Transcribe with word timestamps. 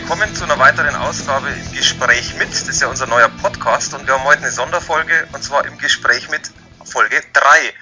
willkommen 0.00 0.32
zu 0.32 0.44
einer 0.44 0.60
weiteren 0.60 0.94
Ausgabe 0.94 1.48
im 1.48 1.72
Gespräch 1.72 2.34
mit. 2.34 2.50
Das 2.50 2.68
ist 2.68 2.80
ja 2.80 2.86
unser 2.86 3.08
neuer 3.08 3.28
Podcast 3.42 3.94
und 3.94 4.06
wir 4.06 4.14
haben 4.14 4.22
heute 4.22 4.42
eine 4.42 4.52
Sonderfolge 4.52 5.26
und 5.32 5.42
zwar 5.42 5.66
im 5.66 5.76
Gespräch 5.76 6.28
mit 6.28 6.52
Folge 6.84 7.20
3. 7.32 7.74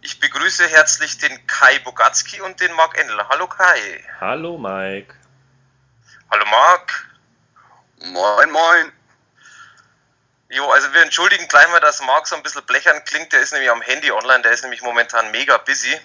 Ich 0.00 0.18
begrüße 0.18 0.66
herzlich 0.66 1.18
den 1.18 1.46
Kai 1.46 1.78
Bogatzki 1.80 2.40
und 2.40 2.58
den 2.58 2.72
Marc 2.72 2.96
Endler. 2.98 3.28
Hallo 3.28 3.46
Kai. 3.48 4.02
Hallo 4.18 4.56
Mike. 4.56 5.14
Hallo 6.30 6.46
Marc. 6.46 7.06
Moin, 7.98 8.50
moin. 8.50 8.92
Jo, 10.48 10.70
also 10.70 10.90
wir 10.94 11.02
entschuldigen 11.02 11.46
gleich 11.48 11.68
mal, 11.68 11.80
dass 11.80 12.00
Marc 12.00 12.28
so 12.28 12.34
ein 12.34 12.42
bisschen 12.42 12.64
blechern 12.64 13.04
klingt. 13.04 13.30
Der 13.34 13.40
ist 13.40 13.52
nämlich 13.52 13.70
am 13.70 13.82
Handy 13.82 14.10
online, 14.10 14.40
der 14.40 14.52
ist 14.52 14.62
nämlich 14.62 14.80
momentan 14.80 15.30
mega 15.32 15.58
busy. 15.58 16.00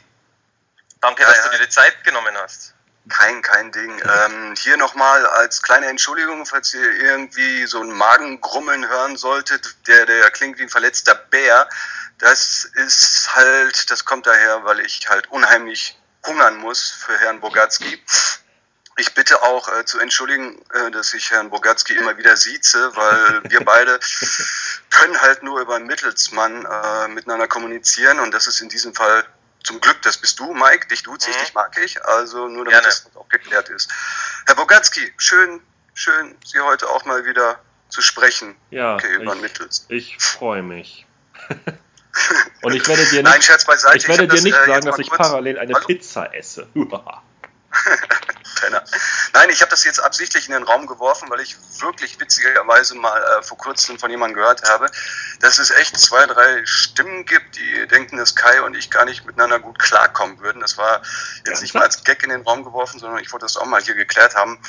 Danke, 1.00 1.22
ja, 1.24 1.30
dass 1.30 1.38
ja. 1.38 1.44
du 1.46 1.58
dir 1.58 1.64
die 1.64 1.70
Zeit 1.70 2.04
genommen 2.04 2.36
hast. 2.38 2.74
Kein, 3.10 3.42
kein 3.42 3.72
Ding. 3.72 4.02
Ähm, 4.04 4.54
hier 4.58 4.78
nochmal 4.78 5.26
als 5.26 5.62
kleine 5.62 5.88
Entschuldigung, 5.88 6.46
falls 6.46 6.74
ihr 6.74 6.92
irgendwie 7.00 7.66
so 7.66 7.82
ein 7.82 7.92
Magengrummeln 7.92 8.88
hören 8.88 9.18
solltet, 9.18 9.76
der, 9.88 10.06
der 10.06 10.30
klingt 10.32 10.58
wie 10.58 10.64
ein 10.64 10.70
verletzter 10.70 11.16
Bär. 11.16 11.70
Das 12.18 12.66
ist 12.66 13.36
halt, 13.36 13.92
das 13.92 14.04
kommt 14.06 14.26
daher, 14.26 14.64
weil 14.66 14.80
ich 14.80 15.08
halt 15.10 15.30
unheimlich 15.32 16.00
hungern 16.26 16.58
muss 16.58 16.90
für 16.90 17.18
Herrn 17.20 17.40
Bogatski. 17.40 18.02
Ich 19.00 19.14
bitte 19.14 19.44
auch 19.44 19.72
äh, 19.72 19.86
zu 19.86 20.00
entschuldigen, 20.00 20.60
äh, 20.74 20.90
dass 20.90 21.14
ich 21.14 21.30
Herrn 21.30 21.52
Bogatski 21.52 21.96
immer 21.96 22.18
wieder 22.18 22.36
sieze, 22.36 22.96
weil 22.96 23.44
wir 23.44 23.64
beide 23.64 24.00
können 24.90 25.22
halt 25.22 25.44
nur 25.44 25.62
über 25.62 25.76
einen 25.76 25.86
Mittelsmann 25.86 26.66
äh, 26.66 27.08
miteinander 27.10 27.48
kommunizieren 27.48 28.20
und 28.20 28.34
das 28.34 28.48
ist 28.48 28.60
in 28.60 28.70
diesem 28.70 28.96
Fall 28.96 29.24
zum 29.68 29.82
Glück, 29.82 30.02
das 30.02 30.18
bist 30.18 30.40
du, 30.40 30.54
Mike, 30.54 30.88
dich 30.88 31.04
duze 31.04 31.30
ich, 31.30 31.36
mhm. 31.36 31.42
dich 31.42 31.54
mag 31.54 31.78
ich, 31.84 32.04
also 32.06 32.48
nur 32.48 32.64
damit 32.64 32.72
Gerne. 32.72 32.88
das 32.88 33.10
auch 33.16 33.28
geklärt 33.28 33.70
ist. 33.70 33.92
Herr 34.46 34.56
Bogatski, 34.56 35.14
schön, 35.18 35.62
schön, 35.94 36.36
Sie 36.46 36.60
heute 36.60 36.88
auch 36.90 37.04
mal 37.04 37.26
wieder 37.26 37.60
zu 37.90 38.02
sprechen. 38.02 38.56
Ja, 38.72 38.96
okay, 38.96 39.14
über 39.16 39.36
ich, 39.36 39.42
Mittels. 39.42 39.86
Ich 39.90 40.18
freue 40.20 40.64
mich. 40.64 41.06
Und 42.62 42.74
ich 42.74 42.88
werde 42.88 43.06
dir 43.06 43.22
nicht, 43.22 43.24
Nein, 43.24 43.42
Scherz 43.42 43.66
beiseite. 43.66 43.98
Ich 43.98 44.08
werde 44.08 44.24
ich 44.24 44.30
dir 44.30 44.36
das, 44.36 44.44
nicht 44.44 44.58
äh, 44.58 44.66
sagen, 44.66 44.86
dass 44.86 45.00
ich 45.00 45.10
parallel 45.10 45.60
eine 45.60 45.74
Hallo? 45.74 45.86
Pizza 45.86 46.34
esse. 46.34 46.68
Penner. 48.60 48.84
Nein, 49.34 49.50
ich 49.50 49.62
habe 49.62 49.70
das 49.70 49.84
jetzt 49.84 50.00
absichtlich 50.00 50.48
in 50.48 50.54
den 50.54 50.64
Raum 50.64 50.88
geworfen, 50.88 51.30
weil 51.30 51.40
ich 51.42 51.56
wirklich 51.80 52.20
witzigerweise 52.20 52.96
mal 52.96 53.22
äh, 53.22 53.44
vor 53.44 53.58
kurzem 53.58 54.00
von 54.00 54.10
jemandem 54.10 54.36
gehört 54.36 54.68
habe, 54.68 54.90
dass 55.40 55.60
es 55.60 55.70
echt 55.72 55.98
zwei, 56.00 56.26
drei 56.26 56.66
Stimmen 56.66 57.26
gibt, 57.26 57.58
die 57.58 57.88
denken, 57.88 58.18
dass 58.18 58.36
Kai 58.36 58.62
und 58.62 58.76
ich 58.76 58.90
gar 58.90 59.06
nicht 59.06 59.26
miteinander 59.26 59.60
gut 59.60 59.80
klarkommen 59.80 60.40
würden. 60.40 60.62
Das 60.62 60.78
war 60.78 61.02
jetzt 61.46 61.62
nicht 61.62 61.74
mal 61.74 61.84
als 61.84 62.04
Gag 62.04 62.24
in 62.24 62.30
den 62.30 62.42
Raum 62.42 62.64
geworfen, 62.64 63.00
sondern 63.00 63.20
ich 63.20 63.32
wollte 63.32 63.46
das 63.46 63.58
auch 63.58 63.66
mal 63.66 63.82
hier 63.82 63.96
geklärt 63.96 64.36
haben. 64.36 64.60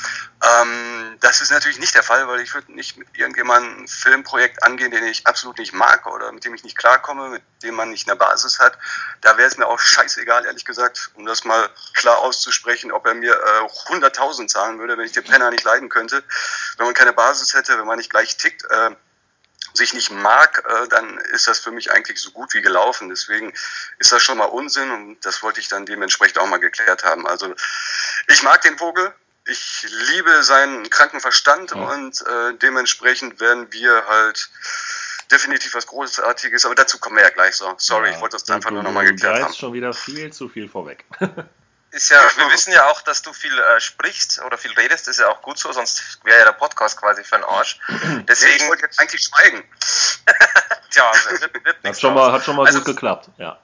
Ähm, 0.44 1.16
das 1.21 1.41
ist 1.41 1.50
natürlich 1.50 1.78
nicht 1.78 1.94
der 1.94 2.03
Fall, 2.03 2.28
weil 2.28 2.41
ich 2.41 2.54
würde 2.54 2.72
nicht 2.72 2.97
mit 2.97 3.09
irgendjemandem 3.15 3.84
ein 3.84 3.88
Filmprojekt 3.88 4.62
angehen, 4.62 4.91
den 4.91 5.04
ich 5.04 5.27
absolut 5.27 5.59
nicht 5.59 5.72
mag 5.72 6.06
oder 6.06 6.31
mit 6.33 6.44
dem 6.44 6.54
ich 6.54 6.65
nicht 6.65 6.77
klarkomme, 6.77 7.28
mit 7.31 7.43
dem 7.62 7.75
man 7.75 7.91
nicht 7.91 8.09
eine 8.09 8.16
Basis 8.16 8.59
hat. 8.59 8.78
Da 9.21 9.37
wäre 9.37 9.49
es 9.49 9.56
mir 9.56 9.66
auch 9.66 9.81
scheißegal, 9.81 10.44
ehrlich 10.44 10.65
gesagt, 10.65 11.10
um 11.15 11.27
das 11.27 11.44
mal 11.44 11.69
klar 11.94 12.19
auszusprechen, 12.19 12.93
ob 12.98 13.06
er 13.06 13.14
mir 13.14 13.32
äh, 13.32 13.92
100.000 13.92 14.48
zahlen 14.48 14.78
würde, 14.78 14.98
wenn 14.98 15.06
ich 15.06 15.12
den 15.12 15.25
Penner 15.25 15.50
nicht 15.50 15.64
leiden 15.64 15.88
könnte. 15.88 16.22
Wenn 16.76 16.86
man 16.86 16.94
keine 16.94 17.12
Basis 17.12 17.54
hätte, 17.54 17.78
wenn 17.78 17.86
man 17.86 17.98
nicht 17.98 18.10
gleich 18.10 18.36
tickt, 18.36 18.64
äh, 18.64 18.91
sich 19.72 19.94
nicht 19.94 20.10
mag, 20.10 20.64
äh, 20.69 20.88
dann 20.88 21.19
ist 21.32 21.47
das 21.47 21.60
für 21.60 21.70
mich 21.70 21.92
eigentlich 21.92 22.20
so 22.20 22.32
gut 22.32 22.54
wie 22.54 22.62
gelaufen. 22.62 23.09
Deswegen 23.09 23.53
ist 23.98 24.12
das 24.12 24.22
schon 24.22 24.38
mal 24.38 24.47
Unsinn 24.47 24.91
und 24.91 25.25
das 25.25 25.42
wollte 25.42 25.60
ich 25.60 25.69
dann 25.69 25.86
dementsprechend 25.86 26.38
auch 26.38 26.47
mal 26.47 26.59
geklärt 26.59 27.04
haben. 27.04 27.26
Also 27.26 27.54
ich 28.26 28.42
mag 28.42 28.60
den 28.62 28.76
Vogel, 28.78 29.12
ich 29.47 29.86
liebe 30.10 30.42
seinen 30.42 30.91
kranken 30.91 31.20
Verstand 31.20 31.72
und 31.72 32.20
äh, 32.26 32.54
dementsprechend 32.60 33.41
werden 33.41 33.72
wir 33.72 34.06
halt 34.06 34.50
definitiv 35.30 35.75
was 35.75 35.86
Großartiges, 35.86 36.65
aber 36.65 36.75
dazu 36.75 36.98
kommen 36.98 37.16
wir 37.16 37.22
ja 37.22 37.30
gleich 37.30 37.54
so. 37.54 37.75
Sorry, 37.78 38.09
ja, 38.09 38.15
ich 38.15 38.20
wollte 38.20 38.36
das 38.36 38.48
einfach 38.50 38.70
nur 38.70 38.82
nochmal 38.82 39.06
geklärt 39.06 39.42
haben. 39.42 39.54
schon 39.54 39.72
wieder 39.72 39.92
viel 39.92 40.32
zu 40.32 40.48
viel 40.48 40.69
vorweg. 40.69 41.04
ist 41.91 42.10
ja, 42.10 42.21
wir 42.37 42.50
wissen 42.50 42.72
ja 42.72 42.87
auch, 42.87 43.00
dass 43.03 43.22
du 43.22 43.32
viel 43.32 43.56
äh, 43.59 43.81
sprichst 43.81 44.41
oder 44.43 44.59
viel 44.59 44.72
redest, 44.72 45.06
das 45.06 45.16
ist 45.16 45.21
ja 45.21 45.28
auch 45.28 45.43
gut 45.43 45.59
so, 45.59 45.72
sonst 45.72 46.21
wäre 46.25 46.38
ja 46.38 46.44
der 46.44 46.53
Podcast 46.53 46.99
quasi 46.99 47.25
für 47.25 47.37
einen 47.37 47.44
Arsch. 47.44 47.78
Deswegen 48.28 48.56
nee, 48.56 48.62
ich 48.62 48.69
wollte 48.69 48.82
jetzt 48.84 49.00
eigentlich 49.00 49.22
schweigen. 49.22 49.65
Tja, 50.91 51.12
wird, 51.41 51.65
wird 51.65 51.77
hat 51.84 52.00
schon 52.00 52.15
mal, 52.15 52.32
hat 52.32 52.44
schon 52.44 52.56
mal 52.56 52.66
also, 52.66 52.78
gut 52.78 52.87
geklappt, 52.87 53.31
ja. 53.38 53.59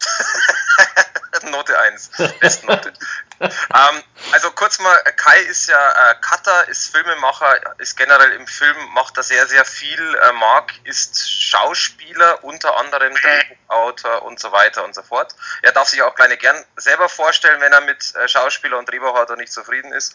Note 1.50 1.78
1. 1.78 2.10
Bestnote. 2.40 2.92
ähm, 3.40 4.02
also 4.32 4.50
kurz 4.52 4.78
mal, 4.78 4.96
Kai 5.16 5.40
ist 5.40 5.68
ja 5.68 6.10
äh, 6.10 6.14
Cutter, 6.20 6.68
ist 6.68 6.92
Filmemacher, 6.92 7.78
ist 7.78 7.96
generell 7.96 8.32
im 8.32 8.46
Film, 8.46 8.76
macht 8.94 9.16
er 9.16 9.22
sehr, 9.22 9.46
sehr 9.46 9.64
viel. 9.64 10.14
Äh, 10.14 10.32
Marc 10.32 10.72
ist 10.84 11.30
Schauspieler, 11.30 12.44
unter 12.44 12.76
anderem 12.76 13.14
Drehbuchautor 13.14 14.22
und 14.22 14.38
so 14.38 14.52
weiter 14.52 14.84
und 14.84 14.94
so 14.94 15.02
fort. 15.02 15.34
Er 15.62 15.72
darf 15.72 15.88
sich 15.88 16.02
auch 16.02 16.14
kleine 16.14 16.36
gern 16.36 16.64
selber 16.76 17.08
vorstellen, 17.08 17.60
wenn 17.60 17.72
er 17.72 17.80
mit 17.80 18.14
äh, 18.14 18.28
Schauspieler 18.28 18.78
und 18.78 18.88
Drehbuchautor 18.88 19.36
nicht 19.36 19.52
zufrieden 19.52 19.92
ist. 19.92 20.14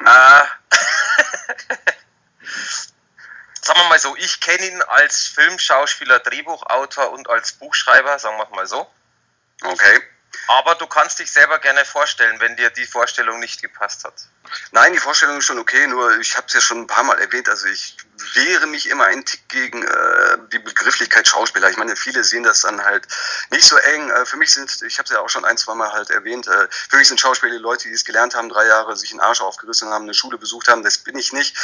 Äh, 0.00 0.04
sagen 3.62 3.80
wir 3.80 3.88
mal 3.88 3.98
so, 3.98 4.14
ich 4.16 4.40
kenne 4.40 4.66
ihn 4.66 4.82
als 4.82 5.26
Filmschauspieler, 5.26 6.18
Drehbuchautor 6.20 7.12
und 7.12 7.30
als 7.30 7.52
Buchschreiber, 7.52 8.18
sagen 8.18 8.36
wir 8.36 8.48
mal 8.54 8.66
so. 8.66 8.90
Okay. 9.62 10.02
Aber 10.48 10.74
du 10.74 10.86
kannst 10.86 11.18
dich 11.18 11.30
selber 11.30 11.58
gerne 11.58 11.84
vorstellen, 11.84 12.40
wenn 12.40 12.56
dir 12.56 12.70
die 12.70 12.86
Vorstellung 12.86 13.38
nicht 13.38 13.62
gepasst 13.62 14.04
hat. 14.04 14.14
Nein, 14.72 14.92
die 14.92 14.98
Vorstellung 14.98 15.38
ist 15.38 15.44
schon 15.44 15.58
okay, 15.58 15.86
nur 15.86 16.18
ich 16.18 16.36
habe 16.36 16.46
es 16.46 16.52
ja 16.52 16.60
schon 16.60 16.80
ein 16.80 16.86
paar 16.86 17.04
Mal 17.04 17.18
erwähnt, 17.18 17.48
also 17.48 17.66
ich 17.66 17.96
wehre 18.34 18.66
mich 18.66 18.88
immer 18.88 19.06
ein 19.06 19.24
Tick 19.24 19.48
gegen 19.48 19.82
äh, 19.82 20.38
die 20.52 20.58
Begrifflichkeit 20.58 21.26
Schauspieler. 21.26 21.70
Ich 21.70 21.76
meine, 21.76 21.96
viele 21.96 22.24
sehen 22.24 22.42
das 22.42 22.60
dann 22.60 22.84
halt 22.84 23.06
nicht 23.50 23.64
so 23.64 23.76
eng. 23.76 24.10
Äh, 24.10 24.26
für 24.26 24.36
mich 24.36 24.52
sind, 24.52 24.82
ich 24.82 24.98
habe 24.98 25.06
es 25.06 25.10
ja 25.10 25.20
auch 25.20 25.28
schon 25.28 25.44
ein, 25.44 25.56
zwei 25.56 25.74
Mal 25.74 25.92
halt 25.92 26.10
erwähnt, 26.10 26.46
äh, 26.46 26.68
für 26.70 26.96
mich 26.96 27.08
sind 27.08 27.20
Schauspieler 27.20 27.58
Leute, 27.58 27.88
die 27.88 27.94
es 27.94 28.04
gelernt 28.04 28.34
haben, 28.34 28.48
drei 28.48 28.66
Jahre 28.66 28.96
sich 28.96 29.10
einen 29.10 29.20
Arsch 29.20 29.40
aufgerissen 29.40 29.90
haben, 29.90 30.04
eine 30.04 30.14
Schule 30.14 30.38
besucht 30.38 30.68
haben. 30.68 30.82
Das 30.82 30.98
bin 30.98 31.16
ich 31.16 31.32
nicht. 31.32 31.56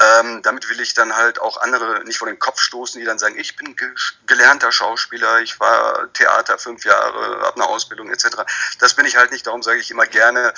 Ähm, 0.00 0.42
damit 0.42 0.68
will 0.68 0.80
ich 0.80 0.94
dann 0.94 1.16
halt 1.16 1.40
auch 1.40 1.58
andere 1.58 2.04
nicht 2.04 2.18
vor 2.18 2.28
den 2.28 2.38
Kopf 2.38 2.60
stoßen, 2.60 2.98
die 2.98 3.06
dann 3.06 3.18
sagen, 3.18 3.38
ich 3.38 3.56
bin 3.56 3.76
ge 3.76 3.92
gelernter 4.26 4.72
Schauspieler, 4.72 5.40
ich 5.40 5.60
war 5.60 6.12
Theater 6.12 6.58
fünf 6.58 6.84
Jahre, 6.84 7.40
habe 7.42 7.56
eine 7.56 7.66
Ausbildung 7.66 8.10
etc. 8.16 8.42
Das 8.78 8.94
bin 8.94 9.06
ich 9.06 9.16
halt 9.16 9.30
nicht. 9.30 9.46
Darum 9.46 9.62
sage 9.62 9.78
ich 9.78 9.90
immer 9.90 10.06
gerne 10.06 10.52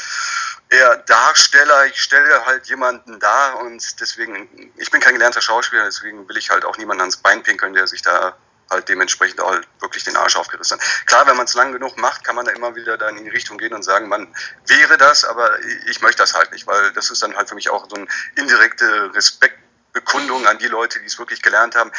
eher 0.70 0.96
Darsteller. 0.98 1.86
Ich 1.86 2.00
stelle 2.00 2.46
halt 2.46 2.66
jemanden 2.66 3.18
dar 3.20 3.58
und 3.60 4.00
deswegen, 4.00 4.72
ich 4.76 4.90
bin 4.90 5.00
kein 5.00 5.14
gelernter 5.14 5.40
Schauspieler, 5.40 5.84
deswegen 5.84 6.28
will 6.28 6.36
ich 6.36 6.50
halt 6.50 6.64
auch 6.64 6.76
niemanden 6.76 7.02
ans 7.02 7.16
Bein 7.16 7.42
pinkeln, 7.42 7.74
der 7.74 7.86
sich 7.86 8.02
da 8.02 8.36
halt 8.70 8.88
dementsprechend 8.88 9.40
auch 9.40 9.56
wirklich 9.80 10.04
den 10.04 10.16
Arsch 10.16 10.36
aufgerissen 10.36 10.78
hat. 10.78 11.06
Klar, 11.06 11.26
wenn 11.26 11.36
man 11.36 11.46
es 11.46 11.54
lang 11.54 11.72
genug 11.72 11.96
macht, 11.96 12.24
kann 12.24 12.36
man 12.36 12.44
da 12.44 12.52
immer 12.52 12.74
wieder 12.76 12.98
dann 12.98 13.16
in 13.16 13.24
die 13.24 13.30
Richtung 13.30 13.58
gehen 13.58 13.72
und 13.72 13.82
sagen, 13.82 14.08
man 14.08 14.34
wäre 14.66 14.98
das, 14.98 15.24
aber 15.24 15.58
ich 15.86 16.02
möchte 16.02 16.22
das 16.22 16.34
halt 16.34 16.52
nicht, 16.52 16.66
weil 16.66 16.92
das 16.92 17.10
ist 17.10 17.22
dann 17.22 17.34
halt 17.36 17.48
für 17.48 17.54
mich 17.54 17.70
auch 17.70 17.88
so 17.88 17.96
eine 17.96 18.06
indirekte 18.36 19.14
Respektbekundung 19.14 20.46
an 20.46 20.58
die 20.58 20.66
Leute, 20.66 21.00
die 21.00 21.06
es 21.06 21.18
wirklich 21.18 21.42
gelernt 21.42 21.74
haben 21.76 21.90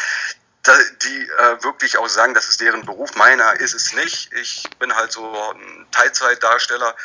die 1.02 1.30
äh, 1.30 1.64
wirklich 1.64 1.98
auch 1.98 2.08
sagen, 2.08 2.34
das 2.34 2.50
ist 2.50 2.62
deren 2.62 2.86
Beruf. 2.86 3.16
Meiner 3.16 3.60
ist 3.60 3.74
es 3.74 3.94
nicht. 3.94 4.32
Ich 4.34 4.64
bin 4.78 4.94
halt 4.96 5.12
so 5.12 5.54
ein 5.54 5.88
Teilzeitdarsteller. 5.92 6.96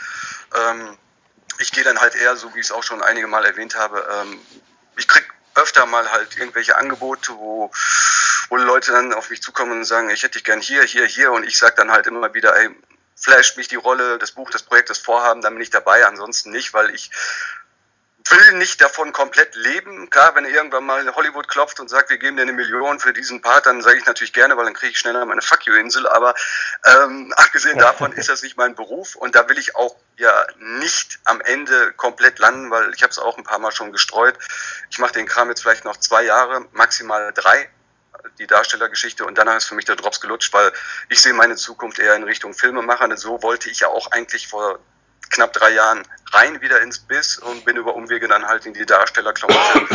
Ähm, 0.55 0.99
ich 1.59 1.73
gehe 1.73 1.85
dann 1.85 2.01
halt 2.01 2.15
eher, 2.17 2.37
so 2.37 2.55
wie 2.55 2.61
ich 2.61 2.67
es 2.67 2.73
auch 2.73 2.83
schon 2.83 3.03
einige 3.03 3.29
Mal 3.29 3.45
erwähnt 3.45 3.77
habe, 3.77 4.07
ähm, 4.13 4.41
ich 4.97 5.09
krieg 5.09 5.25
öfter 5.55 5.87
mal 5.87 6.11
halt 6.11 6.37
irgendwelche 6.37 6.77
Angebote, 6.77 7.33
wo, 7.37 7.71
wo 8.49 8.57
Leute 8.57 8.93
dann 8.93 9.13
auf 9.13 9.31
mich 9.31 9.43
zukommen 9.43 9.73
und 9.73 9.85
sagen, 9.85 10.11
ich 10.11 10.23
hätte 10.23 10.39
dich 10.39 10.45
gern 10.45 10.61
hier, 10.61 10.83
hier, 10.83 11.07
hier 11.07 11.33
und 11.33 11.45
ich 11.45 11.57
sage 11.57 11.77
dann 11.77 11.93
halt 11.93 12.07
immer 12.07 12.35
wieder, 12.35 12.57
ey, 12.57 12.71
flasht 13.17 13.57
mich 13.57 13.69
die 13.69 13.77
Rolle, 13.77 14.19
das 14.19 14.33
Buch, 14.33 14.51
das 14.51 14.65
Projekt, 14.65 14.91
das 14.91 14.99
Vorhaben, 14.99 15.43
dann 15.43 15.55
bin 15.55 15.63
ich 15.63 15.71
dabei, 15.71 16.05
ansonsten 16.05 16.51
nicht, 16.51 16.75
weil 16.75 16.91
ich 16.91 17.11
will 18.31 18.53
nicht 18.59 18.81
davon 18.81 19.13
komplett 19.13 19.55
leben. 19.55 20.09
Klar, 20.09 20.35
wenn 20.35 20.45
irgendwann 20.45 20.85
mal 20.85 21.15
Hollywood 21.15 21.49
klopft 21.49 21.79
und 21.81 21.89
sagt, 21.89 22.11
wir 22.11 22.19
geben 22.19 22.37
dir 22.37 22.43
eine 22.43 22.53
Million 22.53 22.99
für 22.99 23.13
diesen 23.13 23.43
Part, 23.43 23.67
dann 23.67 23.83
sage 23.83 23.99
ich 23.99 24.07
natürlich 24.07 24.33
gerne, 24.33 24.57
weil 24.57 24.65
dann 24.65 24.75
kriege 24.75 24.93
ich 24.93 24.99
schneller 24.99 25.25
meine 25.25 25.43
Fuck 25.43 25.67
you-Insel. 25.67 26.09
Aber 26.09 26.35
ähm, 26.85 27.33
abgesehen 27.37 27.79
davon 27.79 28.13
ist 28.13 28.29
das 28.29 28.43
nicht 28.43 28.57
mein 28.57 28.75
Beruf 28.75 29.15
und 29.15 29.35
da 29.35 29.49
will 29.49 29.59
ich 29.59 29.77
auch 29.77 29.97
ja 30.17 30.47
nicht 30.59 31.19
am 31.25 31.41
Ende 31.41 31.93
komplett 31.93 32.39
landen, 32.39 32.71
weil 32.71 32.93
ich 32.95 33.03
habe 33.03 33.11
es 33.11 33.19
auch 33.19 33.37
ein 33.37 33.45
paar 33.45 33.59
Mal 33.59 33.73
schon 33.73 33.93
gestreut. 33.93 34.39
Ich 34.91 34.99
mache 34.99 35.13
den 35.13 35.27
Kram 35.27 35.49
jetzt 35.49 35.63
vielleicht 35.63 35.85
noch 35.85 35.97
zwei 35.97 36.23
Jahre, 36.23 36.67
maximal 36.73 37.33
drei 37.35 37.69
die 38.39 38.47
Darstellergeschichte 38.47 39.25
und 39.25 39.37
danach 39.37 39.57
ist 39.57 39.67
für 39.67 39.75
mich 39.75 39.85
der 39.85 39.97
Drops 39.97 40.21
gelutscht, 40.21 40.53
weil 40.53 40.73
ich 41.09 41.21
sehe 41.21 41.35
meine 41.35 41.57
Zukunft 41.57 41.99
eher 41.99 42.15
in 42.15 42.25
Richtung 42.25 42.55
Filmemacher. 42.55 43.05
Und 43.05 43.19
so 43.19 43.43
wollte 43.43 43.69
ich 43.69 43.81
ja 43.81 43.89
auch 43.89 44.11
eigentlich 44.13 44.49
vor 44.49 44.79
knapp 45.35 45.53
drei 45.53 45.71
Jahren 45.71 46.03
rein 46.33 46.61
wieder 46.61 46.81
ins 46.81 46.99
Biss 46.99 47.39
und 47.39 47.65
bin 47.65 47.77
über 47.77 47.95
Umwege 47.95 48.29
dann 48.29 48.47
halt 48.47 48.67
in 48.67 48.73
die 48.73 48.87
Darstellerklamotte 48.87 49.87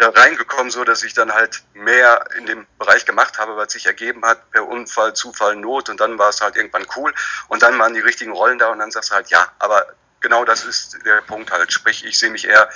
reingekommen, 0.00 0.70
so 0.70 0.84
dass 0.84 1.02
ich 1.02 1.12
dann 1.12 1.32
halt 1.32 1.62
mehr 1.74 2.24
in 2.38 2.46
dem 2.46 2.66
Bereich 2.78 3.04
gemacht 3.04 3.38
habe, 3.38 3.56
was 3.56 3.72
sich 3.72 3.86
ergeben 3.86 4.24
hat, 4.24 4.50
per 4.50 4.66
Unfall, 4.66 5.14
Zufall, 5.14 5.56
Not 5.56 5.88
und 5.88 6.00
dann 6.00 6.18
war 6.18 6.30
es 6.30 6.40
halt 6.40 6.56
irgendwann 6.56 6.86
cool 6.96 7.12
und 7.48 7.62
dann 7.62 7.78
waren 7.78 7.94
die 7.94 8.00
richtigen 8.00 8.32
Rollen 8.32 8.58
da 8.58 8.68
und 8.68 8.78
dann 8.78 8.90
sagst 8.90 9.10
du 9.10 9.14
halt, 9.14 9.28
ja, 9.28 9.46
aber 9.58 9.86
genau 10.20 10.44
das 10.44 10.64
ist 10.64 10.98
der 11.04 11.20
Punkt 11.22 11.50
halt. 11.50 11.72
Sprich, 11.72 12.04
ich 12.04 12.18
sehe 12.18 12.30
mich 12.30 12.46
eher 12.46 12.70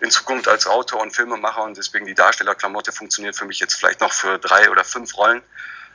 in 0.00 0.10
Zukunft 0.10 0.48
als 0.48 0.66
Autor 0.66 1.00
und 1.00 1.14
Filmemacher 1.14 1.62
und 1.62 1.76
deswegen 1.76 2.06
die 2.06 2.14
Darstellerklamotte 2.14 2.92
funktioniert 2.92 3.36
für 3.36 3.44
mich 3.44 3.58
jetzt 3.60 3.74
vielleicht 3.74 4.00
noch 4.00 4.12
für 4.12 4.38
drei 4.38 4.70
oder 4.70 4.84
fünf 4.84 5.16
Rollen 5.16 5.42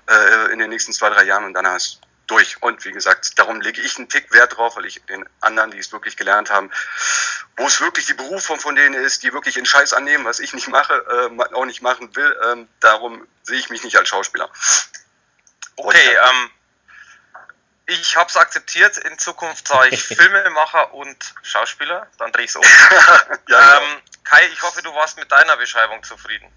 äh, 0.08 0.52
in 0.52 0.60
den 0.60 0.70
nächsten 0.70 0.94
zwei, 0.94 1.10
drei 1.10 1.24
Jahren 1.24 1.46
und 1.46 1.54
dann 1.54 1.66
ist 1.76 2.02
durch. 2.28 2.62
Und 2.62 2.84
wie 2.86 2.92
gesagt, 2.92 3.38
darum 3.38 3.62
lege 3.62 3.82
ich 3.82 3.98
einen 3.98 4.10
Tick 4.10 4.32
Wert 4.32 4.58
drauf, 4.58 4.76
weil 4.76 4.86
ich 4.86 5.02
den 5.06 5.28
anderen, 5.42 5.72
die 5.72 5.80
es 5.80 5.92
wirklich 5.92 6.18
gelernt 6.18 6.50
haben, 6.50 6.72
wo 7.58 7.68
es 7.68 7.80
wirklich 7.82 8.06
die 8.06 8.14
Berufung 8.14 8.60
von 8.60 8.76
denen 8.76 8.96
ist, 8.96 9.24
die 9.24 9.34
wirklich 9.34 9.56
den 9.56 9.66
Scheiß 9.66 9.94
annehmen, 9.94 10.26
was 10.26 10.40
ich 10.40 10.54
nicht 10.54 10.68
mache, 10.68 10.94
äh, 10.94 11.54
auch 11.54 11.66
nicht 11.66 11.82
machen 11.82 12.16
will, 12.16 12.38
äh, 12.44 12.66
darum 12.80 13.28
sehe 13.44 13.60
ich 13.60 13.70
mich 13.70 13.84
nicht 13.84 13.98
als 13.98 14.10
Schauspieler. 14.10 14.50
Okay, 15.78 16.18
ähm, 16.30 16.50
ich 17.88 18.16
habe 18.16 18.30
es 18.30 18.38
akzeptiert. 18.38 18.98
In 18.98 19.18
Zukunft 19.18 19.68
sage 19.68 19.90
ich 19.90 20.04
Filmemacher 20.04 20.94
und 20.94 21.18
Schauspieler. 21.44 22.08
Dann 22.18 22.32
drehe 22.32 22.46
ich 22.46 22.50
es 22.50 22.56
um. 22.56 22.64
ja, 23.50 23.78
ähm, 23.78 24.02
Kai, 24.24 24.48
ich 24.52 24.62
hoffe, 24.62 24.82
du 24.82 24.94
warst 24.96 25.18
mit 25.18 25.32
deiner 25.32 25.58
Beschreibung 25.58 26.04
zufrieden. 26.04 26.52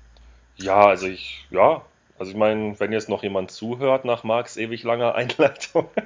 Ja, 0.57 0.87
also 0.87 1.07
ich, 1.07 1.47
ja, 1.51 1.83
also 2.19 2.31
ich 2.33 2.37
meine, 2.37 2.79
wenn 2.81 2.93
jetzt 2.93 3.09
noch 3.09 3.23
jemand 3.23 3.51
zuhört 3.51 4.05
nach 4.05 4.25
Marks 4.25 4.57
ewig 4.57 4.83
langer 4.83 5.15
Einleitung. 5.17 5.91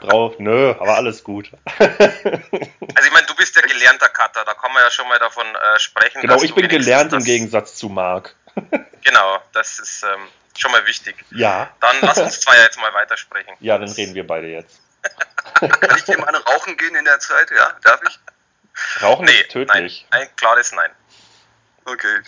Braucht, 0.00 0.40
nö, 0.40 0.70
aber 0.70 0.94
alles 0.96 1.22
gut. 1.22 1.50
also 1.78 1.90
ich 1.90 3.12
meine, 3.12 3.26
du 3.26 3.34
bist 3.36 3.54
ja 3.56 3.62
gelernter 3.62 4.08
Cutter, 4.08 4.44
da 4.44 4.54
kann 4.54 4.72
man 4.72 4.82
ja 4.82 4.90
schon 4.90 5.06
mal 5.08 5.18
davon 5.18 5.44
äh, 5.46 5.78
sprechen. 5.78 6.22
Genau, 6.22 6.40
ich 6.42 6.54
bin 6.54 6.66
gelernt 6.68 7.12
im 7.12 7.22
Gegensatz 7.22 7.74
zu 7.74 7.90
Mark. 7.90 8.34
genau, 9.04 9.38
das 9.52 9.78
ist 9.78 10.04
ähm, 10.04 10.28
schon 10.56 10.72
mal 10.72 10.86
wichtig. 10.86 11.16
Ja. 11.30 11.68
Dann 11.80 11.96
lass 12.00 12.16
uns 12.18 12.40
zwei 12.40 12.56
jetzt 12.58 12.80
mal 12.80 12.94
weitersprechen. 12.94 13.52
Ja, 13.60 13.76
dann 13.76 13.90
reden 13.90 14.14
wir 14.14 14.26
beide 14.26 14.46
jetzt. 14.46 14.80
Kann 15.54 15.96
ich 15.96 16.04
dem 16.04 16.24
eine 16.24 16.38
rauchen 16.38 16.76
gehen 16.76 16.94
in 16.94 17.04
der 17.04 17.18
Zeit? 17.20 17.50
Ja, 17.50 17.76
darf 17.82 18.00
ich? 18.08 18.18
Rauchen 19.02 19.24
nee, 19.26 19.32
ist 19.32 19.50
tödlich. 19.50 20.06
Nein, 20.10 20.22
ein 20.22 20.36
klares 20.36 20.72
Nein. 20.72 20.90
Okay. 21.92 22.20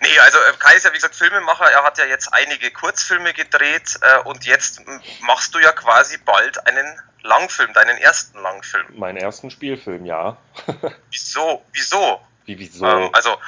Nee, 0.00 0.18
also 0.18 0.38
äh, 0.38 0.52
Kai 0.58 0.74
ist 0.74 0.84
ja 0.84 0.90
wie 0.90 0.96
gesagt 0.96 1.16
Filmemacher, 1.16 1.70
er 1.70 1.84
hat 1.84 1.98
ja 1.98 2.04
jetzt 2.04 2.32
einige 2.32 2.70
Kurzfilme 2.70 3.32
gedreht 3.32 3.98
äh, 4.02 4.18
und 4.24 4.44
jetzt 4.44 4.82
machst 5.20 5.54
du 5.54 5.58
ja 5.58 5.72
quasi 5.72 6.18
bald 6.18 6.66
einen 6.66 7.00
Langfilm, 7.22 7.72
deinen 7.72 7.96
ersten 7.98 8.40
Langfilm. 8.40 8.86
Meinen 8.90 9.18
ersten 9.18 9.50
Spielfilm, 9.50 10.04
ja. 10.04 10.36
wieso? 11.10 11.64
Wieso? 11.72 12.20
Wie 12.44 12.58
wieso? 12.58 12.86
Ähm, 12.86 13.10
also 13.12 13.38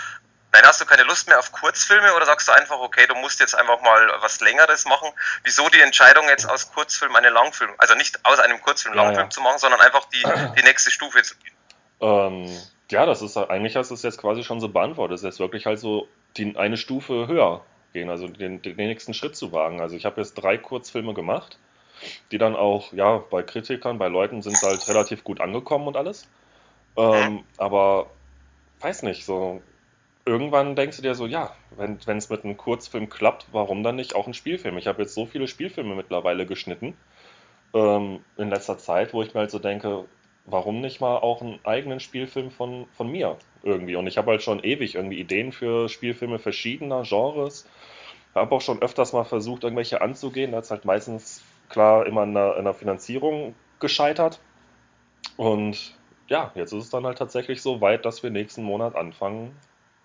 Nein, 0.52 0.62
hast 0.64 0.81
du 0.81 0.84
keine 0.84 1.05
Lust 1.05 1.28
mehr 1.28 1.38
auf 1.38 1.52
Kurzfilme 1.52 2.12
oder 2.14 2.26
sagst 2.26 2.49
du 2.49 2.52
einfach, 2.52 2.78
okay, 2.81 3.06
du 3.06 3.14
musst 3.14 3.38
jetzt 3.38 3.55
einfach 3.55 3.81
mal 3.82 4.12
was 4.20 4.40
Längeres 4.40 4.84
machen? 4.84 5.08
Wieso 5.44 5.69
die 5.69 5.81
Entscheidung 5.81 6.28
jetzt 6.28 6.49
aus 6.49 6.72
Kurzfilm 6.72 7.14
einen 7.14 7.32
Langfilm, 7.32 7.70
also 7.78 7.94
nicht 7.94 8.25
aus 8.25 8.40
einem 8.40 8.61
Kurzfilm 8.61 8.96
ja, 8.96 9.02
Langfilm 9.05 9.26
ja. 9.26 9.31
zu 9.31 9.40
machen, 9.43 9.58
sondern 9.58 9.81
einfach 9.81 10.06
die, 10.06 10.22
die 10.58 10.62
nächste 10.64 10.90
Stufe 10.90 11.22
zu 11.22 11.37
gehen? 11.37 11.55
Ähm, 12.00 12.61
ja, 12.91 13.07
das 13.07 13.23
ist 13.23 13.37
eigentlich 13.37 13.77
hast 13.77 13.91
du 13.91 13.95
es 13.95 14.03
jetzt 14.03 14.19
quasi 14.19 14.43
schon 14.43 14.61
so 14.61 14.69
beantwortet. 14.69 15.17
Es 15.19 15.25
ist 15.25 15.41
wirklich 15.41 15.67
halt 15.67 15.79
so 15.79 16.09
die, 16.37 16.57
eine 16.57 16.77
Stufe 16.77 17.27
höher 17.27 17.65
gehen, 17.93 18.11
also 18.11 18.29
den, 18.29 18.63
den 18.63 18.77
nächsten 18.77 19.15
Schritt 19.15 19.37
zu 19.37 19.53
wagen. 19.53 19.81
Also 19.81 19.97
ich 19.97 20.05
habe 20.05 20.21
jetzt 20.21 20.35
drei 20.35 20.57
Kurzfilme 20.57 21.15
gemacht, 21.15 21.59
die 22.31 22.39
dann 22.39 22.57
auch, 22.57 22.93
ja, 22.93 23.19
bei 23.19 23.43
Kritikern, 23.43 23.99
bei 23.99 24.09
Leuten 24.09 24.43
sind 24.43 24.61
halt 24.63 24.89
relativ 24.89 25.25
gut 25.25 25.41
angekommen 25.41 25.89
und 25.89 25.97
alles. 25.97 26.29
Ähm, 26.97 27.45
aber 27.57 28.11
weiß 28.81 29.03
nicht, 29.03 29.25
so 29.25 29.63
irgendwann 30.25 30.77
denkst 30.77 30.97
du 30.97 31.03
dir 31.03 31.15
so, 31.15 31.27
ja, 31.27 31.55
wenn 31.77 31.99
es 32.17 32.31
mit 32.31 32.45
einem 32.45 32.57
Kurzfilm 32.57 33.09
klappt, 33.09 33.47
warum 33.53 33.83
dann 33.83 33.97
nicht 33.97 34.15
auch 34.15 34.27
ein 34.27 34.35
Spielfilm? 34.35 34.79
Ich 34.79 34.87
habe 34.87 35.03
jetzt 35.03 35.15
so 35.15 35.27
viele 35.27 35.49
Spielfilme 35.49 35.95
mittlerweile 35.95 36.47
geschnitten 36.47 36.97
ähm, 37.75 38.25
in 38.37 38.51
letzter 38.51 38.79
Zeit, 38.79 39.13
wo 39.13 39.23
ich 39.23 39.35
mir 39.35 39.41
halt 39.41 39.51
so 39.51 39.59
denke, 39.59 40.05
warum 40.50 40.81
nicht 40.81 41.00
mal 41.00 41.17
auch 41.19 41.43
einen 41.43 41.58
eigenen 41.64 42.00
Spielfilm 42.00 42.50
von, 42.50 42.87
von 42.93 43.11
mir 43.11 43.37
irgendwie? 43.62 43.97
Und 43.97 44.06
ich 44.06 44.19
habe 44.19 44.31
halt 44.31 44.43
schon 44.43 44.62
ewig 44.62 44.94
irgendwie 44.94 45.19
Ideen 45.19 45.52
für 45.52 45.88
Spielfilme 45.88 46.38
verschiedener 46.38 47.02
Genres. 47.02 47.67
Habe 48.35 48.55
auch 48.55 48.61
schon 48.61 48.82
öfters 48.82 49.12
mal 49.12 49.25
versucht, 49.25 49.64
irgendwelche 49.64 50.00
anzugehen. 50.00 50.52
Da 50.52 50.61
ist 50.61 50.70
halt 50.70 50.85
meistens 50.85 51.43
klar 51.69 52.06
immer 52.06 52.25
in 52.25 52.35
der, 52.35 52.56
in 52.56 52.64
der 52.64 52.75
Finanzierung 52.75 53.55
gescheitert. 53.81 54.41
Und 55.37 55.97
ja, 56.29 56.53
jetzt 56.55 56.73
ist 56.73 56.85
es 56.85 56.91
dann 56.91 57.06
halt 57.06 57.19
tatsächlich 57.19 57.62
so 57.62 57.81
weit, 57.81 58.05
dass 58.05 58.23
wir 58.23 58.31
nächsten 58.31 58.62
Monat 58.62 58.94
anfangen, 58.94 59.56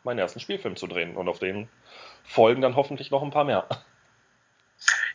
meinen 0.04 0.20
ersten 0.20 0.40
Spielfilm 0.40 0.76
zu 0.76 0.88
drehen. 0.88 1.16
Und 1.16 1.28
auf 1.28 1.40
den 1.40 1.68
folgen 2.24 2.62
dann 2.62 2.76
hoffentlich 2.76 3.12
noch 3.12 3.22
ein 3.22 3.32
paar 3.32 3.44
mehr. 3.44 3.68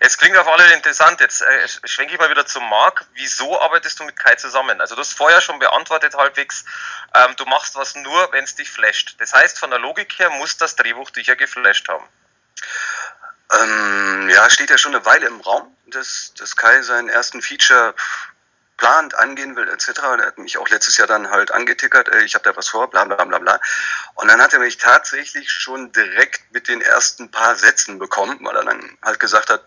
Es 0.00 0.18
klingt 0.18 0.36
auf 0.36 0.48
alle 0.48 0.72
interessant. 0.72 1.20
Jetzt 1.20 1.42
äh, 1.42 1.68
schwenke 1.84 2.14
ich 2.14 2.18
mal 2.18 2.30
wieder 2.30 2.46
zum 2.46 2.68
Marc. 2.68 3.04
Wieso 3.14 3.60
arbeitest 3.60 4.00
du 4.00 4.04
mit 4.04 4.18
Kai 4.18 4.34
zusammen? 4.34 4.80
Also 4.80 4.94
du 4.94 5.00
hast 5.00 5.12
vorher 5.12 5.40
schon 5.40 5.58
beantwortet 5.58 6.14
halbwegs, 6.14 6.64
ähm, 7.14 7.36
du 7.36 7.44
machst 7.44 7.76
was 7.76 7.94
nur, 7.94 8.32
wenn 8.32 8.44
es 8.44 8.54
dich 8.54 8.70
flasht. 8.70 9.16
Das 9.18 9.32
heißt, 9.32 9.58
von 9.58 9.70
der 9.70 9.78
Logik 9.78 10.18
her 10.18 10.30
muss 10.30 10.56
das 10.56 10.76
Drehbuch 10.76 11.10
dich 11.10 11.26
ja 11.26 11.34
geflasht 11.34 11.88
haben. 11.88 12.06
Ähm, 13.52 14.30
ja, 14.30 14.48
steht 14.48 14.70
ja 14.70 14.78
schon 14.78 14.94
eine 14.94 15.04
Weile 15.04 15.26
im 15.26 15.40
Raum, 15.40 15.76
dass, 15.86 16.32
dass 16.38 16.56
Kai 16.56 16.82
seinen 16.82 17.08
ersten 17.08 17.42
Feature 17.42 17.94
plant, 18.80 19.14
angehen 19.14 19.54
will, 19.56 19.68
etc. 19.68 20.00
Und 20.12 20.20
er 20.20 20.26
hat 20.26 20.38
mich 20.38 20.56
auch 20.56 20.68
letztes 20.70 20.96
Jahr 20.96 21.06
dann 21.06 21.30
halt 21.30 21.52
angetickert, 21.52 22.08
ey, 22.08 22.24
ich 22.24 22.34
habe 22.34 22.44
da 22.44 22.56
was 22.56 22.68
vor, 22.68 22.88
bla 22.88 23.04
bla 23.04 23.24
bla 23.24 23.38
bla. 23.38 23.60
Und 24.14 24.28
dann 24.28 24.40
hat 24.40 24.54
er 24.54 24.58
mich 24.58 24.78
tatsächlich 24.78 25.50
schon 25.50 25.92
direkt 25.92 26.50
mit 26.52 26.66
den 26.66 26.80
ersten 26.80 27.30
paar 27.30 27.54
Sätzen 27.56 27.98
bekommen, 27.98 28.38
weil 28.40 28.56
er 28.56 28.64
dann 28.64 28.98
halt 29.02 29.20
gesagt 29.20 29.50
hat, 29.50 29.62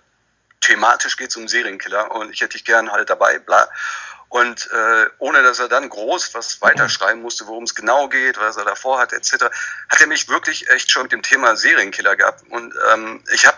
thematisch 0.61 1.15
geht 1.15 1.29
es 1.29 1.37
um 1.37 1.47
Serienkiller 1.47 2.11
und 2.11 2.31
ich 2.31 2.41
hätte 2.41 2.53
dich 2.53 2.65
gern 2.65 2.91
halt 2.91 3.09
dabei, 3.09 3.37
bla. 3.37 3.69
Und 4.29 4.67
äh, 4.71 5.05
ohne 5.19 5.43
dass 5.43 5.59
er 5.59 5.67
dann 5.67 5.89
groß 5.89 6.33
was 6.33 6.59
weiterschreiben 6.59 7.21
musste, 7.21 7.45
worum 7.45 7.65
es 7.65 7.75
genau 7.75 8.07
geht, 8.09 8.39
was 8.39 8.57
er 8.57 8.65
davor 8.65 8.99
hat, 8.99 9.13
etc., 9.13 9.33
hat 9.89 10.01
er 10.01 10.07
mich 10.07 10.27
wirklich 10.27 10.67
echt 10.69 10.89
schon 10.89 11.03
mit 11.03 11.11
dem 11.11 11.21
Thema 11.21 11.55
Serienkiller 11.55 12.15
gehabt. 12.15 12.43
Und 12.49 12.73
ähm, 12.91 13.23
ich 13.31 13.45
habe 13.45 13.57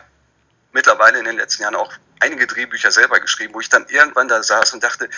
mittlerweile 0.75 1.17
in 1.17 1.25
den 1.25 1.37
letzten 1.37 1.63
Jahren 1.63 1.75
auch 1.75 1.91
einige 2.19 2.45
Drehbücher 2.45 2.91
selber 2.91 3.19
geschrieben, 3.19 3.53
wo 3.55 3.61
ich 3.61 3.69
dann 3.69 3.87
irgendwann 3.87 4.27
da 4.27 4.43
saß 4.43 4.73
und 4.73 4.83
dachte, 4.83 5.09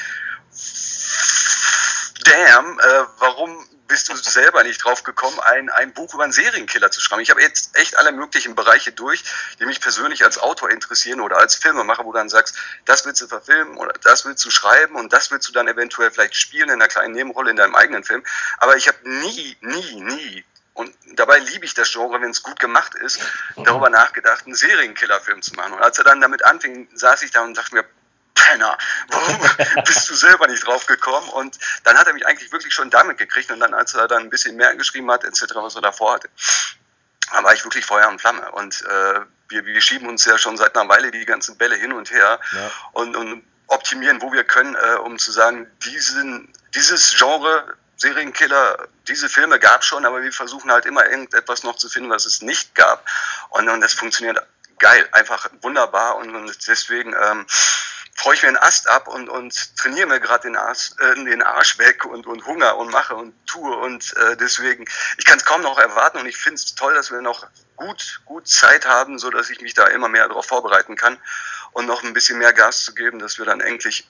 damn, 2.24 2.80
äh, 2.80 3.04
warum 3.18 3.68
bist 3.88 4.10
du 4.10 4.16
selber 4.16 4.64
nicht 4.64 4.84
drauf 4.84 5.04
gekommen, 5.04 5.40
ein, 5.40 5.70
ein 5.70 5.94
Buch 5.94 6.14
über 6.14 6.24
einen 6.24 6.34
Serienkiller 6.34 6.92
zu 6.92 7.02
schreiben? 7.02 7.22
Ich 7.22 7.30
habe 7.30 7.42
jetzt 7.42 7.76
echt 7.76 7.98
alle 7.98 8.12
möglichen 8.12 8.54
Bereiche 8.54 8.92
durch, 8.92 9.24
die 9.60 9.66
mich 9.66 9.82
persönlich 9.82 10.24
als 10.24 10.38
Autor 10.38 10.70
interessieren 10.70 11.22
oder 11.22 11.38
als 11.38 11.56
Filmemacher, 11.56 12.06
wo 12.06 12.12
du 12.12 12.18
dann 12.18 12.30
sagst, 12.30 12.56
das 12.86 13.06
willst 13.06 13.22
du 13.22 13.28
verfilmen 13.28 13.78
oder 13.78 13.94
das 14.04 14.26
willst 14.26 14.46
du 14.46 14.52
schreiben 14.52 14.96
und 14.96 15.12
das 15.14 15.32
willst 15.32 15.48
du 15.48 15.54
dann 15.54 15.68
eventuell 15.68 16.12
vielleicht 16.12 16.36
spielen 16.36 16.70
in 16.70 16.76
einer 16.76 16.88
kleinen 16.88 17.14
Nebenrolle 17.14 17.50
in 17.50 17.56
deinem 17.56 17.76
eigenen 17.76 18.04
Film. 18.04 18.24
Aber 18.60 18.76
ich 18.76 18.88
habe 18.88 18.98
nie, 19.10 19.58
nie, 19.62 20.02
nie 20.02 20.46
und 20.78 20.94
dabei 21.16 21.40
liebe 21.40 21.66
ich 21.66 21.74
das 21.74 21.92
Genre, 21.92 22.22
wenn 22.22 22.30
es 22.30 22.44
gut 22.44 22.60
gemacht 22.60 22.94
ist, 22.94 23.20
darüber 23.56 23.90
nachgedacht, 23.90 24.46
einen 24.46 24.54
Serienkillerfilm 24.54 25.42
zu 25.42 25.56
machen. 25.56 25.74
Und 25.74 25.82
als 25.82 25.98
er 25.98 26.04
dann 26.04 26.22
damit 26.22 26.46
anfing, 26.46 26.88
saß 26.94 27.24
ich 27.24 27.32
da 27.32 27.42
und 27.42 27.58
dachte 27.58 27.74
mir, 27.74 27.84
Penner, 28.36 28.78
warum 29.10 29.40
bist 29.88 30.08
du 30.08 30.14
selber 30.14 30.46
nicht 30.46 30.68
drauf 30.68 30.86
gekommen? 30.86 31.28
Und 31.30 31.58
dann 31.84 31.98
hat 31.98 32.06
er 32.06 32.14
mich 32.14 32.28
eigentlich 32.28 32.52
wirklich 32.52 32.76
schon 32.76 32.92
damit 32.92 33.18
gekriegt. 33.18 33.50
Und 33.50 33.60
dann, 33.60 33.74
als 33.74 33.96
er 33.96 34.08
dann 34.08 34.22
ein 34.22 34.30
bisschen 34.30 34.56
mehr 34.56 34.76
geschrieben 34.76 35.10
hat, 35.10 35.24
etc., 35.24 35.46
was 35.56 35.74
er 35.74 35.82
davor 35.82 36.14
hatte, 36.14 36.30
da 37.32 37.44
war 37.44 37.56
ich 37.56 37.64
wirklich 37.64 37.84
Feuer 37.84 38.08
und 38.10 38.22
Flamme. 38.22 38.52
Und 38.52 38.80
äh, 38.84 39.22
wir, 39.50 39.66
wir 39.66 39.82
schieben 39.82 40.08
uns 40.08 40.26
ja 40.26 40.38
schon 40.38 40.58
seit 40.58 40.78
einer 40.78 40.88
Weile 40.88 41.10
die 41.10 41.26
ganzen 41.26 41.58
Bälle 41.58 41.76
hin 41.76 41.92
und 41.92 42.12
her 42.12 42.40
ja. 42.52 42.72
und, 42.92 43.16
und 43.16 43.44
optimieren, 43.66 44.22
wo 44.22 44.32
wir 44.32 44.44
können, 44.44 44.76
äh, 44.76 44.98
um 44.98 45.18
zu 45.18 45.32
sagen, 45.32 45.66
diesen, 45.84 46.54
dieses 46.76 47.16
Genre 47.18 47.76
Serienkiller, 47.98 48.88
diese 49.08 49.28
Filme 49.28 49.60
gab 49.60 49.84
schon, 49.84 50.06
aber 50.06 50.22
wir 50.22 50.32
versuchen 50.32 50.72
halt 50.72 50.86
immer 50.86 51.06
irgendetwas 51.06 51.64
noch 51.64 51.76
zu 51.76 51.90
finden, 51.90 52.10
was 52.10 52.26
es 52.26 52.42
nicht 52.42 52.76
gab. 52.76 53.06
Und, 53.50 53.68
und 53.68 53.82
das 53.82 53.94
funktioniert 53.94 54.42
geil, 54.80 55.08
einfach 55.12 55.50
wunderbar 55.62 56.18
und, 56.18 56.36
und 56.36 56.68
deswegen 56.68 57.14
ähm, 57.14 57.46
freue 58.16 58.34
ich 58.34 58.42
mir 58.42 58.50
einen 58.50 58.58
Ast 58.58 58.88
ab 58.88 59.08
und, 59.08 59.30
und 59.30 59.78
trainiere 59.78 60.08
mir 60.08 60.20
gerade 60.20 60.44
den, 60.44 60.56
Arsch, 60.56 60.92
äh, 61.00 61.16
den 61.16 61.42
Arsch 61.42 61.78
weg 61.78 62.06
und, 62.06 62.26
und 62.26 62.46
Hunger 62.46 62.78
und 62.78 62.92
mache 62.92 63.16
und 63.16 63.34
tue 63.48 63.76
und 63.76 64.16
äh, 64.18 64.36
deswegen, 64.38 64.86
ich 65.18 65.26
kann 65.26 65.38
es 65.38 65.46
kaum 65.46 65.62
noch 65.62 65.78
erwarten 65.78 66.20
und 66.20 66.26
ich 66.26 66.38
finde 66.38 66.56
es 66.56 66.76
toll, 66.76 66.94
dass 66.96 67.12
wir 67.12 67.22
noch 67.22 67.48
gut, 67.76 68.22
gut 68.26 68.48
Zeit 68.48 68.88
haben, 68.88 69.20
so 69.20 69.30
dass 69.30 69.50
ich 69.50 69.62
mich 69.62 69.74
da 69.76 69.86
immer 69.86 70.10
mehr 70.10 70.28
darauf 70.28 70.48
vorbereiten 70.48 70.96
kann 70.96 71.18
und 71.72 71.86
noch 71.86 72.04
ein 72.04 72.14
bisschen 72.14 72.40
mehr 72.40 72.54
Gas 72.54 72.84
zu 72.84 72.96
geben, 72.96 73.20
dass 73.20 73.38
wir 73.38 73.46
dann 73.46 73.62
endlich 73.62 74.10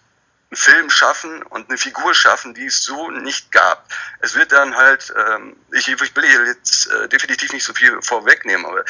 einen 0.50 0.58
Film 0.58 0.90
schaffen 0.90 1.44
und 1.44 1.70
eine 1.70 1.78
Figur 1.78 2.14
schaffen, 2.14 2.54
die 2.54 2.66
es 2.66 2.84
so 2.84 3.12
nicht 3.12 3.52
gab. 3.52 3.90
Es 4.20 4.36
wird 4.36 4.52
dann 4.52 4.76
halt, 4.76 5.14
ähm, 5.18 5.58
ich, 5.74 5.90
ich 5.90 6.16
will 6.16 6.26
hier 6.26 6.46
jetzt 6.46 6.88
äh, 6.88 7.10
definitiv 7.10 7.52
nicht 7.52 7.66
so 7.66 7.74
viel 7.74 8.02
vorwegnehmen, 8.02 8.66
aber 8.66 8.86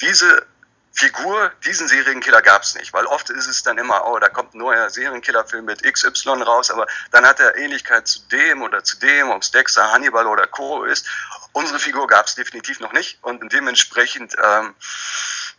diese 0.00 0.46
Figur, 0.92 1.52
diesen 1.64 1.86
Serienkiller 1.86 2.42
gab 2.42 2.62
es 2.62 2.74
nicht, 2.74 2.92
weil 2.92 3.06
oft 3.06 3.30
ist 3.30 3.46
es 3.46 3.62
dann 3.62 3.78
immer, 3.78 4.06
oh, 4.06 4.18
da 4.18 4.28
kommt 4.28 4.54
ein 4.54 4.58
neuer 4.58 4.90
Serienkillerfilm 4.90 5.64
mit 5.64 5.82
XY 5.82 6.42
raus, 6.42 6.70
aber 6.70 6.86
dann 7.12 7.24
hat 7.24 7.38
er 7.38 7.56
Ähnlichkeit 7.56 8.08
zu 8.08 8.20
dem 8.28 8.62
oder 8.62 8.82
zu 8.82 8.98
dem, 8.98 9.30
ob 9.30 9.42
es 9.42 9.50
Dexter, 9.52 9.92
Hannibal 9.92 10.26
oder 10.26 10.46
Co. 10.46 10.84
ist. 10.84 11.06
Unsere 11.52 11.78
Figur 11.78 12.06
gab 12.06 12.26
es 12.26 12.34
definitiv 12.34 12.80
noch 12.80 12.92
nicht 12.92 13.22
und 13.22 13.52
dementsprechend 13.52 14.34
ähm, 14.42 14.74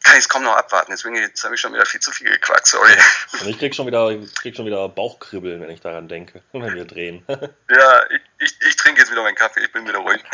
kann 0.03 0.13
ich 0.13 0.23
es 0.23 0.29
kaum 0.29 0.43
noch 0.43 0.55
abwarten. 0.55 0.91
Deswegen 0.91 1.15
jetzt 1.15 1.43
habe 1.43 1.55
ich 1.55 1.61
schon 1.61 1.73
wieder 1.73 1.85
viel 1.85 1.99
zu 1.99 2.11
viel 2.11 2.29
gequackt, 2.29 2.67
sorry. 2.67 2.93
Und 3.39 3.47
ich 3.47 3.57
krieg 3.57 3.75
schon 3.75 3.87
wieder, 3.87 4.15
krieg 4.35 4.55
schon 4.55 4.65
wieder 4.65 4.89
Bauchkribbeln, 4.89 5.61
wenn 5.61 5.69
ich 5.69 5.81
daran 5.81 6.07
denke, 6.07 6.41
wenn 6.51 6.73
wir 6.73 6.85
drehen. 6.85 7.23
ja, 7.27 8.09
ich, 8.09 8.21
ich, 8.39 8.61
ich 8.67 8.75
trinke 8.75 9.01
jetzt 9.01 9.11
wieder 9.11 9.23
meinen 9.23 9.35
Kaffee, 9.35 9.61
ich 9.61 9.71
bin 9.71 9.87
wieder 9.87 9.99
ruhig. 9.99 10.23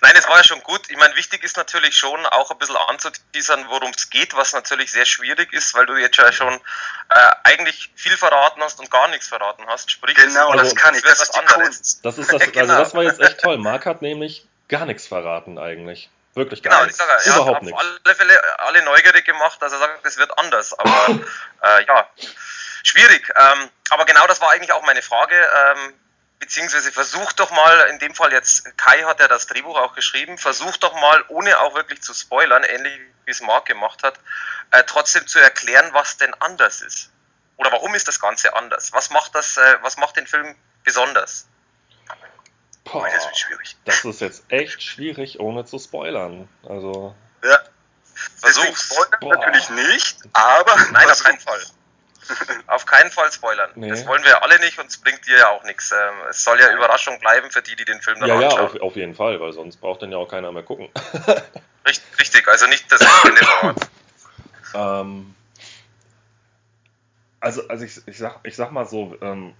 Nein, 0.00 0.14
es 0.16 0.28
war 0.28 0.38
ja 0.38 0.44
schon 0.44 0.60
gut. 0.64 0.90
Ich 0.90 0.96
meine, 0.96 1.14
wichtig 1.14 1.44
ist 1.44 1.56
natürlich 1.56 1.94
schon 1.94 2.26
auch 2.26 2.50
ein 2.50 2.58
bisschen 2.58 2.76
anzuteasern, 2.76 3.64
worum 3.68 3.92
es 3.96 4.10
geht, 4.10 4.34
was 4.34 4.52
natürlich 4.52 4.90
sehr 4.90 5.06
schwierig 5.06 5.52
ist, 5.52 5.72
weil 5.74 5.86
du 5.86 5.96
jetzt 5.96 6.16
ja 6.16 6.32
schon 6.32 6.52
äh, 6.52 7.32
eigentlich 7.44 7.90
viel 7.94 8.16
verraten 8.16 8.60
hast 8.60 8.80
und 8.80 8.90
gar 8.90 9.08
nichts 9.08 9.28
verraten 9.28 9.64
hast. 9.68 9.90
Sprich, 9.90 10.16
genau, 10.16 10.52
das, 10.52 10.62
also, 10.62 10.74
kann 10.74 10.96
ich. 10.96 11.02
Das, 11.02 11.18
das 11.18 11.68
ist. 11.68 12.04
Das 12.04 12.18
ist 12.18 12.32
das, 12.32 12.40
also 12.40 12.52
genau. 12.52 12.78
das 12.78 12.94
war 12.94 13.04
jetzt 13.04 13.20
echt 13.20 13.40
toll. 13.40 13.58
Marc 13.58 13.86
hat 13.86 14.02
nämlich 14.02 14.46
gar 14.66 14.84
nichts 14.84 15.06
verraten 15.06 15.58
eigentlich. 15.58 16.10
Wirklich 16.34 16.62
gar 16.62 16.72
genau, 16.72 16.84
nichts. 16.84 16.98
Genau, 16.98 17.10
er 17.10 17.26
Überhaupt 17.26 17.64
hat 17.64 17.72
auf 17.72 17.80
alle 18.04 18.14
Fälle 18.14 18.60
alle 18.60 18.82
neugierig 18.82 19.24
gemacht, 19.24 19.60
dass 19.60 19.72
er 19.72 19.78
sagt, 19.78 20.04
es 20.06 20.18
wird 20.18 20.38
anders. 20.38 20.78
Aber 20.78 21.06
äh, 21.62 21.84
ja, 21.86 22.08
schwierig. 22.82 23.32
Ähm, 23.36 23.70
aber 23.90 24.04
genau 24.04 24.26
das 24.26 24.40
war 24.40 24.50
eigentlich 24.50 24.72
auch 24.72 24.82
meine 24.82 25.02
Frage. 25.02 25.34
Ähm, 25.34 25.94
beziehungsweise 26.38 26.92
versuch 26.92 27.32
doch 27.32 27.50
mal, 27.50 27.88
in 27.90 27.98
dem 27.98 28.14
Fall 28.14 28.32
jetzt, 28.32 28.76
Kai 28.76 29.02
hat 29.02 29.20
ja 29.20 29.28
das 29.28 29.46
Drehbuch 29.46 29.76
auch 29.76 29.94
geschrieben, 29.94 30.38
versuch 30.38 30.76
doch 30.76 30.94
mal, 30.94 31.24
ohne 31.28 31.58
auch 31.60 31.74
wirklich 31.74 32.02
zu 32.02 32.14
spoilern, 32.14 32.62
ähnlich 32.62 33.00
wie 33.24 33.30
es 33.30 33.40
Marc 33.40 33.66
gemacht 33.66 34.02
hat, 34.02 34.14
äh, 34.70 34.84
trotzdem 34.84 35.26
zu 35.26 35.38
erklären, 35.38 35.90
was 35.92 36.16
denn 36.16 36.32
anders 36.34 36.80
ist. 36.80 37.10
Oder 37.56 37.72
warum 37.72 37.94
ist 37.94 38.06
das 38.06 38.20
Ganze 38.20 38.54
anders? 38.54 38.92
Was 38.92 39.10
macht 39.10 39.34
das, 39.34 39.56
äh, 39.56 39.78
was 39.82 39.96
macht 39.96 40.16
den 40.16 40.26
Film 40.26 40.54
besonders? 40.84 41.48
Boah, 42.92 43.08
das 43.12 43.24
wird 43.24 43.36
schwierig. 43.36 43.76
Das 43.84 44.04
ist 44.04 44.20
jetzt 44.20 44.44
echt 44.48 44.82
schwierig, 44.82 45.40
ohne 45.40 45.64
zu 45.64 45.78
spoilern. 45.78 46.48
Also. 46.68 47.14
Ja. 47.42 47.58
Versuch's. 48.36 48.96
natürlich 49.20 49.70
nicht, 49.70 50.18
aber. 50.32 50.74
Nein, 50.92 51.06
auf 51.10 51.22
keinen 51.22 51.38
Fall. 51.38 51.60
Auf 52.66 52.86
keinen 52.86 53.10
Fall 53.10 53.30
spoilern. 53.32 53.70
Nee. 53.74 53.88
Das 53.88 54.06
wollen 54.06 54.22
wir 54.24 54.42
alle 54.42 54.58
nicht 54.60 54.78
und 54.78 54.86
es 54.86 54.98
bringt 54.98 55.26
dir 55.26 55.38
ja 55.38 55.48
auch 55.50 55.64
nichts. 55.64 55.92
Ähm, 55.92 56.14
es 56.28 56.44
soll 56.44 56.60
ja 56.60 56.72
Überraschung 56.74 57.18
bleiben 57.20 57.50
für 57.50 57.62
die, 57.62 57.76
die 57.76 57.84
den 57.84 58.00
Film 58.00 58.20
dann 58.20 58.28
ja, 58.28 58.34
anschauen. 58.34 58.58
Ja, 58.58 58.64
auf, 58.64 58.80
auf 58.80 58.96
jeden 58.96 59.14
Fall, 59.14 59.40
weil 59.40 59.52
sonst 59.52 59.78
braucht 59.78 60.02
dann 60.02 60.12
ja 60.12 60.18
auch 60.18 60.28
keiner 60.28 60.52
mehr 60.52 60.62
gucken. 60.62 60.90
Richtig, 62.20 62.46
also 62.48 62.66
nicht 62.66 62.90
das 62.92 63.00
Ende 63.24 63.74
ähm, 64.74 65.34
Also, 67.40 67.66
also 67.68 67.84
ich, 67.84 68.06
ich, 68.06 68.18
sag, 68.18 68.40
ich 68.42 68.56
sag 68.56 68.72
mal 68.72 68.86
so, 68.86 69.16
ähm, 69.22 69.54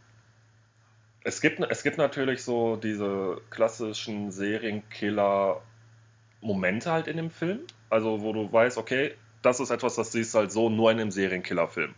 es, 1.24 1.40
gibt, 1.40 1.60
es 1.60 1.82
gibt 1.82 1.98
natürlich 1.98 2.42
so 2.42 2.76
diese 2.76 3.40
klassischen 3.50 4.30
Serienkiller-Momente 4.30 6.90
halt 6.90 7.08
in 7.08 7.16
dem 7.16 7.30
Film. 7.30 7.60
Also, 7.90 8.22
wo 8.22 8.32
du 8.32 8.52
weißt, 8.52 8.78
okay, 8.78 9.14
das 9.42 9.60
ist 9.60 9.70
etwas, 9.70 9.96
das 9.96 10.12
siehst 10.12 10.34
du 10.34 10.38
halt 10.38 10.52
so 10.52 10.68
nur 10.68 10.90
in 10.90 11.00
einem 11.00 11.10
Serienkiller-Film. 11.10 11.94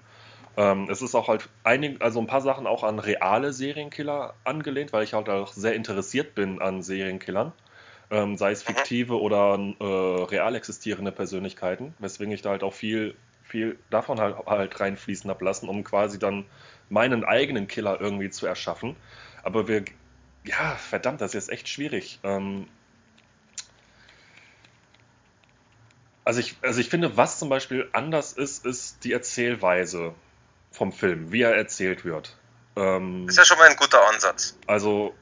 Ähm, 0.57 0.89
es 0.91 1.03
ist 1.03 1.15
auch 1.15 1.29
halt 1.29 1.49
einig, 1.65 2.03
also 2.03 2.21
ein 2.21 2.27
paar 2.27 2.41
Sachen 2.41 2.67
auch 2.67 2.83
an 2.83 2.99
reale 2.99 3.53
Serienkiller 3.53 4.35
angelehnt, 4.45 4.93
weil 4.93 5.05
ich 5.05 5.15
halt 5.15 5.29
auch 5.29 5.53
sehr 5.53 5.75
interessiert 5.75 6.35
bin 6.35 6.61
an 6.61 6.83
Serienkillern. 6.83 7.53
Ähm, 8.11 8.37
sei 8.37 8.51
es 8.51 8.65
fiktive 8.65 9.21
oder 9.21 9.57
äh, 9.79 9.85
real 9.85 10.57
existierende 10.57 11.13
Persönlichkeiten, 11.13 11.95
weswegen 12.01 12.33
ich 12.33 12.43
da 12.43 12.51
halt 12.51 12.65
auch 12.65 12.75
viel, 12.75 13.15
viel 13.51 13.79
davon 13.91 14.21
halt, 14.21 14.37
halt 14.47 14.81
reinfließen 14.81 15.29
habe 15.29 15.45
lassen, 15.45 15.69
um 15.69 15.85
quasi 15.85 16.19
dann 16.19 16.47
meinen 16.89 17.25
eigenen 17.25 17.67
Killer 17.67 18.01
irgendwie 18.01 18.31
zu 18.31 18.47
erschaffen. 18.47 18.97
Aber 19.43 19.69
wir, 19.69 19.85
ja, 20.45 20.77
verdammt, 20.77 21.21
das 21.21 21.31
ist 21.31 21.35
jetzt 21.35 21.51
echt 21.51 21.69
schwierig. 21.69 22.21
Ähm, 22.23 22.67
also 26.25 26.41
ich, 26.41 26.57
also 26.63 26.81
ich 26.81 26.89
finde, 26.89 27.17
was 27.17 27.39
zum 27.39 27.49
Beispiel 27.49 27.89
anders 27.93 28.33
ist, 28.33 28.65
ist 28.65 29.05
die 29.05 29.13
Erzählweise 29.13 30.15
vom 30.71 30.93
Film, 30.93 31.33
wie 31.33 31.43
er 31.43 31.55
erzählt 31.55 32.05
wird. 32.05 32.37
Ähm, 32.77 33.29
ist 33.29 33.37
ja 33.37 33.45
schon 33.45 33.59
mal 33.59 33.69
ein 33.69 33.77
guter 33.77 34.07
Ansatz. 34.09 34.57
Also, 34.67 35.15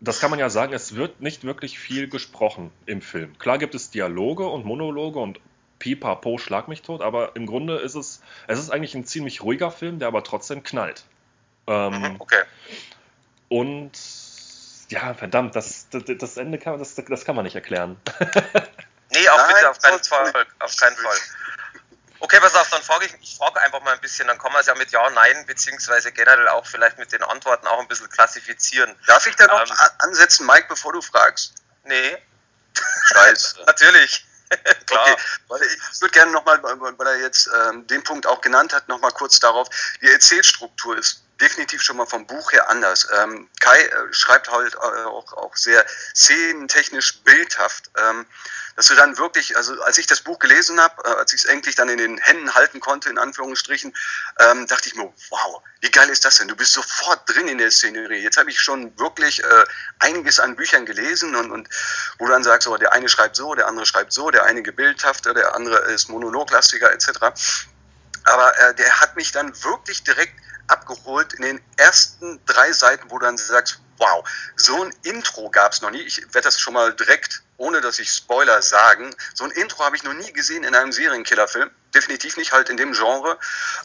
das 0.00 0.20
kann 0.20 0.30
man 0.30 0.38
ja 0.38 0.50
sagen, 0.50 0.74
es 0.74 0.96
wird 0.96 1.20
nicht 1.20 1.44
wirklich 1.44 1.78
viel 1.78 2.08
gesprochen 2.08 2.70
im 2.84 3.00
Film. 3.00 3.38
Klar 3.38 3.58
gibt 3.58 3.74
es 3.74 3.90
Dialoge 3.90 4.46
und 4.46 4.66
Monologe 4.66 5.18
und 5.18 5.40
pipapo, 5.78 6.38
schlag 6.38 6.68
mich 6.68 6.82
tot, 6.82 7.02
aber 7.02 7.36
im 7.36 7.46
Grunde 7.46 7.78
ist 7.78 7.94
es, 7.94 8.20
es 8.46 8.58
ist 8.58 8.70
eigentlich 8.70 8.94
ein 8.94 9.04
ziemlich 9.04 9.42
ruhiger 9.42 9.70
Film, 9.70 9.98
der 9.98 10.08
aber 10.08 10.24
trotzdem 10.24 10.62
knallt. 10.62 11.04
Ähm, 11.66 12.00
mhm, 12.00 12.16
okay. 12.18 12.42
Und 13.48 13.92
ja, 14.88 15.14
verdammt, 15.14 15.56
das, 15.56 15.88
das, 15.90 16.02
das 16.06 16.36
Ende 16.36 16.58
kann, 16.58 16.78
das, 16.78 16.94
das 16.94 17.24
kann 17.24 17.36
man 17.36 17.44
nicht 17.44 17.56
erklären. 17.56 18.00
nee, 19.10 19.28
auch 19.28 19.36
Nein, 19.36 19.54
bitte 19.54 19.70
auf 19.70 19.78
keinen 19.80 20.04
Fall. 20.04 20.46
Auf 20.60 20.76
keinen 20.76 20.96
Fall. 20.96 21.16
Okay, 22.18 22.40
pass 22.40 22.54
auf, 22.54 22.70
dann 22.70 22.82
frage 22.82 23.06
ich, 23.06 23.14
ich 23.20 23.36
frage 23.36 23.60
einfach 23.60 23.82
mal 23.82 23.92
ein 23.92 24.00
bisschen, 24.00 24.26
dann 24.26 24.38
kann 24.38 24.52
man 24.52 24.60
es 24.60 24.66
ja 24.66 24.74
mit 24.74 24.90
Ja, 24.90 25.10
Nein, 25.10 25.44
beziehungsweise 25.46 26.12
generell 26.12 26.48
auch 26.48 26.66
vielleicht 26.66 26.98
mit 26.98 27.12
den 27.12 27.22
Antworten 27.22 27.66
auch 27.66 27.78
ein 27.78 27.88
bisschen 27.88 28.08
klassifizieren. 28.08 28.94
Darf 29.06 29.26
ich 29.26 29.36
da 29.36 29.46
noch 29.46 29.60
ähm, 29.60 29.76
ansetzen, 29.98 30.46
Mike, 30.46 30.66
bevor 30.68 30.92
du 30.92 31.02
fragst? 31.02 31.54
Nee. 31.84 32.16
Scheiße. 33.12 33.62
Natürlich. 33.66 34.26
Klar. 34.86 35.12
Okay, 35.12 35.22
weil 35.48 35.60
ich 35.62 36.00
würde 36.00 36.12
gerne 36.12 36.32
nochmal, 36.32 36.62
weil 36.62 37.06
er 37.06 37.20
jetzt 37.20 37.48
ähm, 37.68 37.86
den 37.86 38.02
Punkt 38.02 38.26
auch 38.26 38.40
genannt 38.40 38.72
hat, 38.72 38.88
nochmal 38.88 39.12
kurz 39.12 39.40
darauf. 39.40 39.68
Die 40.00 40.08
Erzählstruktur 40.08 40.96
ist 40.96 41.25
definitiv 41.40 41.82
schon 41.82 41.96
mal 41.96 42.06
vom 42.06 42.26
Buch 42.26 42.52
her 42.52 42.68
anders. 42.70 43.08
Ähm, 43.14 43.48
Kai 43.60 43.80
äh, 43.80 44.12
schreibt 44.12 44.50
halt 44.50 44.74
äh, 44.74 44.78
auch, 44.78 45.32
auch 45.34 45.56
sehr 45.56 45.84
szenentechnisch 46.14 47.22
bildhaft, 47.22 47.90
ähm, 47.96 48.26
dass 48.76 48.86
du 48.86 48.94
dann 48.94 49.18
wirklich, 49.18 49.56
also 49.56 49.80
als 49.82 49.98
ich 49.98 50.06
das 50.06 50.20
Buch 50.20 50.38
gelesen 50.38 50.80
habe, 50.80 51.02
äh, 51.04 51.14
als 51.14 51.32
ich 51.32 51.44
es 51.44 51.46
endlich 51.46 51.74
dann 51.74 51.88
in 51.88 51.98
den 51.98 52.18
Händen 52.18 52.54
halten 52.54 52.80
konnte, 52.80 53.08
in 53.08 53.18
Anführungsstrichen, 53.18 53.94
ähm, 54.38 54.66
dachte 54.66 54.88
ich 54.88 54.94
mir, 54.94 55.12
wow, 55.30 55.62
wie 55.80 55.90
geil 55.90 56.08
ist 56.08 56.24
das 56.24 56.36
denn? 56.36 56.48
Du 56.48 56.56
bist 56.56 56.72
sofort 56.72 57.28
drin 57.28 57.48
in 57.48 57.58
der 57.58 57.70
Szenerie. 57.70 58.22
Jetzt 58.22 58.38
habe 58.38 58.50
ich 58.50 58.60
schon 58.60 58.98
wirklich 58.98 59.42
äh, 59.42 59.64
einiges 59.98 60.40
an 60.40 60.56
Büchern 60.56 60.86
gelesen 60.86 61.36
und, 61.36 61.50
und 61.50 61.68
wo 62.18 62.26
du 62.26 62.32
dann 62.32 62.44
sagst, 62.44 62.68
oh, 62.68 62.76
der 62.76 62.92
eine 62.92 63.08
schreibt 63.08 63.36
so, 63.36 63.54
der 63.54 63.66
andere 63.66 63.86
schreibt 63.86 64.12
so, 64.12 64.30
der 64.30 64.44
eine 64.44 64.62
bildhafter, 64.62 65.34
der 65.34 65.54
andere 65.54 65.78
ist 65.92 66.08
monologlastiger 66.08 66.92
etc. 66.92 67.08
Aber 68.26 68.58
äh, 68.58 68.74
der 68.74 69.00
hat 69.00 69.16
mich 69.16 69.32
dann 69.32 69.52
wirklich 69.62 70.04
direkt 70.04 70.34
abgeholt 70.68 71.32
in 71.34 71.42
den 71.42 71.60
ersten 71.76 72.40
drei 72.44 72.72
Seiten, 72.72 73.10
wo 73.10 73.18
du 73.18 73.24
dann 73.24 73.36
sagst, 73.36 73.80
wow, 73.98 74.28
so 74.56 74.82
ein 74.82 74.94
Intro 75.02 75.48
gab 75.50 75.72
es 75.72 75.80
noch 75.80 75.90
nie. 75.90 76.02
Ich 76.02 76.22
werde 76.34 76.42
das 76.42 76.60
schon 76.60 76.74
mal 76.74 76.92
direkt, 76.92 77.42
ohne 77.56 77.80
dass 77.80 77.98
ich 77.98 78.10
Spoiler 78.10 78.60
sagen, 78.62 79.14
so 79.34 79.44
ein 79.44 79.50
Intro 79.52 79.84
habe 79.84 79.96
ich 79.96 80.02
noch 80.02 80.12
nie 80.12 80.32
gesehen 80.32 80.64
in 80.64 80.74
einem 80.74 80.92
Serienkillerfilm. 80.92 81.70
Definitiv 81.94 82.36
nicht 82.36 82.52
halt 82.52 82.68
in 82.68 82.76
dem 82.76 82.92
Genre, 82.92 83.38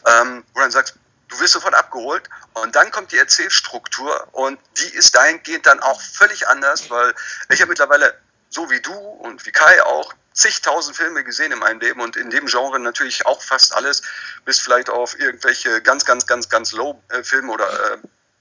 ähm, 0.06 0.44
wo 0.52 0.58
du 0.58 0.60
dann 0.60 0.70
sagst, 0.70 0.94
du 1.28 1.40
wirst 1.40 1.54
sofort 1.54 1.74
abgeholt 1.74 2.28
und 2.54 2.76
dann 2.76 2.90
kommt 2.90 3.12
die 3.12 3.18
Erzählstruktur 3.18 4.28
und 4.32 4.58
die 4.78 4.94
ist 4.94 5.14
dahingehend 5.14 5.66
dann 5.66 5.80
auch 5.80 6.00
völlig 6.00 6.46
anders, 6.48 6.90
weil 6.90 7.14
ich 7.48 7.60
habe 7.60 7.70
mittlerweile, 7.70 8.18
so 8.52 8.70
wie 8.70 8.80
du 8.80 8.92
und 8.92 9.44
wie 9.46 9.52
Kai 9.52 9.82
auch, 9.82 10.14
zigtausend 10.34 10.96
Filme 10.96 11.24
gesehen 11.24 11.52
in 11.52 11.58
meinem 11.58 11.80
Leben 11.80 12.00
und 12.00 12.16
in 12.16 12.30
dem 12.30 12.46
Genre 12.46 12.78
natürlich 12.78 13.26
auch 13.26 13.42
fast 13.42 13.74
alles, 13.74 14.02
bis 14.44 14.60
vielleicht 14.60 14.88
auf 14.88 15.18
irgendwelche 15.18 15.82
ganz, 15.82 16.04
ganz, 16.04 16.26
ganz, 16.26 16.48
ganz 16.48 16.72
Low-Filme 16.72 17.52
oder 17.52 17.92
äh, 17.92 17.98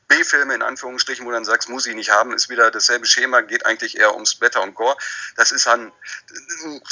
B-Filme 0.07 0.53
in 0.53 0.61
Anführungsstrichen, 0.61 1.25
wo 1.25 1.29
du 1.29 1.35
dann 1.35 1.45
sagst, 1.45 1.69
muss 1.69 1.85
ich 1.85 1.95
nicht 1.95 2.11
haben, 2.11 2.33
ist 2.33 2.49
wieder 2.49 2.69
dasselbe 2.71 3.05
Schema, 3.05 3.41
geht 3.41 3.65
eigentlich 3.65 3.97
eher 3.97 4.13
ums 4.13 4.35
Blätter 4.35 4.61
und 4.61 4.75
Gore. 4.75 4.97
Das 5.37 5.51
ist 5.51 5.67
dann, 5.67 5.91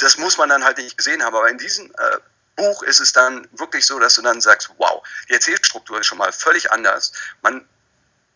das 0.00 0.16
muss 0.16 0.38
man 0.38 0.48
dann 0.48 0.64
halt 0.64 0.78
nicht 0.78 0.96
gesehen 0.96 1.22
haben, 1.22 1.34
aber 1.34 1.48
in 1.48 1.58
diesem 1.58 1.86
äh, 1.86 2.18
Buch 2.56 2.82
ist 2.82 3.00
es 3.00 3.12
dann 3.12 3.48
wirklich 3.52 3.86
so, 3.86 3.98
dass 3.98 4.14
du 4.14 4.22
dann 4.22 4.40
sagst, 4.40 4.70
wow, 4.78 5.02
die 5.28 5.34
Erzählstruktur 5.34 6.00
ist 6.00 6.06
schon 6.06 6.18
mal 6.18 6.32
völlig 6.32 6.72
anders. 6.72 7.12
Man, 7.42 7.66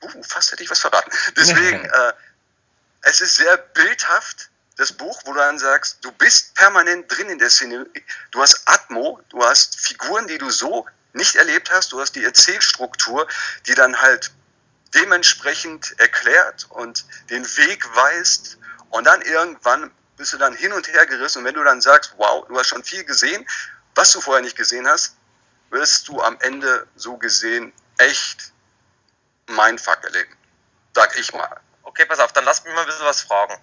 uh, 0.02 0.22
fast 0.22 0.52
hätte 0.52 0.62
ich 0.62 0.70
was 0.70 0.80
verraten. 0.80 1.10
Deswegen, 1.36 1.84
äh, 1.84 2.12
es 3.02 3.20
ist 3.20 3.36
sehr 3.36 3.56
bildhaft, 3.56 4.50
das 4.76 4.92
Buch, 4.92 5.20
wo 5.24 5.32
du 5.32 5.38
dann 5.38 5.58
sagst, 5.58 5.98
du 6.02 6.10
bist 6.12 6.54
permanent 6.54 7.06
drin 7.08 7.28
in 7.28 7.38
der 7.38 7.50
Szene. 7.50 7.86
Du 8.30 8.42
hast 8.42 8.62
Atmo, 8.66 9.20
du 9.28 9.42
hast 9.44 9.78
Figuren, 9.78 10.26
die 10.26 10.38
du 10.38 10.50
so 10.50 10.86
nicht 11.12 11.36
erlebt 11.36 11.70
hast, 11.70 11.92
du 11.92 12.00
hast 12.00 12.16
die 12.16 12.24
Erzählstruktur, 12.24 13.26
die 13.66 13.74
dann 13.74 14.00
halt 14.00 14.32
dementsprechend 14.94 15.98
erklärt 15.98 16.66
und 16.70 17.04
den 17.30 17.44
Weg 17.56 17.84
weist 17.94 18.58
und 18.90 19.04
dann 19.04 19.22
irgendwann 19.22 19.90
bist 20.16 20.32
du 20.32 20.38
dann 20.38 20.54
hin 20.54 20.72
und 20.72 20.88
her 20.88 21.06
gerissen 21.06 21.38
und 21.38 21.44
wenn 21.44 21.54
du 21.54 21.64
dann 21.64 21.80
sagst, 21.80 22.14
wow, 22.16 22.46
du 22.46 22.58
hast 22.58 22.68
schon 22.68 22.84
viel 22.84 23.04
gesehen, 23.04 23.46
was 23.94 24.12
du 24.12 24.20
vorher 24.20 24.42
nicht 24.42 24.56
gesehen 24.56 24.88
hast, 24.88 25.16
wirst 25.70 26.08
du 26.08 26.20
am 26.20 26.38
Ende 26.40 26.86
so 26.94 27.16
gesehen 27.16 27.72
echt 27.98 28.52
mein 29.46 29.78
Fuck 29.78 30.04
erleben. 30.04 30.36
Sag 30.94 31.18
ich 31.18 31.32
mal. 31.32 31.60
Okay, 31.82 32.06
pass 32.06 32.20
auf, 32.20 32.32
dann 32.32 32.44
lass 32.44 32.64
mich 32.64 32.72
mal 32.74 32.82
ein 32.82 32.86
bisschen 32.86 33.06
was 33.06 33.22
fragen. 33.22 33.54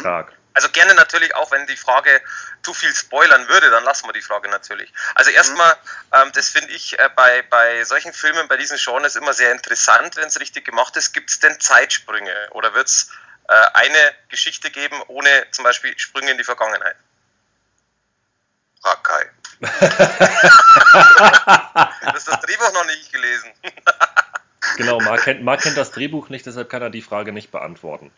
Stark. 0.00 0.32
Also 0.54 0.68
gerne 0.68 0.94
natürlich 0.94 1.34
auch, 1.34 1.50
wenn 1.50 1.66
die 1.66 1.76
Frage 1.76 2.22
zu 2.62 2.72
viel 2.72 2.94
spoilern 2.94 3.48
würde, 3.48 3.70
dann 3.70 3.82
lassen 3.82 4.06
wir 4.06 4.12
die 4.12 4.22
Frage 4.22 4.48
natürlich. 4.48 4.92
Also 5.16 5.30
erstmal, 5.30 5.74
ähm, 6.12 6.30
das 6.32 6.48
finde 6.48 6.70
ich 6.70 6.96
äh, 6.96 7.10
bei, 7.16 7.42
bei 7.42 7.82
solchen 7.84 8.12
Filmen, 8.12 8.46
bei 8.46 8.56
diesen 8.56 8.78
Genres 8.78 9.16
immer 9.16 9.34
sehr 9.34 9.50
interessant, 9.50 10.14
wenn 10.16 10.28
es 10.28 10.38
richtig 10.38 10.64
gemacht 10.64 10.96
ist. 10.96 11.12
Gibt 11.12 11.30
es 11.30 11.40
denn 11.40 11.58
Zeitsprünge 11.58 12.32
oder 12.52 12.72
wird 12.72 12.86
es 12.86 13.10
äh, 13.48 13.54
eine 13.74 14.14
Geschichte 14.28 14.70
geben 14.70 15.02
ohne 15.08 15.28
zum 15.50 15.64
Beispiel 15.64 15.98
Sprünge 15.98 16.30
in 16.30 16.38
die 16.38 16.44
Vergangenheit? 16.44 16.96
Kai. 19.02 19.30
du 19.60 19.68
hast 22.12 22.28
das 22.28 22.40
Drehbuch 22.40 22.72
noch 22.74 22.86
nicht 22.86 23.10
gelesen. 23.10 23.50
genau, 24.76 25.00
Marc 25.00 25.24
kennt, 25.24 25.42
Marc 25.42 25.62
kennt 25.62 25.76
das 25.76 25.90
Drehbuch 25.90 26.28
nicht, 26.28 26.44
deshalb 26.44 26.68
kann 26.68 26.82
er 26.82 26.90
die 26.90 27.02
Frage 27.02 27.32
nicht 27.32 27.50
beantworten. 27.50 28.12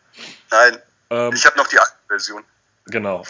Nein, 0.50 0.82
ähm, 1.10 1.32
ich 1.32 1.46
habe 1.46 1.56
noch 1.56 1.66
die 1.68 1.78
alte 1.78 1.92
Version. 2.08 2.44
Genau. 2.86 3.24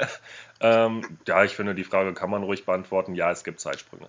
ähm, 0.60 1.18
ja, 1.26 1.44
ich 1.44 1.56
finde, 1.56 1.74
die 1.74 1.84
Frage 1.84 2.14
kann 2.14 2.30
man 2.30 2.42
ruhig 2.42 2.66
beantworten. 2.66 3.14
Ja, 3.14 3.30
es 3.30 3.44
gibt 3.44 3.60
Zeitsprünge. 3.60 4.08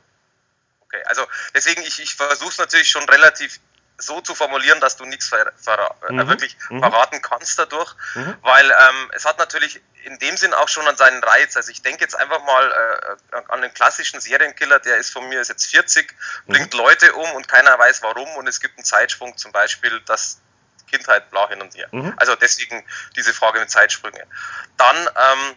Okay, 0.81 1.01
also 1.05 1.25
deswegen, 1.55 1.81
ich, 1.83 2.01
ich 2.01 2.15
versuche 2.15 2.49
es 2.49 2.57
natürlich 2.57 2.89
schon 2.89 3.07
relativ 3.07 3.59
so 4.01 4.19
zu 4.21 4.35
formulieren, 4.35 4.79
dass 4.79 4.97
du 4.97 5.05
nichts 5.05 5.29
ver, 5.29 5.53
äh, 6.09 6.11
mhm. 6.11 6.27
wirklich 6.27 6.57
mhm. 6.69 6.79
verraten 6.79 7.21
kannst 7.21 7.57
dadurch, 7.59 7.95
mhm. 8.15 8.35
weil 8.41 8.65
ähm, 8.65 9.11
es 9.13 9.25
hat 9.25 9.37
natürlich 9.37 9.81
in 10.03 10.17
dem 10.19 10.35
Sinn 10.35 10.53
auch 10.53 10.67
schon 10.67 10.87
an 10.87 10.97
seinen 10.97 11.23
Reiz. 11.23 11.55
Also 11.55 11.71
ich 11.71 11.81
denke 11.81 12.01
jetzt 12.01 12.15
einfach 12.15 12.43
mal 12.43 13.17
äh, 13.31 13.41
an 13.49 13.61
den 13.61 13.73
klassischen 13.73 14.19
Serienkiller, 14.19 14.79
der 14.79 14.97
ist 14.97 15.11
von 15.11 15.27
mir 15.29 15.39
ist 15.39 15.49
jetzt 15.49 15.67
40, 15.67 16.13
bringt 16.47 16.73
mhm. 16.73 16.79
Leute 16.79 17.13
um 17.13 17.31
und 17.33 17.47
keiner 17.47 17.77
weiß 17.77 18.01
warum 18.01 18.27
und 18.37 18.47
es 18.47 18.59
gibt 18.59 18.77
einen 18.77 18.85
Zeitsprung 18.85 19.37
zum 19.37 19.51
Beispiel, 19.51 20.01
dass 20.01 20.41
Kindheit 20.91 21.29
bla 21.31 21.47
hin 21.49 21.61
und 21.61 21.75
her. 21.75 21.87
Mhm. 21.91 22.13
Also 22.17 22.35
deswegen 22.35 22.83
diese 23.15 23.33
Frage 23.33 23.59
mit 23.59 23.69
Zeitsprünge. 23.69 24.25
Dann 24.77 24.95
ähm, 24.97 25.55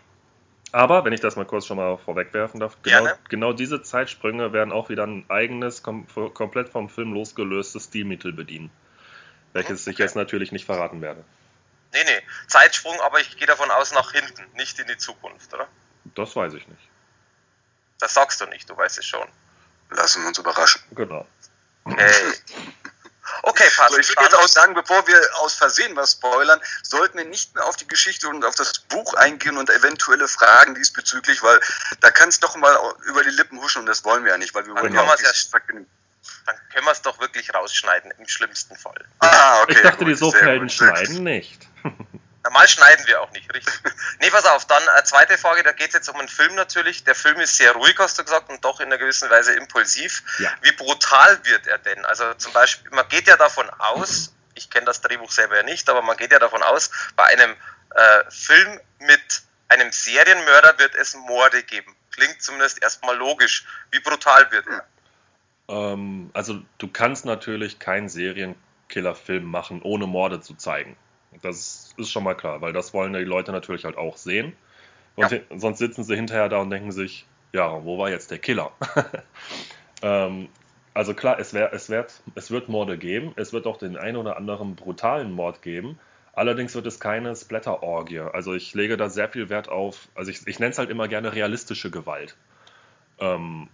aber, 0.74 1.04
wenn 1.04 1.12
ich 1.12 1.20
das 1.20 1.36
mal 1.36 1.44
kurz 1.44 1.66
schon 1.66 1.76
mal 1.76 1.96
vorwegwerfen 1.98 2.58
darf, 2.58 2.76
genau, 2.82 3.12
genau 3.28 3.52
diese 3.52 3.82
Zeitsprünge 3.82 4.52
werden 4.52 4.72
auch 4.72 4.88
wieder 4.88 5.06
ein 5.06 5.24
eigenes, 5.28 5.84
kom 5.84 6.08
komplett 6.34 6.68
vom 6.68 6.88
Film 6.88 7.12
losgelöstes 7.12 7.84
Stilmittel 7.84 8.32
bedienen. 8.32 8.72
Welches 9.52 9.82
okay. 9.82 9.90
ich 9.92 9.98
jetzt 9.98 10.16
natürlich 10.16 10.50
nicht 10.50 10.66
verraten 10.66 11.00
werde. 11.00 11.24
Nee, 11.92 12.02
nee, 12.04 12.22
Zeitsprung, 12.48 13.00
aber 13.02 13.20
ich 13.20 13.36
gehe 13.36 13.46
davon 13.46 13.70
aus 13.70 13.92
nach 13.92 14.10
hinten, 14.10 14.42
nicht 14.56 14.76
in 14.80 14.88
die 14.88 14.96
Zukunft, 14.96 15.54
oder? 15.54 15.68
Das 16.16 16.34
weiß 16.34 16.54
ich 16.54 16.66
nicht. 16.66 16.88
Das 18.00 18.14
sagst 18.14 18.40
du 18.40 18.46
nicht, 18.46 18.68
du 18.68 18.76
weißt 18.76 18.98
es 18.98 19.06
schon. 19.06 19.28
Lassen 19.90 20.22
wir 20.22 20.28
uns 20.28 20.38
überraschen. 20.38 20.82
Genau. 20.90 21.24
Okay. 21.84 22.10
Okay, 23.46 23.68
passt. 23.76 23.92
So, 23.92 23.98
ich 23.98 24.08
würde 24.08 24.22
jetzt 24.22 24.34
auch 24.34 24.48
sagen, 24.48 24.74
bevor 24.74 25.06
wir 25.06 25.20
aus 25.40 25.54
Versehen 25.54 25.94
was 25.96 26.12
spoilern, 26.12 26.60
sollten 26.82 27.18
wir 27.18 27.26
nicht 27.26 27.54
mehr 27.54 27.64
auf 27.66 27.76
die 27.76 27.86
Geschichte 27.86 28.28
und 28.28 28.44
auf 28.44 28.54
das 28.54 28.78
Buch 28.78 29.12
eingehen 29.14 29.58
und 29.58 29.68
eventuelle 29.68 30.28
Fragen 30.28 30.74
diesbezüglich, 30.74 31.42
weil 31.42 31.60
da 32.00 32.10
kann 32.10 32.30
es 32.30 32.40
doch 32.40 32.56
mal 32.56 32.76
über 33.04 33.22
die 33.22 33.30
Lippen 33.30 33.60
huschen 33.60 33.80
und 33.80 33.86
das 33.86 34.04
wollen 34.04 34.24
wir 34.24 34.32
ja 34.32 34.38
nicht, 34.38 34.54
weil 34.54 34.66
wir 34.66 34.74
wollen 34.74 34.94
ja 34.94 35.02
auch 35.02 35.06
Dann 36.46 36.56
können 36.72 36.86
wir 36.86 36.92
es 36.92 37.02
doch 37.02 37.20
wirklich 37.20 37.52
rausschneiden, 37.52 38.12
im 38.18 38.26
schlimmsten 38.26 38.76
Fall. 38.76 39.04
Ah, 39.18 39.62
okay. 39.62 39.74
Ich 39.76 39.82
dachte, 39.82 40.04
die 40.06 40.14
Soaphelden 40.14 40.70
schneiden 40.70 41.22
nicht. 41.24 41.68
Normal 42.44 42.68
schneiden 42.68 43.06
wir 43.06 43.22
auch 43.22 43.30
nicht, 43.32 43.52
richtig. 43.52 43.74
nee, 44.20 44.30
pass 44.30 44.44
auf, 44.44 44.66
dann 44.66 44.82
äh, 44.98 45.02
zweite 45.04 45.38
Frage, 45.38 45.62
da 45.62 45.72
geht 45.72 45.88
es 45.88 45.94
jetzt 45.94 46.08
um 46.10 46.16
einen 46.16 46.28
Film 46.28 46.54
natürlich. 46.54 47.02
Der 47.04 47.14
Film 47.14 47.40
ist 47.40 47.56
sehr 47.56 47.72
ruhig, 47.72 47.96
hast 47.98 48.18
du 48.18 48.24
gesagt, 48.24 48.50
und 48.50 48.62
doch 48.64 48.80
in 48.80 48.86
einer 48.86 48.98
gewissen 48.98 49.30
Weise 49.30 49.54
impulsiv. 49.54 50.22
Ja. 50.38 50.50
Wie 50.60 50.72
brutal 50.72 51.40
wird 51.44 51.66
er 51.66 51.78
denn? 51.78 52.04
Also 52.04 52.34
zum 52.34 52.52
Beispiel, 52.52 52.90
man 52.90 53.08
geht 53.08 53.26
ja 53.28 53.38
davon 53.38 53.68
aus, 53.78 54.34
ich 54.54 54.68
kenne 54.68 54.84
das 54.84 55.00
Drehbuch 55.00 55.30
selber 55.30 55.56
ja 55.56 55.62
nicht, 55.62 55.88
aber 55.88 56.02
man 56.02 56.18
geht 56.18 56.32
ja 56.32 56.38
davon 56.38 56.62
aus, 56.62 56.90
bei 57.16 57.24
einem 57.24 57.56
äh, 57.94 58.30
Film 58.30 58.78
mit 58.98 59.42
einem 59.68 59.90
Serienmörder 59.90 60.78
wird 60.78 60.94
es 60.94 61.14
Morde 61.14 61.62
geben. 61.62 61.96
Klingt 62.10 62.42
zumindest 62.42 62.82
erstmal 62.82 63.16
logisch. 63.16 63.64
Wie 63.90 64.00
brutal 64.00 64.50
wird 64.52 64.66
er? 64.66 64.84
Ähm, 65.68 66.30
also 66.34 66.60
du 66.76 66.88
kannst 66.88 67.24
natürlich 67.24 67.78
keinen 67.78 68.10
Serienkiller-Film 68.10 69.44
machen, 69.44 69.80
ohne 69.82 70.06
Morde 70.06 70.42
zu 70.42 70.54
zeigen. 70.54 70.96
Das 71.42 71.94
ist 71.96 72.10
schon 72.10 72.24
mal 72.24 72.34
klar, 72.34 72.60
weil 72.60 72.72
das 72.72 72.94
wollen 72.94 73.12
die 73.12 73.20
Leute 73.20 73.52
natürlich 73.52 73.84
halt 73.84 73.96
auch 73.96 74.16
sehen. 74.16 74.54
Und 75.16 75.30
ja. 75.30 75.38
sonst 75.54 75.78
sitzen 75.78 76.04
sie 76.04 76.16
hinterher 76.16 76.48
da 76.48 76.58
und 76.58 76.70
denken 76.70 76.92
sich, 76.92 77.26
ja, 77.52 77.84
wo 77.84 77.98
war 77.98 78.10
jetzt 78.10 78.30
der 78.30 78.38
Killer? 78.38 78.72
ähm, 80.02 80.48
also 80.92 81.14
klar, 81.14 81.38
es, 81.38 81.54
wär, 81.54 81.72
es, 81.72 81.88
wird, 81.88 82.22
es 82.34 82.50
wird 82.50 82.68
Morde 82.68 82.98
geben, 82.98 83.32
es 83.36 83.52
wird 83.52 83.66
auch 83.66 83.78
den 83.78 83.96
einen 83.96 84.16
oder 84.16 84.36
anderen 84.36 84.76
brutalen 84.76 85.32
Mord 85.32 85.62
geben. 85.62 85.98
Allerdings 86.32 86.74
wird 86.74 86.86
es 86.86 86.98
keine 86.98 87.34
Splatter-Orgie. 87.36 88.20
Also 88.20 88.54
ich 88.54 88.74
lege 88.74 88.96
da 88.96 89.08
sehr 89.08 89.28
viel 89.28 89.48
Wert 89.50 89.68
auf, 89.68 90.08
also 90.14 90.30
ich, 90.30 90.46
ich 90.46 90.58
nenne 90.58 90.72
es 90.72 90.78
halt 90.78 90.90
immer 90.90 91.06
gerne 91.06 91.32
realistische 91.32 91.90
Gewalt. 91.90 92.36
Ähm, 93.20 93.68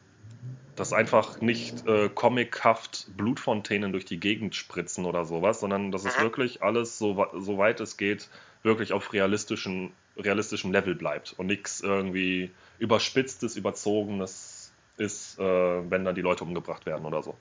dass 0.81 0.95
einfach 0.95 1.43
nicht 1.43 1.87
äh, 1.87 2.09
comichaft 2.09 3.09
Blutfontänen 3.15 3.93
durch 3.93 4.07
die 4.07 4.19
Gegend 4.19 4.55
spritzen 4.55 5.05
oder 5.05 5.27
sowas, 5.27 5.61
sondern 5.61 5.93
dass 5.93 6.07
es 6.07 6.17
mhm. 6.17 6.23
wirklich 6.23 6.63
alles, 6.63 6.97
so, 6.97 7.27
so 7.35 7.59
weit 7.59 7.81
es 7.81 7.99
geht, 7.99 8.31
wirklich 8.63 8.95
auf 8.95 9.13
realistischen, 9.13 9.93
realistischem 10.17 10.73
Level 10.73 10.95
bleibt 10.95 11.35
und 11.37 11.49
nichts 11.49 11.83
irgendwie 11.83 12.51
überspitztes, 12.79 13.57
überzogenes 13.57 14.73
ist, 14.97 15.39
äh, 15.39 15.43
wenn 15.91 16.07
dann 16.07 16.15
die 16.15 16.23
Leute 16.23 16.45
umgebracht 16.45 16.87
werden 16.87 17.05
oder 17.05 17.23
so. 17.23 17.37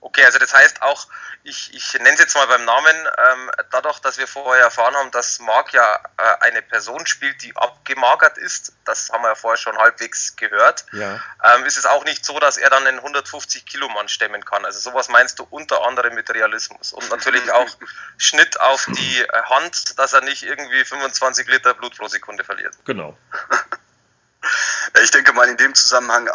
Okay, 0.00 0.24
also 0.24 0.38
das 0.38 0.54
heißt 0.54 0.82
auch, 0.82 1.08
ich, 1.42 1.74
ich 1.74 1.94
nenne 1.94 2.12
es 2.12 2.20
jetzt 2.20 2.34
mal 2.34 2.46
beim 2.46 2.64
Namen, 2.64 2.96
ähm, 2.96 3.50
dadurch, 3.70 3.98
dass 4.00 4.18
wir 4.18 4.26
vorher 4.28 4.64
erfahren 4.64 4.94
haben, 4.94 5.10
dass 5.10 5.40
Mark 5.40 5.72
ja 5.72 6.00
äh, 6.16 6.44
eine 6.44 6.62
Person 6.62 7.06
spielt, 7.06 7.42
die 7.42 7.56
abgemagert 7.56 8.38
ist, 8.38 8.74
das 8.84 9.10
haben 9.10 9.22
wir 9.22 9.28
ja 9.28 9.34
vorher 9.34 9.56
schon 9.56 9.76
halbwegs 9.76 10.36
gehört, 10.36 10.84
ja. 10.92 11.20
ähm, 11.44 11.64
ist 11.64 11.76
es 11.76 11.86
auch 11.86 12.04
nicht 12.04 12.24
so, 12.24 12.38
dass 12.38 12.58
er 12.58 12.70
dann 12.70 12.86
einen 12.86 12.98
150 12.98 13.66
Kilo 13.66 13.88
Mann 13.88 14.08
stemmen 14.08 14.44
kann. 14.44 14.64
Also 14.64 14.78
sowas 14.78 15.08
meinst 15.08 15.38
du 15.38 15.46
unter 15.50 15.84
anderem 15.84 16.14
mit 16.14 16.30
Realismus 16.30 16.92
und 16.92 17.08
natürlich 17.10 17.50
auch 17.52 17.68
Schnitt 18.18 18.60
auf 18.60 18.86
die 18.86 19.20
äh, 19.20 19.42
Hand, 19.44 19.98
dass 19.98 20.12
er 20.12 20.20
nicht 20.20 20.42
irgendwie 20.44 20.84
25 20.84 21.48
Liter 21.48 21.74
Blut 21.74 21.96
pro 21.96 22.08
Sekunde 22.08 22.44
verliert. 22.44 22.74
Genau. 22.84 23.16
Ich 25.02 25.10
denke 25.10 25.32
mal 25.32 25.48
in 25.48 25.56
dem 25.56 25.74
Zusammenhang, 25.74 26.26
äh, 26.26 26.30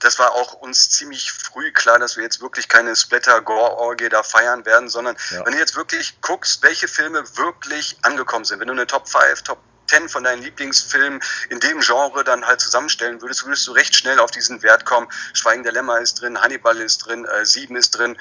das 0.00 0.18
war 0.18 0.32
auch 0.32 0.54
uns 0.54 0.90
ziemlich 0.90 1.32
früh 1.32 1.72
klar, 1.72 1.98
dass 1.98 2.16
wir 2.16 2.24
jetzt 2.24 2.40
wirklich 2.40 2.68
keine 2.68 2.94
Splatter-Gore-Orgie 2.94 4.08
da 4.08 4.22
feiern 4.22 4.64
werden, 4.64 4.88
sondern 4.88 5.16
ja. 5.30 5.44
wenn 5.44 5.52
du 5.52 5.58
jetzt 5.58 5.76
wirklich 5.76 6.20
guckst, 6.20 6.62
welche 6.62 6.88
Filme 6.88 7.24
wirklich 7.36 7.96
angekommen 8.02 8.44
sind, 8.44 8.60
wenn 8.60 8.68
du 8.68 8.72
eine 8.72 8.86
Top 8.86 9.08
5, 9.08 9.42
Top 9.42 9.58
10 9.86 10.08
von 10.08 10.24
deinen 10.24 10.42
Lieblingsfilmen 10.42 11.20
in 11.48 11.60
dem 11.60 11.80
Genre 11.80 12.22
dann 12.24 12.46
halt 12.46 12.60
zusammenstellen 12.60 13.20
würdest, 13.20 13.44
würdest 13.44 13.66
du 13.66 13.72
recht 13.72 13.96
schnell 13.96 14.20
auf 14.20 14.30
diesen 14.30 14.62
Wert 14.62 14.84
kommen. 14.84 15.08
Schweigen 15.32 15.64
der 15.64 15.72
Lämmer 15.72 15.98
ist 15.98 16.20
drin, 16.20 16.40
Hannibal 16.40 16.80
ist 16.80 16.98
drin, 16.98 17.24
äh, 17.24 17.44
Sieben 17.44 17.76
ist 17.76 17.90
drin 17.90 18.16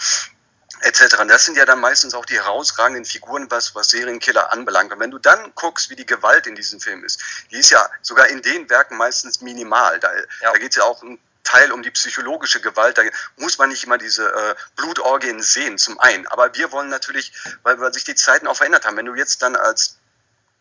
etc. 0.82 1.18
Das 1.28 1.46
sind 1.46 1.58
ja 1.58 1.66
dann 1.66 1.80
meistens 1.80 2.14
auch 2.14 2.26
die 2.26 2.36
herausragenden 2.36 3.06
Figuren, 3.06 3.50
was, 3.50 3.76
was 3.76 3.88
Serienkiller 3.88 4.52
anbelangt. 4.52 4.92
Und 4.92 5.00
wenn 5.00 5.12
du 5.12 5.20
dann 5.20 5.54
guckst, 5.56 5.90
wie 5.90 5.96
die 5.96 6.06
Gewalt 6.06 6.48
in 6.48 6.56
diesem 6.56 6.80
Film 6.80 7.04
ist, 7.04 7.22
die 7.52 7.58
ist 7.58 7.70
ja 7.70 7.90
sogar 8.02 8.28
in 8.28 8.42
den 8.42 8.70
Werken 8.70 8.98
meistens 8.98 9.42
minimal. 9.42 10.00
Da, 10.00 10.14
ja. 10.14 10.52
da 10.52 10.58
geht 10.58 10.72
es 10.72 10.78
ja 10.78 10.84
auch 10.84 11.02
ein 11.04 11.20
Teil 11.44 11.72
um 11.72 11.82
die 11.82 11.92
psychologische 11.92 12.62
Gewalt. 12.62 12.98
Da 12.98 13.04
muss 13.38 13.58
man 13.58 13.70
nicht 13.70 13.84
immer 13.84 13.98
diese 13.98 14.28
äh, 14.32 14.56
Blutorgien 14.76 15.42
sehen, 15.42 15.78
zum 15.78 16.00
einen. 16.00 16.28
Aber 16.28 16.54
wir 16.56 16.72
wollen 16.72 16.90
natürlich, 16.90 17.34
weil, 17.64 17.80
weil 17.80 17.94
sich 17.94 18.04
die 18.04 18.16
Zeiten 18.16 18.48
auch 18.48 18.58
verändert 18.58 18.86
haben, 18.86 18.98
wenn 18.98 19.06
du 19.06 19.16
jetzt 19.16 19.42
dann 19.42 19.56
als 19.56 19.98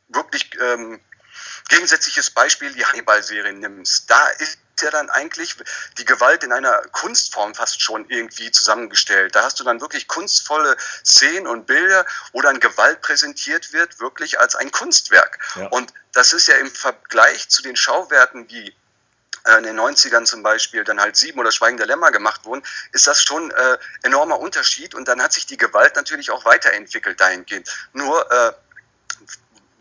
wirklich 0.09 0.50
ähm, 0.61 1.00
gegensätzliches 1.68 2.31
Beispiel 2.31 2.72
die 2.72 2.85
Hannibal-Serie 2.85 3.52
nimmst, 3.52 4.11
da 4.11 4.26
ist 4.38 4.59
ja 4.80 4.90
dann 4.90 5.10
eigentlich 5.10 5.56
die 5.98 6.04
Gewalt 6.04 6.44
in 6.44 6.52
einer 6.52 6.82
Kunstform 6.92 7.54
fast 7.54 7.82
schon 7.82 8.08
irgendwie 8.08 8.50
zusammengestellt. 8.50 9.34
Da 9.34 9.42
hast 9.42 9.60
du 9.60 9.64
dann 9.64 9.80
wirklich 9.80 10.08
kunstvolle 10.08 10.76
Szenen 11.04 11.46
und 11.46 11.66
Bilder, 11.66 12.06
wo 12.32 12.42
dann 12.42 12.60
Gewalt 12.60 13.00
präsentiert 13.00 13.72
wird, 13.72 14.00
wirklich 14.00 14.40
als 14.40 14.54
ein 14.54 14.70
Kunstwerk. 14.70 15.38
Ja. 15.56 15.66
Und 15.68 15.92
das 16.12 16.32
ist 16.32 16.48
ja 16.48 16.54
im 16.56 16.70
Vergleich 16.70 17.48
zu 17.48 17.62
den 17.62 17.76
Schauwerten 17.76 18.48
wie 18.50 18.74
äh, 19.44 19.58
in 19.58 19.64
den 19.64 19.78
90ern 19.78 20.24
zum 20.24 20.42
Beispiel 20.42 20.84
dann 20.84 21.00
halt 21.00 21.16
Sieben 21.16 21.38
oder 21.38 21.52
Schweigen 21.52 21.76
der 21.76 21.86
Lämmer 21.86 22.10
gemacht 22.10 22.44
wurden, 22.44 22.62
ist 22.92 23.06
das 23.06 23.22
schon 23.22 23.50
äh, 23.50 23.78
enormer 24.02 24.38
Unterschied 24.38 24.94
und 24.94 25.08
dann 25.08 25.22
hat 25.22 25.32
sich 25.32 25.46
die 25.46 25.56
Gewalt 25.56 25.96
natürlich 25.96 26.30
auch 26.30 26.44
weiterentwickelt 26.44 27.20
dahingehend. 27.20 27.68
Nur 27.92 28.30
äh, 28.30 28.52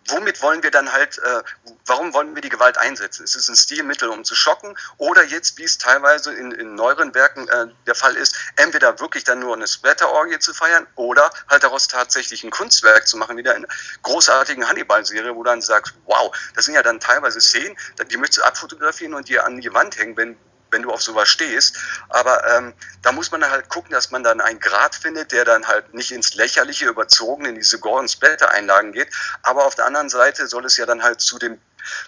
womit 0.08 0.42
wollen 0.42 0.64
wir 0.64 0.72
dann 0.72 0.92
halt, 0.92 1.18
äh, 1.20 1.44
warum 1.86 2.14
wollen 2.14 2.36
wir 2.36 2.42
die 2.42 2.50
Gewalt 2.50 2.78
einsetzen? 2.78 3.24
Ist 3.24 3.36
es 3.36 3.48
ein 3.48 3.56
Stilmittel, 3.56 4.10
um 4.10 4.24
zu 4.24 4.36
schocken? 4.36 4.78
Oder 4.98 5.24
jetzt, 5.24 5.58
wie 5.58 5.64
es 5.64 5.78
teilweise 5.78 6.34
in, 6.34 6.52
in 6.52 6.76
neueren 6.76 7.14
Werken 7.14 7.48
äh, 7.48 7.68
der 7.86 7.96
Fall 7.96 8.16
ist, 8.16 8.36
entweder 8.56 9.00
wirklich 9.00 9.24
dann 9.24 9.40
nur 9.40 9.56
eine 9.56 9.68
Splatter-Orgie 9.68 10.40
zu 10.40 10.54
feiern 10.54 10.88
oder 10.96 11.30
halt 11.50 11.64
daraus 11.64 11.88
tatsächlich 11.88 12.44
ein 12.44 12.52
Kunstwerk 12.52 13.08
zu 13.08 13.18
machen, 13.18 13.38
wie 13.38 13.44
der 13.44 13.60
großartigen 14.04 14.68
Hannibal-Serie, 14.68 15.36
wo 15.36 15.44
du 15.44 15.50
dann 15.50 15.62
sagst, 15.62 15.94
wow, 16.06 16.36
das 16.56 16.66
sind 16.66 16.76
ja 16.76 16.84
dann 16.84 17.00
teilweise 17.00 17.42
Szenen, 17.42 17.78
die 18.10 18.18
möchtest 18.18 18.40
du 18.40 18.44
abfotografieren 18.44 19.14
und 19.14 19.30
dir 19.30 19.46
an 19.46 19.60
die 19.60 19.74
Wand 19.74 19.98
hängen, 19.98 20.18
wenn 20.18 20.38
wenn 20.72 20.84
du 20.84 20.92
auf 20.92 21.02
sowas 21.02 21.30
stehst. 21.30 21.78
Aber 22.10 22.46
ähm, 22.56 22.74
da 23.02 23.12
muss 23.12 23.32
man 23.32 23.50
halt 23.50 23.70
gucken, 23.70 23.92
dass 23.92 24.12
man 24.12 24.24
dann 24.24 24.42
einen 24.42 24.60
Grad 24.60 24.96
findet, 24.96 25.32
der 25.32 25.46
dann 25.46 25.68
halt 25.68 25.94
nicht 25.94 26.12
ins 26.12 26.36
Lächerliche 26.36 26.86
überzogen 26.86 27.46
in 27.46 27.56
diese 27.56 27.80
Gore- 27.80 28.08
Splatter-Einlagen 28.08 28.92
geht. 28.92 29.10
Aber 29.44 29.66
auf 29.66 29.76
der 29.76 29.86
anderen 29.86 30.10
Seite 30.10 30.48
soll 30.48 30.66
es 30.66 30.78
ja 30.78 30.86
dann 30.86 31.04
halt 31.04 31.22
zu 31.22 31.38
dem 31.40 31.60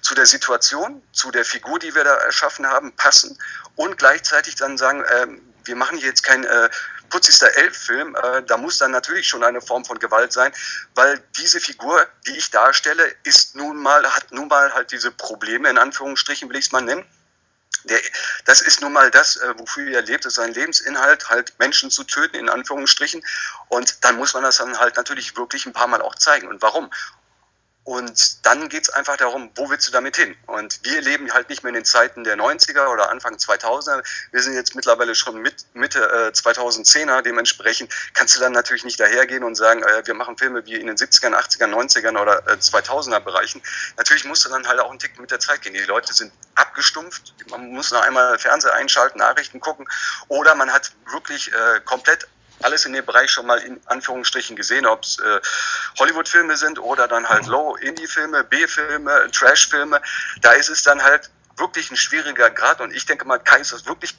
zu 0.01 0.13
der 0.13 0.25
Situation, 0.25 1.01
zu 1.13 1.31
der 1.31 1.45
Figur, 1.45 1.79
die 1.79 1.95
wir 1.95 2.03
da 2.03 2.15
erschaffen 2.15 2.67
haben, 2.67 2.91
passen 2.97 3.37
und 3.75 3.97
gleichzeitig 3.97 4.55
dann 4.55 4.77
sagen, 4.77 5.05
ähm, 5.21 5.41
wir 5.63 5.75
machen 5.77 5.97
hier 5.97 6.09
jetzt 6.09 6.23
kein 6.23 6.43
äh, 6.43 6.69
putzigster 7.09 7.55
Elf-Film, 7.55 8.15
äh, 8.15 8.43
da 8.43 8.57
muss 8.57 8.77
dann 8.77 8.91
natürlich 8.91 9.27
schon 9.27 9.43
eine 9.43 9.61
Form 9.61 9.85
von 9.85 9.99
Gewalt 9.99 10.31
sein, 10.31 10.51
weil 10.95 11.21
diese 11.37 11.59
Figur, 11.59 12.05
die 12.27 12.37
ich 12.37 12.51
darstelle, 12.51 13.03
ist 13.23 13.55
nun 13.55 13.77
mal, 13.77 14.05
hat 14.13 14.31
nun 14.31 14.47
mal 14.47 14.73
halt 14.73 14.91
diese 14.91 15.11
Probleme, 15.11 15.69
in 15.69 15.77
Anführungsstrichen 15.77 16.49
will 16.49 16.57
ich 16.57 16.65
es 16.65 16.71
mal 16.71 16.81
nennen. 16.81 17.05
Der, 17.85 17.99
das 18.49 18.61
ist 18.61 18.81
nun 18.81 18.91
mal 18.91 19.11
das, 19.11 19.35
äh, 19.35 19.53
wofür 19.59 19.93
er 19.93 20.01
lebt, 20.01 20.25
ist 20.25 20.33
sein 20.33 20.51
Lebensinhalt, 20.51 21.29
halt 21.29 21.53
Menschen 21.59 21.91
zu 21.91 22.03
töten, 22.03 22.35
in 22.35 22.49
Anführungsstrichen. 22.49 23.23
Und 23.67 24.03
dann 24.03 24.15
muss 24.15 24.33
man 24.33 24.41
das 24.41 24.57
dann 24.57 24.79
halt 24.79 24.97
natürlich 24.97 25.37
wirklich 25.37 25.67
ein 25.67 25.73
paar 25.73 25.85
Mal 25.85 26.01
auch 26.01 26.15
zeigen. 26.15 26.47
Und 26.47 26.59
warum? 26.63 26.89
Und 27.89 28.45
dann 28.45 28.69
geht 28.69 28.83
es 28.83 28.89
einfach 28.91 29.17
darum, 29.17 29.49
wo 29.55 29.67
willst 29.71 29.87
du 29.87 29.91
damit 29.91 30.15
hin? 30.15 30.35
Und 30.45 30.79
wir 30.83 31.01
leben 31.01 31.33
halt 31.33 31.49
nicht 31.49 31.63
mehr 31.63 31.69
in 31.69 31.73
den 31.73 31.85
Zeiten 31.85 32.23
der 32.23 32.37
90er 32.37 32.85
oder 32.85 33.09
Anfang 33.09 33.33
2000er. 33.33 34.03
Wir 34.31 34.43
sind 34.43 34.53
jetzt 34.53 34.75
mittlerweile 34.75 35.15
schon 35.15 35.41
mit, 35.41 35.65
Mitte 35.73 35.99
äh, 35.99 36.29
2010er. 36.29 37.23
Dementsprechend 37.23 37.91
kannst 38.13 38.35
du 38.35 38.39
dann 38.41 38.51
natürlich 38.51 38.85
nicht 38.85 38.99
dahergehen 38.99 39.43
und 39.43 39.55
sagen, 39.55 39.81
äh, 39.81 40.05
wir 40.05 40.13
machen 40.13 40.37
Filme 40.37 40.63
wie 40.67 40.75
in 40.75 40.85
den 40.85 40.97
70ern, 40.97 41.33
80ern, 41.33 41.73
90ern 41.73 42.21
oder 42.21 42.47
äh, 42.47 42.57
2000er 42.57 43.21
Bereichen. 43.21 43.59
Natürlich 43.97 44.23
musst 44.25 44.45
du 44.45 44.49
dann 44.49 44.67
halt 44.67 44.79
auch 44.79 44.91
einen 44.91 44.99
Tick 44.99 45.19
mit 45.19 45.31
der 45.31 45.39
Zeit 45.39 45.63
gehen. 45.63 45.73
Die 45.73 45.79
Leute 45.79 46.13
sind 46.13 46.31
abgestumpft. 46.53 47.33
Man 47.49 47.71
muss 47.71 47.89
noch 47.89 48.03
einmal 48.03 48.37
Fernseher 48.37 48.75
einschalten, 48.75 49.17
Nachrichten 49.17 49.61
gucken. 49.61 49.87
Oder 50.27 50.53
man 50.53 50.71
hat 50.71 50.91
wirklich 51.11 51.51
äh, 51.51 51.79
komplett 51.85 52.27
alles 52.61 52.85
in 52.85 52.93
dem 52.93 53.05
Bereich 53.05 53.31
schon 53.31 53.45
mal 53.45 53.59
in 53.59 53.79
Anführungsstrichen 53.87 54.55
gesehen, 54.55 54.85
ob 54.85 55.03
es 55.03 55.19
äh, 55.19 55.41
Hollywood-Filme 55.99 56.57
sind 56.57 56.79
oder 56.79 57.07
dann 57.07 57.27
halt 57.27 57.45
Low-Indie-Filme, 57.47 58.43
B-Filme, 58.43 59.29
Trash-Filme. 59.31 60.01
Da 60.41 60.51
ist 60.53 60.69
es 60.69 60.83
dann 60.83 61.03
halt 61.03 61.29
wirklich 61.57 61.91
ein 61.91 61.97
schwieriger 61.97 62.49
Grad 62.49 62.81
und 62.81 62.93
ich 62.93 63.05
denke 63.05 63.25
mal, 63.25 63.39
Kai 63.39 63.59
ist 63.59 63.71
das 63.71 63.85
wirklich 63.85 64.17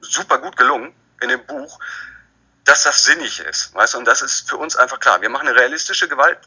super 0.00 0.38
gut 0.38 0.56
gelungen 0.56 0.94
in 1.20 1.28
dem 1.28 1.44
Buch, 1.46 1.78
dass 2.64 2.82
das 2.82 3.04
sinnig 3.04 3.40
ist. 3.40 3.74
Weißt 3.74 3.94
du? 3.94 3.98
Und 3.98 4.04
das 4.04 4.22
ist 4.22 4.48
für 4.48 4.56
uns 4.56 4.76
einfach 4.76 5.00
klar. 5.00 5.20
Wir 5.20 5.28
machen 5.28 5.48
eine 5.48 5.56
realistische 5.56 6.08
Gewalt, 6.08 6.38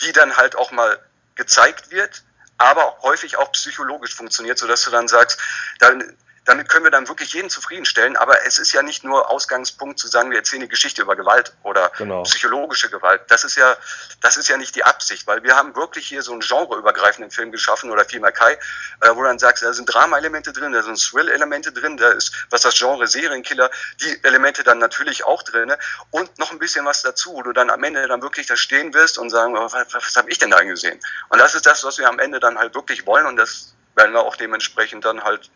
die 0.00 0.12
dann 0.12 0.36
halt 0.36 0.56
auch 0.56 0.70
mal 0.70 0.98
gezeigt 1.34 1.90
wird, 1.90 2.22
aber 2.58 2.98
häufig 3.02 3.36
auch 3.36 3.52
psychologisch 3.52 4.14
funktioniert, 4.14 4.58
sodass 4.58 4.84
du 4.84 4.90
dann 4.90 5.08
sagst, 5.08 5.38
dann 5.78 6.16
damit 6.46 6.68
können 6.68 6.84
wir 6.84 6.90
dann 6.90 7.08
wirklich 7.08 7.32
jeden 7.32 7.50
zufriedenstellen. 7.50 8.16
Aber 8.16 8.46
es 8.46 8.58
ist 8.58 8.72
ja 8.72 8.82
nicht 8.82 9.04
nur 9.04 9.28
Ausgangspunkt 9.28 9.98
zu 9.98 10.06
sagen, 10.06 10.30
wir 10.30 10.38
erzählen 10.38 10.62
eine 10.62 10.68
Geschichte 10.68 11.02
über 11.02 11.16
Gewalt 11.16 11.52
oder 11.64 11.90
genau. 11.98 12.22
psychologische 12.22 12.88
Gewalt. 12.88 13.22
Das 13.28 13.44
ist 13.44 13.56
ja, 13.56 13.76
das 14.20 14.36
ist 14.36 14.48
ja 14.48 14.56
nicht 14.56 14.74
die 14.76 14.84
Absicht, 14.84 15.26
weil 15.26 15.42
wir 15.42 15.56
haben 15.56 15.74
wirklich 15.74 16.06
hier 16.06 16.22
so 16.22 16.32
einen 16.32 16.40
genreübergreifenden 16.40 17.30
Film 17.30 17.50
geschaffen 17.50 17.90
oder 17.90 18.04
vielmehr 18.04 18.32
Kai, 18.32 18.52
äh, 19.00 19.10
wo 19.14 19.22
dann 19.22 19.38
sagst, 19.38 19.64
da 19.64 19.72
sind 19.72 19.86
Drama-Elemente 19.92 20.52
drin, 20.52 20.72
da 20.72 20.82
sind 20.82 20.98
Thrill-Elemente 20.98 21.72
drin, 21.72 21.96
da 21.96 22.10
ist, 22.10 22.32
was 22.50 22.62
das 22.62 22.78
Genre 22.78 23.06
Serienkiller, 23.06 23.70
die 24.00 24.24
Elemente 24.24 24.62
dann 24.62 24.78
natürlich 24.78 25.24
auch 25.24 25.42
drin 25.42 25.72
und 26.10 26.38
noch 26.38 26.52
ein 26.52 26.58
bisschen 26.58 26.84
was 26.84 27.02
dazu, 27.02 27.34
wo 27.34 27.42
du 27.42 27.52
dann 27.52 27.70
am 27.70 27.82
Ende 27.82 28.06
dann 28.06 28.22
wirklich 28.22 28.46
da 28.46 28.56
stehen 28.56 28.94
wirst 28.94 29.18
und 29.18 29.30
sagen, 29.30 29.56
oh, 29.56 29.64
was, 29.64 29.74
was 29.92 30.16
habe 30.16 30.30
ich 30.30 30.38
denn 30.38 30.50
da 30.50 30.62
gesehen? 30.62 31.00
Und 31.28 31.38
das 31.38 31.56
ist 31.56 31.66
das, 31.66 31.82
was 31.82 31.98
wir 31.98 32.08
am 32.08 32.20
Ende 32.20 32.38
dann 32.38 32.56
halt 32.56 32.74
wirklich 32.74 33.04
wollen 33.06 33.26
und 33.26 33.36
das 33.36 33.74
werden 33.96 34.12
wir 34.12 34.20
auch 34.20 34.36
dementsprechend 34.36 35.04
dann 35.04 35.24
halt 35.24 35.50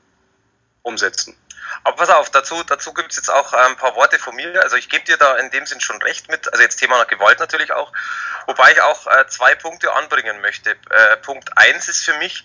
umsetzen. 0.83 1.37
Aber 1.85 1.97
pass 1.97 2.11
auf, 2.11 2.31
dazu, 2.31 2.63
dazu 2.65 2.93
gibt 2.93 3.11
es 3.11 3.17
jetzt 3.17 3.31
auch 3.31 3.53
ein 3.53 3.77
paar 3.77 3.95
Worte 3.95 4.19
von 4.19 4.35
mir. 4.35 4.61
Also 4.63 4.77
ich 4.77 4.89
gebe 4.89 5.05
dir 5.05 5.17
da 5.17 5.37
in 5.37 5.51
dem 5.51 5.67
Sinn 5.67 5.81
schon 5.81 6.01
recht 6.03 6.29
mit, 6.29 6.53
also 6.53 6.63
jetzt 6.63 6.77
Thema 6.77 7.05
Gewalt 7.05 7.39
natürlich 7.39 7.73
auch, 7.73 7.93
wobei 8.47 8.73
ich 8.73 8.81
auch 8.81 9.07
äh, 9.07 9.27
zwei 9.29 9.55
Punkte 9.55 9.93
anbringen 9.93 10.41
möchte. 10.41 10.71
Äh, 10.71 11.17
Punkt 11.19 11.57
eins 11.57 11.89
ist 11.89 12.05
für 12.05 12.15
mich, 12.15 12.45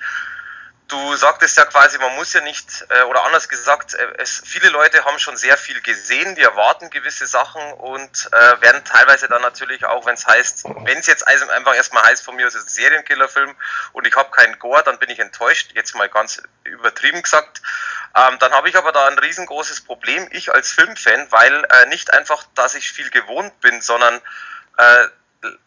Du 0.88 1.16
sagtest 1.16 1.58
ja 1.58 1.66
quasi, 1.66 1.98
man 1.98 2.16
muss 2.16 2.34
ja 2.34 2.42
nicht, 2.42 2.86
äh, 2.90 3.02
oder 3.04 3.24
anders 3.26 3.50
gesagt, 3.50 3.96
äh, 3.96 4.08
es, 4.20 4.44
viele 4.46 4.70
Leute 4.70 5.04
haben 5.04 5.18
schon 5.18 5.36
sehr 5.36 5.58
viel 5.58 5.82
gesehen, 5.82 6.36
die 6.36 6.44
erwarten 6.44 6.92
gewisse 6.92 7.26
Sachen 7.26 7.74
und 7.74 8.30
äh, 8.32 8.62
werden 8.62 8.84
teilweise 8.84 9.28
dann 9.28 9.42
natürlich 9.42 9.84
auch, 9.86 10.06
wenn 10.06 10.14
es 10.14 10.28
heißt, 10.28 10.66
wenn 10.84 11.00
es 11.00 11.08
jetzt 11.08 11.28
also 11.28 11.50
einfach 11.50 11.74
erstmal 11.74 12.04
heißt, 12.04 12.24
von 12.24 12.36
mir 12.36 12.46
aus 12.46 12.54
ist 12.54 12.66
ein 12.66 12.70
Serienkillerfilm 12.70 13.56
und 13.94 14.06
ich 14.06 14.16
habe 14.16 14.30
keinen 14.30 14.60
Gore, 14.60 14.84
dann 14.84 15.00
bin 15.00 15.10
ich 15.10 15.18
enttäuscht, 15.18 15.72
jetzt 15.74 15.96
mal 15.96 16.08
ganz 16.08 16.44
übertrieben 16.64 17.24
gesagt. 17.24 17.64
Ähm, 18.16 18.38
dann 18.40 18.52
habe 18.52 18.70
ich 18.70 18.78
aber 18.78 18.92
da 18.92 19.08
ein 19.08 19.18
riesengroßes 19.18 19.82
Problem, 19.82 20.28
ich 20.32 20.54
als 20.54 20.72
Filmfan, 20.72 21.32
weil 21.32 21.66
äh, 21.66 21.88
nicht 21.88 22.14
einfach, 22.14 22.44
dass 22.54 22.76
ich 22.76 22.92
viel 22.92 23.10
gewohnt 23.10 23.60
bin, 23.60 23.82
sondern 23.82 24.22
äh, 24.78 25.08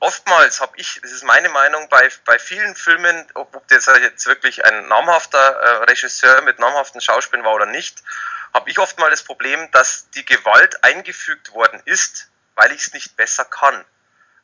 oftmals 0.01 0.61
habe 0.61 0.73
ich, 0.77 1.01
das 1.03 1.13
ist 1.13 1.25
meine 1.25 1.49
Meinung, 1.49 1.89
bei, 1.89 2.09
bei 2.25 2.39
vielen 2.39 2.75
Filmen, 2.75 3.27
ob 3.35 3.67
das 3.69 3.87
jetzt 3.87 4.27
wirklich 4.27 4.65
ein 4.65 4.89
namhafter 4.89 5.39
äh, 5.39 5.69
Regisseur 5.85 6.43
mit 6.43 6.59
namhaften 6.59 7.01
Schauspielern 7.01 7.45
war 7.45 7.55
oder 7.55 7.67
nicht, 7.67 8.03
habe 8.55 8.71
ich 8.71 8.79
oft 8.79 8.99
mal 8.99 9.11
das 9.11 9.23
Problem, 9.23 9.71
dass 9.73 10.11
die 10.11 10.25
Gewalt 10.25 10.83
eingefügt 10.85 11.53
worden 11.53 11.81
ist, 11.85 12.29
weil 12.55 12.73
ich 12.73 12.87
es 12.87 12.93
nicht 12.93 13.17
besser 13.17 13.45
kann. 13.45 13.85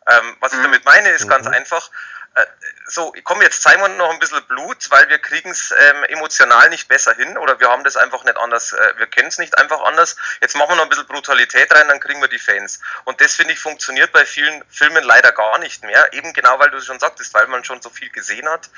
Ähm, 0.06 0.36
was 0.40 0.52
ich 0.52 0.60
damit 0.60 0.84
meine, 0.84 1.10
ist 1.10 1.28
ganz 1.28 1.46
mhm. 1.46 1.54
einfach, 1.54 1.90
äh, 2.34 2.44
so, 2.86 3.14
komm, 3.22 3.40
jetzt 3.42 3.62
zeigen 3.62 3.80
wir 3.80 3.88
noch 3.88 4.10
ein 4.10 4.18
bisschen 4.18 4.44
Blut, 4.46 4.90
weil 4.90 5.08
wir 5.08 5.18
kriegen 5.18 5.50
es 5.50 5.72
ähm, 5.76 6.04
emotional 6.04 6.68
nicht 6.68 6.88
besser 6.88 7.14
hin 7.14 7.38
oder 7.38 7.58
wir 7.60 7.68
haben 7.68 7.84
das 7.84 7.96
einfach 7.96 8.24
nicht 8.24 8.36
anders, 8.36 8.72
äh, 8.72 8.98
wir 8.98 9.06
kennen 9.06 9.28
es 9.28 9.38
nicht 9.38 9.56
einfach 9.56 9.82
anders. 9.82 10.16
Jetzt 10.40 10.56
machen 10.56 10.70
wir 10.70 10.76
noch 10.76 10.82
ein 10.82 10.88
bisschen 10.88 11.06
Brutalität 11.06 11.72
rein, 11.72 11.88
dann 11.88 12.00
kriegen 12.00 12.20
wir 12.20 12.28
die 12.28 12.38
Fans. 12.38 12.80
Und 13.04 13.20
das, 13.20 13.34
finde 13.34 13.52
ich, 13.52 13.60
funktioniert 13.60 14.12
bei 14.12 14.26
vielen 14.26 14.62
Filmen 14.68 15.04
leider 15.04 15.32
gar 15.32 15.58
nicht 15.58 15.84
mehr. 15.84 16.12
Eben 16.12 16.32
genau, 16.32 16.58
weil 16.58 16.70
du 16.70 16.78
es 16.78 16.86
schon 16.86 16.98
sagtest, 16.98 17.32
weil 17.34 17.46
man 17.46 17.64
schon 17.64 17.80
so 17.80 17.88
viel 17.88 18.10
gesehen 18.10 18.48
hat. 18.48 18.68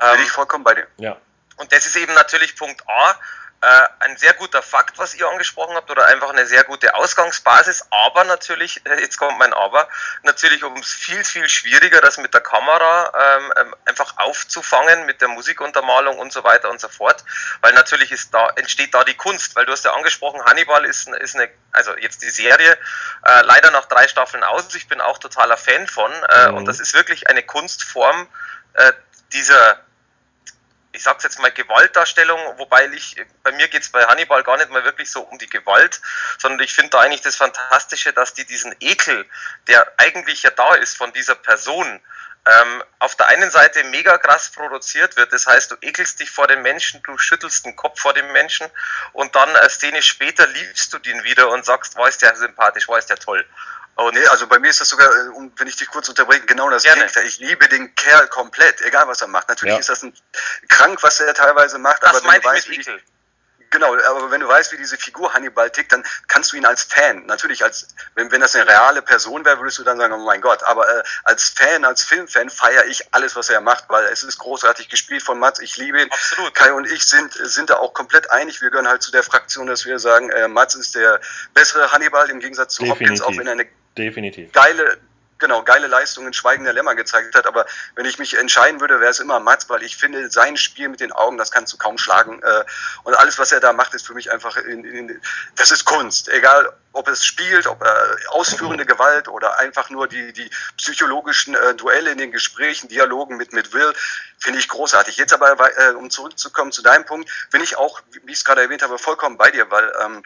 Ähm, 0.00 0.16
Bin 0.16 0.24
ich 0.24 0.32
vollkommen 0.32 0.64
bei 0.64 0.74
dir. 0.74 0.86
Ja. 0.96 1.16
Und 1.56 1.70
das 1.72 1.86
ist 1.86 1.96
eben 1.96 2.14
natürlich 2.14 2.56
Punkt 2.56 2.82
A, 2.88 3.14
äh, 3.62 3.88
ein 4.00 4.16
sehr 4.16 4.32
guter 4.34 4.60
Fakt, 4.60 4.98
was 4.98 5.14
ihr 5.14 5.28
angesprochen 5.28 5.76
habt, 5.76 5.88
oder 5.88 6.06
einfach 6.06 6.30
eine 6.30 6.46
sehr 6.46 6.64
gute 6.64 6.96
Ausgangsbasis, 6.96 7.86
aber 7.90 8.24
natürlich, 8.24 8.82
jetzt 9.00 9.18
kommt 9.18 9.38
mein 9.38 9.52
Aber, 9.52 9.88
natürlich 10.24 10.64
um 10.64 10.76
es 10.78 10.92
viel, 10.92 11.22
viel 11.24 11.48
schwieriger, 11.48 12.00
das 12.00 12.18
mit 12.18 12.34
der 12.34 12.40
Kamera 12.40 13.12
ähm, 13.16 13.52
ähm, 13.60 13.76
einfach 13.84 14.18
aufzufangen, 14.18 15.06
mit 15.06 15.20
der 15.20 15.28
Musikuntermalung 15.28 16.18
und 16.18 16.32
so 16.32 16.42
weiter 16.42 16.70
und 16.70 16.80
so 16.80 16.88
fort, 16.88 17.24
weil 17.60 17.72
natürlich 17.72 18.10
ist 18.10 18.34
da, 18.34 18.50
entsteht 18.56 18.94
da 18.94 19.04
die 19.04 19.14
Kunst, 19.14 19.54
weil 19.54 19.64
du 19.64 19.72
hast 19.72 19.84
ja 19.84 19.92
angesprochen, 19.92 20.44
Hannibal 20.44 20.84
ist, 20.84 21.08
ist 21.08 21.36
eine, 21.36 21.48
also 21.70 21.96
jetzt 21.96 22.22
die 22.22 22.30
Serie, 22.30 22.72
äh, 23.24 23.42
leider 23.42 23.70
nach 23.70 23.86
drei 23.86 24.08
Staffeln 24.08 24.42
aus, 24.42 24.74
ich 24.74 24.88
bin 24.88 25.00
auch 25.00 25.18
totaler 25.18 25.56
Fan 25.56 25.86
von, 25.86 26.10
äh, 26.12 26.48
mhm. 26.48 26.56
und 26.56 26.64
das 26.64 26.80
ist 26.80 26.94
wirklich 26.94 27.28
eine 27.28 27.44
Kunstform 27.44 28.26
äh, 28.74 28.92
dieser 29.32 29.78
ich 30.92 31.02
sag's 31.02 31.24
jetzt 31.24 31.40
mal 31.40 31.50
Gewaltdarstellung, 31.50 32.38
wobei 32.58 32.86
ich, 32.88 33.16
bei 33.42 33.52
mir 33.52 33.68
geht's 33.68 33.90
bei 33.90 34.04
Hannibal 34.04 34.42
gar 34.42 34.58
nicht 34.58 34.70
mal 34.70 34.84
wirklich 34.84 35.10
so 35.10 35.22
um 35.22 35.38
die 35.38 35.48
Gewalt, 35.48 36.00
sondern 36.38 36.60
ich 36.60 36.74
finde 36.74 36.90
da 36.90 37.00
eigentlich 37.00 37.22
das 37.22 37.36
Fantastische, 37.36 38.12
dass 38.12 38.34
die 38.34 38.44
diesen 38.44 38.74
Ekel, 38.80 39.26
der 39.66 39.90
eigentlich 39.96 40.42
ja 40.42 40.50
da 40.50 40.74
ist 40.74 40.96
von 40.96 41.12
dieser 41.12 41.34
Person, 41.34 42.00
ähm, 42.44 42.82
auf 42.98 43.14
der 43.14 43.28
einen 43.28 43.50
Seite 43.50 43.84
mega 43.84 44.18
krass 44.18 44.50
produziert 44.50 45.16
wird. 45.16 45.32
Das 45.32 45.46
heißt, 45.46 45.70
du 45.70 45.76
ekelst 45.80 46.18
dich 46.18 46.30
vor 46.30 46.48
dem 46.48 46.62
Menschen, 46.62 47.02
du 47.04 47.16
schüttelst 47.16 47.64
den 47.64 47.76
Kopf 47.76 48.00
vor 48.00 48.14
dem 48.14 48.32
Menschen 48.32 48.66
und 49.12 49.34
dann 49.36 49.54
eine 49.54 49.70
Szene 49.70 50.02
später 50.02 50.46
liebst 50.46 50.92
du 50.92 50.98
den 50.98 51.22
wieder 51.22 51.50
und 51.50 51.64
sagst, 51.64 51.96
war 51.96 52.08
ist 52.08 52.22
der 52.22 52.34
sympathisch, 52.34 52.88
war 52.88 52.98
ist 52.98 53.10
der 53.10 53.18
toll. 53.18 53.46
Und 53.94 54.14
nee, 54.14 54.26
also 54.28 54.46
bei 54.46 54.58
mir 54.58 54.70
ist 54.70 54.80
das 54.80 54.88
sogar, 54.88 55.08
äh, 55.08 55.50
wenn 55.56 55.68
ich 55.68 55.76
dich 55.76 55.88
kurz 55.88 56.08
unterbreche, 56.08 56.46
genau 56.46 56.70
das 56.70 56.82
Gegenteil. 56.82 57.26
Ich 57.26 57.38
liebe 57.38 57.68
den 57.68 57.94
Kerl 57.94 58.26
komplett, 58.28 58.80
egal 58.80 59.06
was 59.06 59.20
er 59.20 59.28
macht. 59.28 59.48
Natürlich 59.48 59.74
ja. 59.74 59.80
ist 59.80 59.90
das 59.90 60.02
ein 60.02 60.14
krank, 60.68 61.02
was 61.02 61.20
er 61.20 61.34
teilweise 61.34 61.78
macht, 61.78 62.02
das 62.02 62.10
aber 62.10 62.32
wenn 62.32 62.40
du 62.40 62.48
weißt, 62.48 62.70
wie, 62.70 62.84
Genau, 63.72 63.94
aber 63.94 64.30
wenn 64.30 64.40
du 64.40 64.48
weißt, 64.48 64.70
wie 64.72 64.76
diese 64.76 64.98
Figur 64.98 65.32
Hannibal 65.32 65.70
tickt, 65.70 65.92
dann 65.92 66.04
kannst 66.28 66.52
du 66.52 66.56
ihn 66.56 66.66
als 66.66 66.82
Fan, 66.82 67.24
natürlich 67.24 67.64
als, 67.64 67.88
wenn, 68.14 68.30
wenn 68.30 68.42
das 68.42 68.54
eine 68.54 68.68
reale 68.68 69.00
Person 69.00 69.46
wäre, 69.46 69.58
würdest 69.58 69.78
du 69.78 69.82
dann 69.82 69.96
sagen, 69.96 70.12
oh 70.12 70.18
mein 70.18 70.42
Gott, 70.42 70.62
aber 70.64 70.86
äh, 70.86 71.02
als 71.24 71.48
Fan, 71.48 71.84
als 71.86 72.02
Filmfan 72.04 72.50
feiere 72.50 72.84
ich 72.84 73.14
alles, 73.14 73.34
was 73.34 73.48
er 73.48 73.62
macht, 73.62 73.84
weil 73.88 74.04
es 74.04 74.24
ist 74.24 74.38
großartig 74.38 74.90
gespielt 74.90 75.22
von 75.22 75.38
Mats, 75.38 75.58
ich 75.58 75.78
liebe 75.78 76.02
ihn. 76.02 76.12
Absolut. 76.12 76.54
Kai 76.54 76.72
und 76.74 76.86
ich 76.86 77.06
sind, 77.06 77.32
sind 77.32 77.70
da 77.70 77.76
auch 77.76 77.94
komplett 77.94 78.30
einig, 78.30 78.60
wir 78.60 78.70
gehören 78.70 78.88
halt 78.88 79.02
zu 79.02 79.10
der 79.10 79.22
Fraktion, 79.22 79.66
dass 79.66 79.86
wir 79.86 79.98
sagen, 79.98 80.28
äh, 80.28 80.48
Mats 80.48 80.74
ist 80.74 80.94
der 80.94 81.20
bessere 81.54 81.90
Hannibal 81.92 82.28
im 82.28 82.40
Gegensatz 82.40 82.74
zu 82.74 82.82
Definitiv. 82.82 83.08
Hopkins, 83.08 83.22
auch 83.22 83.38
wenn 83.38 83.46
er 83.46 83.52
eine 83.54 83.66
Definitiv. 83.96 84.52
geile 84.52 84.98
genau, 85.42 85.62
geile 85.62 85.88
Leistung 85.88 86.26
in 86.26 86.32
Schweigen 86.32 86.64
der 86.64 86.72
Lämmer 86.72 86.94
gezeigt 86.94 87.34
hat. 87.34 87.46
Aber 87.46 87.66
wenn 87.96 88.06
ich 88.06 88.18
mich 88.18 88.38
entscheiden 88.38 88.80
würde, 88.80 89.00
wäre 89.00 89.10
es 89.10 89.20
immer 89.20 89.40
Mats, 89.40 89.68
weil 89.68 89.82
ich 89.82 89.96
finde, 89.96 90.30
sein 90.30 90.56
Spiel 90.56 90.88
mit 90.88 91.00
den 91.00 91.12
Augen, 91.12 91.36
das 91.36 91.50
kannst 91.50 91.72
du 91.72 91.76
kaum 91.76 91.98
schlagen. 91.98 92.40
Äh, 92.42 92.64
und 93.02 93.14
alles, 93.14 93.38
was 93.38 93.52
er 93.52 93.60
da 93.60 93.72
macht, 93.72 93.92
ist 93.92 94.06
für 94.06 94.14
mich 94.14 94.32
einfach, 94.32 94.56
in, 94.56 94.84
in, 94.84 95.20
das 95.56 95.70
ist 95.70 95.84
Kunst. 95.84 96.28
Egal, 96.28 96.72
ob 96.92 97.08
es 97.08 97.24
spielt, 97.24 97.66
ob 97.66 97.82
er 97.82 98.16
ausführende 98.28 98.86
Gewalt 98.86 99.28
oder 99.28 99.58
einfach 99.58 99.90
nur 99.90 100.08
die, 100.08 100.32
die 100.32 100.48
psychologischen 100.76 101.54
äh, 101.54 101.74
Duelle 101.74 102.12
in 102.12 102.18
den 102.18 102.32
Gesprächen, 102.32 102.88
Dialogen 102.88 103.36
mit, 103.36 103.52
mit 103.52 103.72
Will, 103.72 103.92
finde 104.38 104.60
ich 104.60 104.68
großartig. 104.68 105.16
Jetzt 105.16 105.32
aber, 105.32 105.56
äh, 105.78 105.92
um 105.94 106.08
zurückzukommen 106.08 106.72
zu 106.72 106.82
deinem 106.82 107.04
Punkt, 107.04 107.28
bin 107.50 107.62
ich 107.62 107.76
auch, 107.76 108.00
wie 108.10 108.32
ich 108.32 108.38
es 108.38 108.44
gerade 108.44 108.62
erwähnt 108.62 108.82
habe, 108.82 108.98
vollkommen 108.98 109.36
bei 109.36 109.50
dir, 109.50 109.70
weil 109.70 109.92
ähm, 110.04 110.22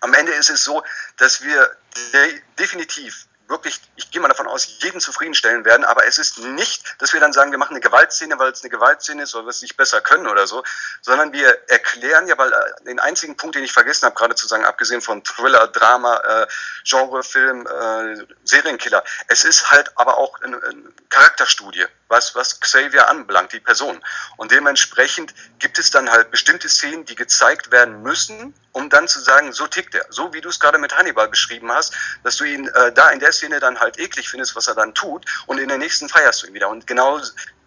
am 0.00 0.14
Ende 0.14 0.32
ist 0.32 0.50
es 0.50 0.64
so, 0.64 0.82
dass 1.18 1.42
wir 1.42 1.76
de 2.12 2.40
definitiv 2.58 3.26
wirklich, 3.50 3.80
ich 3.96 4.10
gehe 4.10 4.20
mal 4.20 4.28
davon 4.28 4.46
aus, 4.46 4.78
jeden 4.80 5.00
zufriedenstellen 5.00 5.64
werden, 5.64 5.84
aber 5.84 6.06
es 6.06 6.18
ist 6.18 6.38
nicht, 6.38 6.96
dass 6.98 7.12
wir 7.12 7.20
dann 7.20 7.32
sagen, 7.32 7.50
wir 7.50 7.58
machen 7.58 7.74
eine 7.74 7.80
Gewaltszene, 7.80 8.38
weil 8.38 8.52
es 8.52 8.62
eine 8.62 8.70
Gewaltszene 8.70 9.24
ist, 9.24 9.34
weil 9.34 9.44
wir 9.44 9.50
es 9.50 9.62
nicht 9.62 9.76
besser 9.76 10.00
können 10.00 10.26
oder 10.26 10.46
so, 10.46 10.62
sondern 11.02 11.32
wir 11.32 11.68
erklären 11.68 12.26
ja, 12.28 12.38
weil 12.38 12.52
äh, 12.52 12.84
den 12.84 13.00
einzigen 13.00 13.36
Punkt, 13.36 13.56
den 13.56 13.64
ich 13.64 13.72
vergessen 13.72 14.06
habe, 14.06 14.14
gerade 14.14 14.34
zu 14.34 14.46
sagen, 14.46 14.64
abgesehen 14.64 15.00
von 15.00 15.22
Thriller, 15.24 15.66
Drama, 15.68 16.16
äh, 16.16 16.46
Genrefilm, 16.84 17.66
äh, 17.66 18.24
Serienkiller, 18.44 19.04
es 19.28 19.44
ist 19.44 19.70
halt 19.70 19.92
aber 19.96 20.16
auch 20.16 20.40
eine, 20.40 20.56
eine 20.56 20.92
Charakterstudie, 21.08 21.86
was, 22.10 22.34
was 22.34 22.60
Xavier 22.60 23.08
anbelangt, 23.08 23.52
die 23.52 23.60
Person. 23.60 24.02
Und 24.36 24.50
dementsprechend 24.50 25.34
gibt 25.58 25.78
es 25.78 25.90
dann 25.90 26.10
halt 26.10 26.30
bestimmte 26.30 26.68
Szenen, 26.68 27.04
die 27.04 27.14
gezeigt 27.14 27.70
werden 27.70 28.02
müssen, 28.02 28.54
um 28.72 28.90
dann 28.90 29.08
zu 29.08 29.20
sagen, 29.20 29.52
so 29.52 29.66
tickt 29.66 29.94
er. 29.94 30.04
So 30.10 30.32
wie 30.32 30.40
du 30.40 30.48
es 30.48 30.60
gerade 30.60 30.78
mit 30.78 30.96
Hannibal 30.96 31.28
beschrieben 31.28 31.72
hast, 31.72 31.94
dass 32.24 32.36
du 32.36 32.44
ihn 32.44 32.68
äh, 32.68 32.92
da 32.92 33.10
in 33.10 33.20
der 33.20 33.32
Szene 33.32 33.60
dann 33.60 33.80
halt 33.80 33.98
eklig 33.98 34.28
findest, 34.28 34.56
was 34.56 34.68
er 34.68 34.74
dann 34.74 34.94
tut, 34.94 35.24
und 35.46 35.58
in 35.58 35.68
der 35.68 35.78
nächsten 35.78 36.08
feierst 36.08 36.42
du 36.42 36.48
ihn 36.48 36.54
wieder. 36.54 36.68
Und 36.68 36.86
genau 36.86 37.20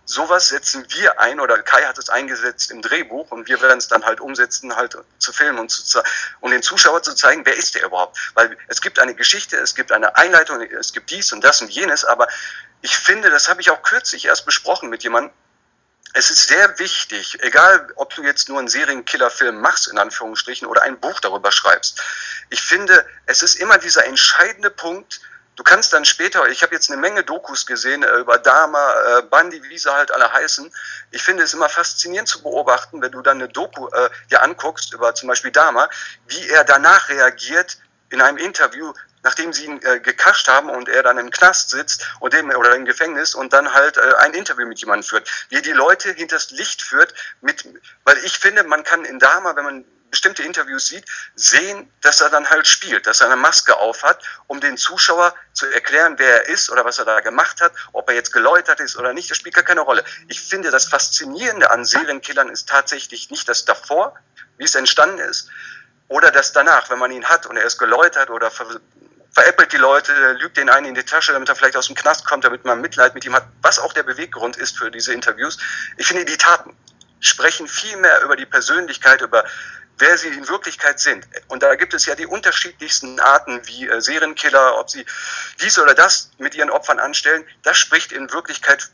sowas 0.06 0.50
setzen 0.50 0.86
wir 0.90 1.20
ein, 1.20 1.40
oder 1.40 1.62
Kai 1.62 1.84
hat 1.84 1.98
es 1.98 2.10
eingesetzt 2.10 2.72
im 2.72 2.82
Drehbuch 2.82 3.32
und 3.32 3.48
wir 3.48 3.62
werden 3.62 3.78
es 3.78 3.88
dann 3.88 4.04
halt 4.06 4.20
umsetzen, 4.20 4.76
halt 4.76 4.98
zu 5.18 5.32
filmen 5.32 5.60
und, 5.60 5.72
zu, 5.72 6.02
und 6.42 6.52
den 6.52 6.62
Zuschauer 6.62 7.02
zu 7.04 7.16
zeigen, 7.16 7.46
wer 7.46 7.56
ist 7.56 7.76
der 7.76 7.86
überhaupt? 7.86 8.18
Weil 8.34 8.58
es 8.68 8.82
gibt 8.82 9.00
eine 9.00 9.16
Geschichte, 9.16 9.58
es 9.58 9.76
gibt 9.76 9.92
eine 9.92 10.16
Einleitung, 10.18 10.62
es 10.62 10.92
gibt 10.92 11.10
dies 11.10 11.32
und 11.32 11.44
das 11.44 11.62
und 11.62 11.70
jenes, 11.70 12.04
aber 12.04 12.28
ich 12.84 12.98
finde, 12.98 13.30
das 13.30 13.48
habe 13.48 13.62
ich 13.62 13.72
auch 13.72 13.82
kürzlich 13.82 14.26
erst 14.26 14.46
besprochen 14.46 14.90
mit 14.90 15.04
jemandem, 15.04 15.32
es 16.14 16.30
ist 16.30 16.48
sehr 16.48 16.78
wichtig, 16.80 17.42
egal 17.42 17.88
ob 17.96 18.14
du 18.14 18.24
jetzt 18.24 18.50
nur 18.50 18.60
einen 18.60 18.68
Serienkillerfilm 18.68 19.60
machst, 19.60 19.88
in 19.88 19.98
Anführungsstrichen, 19.98 20.68
oder 20.68 20.84
ein 20.84 21.00
Buch 21.00 21.20
darüber 21.22 21.52
schreibst. 21.52 22.02
Ich 22.50 22.62
finde, 22.62 23.06
es 23.26 23.42
ist 23.42 23.56
immer 23.56 23.78
dieser 23.78 24.06
entscheidende 24.06 24.70
Punkt, 24.70 25.22
du 25.56 25.64
kannst 25.64 25.94
dann 25.94 26.04
später, 26.04 26.46
ich 26.50 26.62
habe 26.62 26.76
jetzt 26.76 26.92
eine 26.92 27.00
Menge 27.00 27.24
Dokus 27.24 27.66
gesehen 27.66 28.04
äh, 28.04 28.18
über 28.18 28.38
Dama, 28.38 28.94
äh, 28.94 29.22
Bandi, 29.24 29.64
wie 29.64 29.78
sie 29.78 29.92
halt 29.92 30.12
alle 30.12 30.32
heißen. 30.32 30.70
Ich 31.12 31.24
finde 31.24 31.44
es 31.44 31.54
immer 31.54 31.70
faszinierend 31.70 32.28
zu 32.28 32.44
beobachten, 32.44 33.02
wenn 33.02 33.14
du 33.14 33.22
dann 33.22 33.38
eine 33.38 33.48
Doku 33.48 33.88
äh, 33.88 34.10
dir 34.30 34.44
anguckst 34.44 34.94
über 34.94 35.16
zum 35.16 35.30
Beispiel 35.30 35.52
Dama, 35.52 35.90
wie 36.28 36.50
er 36.50 36.66
danach 36.66 37.08
reagiert 37.08 37.78
in 38.14 38.22
einem 38.22 38.38
Interview, 38.38 38.94
nachdem 39.24 39.54
sie 39.54 39.66
ihn 39.66 39.82
äh, 39.82 40.00
gekascht 40.00 40.48
haben 40.48 40.70
und 40.70 40.88
er 40.88 41.02
dann 41.02 41.18
im 41.18 41.32
Knast 41.32 41.72
sitzt 41.72 42.06
und 42.20 42.34
dem, 42.34 42.52
oder 42.52 42.76
im 42.76 42.86
Gefängnis 42.86 43.34
und 43.34 43.54
dann 43.54 43.74
halt 43.74 43.98
äh, 43.98 44.14
ein 44.20 44.34
Interview 44.34 44.68
mit 44.68 44.80
jemandem 44.80 45.04
führt. 45.04 45.30
Wie 45.50 45.56
er 45.56 45.62
die 45.62 45.72
Leute 45.72 46.14
hinters 46.14 46.52
Licht 46.52 46.84
führt, 46.84 47.14
mit, 47.42 47.68
weil 48.04 48.18
ich 48.20 48.38
finde, 48.38 48.64
man 48.64 48.84
kann 48.84 49.04
in 49.04 49.18
Dama, 49.18 49.56
wenn 49.56 49.64
man 49.64 49.86
bestimmte 50.12 50.44
Interviews 50.44 50.86
sieht, 50.86 51.06
sehen, 51.34 51.92
dass 52.02 52.22
er 52.22 52.30
dann 52.30 52.48
halt 52.52 52.68
spielt, 52.68 53.08
dass 53.08 53.22
er 53.22 53.28
eine 53.28 53.36
Maske 53.36 53.78
aufhat, 53.78 54.24
um 54.46 54.62
den 54.62 54.78
Zuschauer 54.78 55.34
zu 55.54 55.66
erklären, 55.66 56.20
wer 56.20 56.46
er 56.46 56.50
ist 56.50 56.70
oder 56.70 56.86
was 56.86 57.00
er 57.00 57.06
da 57.06 57.20
gemacht 57.22 57.62
hat, 57.62 57.74
ob 57.94 58.08
er 58.10 58.14
jetzt 58.14 58.32
geläutert 58.32 58.80
ist 58.80 58.96
oder 58.96 59.14
nicht, 59.14 59.32
das 59.32 59.38
spielt 59.38 59.56
gar 59.56 59.64
keine 59.64 59.82
Rolle. 59.82 60.04
Ich 60.28 60.40
finde, 60.40 60.70
das 60.70 60.86
Faszinierende 60.86 61.72
an 61.72 61.84
Serienkillern 61.84 62.50
ist 62.50 62.70
tatsächlich 62.70 63.32
nicht 63.32 63.50
das 63.50 63.66
davor, 63.66 64.14
wie 64.58 64.66
es 64.66 64.76
entstanden 64.76 65.18
ist, 65.18 65.50
oder 66.14 66.30
das 66.30 66.54
danach, 66.54 66.92
wenn 66.92 67.00
man 67.00 67.12
ihn 67.12 67.26
hat 67.26 67.48
und 67.48 67.58
er 67.58 67.64
ist 67.64 67.80
geläutert 67.80 68.30
oder 68.30 68.52
veräppelt 68.52 69.74
die 69.74 69.78
Leute, 69.78 70.14
lügt 70.40 70.58
den 70.58 70.70
einen 70.70 70.86
in 70.86 70.96
die 70.96 71.04
Tasche, 71.04 71.34
damit 71.34 71.50
er 71.50 71.56
vielleicht 71.56 71.76
aus 71.76 71.88
dem 71.88 71.96
Knast 71.96 72.26
kommt, 72.26 72.46
damit 72.46 72.66
man 72.66 72.82
Mitleid 72.82 73.16
mit 73.16 73.26
ihm 73.26 73.34
hat, 73.34 73.48
was 73.64 73.80
auch 73.80 73.94
der 73.94 74.04
Beweggrund 74.04 74.56
ist 74.56 74.78
für 74.78 74.92
diese 74.92 75.12
Interviews. 75.12 75.58
Ich 75.98 76.06
finde, 76.06 76.24
die 76.24 76.38
Taten 76.38 76.78
sprechen 77.20 77.68
viel 77.68 77.98
mehr 77.98 78.22
über 78.22 78.36
die 78.36 78.46
Persönlichkeit, 78.46 79.22
über 79.22 79.44
wer 79.98 80.18
sie 80.20 80.28
in 80.28 80.48
Wirklichkeit 80.48 81.00
sind. 81.00 81.26
Und 81.48 81.64
da 81.64 81.74
gibt 81.76 81.96
es 81.96 82.06
ja 82.06 82.14
die 82.14 82.28
unterschiedlichsten 82.28 83.20
Arten, 83.20 83.66
wie 83.66 83.88
äh, 83.88 84.00
Serienkiller, 84.00 84.78
ob 84.78 84.92
sie 84.92 85.06
dies 85.62 85.80
oder 85.80 85.96
das 85.96 86.30
mit 86.38 86.54
ihren 86.54 86.70
Opfern 86.70 87.00
anstellen. 87.00 87.44
Das 87.64 87.78
spricht 87.78 88.12
in 88.12 88.32
Wirklichkeit 88.32 88.92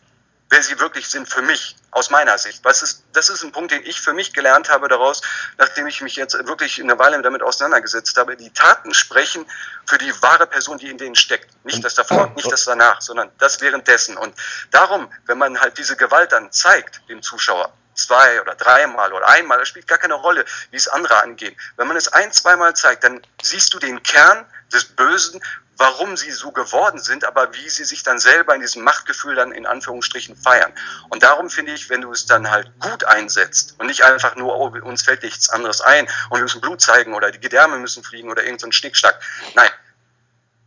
wer 0.49 0.63
sie 0.63 0.79
wirklich 0.79 1.07
sind 1.07 1.29
für 1.29 1.41
mich, 1.41 1.75
aus 1.91 2.09
meiner 2.09 2.37
Sicht. 2.37 2.63
Was 2.63 2.83
ist, 2.83 3.03
das 3.13 3.29
ist 3.29 3.43
ein 3.43 3.51
Punkt, 3.51 3.71
den 3.71 3.83
ich 3.83 3.99
für 3.99 4.13
mich 4.13 4.33
gelernt 4.33 4.69
habe 4.69 4.87
daraus, 4.87 5.21
nachdem 5.57 5.87
ich 5.87 6.01
mich 6.01 6.15
jetzt 6.15 6.33
wirklich 6.45 6.81
eine 6.81 6.97
Weile 6.99 7.21
damit 7.21 7.41
auseinandergesetzt 7.41 8.15
habe. 8.17 8.35
Die 8.37 8.51
Taten 8.51 8.93
sprechen 8.93 9.45
für 9.87 9.97
die 9.97 10.11
wahre 10.21 10.45
Person, 10.45 10.77
die 10.77 10.89
in 10.89 10.97
denen 10.97 11.15
steckt. 11.15 11.49
Nicht 11.65 11.83
das 11.83 11.95
davor, 11.95 12.31
nicht 12.35 12.51
das 12.51 12.65
danach, 12.65 13.01
sondern 13.01 13.31
das 13.39 13.61
währenddessen. 13.61 14.17
Und 14.17 14.35
darum, 14.71 15.11
wenn 15.25 15.37
man 15.37 15.59
halt 15.59 15.77
diese 15.77 15.95
Gewalt 15.95 16.31
dann 16.31 16.51
zeigt, 16.51 17.01
dem 17.09 17.21
Zuschauer, 17.21 17.73
zwei 17.95 18.41
oder 18.41 18.55
dreimal 18.55 19.11
oder 19.13 19.27
einmal, 19.27 19.57
das 19.59 19.67
spielt 19.67 19.87
gar 19.87 19.97
keine 19.97 20.13
Rolle, 20.13 20.45
wie 20.71 20.77
es 20.77 20.87
andere 20.87 21.21
angehen. 21.21 21.55
Wenn 21.75 21.87
man 21.87 21.97
es 21.97 22.07
ein, 22.07 22.31
zweimal 22.31 22.75
zeigt, 22.75 23.03
dann 23.03 23.21
siehst 23.41 23.73
du 23.73 23.79
den 23.79 24.03
Kern 24.03 24.45
des 24.71 24.85
Bösen, 24.85 25.41
warum 25.77 26.17
sie 26.17 26.31
so 26.31 26.51
geworden 26.51 26.99
sind, 26.99 27.23
aber 27.23 27.53
wie 27.53 27.69
sie 27.69 27.85
sich 27.85 28.03
dann 28.03 28.19
selber 28.19 28.53
in 28.53 28.61
diesem 28.61 28.83
Machtgefühl 28.83 29.35
dann 29.35 29.53
in 29.53 29.65
Anführungsstrichen 29.65 30.35
feiern. 30.35 30.73
Und 31.07 31.23
darum 31.23 31.49
finde 31.49 31.71
ich, 31.71 31.89
wenn 31.89 32.01
du 32.01 32.11
es 32.11 32.25
dann 32.25 32.51
halt 32.51 32.69
gut 32.79 33.05
einsetzt 33.05 33.75
und 33.77 33.87
nicht 33.87 34.03
einfach 34.03 34.35
nur, 34.35 34.55
oh, 34.57 34.67
uns 34.83 35.03
fällt 35.03 35.23
nichts 35.23 35.49
anderes 35.49 35.79
ein 35.79 36.07
und 36.29 36.37
wir 36.37 36.43
müssen 36.43 36.59
Blut 36.59 36.81
zeigen 36.81 37.13
oder 37.13 37.31
die 37.31 37.39
Gedärme 37.39 37.79
müssen 37.79 38.03
fliegen 38.03 38.29
oder 38.29 38.43
irgendein 38.43 38.71
so 38.71 38.77
Schnickschnack. 38.77 39.21
Nein. 39.55 39.69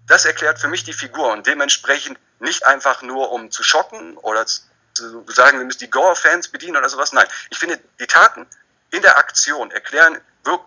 Das 0.06 0.24
erklärt 0.24 0.58
für 0.58 0.68
mich 0.68 0.82
die 0.82 0.92
Figur 0.94 1.30
und 1.32 1.46
dementsprechend 1.46 2.18
nicht 2.40 2.66
einfach 2.66 3.02
nur 3.02 3.30
um 3.32 3.50
zu 3.50 3.62
schocken 3.62 4.16
oder 4.16 4.46
zu 4.46 4.62
sagen, 5.28 5.58
wir 5.58 5.64
müssen 5.64 5.78
die 5.78 5.90
Gore-Fans 5.90 6.48
bedienen 6.48 6.76
oder 6.76 6.88
sowas. 6.88 7.12
Nein. 7.12 7.26
Ich 7.50 7.58
finde, 7.58 7.78
die 8.00 8.06
Taten 8.06 8.46
in 8.90 9.02
der 9.02 9.18
Aktion 9.18 9.70
erklären 9.70 10.18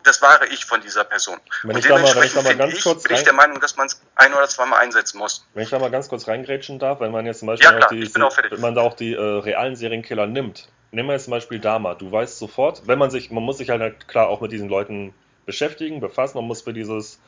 das 0.03 0.21
wahre 0.21 0.47
Ich 0.47 0.65
von 0.65 0.81
dieser 0.81 1.03
Person. 1.03 1.37
Wenn 1.63 1.77
ich 1.77 1.87
da 1.87 1.97
mal, 1.97 2.15
wenn 2.15 2.69
ich 2.69 2.75
ich, 2.75 2.83
kurz 2.83 3.03
bin 3.03 3.15
ich 3.15 3.23
der 3.23 3.33
Meinung, 3.33 3.59
dass 3.59 3.75
man 3.75 3.87
es 3.87 4.01
ein 4.15 4.33
oder 4.33 4.47
zweimal 4.47 4.79
einsetzen 4.79 5.17
muss. 5.17 5.45
Wenn 5.53 5.63
ich 5.63 5.69
da 5.69 5.79
mal 5.79 5.91
ganz 5.91 6.07
kurz 6.09 6.27
reingrätschen 6.27 6.79
darf, 6.79 6.99
wenn 6.99 7.11
man 7.11 7.25
jetzt 7.25 7.39
zum 7.39 7.47
Beispiel 7.47 7.69
ja, 7.69 7.75
klar, 7.77 7.87
auch 7.87 8.35
die, 8.35 8.51
wenn 8.51 8.61
man 8.61 8.75
da 8.75 8.81
auch 8.81 8.93
die 8.93 9.13
äh, 9.13 9.19
realen 9.19 9.75
Serienkiller 9.75 10.27
nimmt. 10.27 10.69
Nehmen 10.91 11.09
wir 11.09 11.13
jetzt 11.13 11.25
zum 11.25 11.31
Beispiel 11.31 11.59
Dama. 11.59 11.95
Du 11.95 12.11
weißt 12.11 12.39
sofort, 12.39 12.87
wenn 12.87 12.99
man 12.99 13.09
sich, 13.09 13.31
man 13.31 13.43
muss 13.43 13.57
sich 13.57 13.69
halt 13.69 14.07
klar 14.07 14.29
auch 14.29 14.39
mit 14.39 14.51
diesen 14.51 14.69
Leuten 14.69 15.13
beschäftigen, 15.45 15.99
befassen, 15.99 16.37
man 16.37 16.45
muss 16.45 16.61
für 16.61 16.73
dieses 16.73 17.19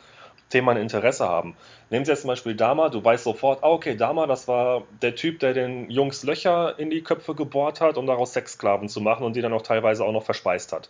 Thema 0.49 0.71
ein 0.71 0.77
Interesse 0.77 1.27
haben. 1.27 1.57
Nehmen 1.89 2.05
Sie 2.05 2.11
jetzt 2.11 2.21
zum 2.21 2.29
Beispiel 2.29 2.55
Dama, 2.55 2.89
du 2.89 3.03
weißt 3.03 3.25
sofort, 3.25 3.63
ah, 3.63 3.69
okay, 3.69 3.95
Dama, 3.95 4.27
das 4.27 4.47
war 4.47 4.83
der 5.01 5.15
Typ, 5.15 5.39
der 5.39 5.53
den 5.53 5.89
Jungs 5.89 6.23
Löcher 6.23 6.79
in 6.79 6.89
die 6.89 7.01
Köpfe 7.01 7.35
gebohrt 7.35 7.81
hat, 7.81 7.97
um 7.97 8.07
daraus 8.07 8.33
Sexsklaven 8.33 8.87
zu 8.87 9.01
machen 9.01 9.25
und 9.25 9.35
die 9.35 9.41
dann 9.41 9.53
auch 9.53 9.61
teilweise 9.61 10.05
auch 10.05 10.13
noch 10.13 10.23
verspeist 10.23 10.71
hat. 10.71 10.89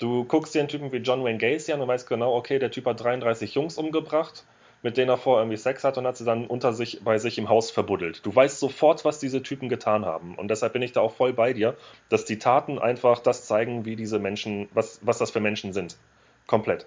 Du 0.00 0.24
guckst 0.24 0.54
dir 0.54 0.60
einen 0.60 0.68
Typen 0.68 0.90
wie 0.92 0.96
John 0.96 1.22
Wayne 1.24 1.36
Gacy 1.36 1.74
an 1.74 1.80
und 1.82 1.88
weißt 1.88 2.08
genau, 2.08 2.34
okay, 2.34 2.58
der 2.58 2.70
Typ 2.70 2.86
hat 2.86 3.00
33 3.00 3.54
Jungs 3.54 3.76
umgebracht, 3.76 4.44
mit 4.80 4.96
denen 4.96 5.10
er 5.10 5.18
vorher 5.18 5.42
irgendwie 5.42 5.58
Sex 5.58 5.84
hat 5.84 5.98
und 5.98 6.06
hat 6.06 6.16
sie 6.16 6.24
dann 6.24 6.46
unter 6.46 6.72
sich 6.72 7.04
bei 7.04 7.18
sich 7.18 7.36
im 7.36 7.50
Haus 7.50 7.70
verbuddelt. 7.70 8.24
Du 8.24 8.34
weißt 8.34 8.58
sofort, 8.58 9.04
was 9.04 9.18
diese 9.18 9.42
Typen 9.42 9.68
getan 9.68 10.06
haben. 10.06 10.36
Und 10.36 10.48
deshalb 10.48 10.72
bin 10.72 10.80
ich 10.80 10.92
da 10.92 11.02
auch 11.02 11.14
voll 11.14 11.34
bei 11.34 11.52
dir, 11.52 11.76
dass 12.08 12.24
die 12.24 12.38
Taten 12.38 12.78
einfach 12.78 13.18
das 13.18 13.46
zeigen, 13.46 13.84
wie 13.84 13.94
diese 13.94 14.18
Menschen, 14.18 14.70
was, 14.72 15.00
was 15.02 15.18
das 15.18 15.32
für 15.32 15.40
Menschen 15.40 15.74
sind. 15.74 15.98
Komplett. 16.46 16.86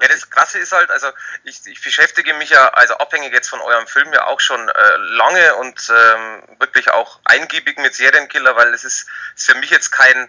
Ja, 0.00 0.08
das 0.08 0.30
Krasse 0.30 0.58
ist 0.58 0.72
halt, 0.72 0.90
also 0.90 1.08
ich, 1.44 1.60
ich 1.66 1.82
beschäftige 1.82 2.32
mich 2.34 2.48
ja, 2.48 2.68
also 2.68 2.94
abhängig 2.94 3.34
jetzt 3.34 3.48
von 3.48 3.60
eurem 3.60 3.86
Film 3.86 4.10
ja 4.14 4.26
auch 4.26 4.40
schon 4.40 4.68
äh, 4.68 4.96
lange 4.96 5.54
und 5.56 5.92
ähm, 5.94 6.42
wirklich 6.60 6.90
auch 6.90 7.20
eingiebig 7.26 7.78
mit 7.78 7.94
Serienkiller, 7.94 8.56
weil 8.56 8.72
es 8.72 8.84
ist, 8.84 9.06
ist 9.36 9.50
für 9.50 9.58
mich 9.58 9.70
jetzt 9.70 9.90
kein, 9.90 10.28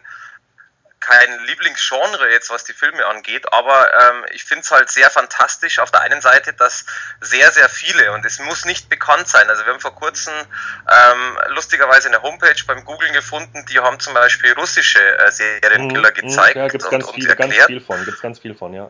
kein 1.06 1.40
Lieblingsgenre 1.46 2.32
jetzt, 2.32 2.50
was 2.50 2.64
die 2.64 2.74
Filme 2.74 3.06
angeht, 3.06 3.54
aber 3.54 3.94
ähm, 3.94 4.26
ich 4.32 4.44
finde 4.44 4.64
es 4.64 4.72
halt 4.72 4.90
sehr 4.90 5.10
fantastisch 5.12 5.78
auf 5.78 5.92
der 5.92 6.02
einen 6.02 6.20
Seite, 6.20 6.54
dass 6.54 6.86
sehr, 7.22 7.52
sehr 7.52 7.70
viele, 7.70 8.12
und 8.14 8.26
es 8.26 8.40
muss 8.40 8.66
nicht 8.66 8.90
bekannt 8.90 9.28
sein, 9.28 9.48
also 9.50 9.64
wir 9.66 9.74
haben 9.74 9.80
vor 9.80 9.96
kurzem 9.96 10.34
ähm, 10.34 11.40
lustigerweise 11.50 12.08
eine 12.08 12.24
Homepage 12.24 12.56
beim 12.66 12.84
Googlen 12.86 13.14
gefunden, 13.14 13.66
die 13.68 13.80
haben 13.80 14.00
zum 14.00 14.16
Beispiel 14.16 14.54
russische 14.54 15.00
äh, 15.00 15.32
Serienkiller 15.32 16.10
mhm, 16.10 16.28
gezeigt. 16.28 16.56
Ja, 16.56 16.68
gibt 16.68 16.84
es 16.84 16.90
ganz, 16.90 17.12
viel, 17.12 17.36
ganz 17.36 17.54
viel 17.54 17.82
von, 17.82 18.04
gibt's 18.04 18.22
ganz 18.22 18.40
viel 18.40 18.56
von, 18.56 18.74
ja. 18.74 18.90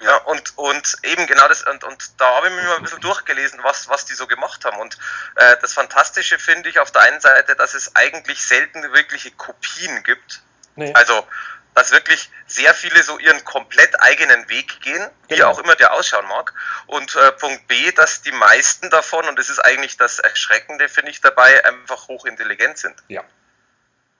Ja, 0.00 0.16
und, 0.18 0.56
und 0.56 0.96
eben 1.02 1.26
genau 1.26 1.48
das, 1.48 1.64
und, 1.64 1.82
und 1.82 2.20
da 2.20 2.36
habe 2.36 2.46
ich 2.46 2.54
mir 2.54 2.62
mal 2.62 2.76
ein 2.76 2.84
bisschen 2.84 3.00
durchgelesen, 3.00 3.58
was, 3.64 3.88
was 3.88 4.04
die 4.04 4.14
so 4.14 4.28
gemacht 4.28 4.64
haben. 4.64 4.78
Und 4.78 4.96
äh, 5.34 5.56
das 5.60 5.72
Fantastische 5.72 6.38
finde 6.38 6.68
ich 6.68 6.78
auf 6.78 6.92
der 6.92 7.02
einen 7.02 7.20
Seite, 7.20 7.56
dass 7.56 7.74
es 7.74 7.96
eigentlich 7.96 8.40
selten 8.40 8.82
wirkliche 8.92 9.32
Kopien 9.32 10.04
gibt 10.04 10.42
Nee. 10.78 10.92
Also, 10.94 11.26
dass 11.74 11.90
wirklich 11.90 12.30
sehr 12.46 12.72
viele 12.72 13.02
so 13.02 13.18
ihren 13.18 13.44
komplett 13.44 14.00
eigenen 14.00 14.48
Weg 14.48 14.80
gehen, 14.80 15.10
wie 15.26 15.34
genau. 15.34 15.50
auch 15.50 15.58
immer 15.58 15.74
der 15.74 15.92
ausschauen 15.92 16.26
mag. 16.26 16.54
Und 16.86 17.16
äh, 17.16 17.32
Punkt 17.32 17.66
B, 17.66 17.90
dass 17.92 18.22
die 18.22 18.32
meisten 18.32 18.88
davon, 18.90 19.26
und 19.26 19.38
das 19.38 19.48
ist 19.48 19.58
eigentlich 19.58 19.96
das 19.96 20.20
Erschreckende, 20.20 20.88
finde 20.88 21.10
ich 21.10 21.20
dabei, 21.20 21.64
einfach 21.64 22.06
hochintelligent 22.06 22.78
sind. 22.78 22.94
Ja. 23.08 23.24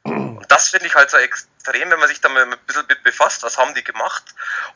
Und 0.03 0.51
das 0.51 0.69
finde 0.69 0.87
ich 0.87 0.95
halt 0.97 1.11
so 1.11 1.17
extrem, 1.17 1.91
wenn 1.91 1.99
man 2.01 2.09
sich 2.09 2.21
da 2.21 2.29
mal 2.29 2.43
ein 2.43 2.59
bisschen 2.67 2.87
mit 2.89 3.05
befasst, 3.05 3.45
was 3.45 3.57
haben 3.57 3.75
die 3.75 3.85
gemacht 3.85 4.25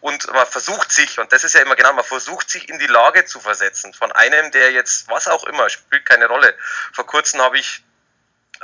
und 0.00 0.32
man 0.32 0.46
versucht 0.46 0.92
sich, 0.92 1.18
und 1.18 1.32
das 1.32 1.42
ist 1.42 1.54
ja 1.54 1.62
immer 1.62 1.76
genau, 1.76 1.92
man 1.92 2.04
versucht 2.04 2.48
sich 2.48 2.68
in 2.68 2.78
die 2.78 2.86
Lage 2.86 3.24
zu 3.24 3.40
versetzen 3.40 3.92
von 3.92 4.12
einem, 4.12 4.52
der 4.52 4.70
jetzt, 4.70 5.08
was 5.08 5.26
auch 5.26 5.44
immer, 5.44 5.68
spielt 5.68 6.06
keine 6.06 6.26
Rolle. 6.26 6.56
Vor 6.92 7.06
kurzem 7.06 7.40
habe 7.40 7.58
ich, 7.58 7.82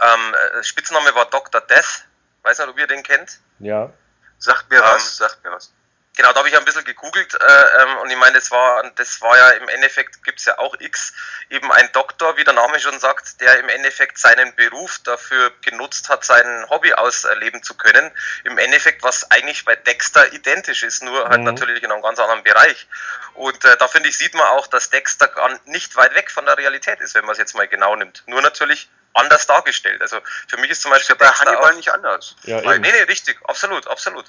ähm, 0.01 0.35
äh, 0.35 0.63
Spitzname 0.63 1.15
war 1.15 1.27
Dr. 1.27 1.61
Death, 1.61 2.05
Weiß 2.49 2.59
nicht, 2.61 2.69
ob 2.69 2.79
ihr 2.79 2.87
den 2.87 3.03
kennt. 3.03 3.41
Ja. 3.59 3.93
Sagt 4.39 4.71
mir 4.71 4.79
ähm, 4.79 4.83
was, 4.83 5.19
sagt 5.19 5.45
mir 5.45 5.53
was. 5.53 5.71
Genau, 6.17 6.33
da 6.33 6.39
habe 6.39 6.49
ich 6.49 6.57
ein 6.57 6.65
bisschen 6.65 6.85
gegoogelt 6.85 7.35
äh, 7.35 7.83
ähm, 7.83 7.99
und 7.99 8.11
ich 8.11 8.17
meine, 8.17 8.39
das 8.39 8.51
war, 8.51 8.91
das 8.97 9.21
war 9.21 9.37
ja 9.37 9.51
im 9.51 9.69
Endeffekt, 9.69 10.25
gibt 10.25 10.39
es 10.39 10.47
ja 10.47 10.59
auch 10.59 10.75
X, 10.81 11.13
eben 11.51 11.71
ein 11.71 11.93
Doktor, 11.93 12.39
wie 12.39 12.45
der 12.45 12.55
Name 12.55 12.81
schon 12.81 12.99
sagt, 12.99 13.43
der 13.43 13.61
im 13.61 13.69
Endeffekt 13.69 14.17
seinen 14.19 14.55
Beruf 14.57 14.99
dafür 15.05 15.53
genutzt 15.61 16.09
hat, 16.09 16.25
sein 16.25 16.65
Hobby 16.71 16.95
ausleben 16.95 17.63
zu 17.63 17.77
können. 17.77 18.11
Im 18.45 18.57
Endeffekt, 18.57 19.03
was 19.03 19.31
eigentlich 19.31 19.67
bei 19.67 19.77
Dexter 19.77 20.33
identisch 20.33 20.83
ist, 20.85 21.03
nur 21.03 21.29
halt 21.29 21.41
mhm. 21.41 21.45
natürlich 21.45 21.83
in 21.83 21.93
einem 21.93 22.03
ganz 22.03 22.19
anderen 22.19 22.45
Bereich. 22.45 22.89
Und 23.35 23.63
äh, 23.67 23.77
da 23.77 23.89
finde 23.89 24.09
ich, 24.09 24.17
sieht 24.17 24.33
man 24.33 24.47
auch, 24.47 24.69
dass 24.69 24.89
Dexter 24.89 25.31
nicht 25.67 25.97
weit 25.97 26.15
weg 26.15 26.31
von 26.31 26.47
der 26.47 26.57
Realität 26.57 27.01
ist, 27.01 27.15
wenn 27.15 27.27
man 27.27 27.33
es 27.33 27.39
jetzt 27.39 27.55
mal 27.55 27.69
genau 27.69 27.95
nimmt. 27.95 28.25
Nur 28.27 28.41
natürlich 28.41 28.89
anders 29.15 29.47
dargestellt. 29.47 30.01
Also 30.01 30.19
für 30.47 30.57
mich 30.59 30.71
ist 30.71 30.83
zum 30.83 30.91
Beispiel 30.91 31.17
bei 31.17 31.27
Hannibal 31.27 31.73
auch, 31.73 31.77
nicht 31.77 31.93
anders. 31.93 32.37
Ja, 32.45 32.61
nee, 32.61 32.79
nee, 32.79 33.03
richtig, 33.03 33.39
absolut, 33.45 33.87
absolut. 33.87 34.27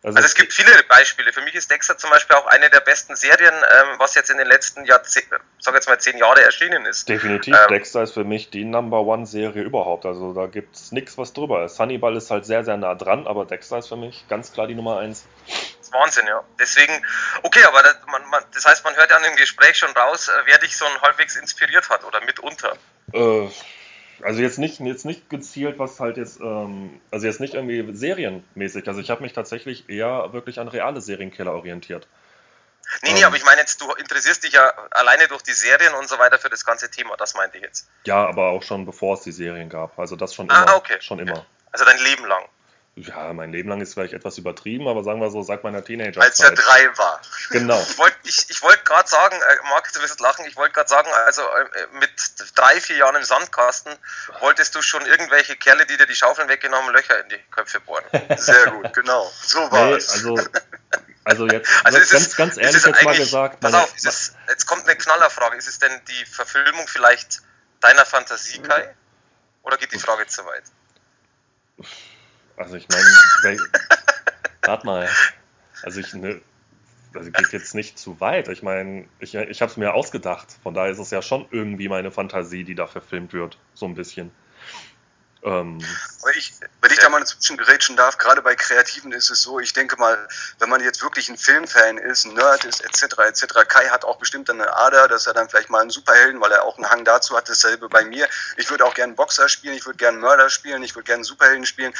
Also, 0.00 0.16
also, 0.16 0.26
es 0.26 0.34
gibt 0.36 0.52
viele 0.52 0.70
Beispiele. 0.84 1.32
Für 1.32 1.40
mich 1.40 1.56
ist 1.56 1.72
Dexter 1.72 1.98
zum 1.98 2.10
Beispiel 2.10 2.36
auch 2.36 2.46
eine 2.46 2.70
der 2.70 2.78
besten 2.78 3.16
Serien, 3.16 3.52
ähm, 3.52 3.98
was 3.98 4.14
jetzt 4.14 4.30
in 4.30 4.38
den 4.38 4.46
letzten 4.46 4.84
Jahrzehnten, 4.84 5.34
sag 5.58 5.74
jetzt 5.74 5.88
mal 5.88 5.98
zehn 5.98 6.16
Jahre 6.18 6.40
erschienen 6.40 6.86
ist. 6.86 7.08
Definitiv. 7.08 7.56
Ähm, 7.56 7.68
Dexter 7.68 8.04
ist 8.04 8.14
für 8.14 8.22
mich 8.22 8.48
die 8.50 8.64
Number 8.64 9.00
One 9.00 9.26
Serie 9.26 9.64
überhaupt. 9.64 10.06
Also 10.06 10.32
da 10.34 10.46
gibt 10.46 10.76
es 10.76 10.92
nichts, 10.92 11.18
was 11.18 11.32
drüber 11.32 11.64
ist. 11.64 11.80
Hannibal 11.80 12.16
ist 12.16 12.30
halt 12.30 12.46
sehr, 12.46 12.64
sehr 12.64 12.76
nah 12.76 12.94
dran, 12.94 13.26
aber 13.26 13.44
Dexter 13.44 13.78
ist 13.78 13.88
für 13.88 13.96
mich 13.96 14.24
ganz 14.28 14.52
klar 14.52 14.68
die 14.68 14.76
Nummer 14.76 14.98
eins. 14.98 15.26
Das 15.48 15.88
ist 15.88 15.92
Wahnsinn, 15.92 16.28
ja. 16.28 16.44
Deswegen, 16.60 17.04
okay, 17.42 17.64
aber 17.64 17.82
das, 17.82 17.96
man, 18.06 18.24
man, 18.30 18.44
das 18.54 18.66
heißt, 18.66 18.84
man 18.84 18.94
hört 18.94 19.10
ja 19.10 19.16
an 19.16 19.24
dem 19.24 19.34
Gespräch 19.34 19.78
schon 19.78 19.90
raus, 19.90 20.28
äh, 20.28 20.32
wer 20.44 20.58
dich 20.58 20.76
so 20.76 20.86
halbwegs 21.02 21.34
inspiriert 21.34 21.90
hat 21.90 22.04
oder 22.04 22.20
mitunter. 22.20 22.76
Äh, 23.12 23.48
also 24.22 24.40
jetzt 24.40 24.58
nicht, 24.58 24.80
jetzt 24.80 25.04
nicht 25.04 25.30
gezielt, 25.30 25.78
was 25.78 26.00
halt 26.00 26.16
jetzt, 26.16 26.40
ähm, 26.40 27.00
also 27.10 27.26
jetzt 27.26 27.40
nicht 27.40 27.54
irgendwie 27.54 27.94
serienmäßig. 27.94 28.88
Also 28.88 29.00
ich 29.00 29.10
habe 29.10 29.22
mich 29.22 29.32
tatsächlich 29.32 29.88
eher 29.88 30.32
wirklich 30.32 30.58
an 30.58 30.68
reale 30.68 31.00
Serienkiller 31.00 31.52
orientiert. 31.52 32.08
Nee, 33.02 33.12
nee, 33.12 33.20
ähm, 33.20 33.26
aber 33.26 33.36
ich 33.36 33.44
meine 33.44 33.60
jetzt, 33.60 33.80
du 33.80 33.92
interessierst 33.92 34.44
dich 34.44 34.52
ja 34.52 34.72
alleine 34.90 35.28
durch 35.28 35.42
die 35.42 35.52
Serien 35.52 35.94
und 35.94 36.08
so 36.08 36.18
weiter 36.18 36.38
für 36.38 36.48
das 36.48 36.64
ganze 36.64 36.90
Thema, 36.90 37.16
das 37.16 37.34
meinte 37.34 37.58
ich 37.58 37.62
jetzt. 37.62 37.88
Ja, 38.04 38.26
aber 38.26 38.48
auch 38.48 38.62
schon 38.62 38.86
bevor 38.86 39.14
es 39.14 39.20
die 39.20 39.32
Serien 39.32 39.68
gab. 39.68 39.98
Also 39.98 40.16
das 40.16 40.34
schon 40.34 40.50
ah, 40.50 40.62
immer. 40.62 40.76
Okay. 40.76 40.96
Schon 41.00 41.18
immer. 41.18 41.46
Also 41.70 41.84
dein 41.84 41.98
Leben 41.98 42.26
lang 42.26 42.44
ja, 43.06 43.32
mein 43.32 43.52
Leben 43.52 43.68
lang 43.68 43.80
ist 43.80 43.94
vielleicht 43.94 44.12
etwas 44.12 44.38
übertrieben, 44.38 44.88
aber 44.88 45.04
sagen 45.04 45.20
wir 45.20 45.30
so, 45.30 45.42
seit 45.42 45.64
meiner 45.64 45.84
Teenager. 45.84 46.20
Als 46.20 46.40
er 46.40 46.52
drei 46.52 46.96
war. 46.96 47.20
Genau. 47.50 47.80
Ich 47.80 47.98
wollte 47.98 48.16
ich, 48.24 48.50
ich 48.50 48.62
wollt 48.62 48.84
gerade 48.84 49.08
sagen, 49.08 49.36
äh, 49.36 49.68
Marc, 49.68 49.92
du 49.92 50.00
wirst 50.00 50.20
lachen, 50.20 50.44
ich 50.46 50.56
wollte 50.56 50.74
gerade 50.74 50.88
sagen, 50.88 51.08
also 51.26 51.42
äh, 51.42 51.86
mit 51.98 52.10
drei, 52.54 52.80
vier 52.80 52.96
Jahren 52.96 53.16
im 53.16 53.24
Sandkasten 53.24 53.92
wolltest 54.40 54.74
du 54.74 54.82
schon 54.82 55.04
irgendwelche 55.06 55.56
Kerle, 55.56 55.86
die 55.86 55.96
dir 55.96 56.06
die 56.06 56.14
Schaufeln 56.14 56.48
weggenommen, 56.48 56.92
Löcher 56.92 57.20
in 57.22 57.28
die 57.28 57.38
Köpfe 57.50 57.80
bohren. 57.80 58.04
Sehr 58.36 58.70
gut, 58.70 58.92
genau. 58.94 59.30
So 59.42 59.58
war 59.70 59.86
nee, 59.86 59.94
es. 59.94 60.10
Also, 60.10 60.38
also 61.24 61.46
jetzt 61.46 61.68
also 61.84 61.98
ganz, 61.98 62.12
es, 62.12 62.36
ganz 62.36 62.56
ehrlich 62.56 62.84
jetzt 62.84 63.04
mal 63.04 63.16
gesagt. 63.16 63.60
Pass 63.60 63.74
auf, 63.74 63.92
es, 63.96 64.34
jetzt 64.48 64.66
kommt 64.66 64.86
eine 64.86 64.96
Knallerfrage. 64.96 65.56
Ist 65.56 65.68
es 65.68 65.78
denn 65.78 65.92
die 66.08 66.26
Verfilmung 66.26 66.88
vielleicht 66.88 67.42
deiner 67.80 68.04
Fantasie, 68.04 68.60
Kai? 68.60 68.94
Oder 69.62 69.76
geht 69.76 69.92
die 69.92 69.98
Frage 69.98 70.26
zu 70.26 70.44
weit? 70.46 70.64
Also 72.58 72.76
ich 72.76 72.88
meine, 72.88 73.58
warte 74.62 74.86
mal. 74.86 75.08
Also 75.82 76.00
ich 76.00 76.12
ne, 76.12 76.40
also 77.14 77.30
geht 77.30 77.52
jetzt 77.52 77.74
nicht 77.74 77.98
zu 77.98 78.20
weit. 78.20 78.48
Ich 78.48 78.62
meine, 78.62 79.04
ich, 79.20 79.34
ich 79.34 79.62
habe 79.62 79.70
es 79.70 79.76
mir 79.76 79.94
ausgedacht. 79.94 80.58
Von 80.62 80.74
daher 80.74 80.90
ist 80.90 80.98
es 80.98 81.10
ja 81.10 81.22
schon 81.22 81.46
irgendwie 81.50 81.88
meine 81.88 82.10
Fantasie, 82.10 82.64
die 82.64 82.74
da 82.74 82.86
verfilmt 82.86 83.32
wird. 83.32 83.58
So 83.74 83.86
ein 83.86 83.94
bisschen. 83.94 84.30
Ähm, 85.44 85.78
ich, 86.36 86.52
wenn 86.80 86.90
ich 86.90 86.98
da 86.98 87.08
mal 87.08 87.24
zwischengerätschen 87.26 87.96
darf, 87.96 88.18
gerade 88.18 88.42
bei 88.42 88.54
Kreativen 88.54 89.12
ist 89.12 89.30
es 89.30 89.42
so, 89.42 89.58
ich 89.58 89.72
denke 89.72 89.96
mal, 89.96 90.28
wenn 90.58 90.68
man 90.68 90.82
jetzt 90.82 91.02
wirklich 91.02 91.28
ein 91.28 91.36
Filmfan 91.36 91.98
ist, 91.98 92.24
ein 92.24 92.34
Nerd 92.34 92.64
ist, 92.64 92.84
etc., 92.84 93.18
etc., 93.18 93.46
Kai 93.68 93.88
hat 93.88 94.04
auch 94.04 94.18
bestimmt 94.18 94.50
eine 94.50 94.74
Ader, 94.76 95.08
dass 95.08 95.26
er 95.26 95.34
dann 95.34 95.48
vielleicht 95.48 95.70
mal 95.70 95.80
einen 95.80 95.90
Superhelden, 95.90 96.40
weil 96.40 96.52
er 96.52 96.64
auch 96.64 96.76
einen 96.76 96.90
Hang 96.90 97.04
dazu 97.04 97.36
hat, 97.36 97.48
dasselbe 97.48 97.88
bei 97.88 98.04
mir. 98.04 98.28
Ich 98.56 98.70
würde 98.70 98.84
auch 98.84 98.94
gerne 98.94 99.14
Boxer 99.14 99.48
spielen, 99.48 99.74
ich 99.74 99.86
würde 99.86 99.96
gerne 99.96 100.18
Mörder 100.18 100.50
spielen, 100.50 100.82
ich 100.82 100.94
würde 100.94 101.06
gerne 101.06 101.24
Superhelden 101.24 101.66
spielen, 101.66 101.92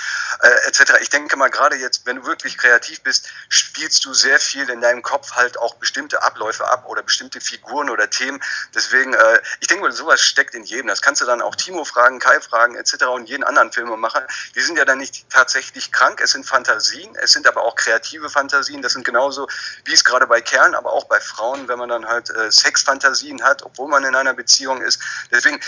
äh, 0.43 0.69
etc. 0.69 0.95
Ich 1.01 1.11
denke 1.11 1.37
mal, 1.37 1.49
gerade 1.49 1.77
jetzt, 1.77 2.07
wenn 2.07 2.17
du 2.17 2.27
wirklich 2.27 2.59
kreativ 2.59 3.03
bist, 3.03 3.29
spielst 3.49 4.05
du 4.05 4.15
sehr 4.15 4.39
viel 4.39 4.69
in 4.69 4.81
deinem 4.81 5.03
Kopf 5.03 5.33
halt 5.33 5.59
auch 5.59 5.75
bestimmte 5.77 6.23
Abläufe 6.23 6.67
ab 6.69 6.85
oder 6.87 7.03
bestimmte 7.03 7.41
Figuren 7.41 7.91
oder 7.91 8.11
Themen. 8.11 8.41
Deswegen, 8.75 9.15
äh, 9.15 9.41
ich 9.61 9.69
denke 9.69 9.85
mal, 9.85 9.93
sowas 9.93 10.21
steckt 10.21 10.55
in 10.55 10.65
jedem. 10.65 10.89
Das 10.89 11.03
kannst 11.03 11.21
du 11.23 11.27
dann 11.27 11.41
auch 11.41 11.55
Timo 11.55 11.85
fragen, 11.85 12.19
Kai 12.19 12.41
fragen, 12.41 12.77
etc. 12.77 13.05
und 13.05 13.29
jeden 13.39 13.45
anderen 13.45 13.73
Filmemacher, 13.73 14.27
die 14.55 14.61
sind 14.61 14.77
ja 14.77 14.85
dann 14.85 14.99
nicht 14.99 15.31
tatsächlich 15.31 15.93
krank, 15.93 16.21
es 16.21 16.33
sind 16.33 16.45
Fantasien, 16.45 17.15
es 17.23 17.33
sind 17.33 17.47
aber 17.47 17.63
auch 17.63 17.77
kreative 17.77 18.29
Fantasien, 18.29 18.83
das 18.83 18.93
sind 18.93 19.05
genauso, 19.05 19.49
wie 19.85 19.93
es 19.93 20.05
gerade 20.05 20.27
bei 20.27 20.41
Kerlen, 20.41 20.75
aber 20.75 20.93
auch 20.93 21.05
bei 21.05 21.21
Frauen, 21.21 21.69
wenn 21.69 21.79
man 21.79 21.89
dann 21.89 22.07
halt 22.07 22.31
äh, 22.31 22.51
Sexfantasien 22.51 23.43
hat, 23.45 23.63
obwohl 23.63 23.89
man 23.89 24.05
in 24.05 24.15
einer 24.15 24.35
Beziehung 24.35 24.83
ist. 24.83 25.01
Deswegen, 25.31 25.61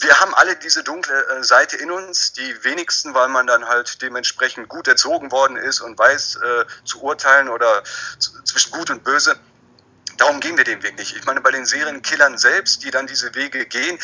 wir 0.00 0.20
haben 0.20 0.34
alle 0.34 0.56
diese 0.56 0.82
dunkle 0.82 1.14
äh, 1.14 1.44
Seite 1.44 1.76
in 1.76 1.90
uns, 1.90 2.32
die 2.32 2.64
wenigsten, 2.64 3.14
weil 3.14 3.28
man 3.28 3.46
dann 3.46 3.68
halt 3.68 4.02
dementsprechend 4.02 4.68
gut 4.68 4.88
erzogen 4.88 5.30
worden 5.30 5.56
ist 5.56 5.80
und 5.80 5.96
weiß 5.96 6.36
äh, 6.36 6.64
zu 6.84 7.02
urteilen 7.02 7.48
oder 7.48 7.84
zwischen 8.18 8.72
gut 8.72 8.90
und 8.90 9.04
böse. 9.04 9.38
Darum 10.16 10.40
gehen 10.40 10.56
wir 10.56 10.64
den 10.64 10.82
Weg 10.82 10.98
nicht. 10.98 11.16
Ich 11.16 11.24
meine, 11.24 11.40
bei 11.40 11.50
den 11.50 11.66
Serienkillern 11.66 12.38
selbst, 12.38 12.84
die 12.84 12.90
dann 12.90 13.06
diese 13.06 13.34
Wege 13.34 13.66
gehen, 13.66 13.98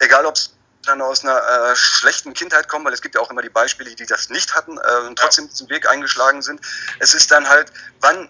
egal 0.00 0.26
ob 0.26 0.34
es 0.34 0.55
dann 0.86 1.02
aus 1.02 1.24
einer 1.24 1.36
äh, 1.36 1.76
schlechten 1.76 2.32
Kindheit 2.34 2.68
kommen, 2.68 2.84
weil 2.84 2.92
es 2.92 3.02
gibt 3.02 3.14
ja 3.14 3.20
auch 3.20 3.30
immer 3.30 3.42
die 3.42 3.48
Beispiele, 3.48 3.94
die 3.94 4.06
das 4.06 4.30
nicht 4.30 4.54
hatten 4.54 4.78
äh, 4.78 5.06
und 5.06 5.18
trotzdem 5.18 5.48
diesen 5.48 5.68
Weg 5.68 5.88
eingeschlagen 5.88 6.42
sind. 6.42 6.60
Es 6.98 7.14
ist 7.14 7.30
dann 7.30 7.48
halt, 7.48 7.72
wann 8.00 8.28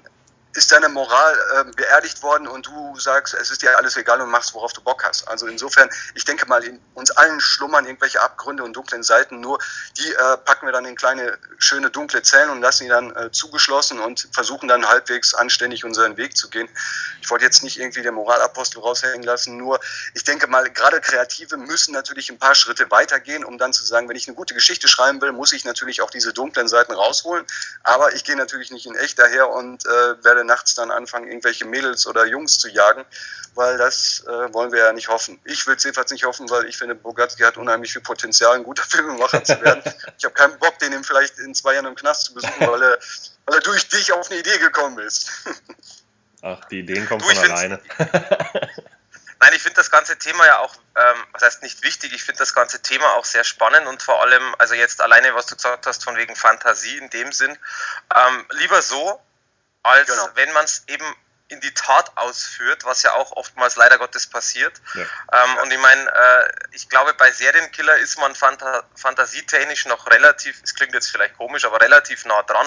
ist 0.56 0.72
deine 0.72 0.88
Moral 0.88 1.36
äh, 1.54 1.72
beerdigt 1.72 2.22
worden 2.22 2.48
und 2.48 2.66
du 2.66 2.98
sagst, 2.98 3.34
es 3.34 3.50
ist 3.50 3.62
dir 3.62 3.76
alles 3.76 3.96
egal 3.96 4.20
und 4.20 4.30
machst, 4.30 4.54
worauf 4.54 4.72
du 4.72 4.80
Bock 4.80 5.04
hast. 5.04 5.28
Also 5.28 5.46
insofern, 5.46 5.88
ich 6.14 6.24
denke 6.24 6.46
mal, 6.46 6.64
in 6.64 6.80
uns 6.94 7.10
allen 7.10 7.40
schlummern 7.40 7.84
irgendwelche 7.86 8.20
Abgründe 8.20 8.64
und 8.64 8.74
dunklen 8.74 9.02
Seiten, 9.02 9.40
nur 9.40 9.58
die 9.96 10.12
äh, 10.12 10.36
packen 10.44 10.66
wir 10.66 10.72
dann 10.72 10.84
in 10.84 10.96
kleine, 10.96 11.38
schöne, 11.58 11.90
dunkle 11.90 12.22
Zellen 12.22 12.50
und 12.50 12.60
lassen 12.60 12.84
die 12.84 12.90
dann 12.90 13.14
äh, 13.14 13.30
zugeschlossen 13.30 14.00
und 14.00 14.28
versuchen 14.32 14.68
dann 14.68 14.88
halbwegs 14.88 15.34
anständig 15.34 15.84
unseren 15.84 16.16
Weg 16.16 16.36
zu 16.36 16.48
gehen. 16.48 16.68
Ich 17.20 17.30
wollte 17.30 17.44
jetzt 17.44 17.62
nicht 17.62 17.78
irgendwie 17.78 18.02
den 18.02 18.14
Moralapostel 18.14 18.80
raushängen 18.80 19.22
lassen, 19.22 19.56
nur 19.56 19.78
ich 20.14 20.24
denke 20.24 20.46
mal, 20.46 20.70
gerade 20.70 21.00
Kreative 21.00 21.56
müssen 21.56 21.92
natürlich 21.92 22.30
ein 22.30 22.38
paar 22.38 22.54
Schritte 22.54 22.90
weitergehen, 22.90 23.44
um 23.44 23.58
dann 23.58 23.72
zu 23.72 23.84
sagen, 23.84 24.08
wenn 24.08 24.16
ich 24.16 24.26
eine 24.26 24.36
gute 24.36 24.54
Geschichte 24.54 24.88
schreiben 24.88 25.20
will, 25.20 25.32
muss 25.32 25.52
ich 25.52 25.64
natürlich 25.64 26.00
auch 26.00 26.10
diese 26.10 26.32
dunklen 26.32 26.68
Seiten 26.68 26.92
rausholen. 26.92 27.44
Aber 27.82 28.14
ich 28.14 28.24
gehe 28.24 28.36
natürlich 28.36 28.70
nicht 28.70 28.86
in 28.86 28.94
echt 28.94 29.18
daher 29.18 29.50
und 29.50 29.84
äh, 29.84 30.24
werde 30.24 30.45
nachts 30.46 30.74
dann 30.74 30.90
anfangen, 30.90 31.28
irgendwelche 31.28 31.64
Mädels 31.64 32.06
oder 32.06 32.26
Jungs 32.26 32.58
zu 32.58 32.68
jagen, 32.68 33.04
weil 33.54 33.78
das 33.78 34.24
äh, 34.26 34.52
wollen 34.54 34.72
wir 34.72 34.84
ja 34.84 34.92
nicht 34.92 35.08
hoffen. 35.08 35.40
Ich 35.44 35.66
will 35.66 35.76
es 35.76 35.84
jedenfalls 35.84 36.10
nicht 36.10 36.24
hoffen, 36.24 36.48
weil 36.50 36.66
ich 36.66 36.76
finde, 36.76 36.94
Bogatski 36.94 37.42
hat 37.42 37.56
unheimlich 37.56 37.92
viel 37.92 38.02
Potenzial, 38.02 38.54
ein 38.56 38.64
guter 38.64 38.82
Filmemacher 38.88 39.44
zu 39.44 39.60
werden. 39.60 39.82
ich 40.16 40.24
habe 40.24 40.34
keinen 40.34 40.58
Bock, 40.58 40.78
den 40.78 41.04
vielleicht 41.04 41.38
in 41.38 41.54
zwei 41.54 41.74
Jahren 41.74 41.86
im 41.86 41.94
Knast 41.94 42.26
zu 42.26 42.34
besuchen, 42.34 42.66
weil 42.66 42.82
er, 42.82 42.98
weil 43.46 43.56
er 43.56 43.62
durch 43.62 43.88
dich 43.88 44.12
auf 44.12 44.30
eine 44.30 44.40
Idee 44.40 44.58
gekommen 44.58 44.98
ist. 45.00 45.30
Ach, 46.42 46.64
die 46.66 46.80
Ideen 46.80 47.06
kommen 47.06 47.20
du, 47.20 47.26
von 47.26 47.38
alleine. 47.38 47.80
Nein, 49.38 49.52
ich 49.54 49.62
finde 49.62 49.76
das 49.76 49.90
ganze 49.90 50.18
Thema 50.18 50.46
ja 50.46 50.58
auch, 50.60 50.74
ähm, 50.96 51.24
was 51.32 51.42
heißt 51.42 51.62
nicht 51.62 51.82
wichtig, 51.82 52.12
ich 52.14 52.24
finde 52.24 52.38
das 52.38 52.54
ganze 52.54 52.80
Thema 52.80 53.14
auch 53.14 53.24
sehr 53.24 53.44
spannend 53.44 53.86
und 53.86 54.02
vor 54.02 54.22
allem, 54.22 54.54
also 54.58 54.74
jetzt 54.74 55.00
alleine, 55.00 55.34
was 55.34 55.46
du 55.46 55.56
gesagt 55.56 55.86
hast, 55.86 56.04
von 56.04 56.16
wegen 56.16 56.34
Fantasie 56.34 56.96
in 56.96 57.10
dem 57.10 57.32
Sinn, 57.32 57.56
ähm, 58.14 58.46
lieber 58.50 58.80
so, 58.80 59.20
als 59.86 60.08
genau. 60.08 60.28
wenn 60.34 60.52
man 60.52 60.64
es 60.64 60.84
eben 60.88 61.04
in 61.48 61.60
die 61.60 61.72
Tat 61.74 62.10
ausführt, 62.16 62.84
was 62.84 63.04
ja 63.04 63.12
auch 63.14 63.32
oftmals 63.32 63.76
leider 63.76 63.98
Gottes 63.98 64.26
passiert. 64.26 64.72
Ja. 64.94 65.02
Ähm, 65.02 65.62
und 65.62 65.72
ich 65.72 65.78
meine, 65.78 66.02
äh, 66.02 66.52
ich 66.72 66.88
glaube, 66.88 67.14
bei 67.14 67.30
Serienkiller 67.30 67.96
ist 67.98 68.18
man 68.18 68.34
phanta 68.34 68.82
fantasietechnisch 68.96 69.86
noch 69.86 70.10
relativ, 70.10 70.60
es 70.64 70.74
klingt 70.74 70.92
jetzt 70.92 71.08
vielleicht 71.08 71.36
komisch, 71.36 71.64
aber 71.64 71.80
relativ 71.80 72.24
nah 72.24 72.42
dran. 72.42 72.66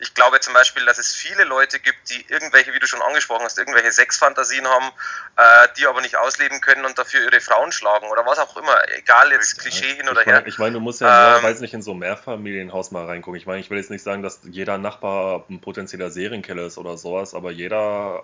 Ich 0.00 0.12
glaube 0.12 0.40
zum 0.40 0.52
Beispiel, 0.52 0.84
dass 0.84 0.98
es 0.98 1.14
viele 1.14 1.44
Leute 1.44 1.80
gibt, 1.80 2.10
die 2.10 2.26
irgendwelche, 2.28 2.74
wie 2.74 2.78
du 2.78 2.86
schon 2.86 3.00
angesprochen 3.00 3.44
hast, 3.44 3.56
irgendwelche 3.56 3.92
Sexfantasien 3.92 4.68
haben, 4.68 4.92
äh, 5.36 5.68
die 5.78 5.86
aber 5.86 6.02
nicht 6.02 6.16
ausleben 6.16 6.60
können 6.60 6.84
und 6.84 6.98
dafür 6.98 7.22
ihre 7.22 7.40
Frauen 7.40 7.72
schlagen 7.72 8.08
oder 8.08 8.26
was 8.26 8.38
auch 8.38 8.58
immer, 8.58 8.76
egal 8.90 9.32
jetzt 9.32 9.58
Klischee 9.58 9.94
hin 9.94 10.08
oder 10.08 10.20
ich 10.20 10.26
her. 10.26 10.46
Ich 10.46 10.58
meine, 10.58 10.74
du 10.74 10.80
musst 10.80 11.00
ja 11.00 11.38
ähm, 11.38 11.42
weiß 11.42 11.60
nicht, 11.60 11.72
in 11.72 11.80
so 11.80 11.92
ein 11.92 11.98
Mehrfamilienhaus 11.98 12.90
mal 12.90 13.06
reingucken. 13.06 13.40
Ich 13.40 13.46
meine, 13.46 13.60
ich 13.60 13.70
will 13.70 13.78
jetzt 13.78 13.90
nicht 13.90 14.02
sagen, 14.02 14.22
dass 14.22 14.40
jeder 14.42 14.76
Nachbar 14.76 15.46
ein 15.48 15.62
potenzieller 15.62 16.10
Serienkiller 16.10 16.66
ist 16.66 16.76
oder 16.76 16.98
sowas, 16.98 17.32
aber 17.32 17.50
jeder 17.50 18.18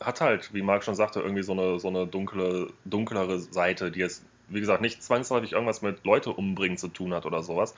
hat 0.00 0.20
halt, 0.20 0.54
wie 0.54 0.62
Marc 0.62 0.84
schon 0.84 0.94
sagte, 0.94 1.20
irgendwie 1.20 1.42
so 1.42 1.52
eine, 1.52 1.78
so 1.78 1.88
eine 1.88 2.06
dunkle, 2.06 2.68
dunklere 2.84 3.38
Seite, 3.40 3.90
die 3.90 4.00
jetzt, 4.00 4.24
wie 4.48 4.60
gesagt, 4.60 4.80
nicht 4.80 5.02
zwangsläufig 5.02 5.52
irgendwas 5.52 5.82
mit 5.82 6.04
Leute 6.04 6.30
umbringen 6.30 6.78
zu 6.78 6.88
tun 6.88 7.14
hat 7.14 7.26
oder 7.26 7.42
sowas, 7.42 7.74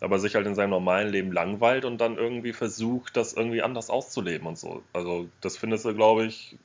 aber 0.00 0.18
sich 0.18 0.34
halt 0.34 0.46
in 0.46 0.54
seinem 0.54 0.70
normalen 0.70 1.08
Leben 1.08 1.32
langweilt 1.32 1.84
und 1.84 1.98
dann 2.00 2.16
irgendwie 2.16 2.52
versucht, 2.52 3.16
das 3.16 3.32
irgendwie 3.32 3.62
anders 3.62 3.90
auszuleben 3.90 4.46
und 4.46 4.58
so. 4.58 4.82
Also 4.92 5.28
das 5.40 5.56
findest 5.56 5.84
du, 5.84 5.94
glaube 5.94 6.24
ich, 6.24 6.56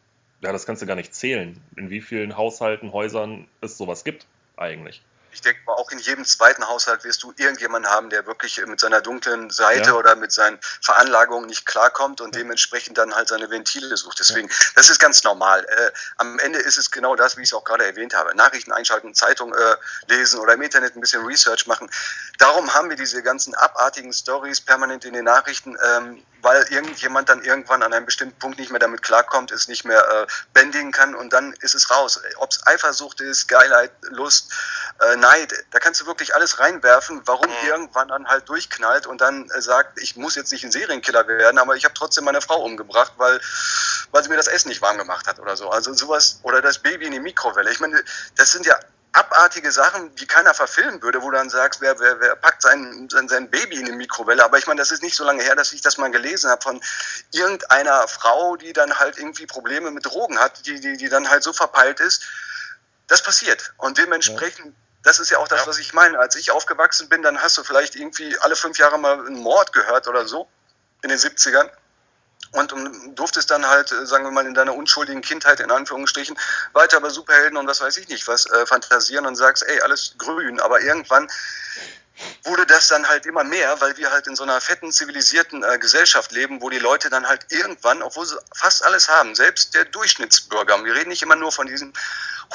ja, 0.42 0.52
das 0.52 0.66
kannst 0.66 0.82
du 0.82 0.86
gar 0.86 0.96
nicht 0.96 1.14
zählen, 1.16 1.60
in 1.76 1.90
wie 1.90 2.02
vielen 2.02 2.38
Haushalten, 2.38 2.94
Häusern 2.94 3.48
es 3.62 3.78
sowas 3.78 4.04
gibt 4.04 4.28
eigentlich. 4.58 5.02
Ich 5.34 5.42
denke 5.42 5.62
mal, 5.66 5.74
auch 5.74 5.92
in 5.92 6.00
jedem 6.00 6.26
zweiten 6.26 6.68
Haushalt 6.68 7.04
wirst 7.04 7.24
du 7.24 7.34
irgendjemanden 7.38 7.92
haben, 7.92 8.10
der 8.10 8.26
wirklich 8.26 8.64
mit 8.66 8.80
seiner 8.80 9.02
dunklen 9.02 9.50
Seite 9.50 9.90
ja. 9.90 9.94
oder 9.94 10.16
mit 10.16 10.32
seinen 10.32 10.60
Veranlagungen 10.82 11.48
nicht 11.48 11.66
klarkommt 11.66 12.22
und 12.22 12.36
dementsprechend 12.36 12.98
dann 12.98 13.16
halt 13.16 13.28
seine 13.28 13.50
Ventile 13.50 13.96
sucht. 13.98 14.20
Deswegen, 14.20 14.50
das 14.76 14.90
ist 14.90 15.00
ganz 15.00 15.24
normal. 15.24 15.66
Äh, 15.66 15.92
am 16.18 16.40
Ende 16.40 16.60
ist 16.60 16.78
es 16.78 16.92
genau 16.92 17.16
das, 17.16 17.38
wie 17.38 17.42
ich 17.42 17.50
es 17.50 17.54
auch 17.54 17.64
gerade 17.64 17.86
erwähnt 17.86 18.14
habe. 18.14 18.36
Nachrichten 18.36 18.72
einschalten, 18.72 19.14
Zeitung 19.16 19.54
äh, 19.54 19.76
lesen 20.08 20.40
oder 20.40 20.54
im 20.54 20.62
Internet 20.62 20.96
ein 20.96 21.02
bisschen 21.02 21.26
Research 21.26 21.68
machen. 21.68 21.90
Darum 22.38 22.74
haben 22.74 22.90
wir 22.90 22.98
diese 22.98 23.24
ganzen 23.24 23.56
abartigen 23.56 24.14
Stories 24.14 24.62
permanent 24.62 25.06
in 25.06 25.14
den 25.14 25.26
Nachrichten, 25.26 25.76
ähm, 25.84 26.24
weil 26.42 26.62
irgendjemand 26.70 27.30
dann 27.30 27.42
irgendwann 27.42 27.84
an 27.84 27.94
einem 27.94 28.06
bestimmten 28.06 28.38
Punkt 28.38 28.60
nicht 28.60 28.70
mehr 28.70 28.80
damit 28.80 29.02
klarkommt, 29.02 29.52
es 29.52 29.68
nicht 29.70 29.86
mehr 29.86 30.06
äh, 30.06 30.28
bändigen 30.54 30.92
kann 30.92 31.16
und 31.16 31.32
dann 31.32 31.54
ist 31.62 31.74
es 31.74 31.90
raus. 31.90 32.22
Ob 32.38 32.52
es 32.52 32.68
Eifersucht 32.68 33.22
ist, 33.22 33.48
Geilheit, 33.48 33.92
Lust, 34.10 34.52
äh, 35.00 35.16
Neid, 35.24 35.54
da 35.72 35.80
kannst 35.80 36.02
du 36.02 36.06
wirklich 36.06 36.36
alles 36.36 36.60
reinwerfen, 36.60 37.22
warum 37.26 37.50
mhm. 37.50 37.68
irgendwann 37.68 38.10
dann 38.10 38.28
halt 38.28 38.50
durchknallt 38.50 39.08
und 39.08 39.22
dann 39.22 39.50
äh, 39.50 39.62
sagt, 39.62 40.00
ich 40.02 40.18
muss 40.18 40.36
jetzt 40.36 40.52
nicht 40.52 40.66
ein 40.66 40.72
Serienkiller 40.72 41.26
werden, 41.28 41.58
aber 41.58 41.76
ich 41.76 41.86
habe 41.86 41.94
trotzdem 41.94 42.26
meine 42.26 42.42
Frau 42.42 42.62
umgebracht, 42.62 43.14
weil, 43.18 43.40
weil 44.12 44.24
sie 44.24 44.30
mir 44.30 44.36
das 44.36 44.48
Essen 44.48 44.68
nicht 44.68 44.82
warm 44.82 44.98
gemacht 44.98 45.28
hat 45.28 45.40
oder 45.40 45.56
so. 45.56 45.70
Also 45.70 45.94
sowas, 45.94 46.40
oder 46.44 46.62
das 46.62 46.80
Baby 46.80 47.06
in 47.06 47.14
die 47.14 47.22
Mikrowelle. 47.22 47.72
Ich 47.72 47.80
meine, 47.80 48.04
das 48.36 48.52
sind 48.52 48.66
ja 48.66 48.78
abartige 49.14 49.72
Sachen, 49.72 50.14
die 50.16 50.26
keiner 50.26 50.54
verfilmen 50.54 51.02
würde, 51.02 51.22
wo 51.22 51.32
du 51.32 51.38
dann 51.38 51.50
sagst, 51.50 51.80
wer, 51.80 52.00
wer, 52.00 52.20
wer 52.20 52.36
packt 52.36 52.62
sein, 52.62 53.08
sein, 53.10 53.30
sein 53.30 53.50
Baby 53.50 53.80
in 53.80 53.86
die 53.86 53.92
Mikrowelle. 53.94 54.44
Aber 54.44 54.58
ich 54.58 54.68
meine, 54.68 54.80
das 54.80 54.92
ist 54.92 55.04
nicht 55.04 55.16
so 55.16 55.24
lange 55.24 55.44
her, 55.44 55.56
dass 55.56 55.72
ich 55.72 55.82
das 55.82 55.98
mal 55.98 56.12
gelesen 56.12 56.50
habe 56.50 56.62
von 56.62 56.82
irgendeiner 57.32 58.08
Frau, 58.08 58.58
die 58.58 58.74
dann 58.74 59.00
halt 59.00 59.18
irgendwie 59.18 59.46
Probleme 59.46 59.92
mit 59.92 60.06
Drogen 60.06 60.40
hat, 60.40 60.66
die, 60.66 60.80
die, 60.80 60.98
die 60.98 61.10
dann 61.10 61.30
halt 61.30 61.44
so 61.44 61.54
verpeilt 61.54 62.00
ist. 62.00 62.24
Das 63.08 63.22
passiert. 63.22 63.74
Und 63.78 63.98
dementsprechend. 63.98 64.76
Das 65.04 65.20
ist 65.20 65.30
ja 65.30 65.38
auch 65.38 65.48
das, 65.48 65.62
ja. 65.62 65.68
was 65.68 65.80
ich 65.80 65.94
meine. 65.94 66.18
Als 66.20 66.36
ich 66.36 66.52
aufgewachsen 66.52 67.10
bin, 67.10 67.22
dann 67.22 67.42
hast 67.42 67.58
du 67.58 67.64
vielleicht 67.64 67.96
irgendwie 67.96 68.38
alle 68.40 68.56
fünf 68.56 68.78
Jahre 68.78 68.98
mal 68.98 69.26
einen 69.26 69.40
Mord 69.40 69.74
gehört 69.74 70.08
oder 70.08 70.26
so 70.28 70.48
in 71.02 71.10
den 71.10 71.20
70ern 71.20 71.70
und 72.52 72.74
durftest 73.16 73.50
dann 73.52 73.68
halt, 73.68 73.92
äh, 73.92 74.06
sagen 74.06 74.24
wir 74.24 74.32
mal, 74.32 74.46
in 74.46 74.54
deiner 74.54 74.76
unschuldigen 74.76 75.22
Kindheit 75.22 75.60
in 75.60 75.72
Anführungsstrichen 75.72 76.38
weiter 76.74 77.02
bei 77.02 77.10
Superhelden 77.10 77.58
und 77.58 77.68
was 77.68 77.82
weiß 77.82 77.98
ich 77.98 78.08
nicht 78.08 78.28
was 78.28 78.46
äh, 78.46 78.66
fantasieren 78.66 79.26
und 79.26 79.36
sagst, 79.36 79.64
ey, 79.64 79.82
alles 79.82 80.16
grün. 80.18 80.60
Aber 80.60 80.82
irgendwann 80.82 81.28
wurde 82.44 82.66
das 82.66 82.88
dann 82.88 83.08
halt 83.08 83.26
immer 83.26 83.44
mehr, 83.44 83.82
weil 83.82 83.98
wir 83.98 84.12
halt 84.12 84.28
in 84.28 84.36
so 84.36 84.44
einer 84.44 84.62
fetten, 84.62 84.92
zivilisierten 84.92 85.64
äh, 85.64 85.80
Gesellschaft 85.80 86.32
leben, 86.32 86.62
wo 86.62 86.70
die 86.70 86.80
Leute 86.80 87.10
dann 87.10 87.28
halt 87.28 87.48
irgendwann, 87.50 88.04
obwohl 88.04 88.26
sie 88.26 88.38
fast 88.56 88.84
alles 88.86 89.10
haben, 89.10 89.36
selbst 89.36 89.74
der 89.74 89.86
Durchschnittsbürger, 89.86 90.84
wir 90.84 90.94
reden 90.94 91.10
nicht 91.10 91.24
immer 91.24 91.36
nur 91.36 91.52
von 91.52 91.68
diesen 91.68 91.94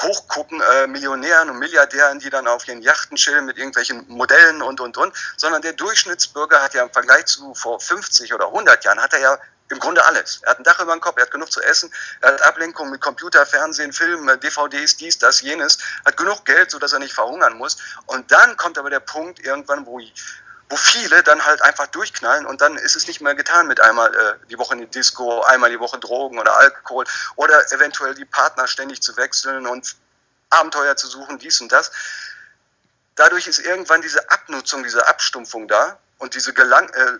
Hochgucken 0.01 0.61
äh, 0.61 0.87
Millionären 0.87 1.49
und 1.49 1.59
Milliardären, 1.59 2.19
die 2.19 2.29
dann 2.29 2.47
auf 2.47 2.67
ihren 2.67 2.81
Yachten 2.81 3.17
chillen 3.17 3.45
mit 3.45 3.57
irgendwelchen 3.57 4.05
Modellen 4.07 4.61
und, 4.61 4.79
und, 4.79 4.97
und, 4.97 5.13
sondern 5.37 5.61
der 5.61 5.73
Durchschnittsbürger 5.73 6.61
hat 6.61 6.73
ja 6.73 6.83
im 6.83 6.91
Vergleich 6.91 7.25
zu 7.25 7.53
vor 7.53 7.79
50 7.79 8.33
oder 8.33 8.47
100 8.47 8.83
Jahren, 8.83 9.01
hat 9.01 9.13
er 9.13 9.19
ja 9.19 9.39
im 9.69 9.79
Grunde 9.79 10.03
alles. 10.05 10.41
Er 10.43 10.51
hat 10.51 10.59
ein 10.59 10.63
Dach 10.63 10.79
über 10.79 10.93
dem 10.93 11.01
Kopf, 11.01 11.17
er 11.17 11.23
hat 11.23 11.31
genug 11.31 11.51
zu 11.51 11.61
essen, 11.61 11.93
er 12.21 12.33
hat 12.33 12.41
Ablenkung 12.43 12.89
mit 12.89 13.01
Computer, 13.01 13.45
Fernsehen, 13.45 13.93
Filmen, 13.93 14.39
DVDs, 14.39 14.97
dies, 14.97 15.19
das, 15.19 15.41
jenes, 15.41 15.77
hat 16.05 16.17
genug 16.17 16.43
Geld, 16.45 16.71
sodass 16.71 16.93
er 16.93 16.99
nicht 16.99 17.13
verhungern 17.13 17.57
muss. 17.57 17.77
Und 18.07 18.31
dann 18.31 18.57
kommt 18.57 18.77
aber 18.77 18.89
der 18.89 18.99
Punkt 18.99 19.39
irgendwann, 19.39 19.85
wo, 19.85 19.99
wo 20.69 20.75
viele 20.75 21.23
dann 21.23 21.43
halt 21.45 21.61
einfach 21.63 21.87
durchknallen 21.87 22.45
und 22.45 22.61
dann 22.61 22.77
ist 22.77 22.95
es 22.95 23.07
nicht 23.07 23.21
mehr 23.21 23.33
getan 23.33 23.67
mit 23.67 23.79
einmal 23.79 24.13
äh, 24.13 24.47
die 24.49 24.57
Woche 24.59 24.75
in 24.75 24.81
die 24.81 24.87
Disco, 24.87 25.41
einmal 25.41 25.71
die 25.71 25.79
Woche 25.79 25.99
Drogen 25.99 26.37
oder 26.37 26.55
Alkohol 26.57 27.05
oder 27.35 27.71
eventuell 27.71 28.13
die 28.13 28.25
Partner 28.25 28.67
ständig 28.67 29.01
zu 29.01 29.17
wechseln 29.17 29.65
und 29.65 29.95
Abenteuer 30.51 30.95
zu 30.95 31.07
suchen, 31.07 31.39
dies 31.39 31.59
und 31.61 31.71
das. 31.71 31.91
Dadurch 33.15 33.47
ist 33.47 33.59
irgendwann 33.59 34.01
diese 34.01 34.29
Abnutzung, 34.29 34.83
diese 34.83 35.07
Abstumpfung 35.07 35.67
da 35.67 35.97
und 36.19 36.35
diese 36.35 36.53
Gelang, 36.53 36.87
äh, 36.89 37.17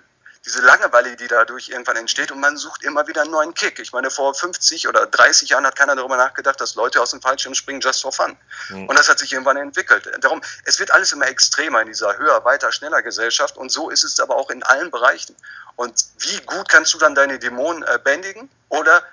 diese 0.50 0.62
Langeweile, 0.62 1.16
die 1.16 1.28
dadurch 1.28 1.70
irgendwann 1.70 1.96
entsteht 1.96 2.32
und 2.32 2.40
man 2.40 2.58
sucht 2.58 2.84
immer 2.84 3.08
wieder 3.08 3.22
einen 3.22 3.30
neuen 3.30 3.54
Kick. 3.54 3.78
Ich 3.78 3.94
meine, 3.94 4.10
vor 4.10 4.34
50 4.34 4.88
oder 4.88 5.06
30 5.06 5.50
Jahren 5.50 5.64
hat 5.64 5.76
keiner 5.76 5.96
darüber 5.96 6.18
nachgedacht, 6.18 6.60
dass 6.60 6.74
Leute 6.74 7.00
aus 7.00 7.12
dem 7.12 7.22
Fallschirm 7.22 7.54
springen 7.54 7.82
just 7.82 8.02
for 8.02 8.12
fun. 8.12 8.36
Mhm. 8.70 8.88
Und 8.88 8.98
das 8.98 9.08
hat 9.10 9.20
sich 9.20 9.32
irgendwann 9.32 9.58
entwickelt. 9.58 10.10
Darum, 10.22 10.42
es 10.66 10.80
wird 10.80 10.92
alles 10.92 11.12
immer 11.14 11.28
extremer 11.28 11.82
in 11.82 11.88
dieser 11.88 12.18
höher, 12.18 12.44
weiter, 12.46 12.72
schneller 12.72 13.04
Gesellschaft 13.04 13.58
und 13.58 13.72
so 13.72 13.92
ist 13.92 14.04
es 14.04 14.20
aber 14.20 14.38
auch 14.38 14.50
in 14.50 14.64
allen 14.64 14.90
Bereichen. 14.90 15.36
Und 15.76 16.04
wie 16.18 16.42
gut 16.42 16.68
kannst 16.68 16.96
du 16.96 16.98
dann 16.98 17.14
deine 17.14 17.38
Dämonen 17.38 17.84
äh, 17.84 18.00
bändigen 18.04 18.50
oder 18.70 19.04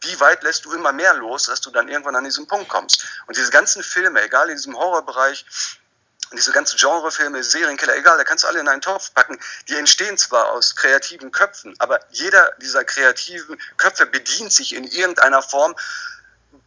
wie 0.00 0.18
weit 0.18 0.42
lässt 0.42 0.64
du 0.64 0.72
immer 0.72 0.90
mehr 0.90 1.14
los, 1.14 1.44
dass 1.44 1.60
du 1.60 1.70
dann 1.70 1.86
irgendwann 1.86 2.16
an 2.16 2.24
diesen 2.24 2.48
Punkt 2.48 2.68
kommst? 2.68 3.06
Und 3.28 3.36
diese 3.36 3.52
ganzen 3.52 3.84
Filme, 3.84 4.20
egal 4.20 4.50
in 4.50 4.56
diesem 4.56 4.76
Horrorbereich, 4.76 5.46
und 6.32 6.38
diese 6.38 6.52
ganzen 6.52 6.78
Genrefilme, 6.78 7.42
Serienkiller, 7.42 7.94
egal, 7.94 8.16
da 8.16 8.24
kannst 8.24 8.44
du 8.44 8.48
alle 8.48 8.58
in 8.58 8.66
einen 8.66 8.80
Topf 8.80 9.12
packen. 9.12 9.38
Die 9.68 9.76
entstehen 9.76 10.16
zwar 10.16 10.50
aus 10.52 10.74
kreativen 10.76 11.30
Köpfen, 11.30 11.74
aber 11.78 12.00
jeder 12.10 12.52
dieser 12.56 12.84
kreativen 12.84 13.60
Köpfe 13.76 14.06
bedient 14.06 14.50
sich 14.50 14.74
in 14.74 14.84
irgendeiner 14.84 15.42
Form 15.42 15.76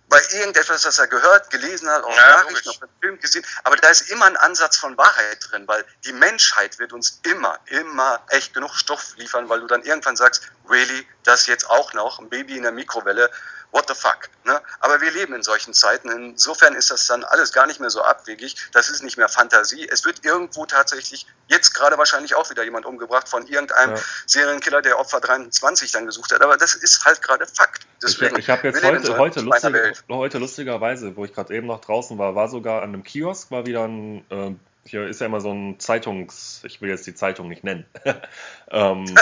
bei 0.07 0.22
irgendetwas, 0.34 0.84
das 0.84 0.99
er 0.99 1.07
gehört, 1.07 1.49
gelesen 1.49 1.89
hat, 1.89 2.03
auf 2.03 2.16
ja, 2.16 2.43
Nachrichten, 2.43 2.70
einem 2.80 2.91
Film 3.01 3.20
gesehen. 3.20 3.43
Aber 3.63 3.76
da 3.76 3.89
ist 3.89 4.11
immer 4.11 4.26
ein 4.26 4.38
Ansatz 4.38 4.78
von 4.78 4.95
Wahrheit 4.99 5.39
drin, 5.49 5.68
weil 5.68 5.84
die 6.05 6.13
Menschheit 6.13 6.78
wird 6.78 6.93
uns 6.93 7.20
immer, 7.24 7.59
immer 7.66 8.24
echt 8.30 8.53
genug 8.53 8.76
Stoff 8.76 9.16
liefern, 9.18 9.49
weil 9.49 9.61
du 9.61 9.68
dann 9.68 9.82
irgendwann 9.82 10.16
sagst, 10.16 10.43
really, 10.70 11.07
das 11.24 11.47
jetzt 11.47 11.68
auch 11.68 11.93
noch, 11.93 12.20
ein 12.20 12.30
Baby 12.30 12.55
in 12.55 12.63
der 12.63 12.72
Mikrowelle, 12.72 13.32
what 13.76 13.89
the 13.89 13.93
fuck. 13.93 14.30
Ne? 14.45 14.59
Aber 14.80 15.01
wir 15.01 15.11
leben 15.11 15.34
in 15.34 15.43
solchen 15.43 15.73
Zeiten. 15.73 16.09
Insofern 16.09 16.76
ist 16.76 16.91
das 16.91 17.05
dann 17.07 17.23
alles 17.26 17.51
gar 17.51 17.67
nicht 17.67 17.82
mehr 17.82 17.89
so 17.89 18.01
abwegig. 18.01 18.55
Das 18.71 18.89
ist 18.89 19.03
nicht 19.03 19.17
mehr 19.17 19.28
Fantasie. 19.28 19.88
Es 19.88 20.05
wird 20.05 20.23
irgendwo 20.23 20.65
tatsächlich 20.65 21.28
jetzt 21.47 21.73
gerade 21.73 21.97
wahrscheinlich 21.97 22.36
auch 22.36 22.49
wieder 22.49 22.63
jemand 22.63 22.86
umgebracht 22.86 23.28
von 23.28 23.45
irgendeinem 23.45 23.95
ja. 23.95 24.01
Serienkiller, 24.26 24.82
der 24.82 24.97
Opfer 24.97 25.19
23 25.19 25.91
dann 25.91 26.05
gesucht 26.05 26.32
hat. 26.32 26.41
Aber 26.41 26.55
das 26.55 26.73
ist 26.73 27.03
halt 27.03 27.21
gerade 27.21 27.45
Fakt. 27.45 27.86
Deswegen, 28.01 28.39
ich, 28.39 28.49
habe 28.49 28.67
jetzt 28.67 28.82
heute, 28.82 29.05
so 29.05 29.17
heute, 29.17 29.41
lustig, 29.41 30.03
heute 30.09 30.38
lustigerweise, 30.38 31.15
wo 31.17 31.26
ich 31.26 31.34
gerade 31.34 31.53
eben 31.53 31.67
noch 31.67 31.82
draußen 31.82 32.17
war, 32.17 32.34
war 32.34 32.47
sogar 32.47 32.82
an 32.82 32.89
einem 32.89 33.03
Kiosk, 33.03 33.51
war 33.51 33.65
wieder 33.65 33.84
ein 33.84 34.26
äh, 34.30 34.55
hier 34.88 35.07
ist 35.07 35.19
ja 35.19 35.27
immer 35.27 35.41
so 35.41 35.51
ein 35.51 35.79
Zeitungs, 35.79 36.61
ich 36.63 36.81
will 36.81 36.89
jetzt 36.89 37.07
die 37.07 37.15
Zeitung 37.15 37.49
nicht 37.49 37.63
nennen. 37.63 37.86
ähm, 38.71 39.05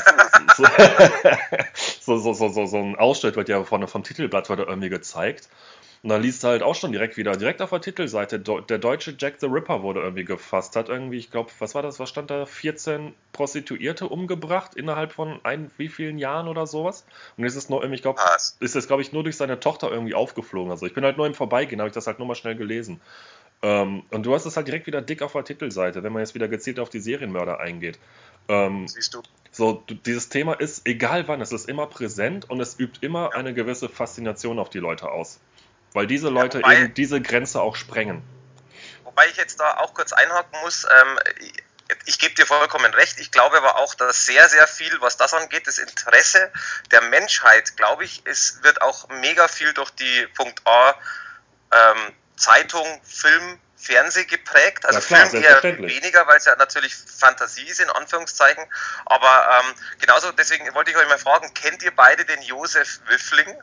so, 2.01 2.17
so, 2.17 2.33
so, 2.33 2.49
so, 2.49 2.65
so, 2.65 2.77
ein 2.77 2.95
Ausschnitt 2.95 3.35
wird 3.35 3.49
ja 3.49 3.63
von, 3.63 3.87
vom 3.87 4.03
Titelblatt 4.03 4.49
wird 4.49 4.59
irgendwie 4.59 4.89
gezeigt. 4.89 5.49
Und 6.03 6.09
dann 6.09 6.21
liest 6.21 6.43
du 6.43 6.49
halt 6.49 6.63
auch 6.63 6.75
schon 6.75 6.91
direkt 6.91 7.15
wieder, 7.15 7.37
direkt 7.37 7.61
auf 7.61 7.69
der 7.69 7.79
Titelseite, 7.79 8.37
der 8.37 8.77
deutsche 8.77 9.15
Jack 9.17 9.35
the 9.39 9.45
Ripper 9.45 9.83
wurde 9.83 10.01
irgendwie 10.01 10.25
gefasst, 10.25 10.75
hat 10.75 10.89
irgendwie, 10.89 11.17
ich 11.17 11.31
glaube, 11.31 11.49
was 11.59 11.75
war 11.75 11.81
das, 11.81 11.97
was 11.97 12.09
stand 12.09 12.29
da, 12.29 12.45
14 12.45 13.13
Prostituierte 13.31 14.09
umgebracht 14.09 14.75
innerhalb 14.75 15.13
von 15.13 15.39
ein, 15.43 15.71
wie 15.77 15.87
vielen 15.87 16.17
Jahren 16.17 16.49
oder 16.49 16.67
sowas. 16.67 17.05
Und 17.37 17.45
jetzt 17.45 17.55
ist 17.55 17.69
noch 17.69 17.79
irgendwie, 17.79 17.95
ich 17.95 18.01
glaube, 18.01 18.19
ist 18.59 18.75
das, 18.75 18.87
glaube 18.87 19.01
ich, 19.01 19.13
nur 19.13 19.23
durch 19.23 19.37
seine 19.37 19.61
Tochter 19.61 19.89
irgendwie 19.91 20.13
aufgeflogen. 20.13 20.71
Also 20.71 20.85
ich 20.85 20.93
bin 20.93 21.05
halt 21.05 21.15
nur 21.15 21.25
im 21.25 21.35
Vorbeigehen, 21.35 21.79
habe 21.79 21.87
ich 21.87 21.95
das 21.95 22.05
halt 22.05 22.19
nur 22.19 22.27
mal 22.27 22.35
schnell 22.35 22.57
gelesen. 22.57 22.99
Ähm, 23.63 24.03
und 24.11 24.25
du 24.25 24.35
hast 24.35 24.45
es 24.45 24.57
halt 24.57 24.67
direkt 24.67 24.87
wieder 24.87 25.01
dick 25.01 25.21
auf 25.21 25.31
der 25.31 25.45
Titelseite, 25.45 26.03
wenn 26.03 26.11
man 26.11 26.21
jetzt 26.21 26.35
wieder 26.35 26.49
gezielt 26.49 26.79
auf 26.79 26.89
die 26.89 26.99
Serienmörder 26.99 27.61
eingeht. 27.61 27.97
Ähm, 28.49 28.89
Siehst 28.89 29.13
du. 29.13 29.23
So, 29.51 29.83
dieses 29.87 30.27
Thema 30.27 30.53
ist, 30.59 30.85
egal 30.85 31.27
wann, 31.29 31.39
es 31.39 31.53
ist 31.53 31.69
immer 31.69 31.87
präsent 31.87 32.49
und 32.49 32.59
es 32.59 32.77
übt 32.77 32.99
immer 33.01 33.29
ja. 33.31 33.37
eine 33.37 33.53
gewisse 33.53 33.87
Faszination 33.87 34.59
auf 34.59 34.69
die 34.69 34.79
Leute 34.79 35.09
aus. 35.09 35.39
Weil 35.93 36.07
diese 36.07 36.27
Leute 36.27 36.57
ja, 36.57 36.65
wobei, 36.65 36.81
eben 36.81 36.93
diese 36.93 37.21
Grenze 37.21 37.61
auch 37.61 37.77
sprengen. 37.77 38.21
Wobei 39.05 39.27
ich 39.29 39.37
jetzt 39.37 39.59
da 39.61 39.77
auch 39.77 39.93
kurz 39.93 40.11
einhaken 40.11 40.59
muss, 40.61 40.83
ähm, 40.83 41.19
ich 42.05 42.19
gebe 42.19 42.33
dir 42.33 42.45
vollkommen 42.45 42.93
recht. 42.93 43.19
Ich 43.19 43.31
glaube 43.31 43.57
aber 43.57 43.77
auch, 43.77 43.93
dass 43.95 44.25
sehr, 44.25 44.49
sehr 44.49 44.67
viel, 44.67 44.99
was 44.99 45.15
das 45.15 45.33
angeht, 45.33 45.67
das 45.67 45.77
Interesse 45.77 46.51
der 46.91 47.03
Menschheit, 47.03 47.77
glaube 47.77 48.03
ich, 48.03 48.23
es 48.25 48.61
wird 48.63 48.81
auch 48.81 49.07
mega 49.21 49.47
viel 49.47 49.71
durch 49.73 49.91
die 49.91 50.27
Punkt 50.35 50.61
A 50.65 50.95
ähm, 51.71 52.13
Zeitung, 52.35 53.01
Film, 53.03 53.59
Fernseh 53.83 54.25
geprägt. 54.25 54.85
Also 54.85 54.99
ja, 54.99 55.05
klar, 55.05 55.29
Film 55.29 55.43
eher 55.43 55.89
weniger, 55.89 56.25
weil 56.27 56.37
es 56.37 56.45
ja 56.45 56.55
natürlich 56.55 56.95
Fantasie 56.95 57.67
ist, 57.67 57.79
in 57.79 57.89
Anführungszeichen. 57.89 58.63
Aber 59.05 59.59
ähm, 59.59 59.75
genauso, 59.99 60.31
deswegen 60.31 60.73
wollte 60.73 60.91
ich 60.91 60.97
euch 60.97 61.07
mal 61.07 61.17
fragen, 61.17 61.53
kennt 61.53 61.83
ihr 61.83 61.95
beide 61.95 62.25
den 62.25 62.41
Josef 62.41 63.01
Wiffling? 63.07 63.55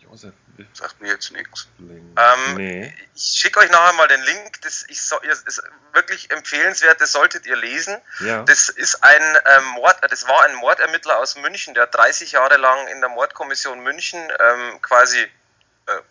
Josef 0.00 0.32
Wiffling. 0.56 0.74
Sagt 0.74 1.00
mir 1.00 1.08
jetzt 1.08 1.30
nichts. 1.32 1.68
Ähm, 1.78 2.54
nee. 2.54 2.94
Ich 3.14 3.38
schicke 3.38 3.60
euch 3.60 3.70
nachher 3.70 3.92
mal 3.92 4.08
den 4.08 4.22
Link. 4.22 4.60
Das 4.62 4.84
ich, 4.88 4.98
ist 4.98 5.62
wirklich 5.92 6.30
empfehlenswert, 6.30 7.00
das 7.00 7.12
solltet 7.12 7.46
ihr 7.46 7.56
lesen. 7.56 7.96
Ja. 8.20 8.42
Das 8.42 8.68
ist 8.68 9.04
ein 9.04 9.38
ähm, 9.56 9.64
Mord, 9.74 9.96
das 10.10 10.26
war 10.26 10.44
ein 10.44 10.54
Mordermittler 10.56 11.18
aus 11.18 11.36
München, 11.36 11.74
der 11.74 11.84
hat 11.84 11.94
30 11.94 12.32
Jahre 12.32 12.56
lang 12.56 12.88
in 12.88 13.00
der 13.00 13.08
Mordkommission 13.10 13.80
München 13.80 14.20
ähm, 14.20 14.82
quasi 14.82 15.28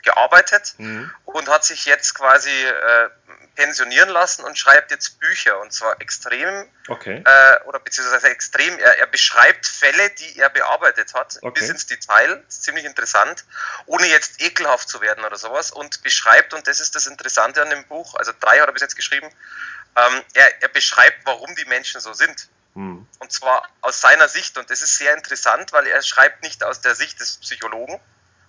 gearbeitet 0.04 0.76
mhm. 0.78 1.12
und 1.26 1.50
hat 1.50 1.66
sich 1.66 1.86
jetzt 1.86 2.16
quasi 2.16 2.50
äh, 2.50 3.10
pensionieren 3.58 4.10
lassen 4.10 4.46
und 4.46 4.58
schreibt 4.58 4.92
jetzt 4.92 5.20
Bücher 5.20 5.60
und 5.60 5.74
zwar 5.74 6.00
extrem 6.00 6.70
okay. 6.88 7.24
äh, 7.26 7.64
oder 7.66 7.80
beziehungsweise 7.80 8.30
extrem. 8.30 8.78
Er, 8.78 9.00
er, 9.00 9.08
beschreibt 9.08 9.66
Fälle, 9.66 10.12
die 10.12 10.38
er 10.38 10.50
bearbeitet 10.50 11.16
hat, 11.16 11.40
okay. 11.42 11.60
bis 11.60 11.70
ins 11.70 11.88
Detail. 11.88 12.44
Ziemlich 12.48 12.86
interessant, 12.86 13.46
ohne 13.88 14.06
jetzt 14.06 14.42
ekelhaft 14.42 14.88
zu 14.88 15.02
werden 15.02 15.26
oder 15.26 15.38
sowas 15.38 15.72
und 15.72 16.04
beschreibt 16.04 16.54
und 16.54 16.68
das 16.68 16.80
ist 16.80 16.96
das 16.96 17.08
Interessante 17.08 17.62
an 17.62 17.72
dem 17.72 17.86
Buch. 17.88 18.14
Also 18.16 18.32
drei 18.40 18.60
hat 18.60 18.68
er 18.68 18.74
bis 18.74 18.84
jetzt 18.84 18.96
geschrieben. 18.96 19.28
Ähm, 19.96 20.22
er, 20.36 20.62
er 20.62 20.70
beschreibt, 20.70 21.26
warum 21.26 21.56
die 21.56 21.66
Menschen 21.66 22.00
so 22.00 22.14
sind. 22.14 22.50
Hm. 22.76 23.08
Und 23.18 23.32
zwar 23.32 23.68
aus 23.82 24.02
seiner 24.02 24.30
Sicht. 24.30 24.60
Und 24.60 24.70
das 24.70 24.84
ist 24.84 24.98
sehr 24.98 25.16
interessant, 25.16 25.74
weil 25.74 25.88
er 25.88 26.04
schreibt 26.04 26.44
nicht 26.44 26.64
aus 26.64 26.82
der 26.82 26.94
Sicht 26.94 27.20
des 27.20 27.38
Psychologen, 27.38 28.00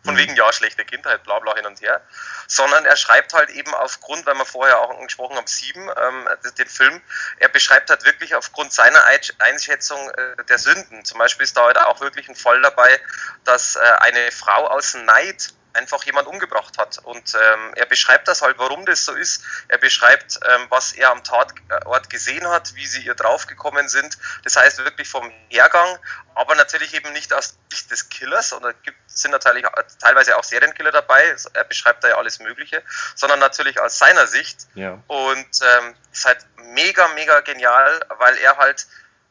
von 0.09 0.17
wegen, 0.17 0.35
ja, 0.37 0.51
schlechte 0.53 0.85
Kindheit, 0.85 1.23
bla 1.25 1.39
bla 1.39 1.55
hin 1.55 1.67
und 1.67 1.81
her. 1.81 2.01
Sondern 2.47 2.85
er 2.87 2.97
schreibt 2.97 3.35
halt 3.35 3.51
eben 3.51 3.75
aufgrund, 3.75 4.25
weil 4.25 4.35
wir 4.35 4.47
vorher 4.47 4.81
auch 4.81 4.91
angesprochen 4.91 5.37
haben, 5.37 5.47
sieben, 5.47 5.89
ähm, 6.01 6.29
den 6.57 6.67
Film, 6.67 7.01
er 7.39 7.49
beschreibt 7.49 7.91
halt 7.91 8.05
wirklich 8.05 8.35
aufgrund 8.35 8.73
seiner 8.73 9.03
Einschätzung 9.39 9.99
äh, 10.11 10.45
der 10.49 10.59
Sünden. 10.59 11.05
Zum 11.05 11.19
Beispiel 11.19 11.45
ist 11.45 11.57
da 11.57 11.67
halt 11.67 11.79
auch 11.79 12.01
wirklich 12.01 12.29
ein 12.29 12.37
Fall 12.37 12.61
dabei, 12.63 13.01
dass 13.45 13.77
äh, 13.77 13.81
eine 14.01 14.33
Frau 14.33 14.67
aus 14.69 14.95
Neid 14.95 15.53
einfach 15.73 16.03
jemand 16.05 16.27
umgebracht 16.29 16.79
hat. 16.79 16.99
Und 16.99 17.35
ähm, 17.35 17.75
er 17.75 17.87
beschreibt 17.87 18.29
das 18.29 18.43
halt, 18.43 18.59
warum 18.59 18.87
das 18.87 19.05
so 19.05 19.15
ist. 19.15 19.43
Er 19.69 19.79
beschreibt, 19.79 20.39
ähm, 20.45 20.67
was 20.69 20.93
er 20.93 21.11
am 21.11 21.23
Tatort 21.25 22.11
gesehen 22.11 22.47
hat, 22.49 22.75
wie 22.75 22.87
sie 22.87 23.03
ihr 23.03 23.15
draufgekommen 23.15 23.89
sind. 23.89 24.19
Das 24.45 24.57
heißt 24.57 24.79
wirklich 24.85 25.09
vom 25.09 25.31
Hergang, 25.49 25.99
aber 26.35 26.55
natürlich 26.55 26.95
eben 26.95 27.13
nicht 27.13 27.33
aus 27.33 27.57
Sicht 27.71 27.91
des 27.91 28.09
Killers, 28.09 28.53
und 28.53 28.63
da 28.63 28.73
gibt, 28.73 28.99
sind 29.07 29.33
natürlich 29.33 29.65
teilweise 30.01 30.37
auch 30.37 30.45
Serienkiller 30.45 30.93
dabei. 30.93 31.37
Er 31.53 31.65
beschreibt 31.65 32.05
da 32.05 32.09
ja 32.09 32.17
alles 32.17 32.39
Mögliche, 32.39 32.83
sondern 33.15 33.39
natürlich 33.39 33.81
aus 33.81 33.99
seiner 33.99 34.27
Sicht. 34.27 34.67
Ja. 34.75 35.03
Und 35.07 35.37
ähm, 35.63 35.95
ist 36.13 36.25
halt 36.25 36.47
mega, 36.75 37.09
mega 37.09 37.41
genial, 37.41 38.01
weil 38.19 38.37
er 38.39 38.57
halt 38.57 38.87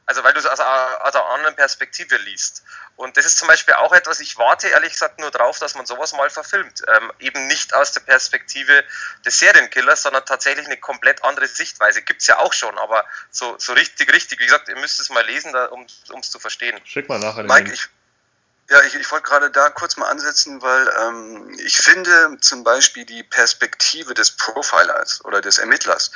also 0.08 0.24
weil 0.24 0.34
du 0.34 0.40
es 0.40 0.46
aus, 0.46 0.60
aus 0.60 1.16
einer 1.16 1.26
anderen 1.26 1.56
Perspektive 1.56 2.16
liest. 2.18 2.64
Und 2.96 3.18
das 3.18 3.26
ist 3.26 3.38
zum 3.38 3.48
Beispiel 3.48 3.76
auch 3.76 3.94
etwas, 3.94 4.22
ich 4.22 4.38
warte 4.38 4.70
ehrlich 4.70 4.94
gesagt 4.94 5.20
nur 5.20 5.30
drauf, 5.30 5.60
dass 5.60 5.76
man 5.76 5.86
sowas 5.86 6.14
mal 6.14 6.30
verfilmt. 6.30 6.82
Ähm, 6.88 7.12
eben 7.20 7.46
nicht 7.48 7.74
aus 7.74 7.92
der 7.92 8.00
Perspektive 8.00 8.84
des 9.26 9.38
Serienkillers, 9.38 10.02
sondern 10.02 10.26
tatsächlich 10.26 10.66
eine 10.66 10.78
komplett 10.78 11.24
andere 11.24 11.48
Sichtweise. 11.48 12.02
Gibt 12.02 12.22
es 12.22 12.28
ja 12.28 12.40
auch 12.40 12.54
schon, 12.54 12.78
aber 12.80 13.06
so, 13.30 13.56
so 13.60 13.74
richtig, 13.74 14.12
richtig. 14.12 14.40
Wie 14.40 14.46
gesagt, 14.46 14.70
ihr 14.70 14.78
müsst 14.78 15.00
es 15.00 15.10
mal 15.10 15.26
lesen, 15.26 15.52
da, 15.52 15.66
um 15.66 15.86
es 15.86 16.32
zu 16.32 16.40
verstehen. 16.40 16.80
Schick 16.86 17.10
mal 17.10 17.20
nachher 17.20 17.44
den 17.44 17.48
Mike, 17.48 17.72
ich, 17.72 17.90
ja, 18.70 18.82
ich, 18.84 18.96
ich 18.96 19.12
wollte 19.12 19.28
gerade 19.30 19.50
da 19.50 19.70
kurz 19.70 19.96
mal 19.96 20.10
ansetzen, 20.10 20.62
weil 20.62 20.94
ähm, 21.02 21.56
ich 21.60 21.78
finde 21.78 22.38
zum 22.42 22.64
Beispiel 22.64 23.06
die 23.06 23.24
Perspektive 23.24 24.14
des 24.14 24.32
Profilers 24.32 25.24
oder 25.24 25.42
des 25.42 25.58
Ermittlers, 25.58 26.12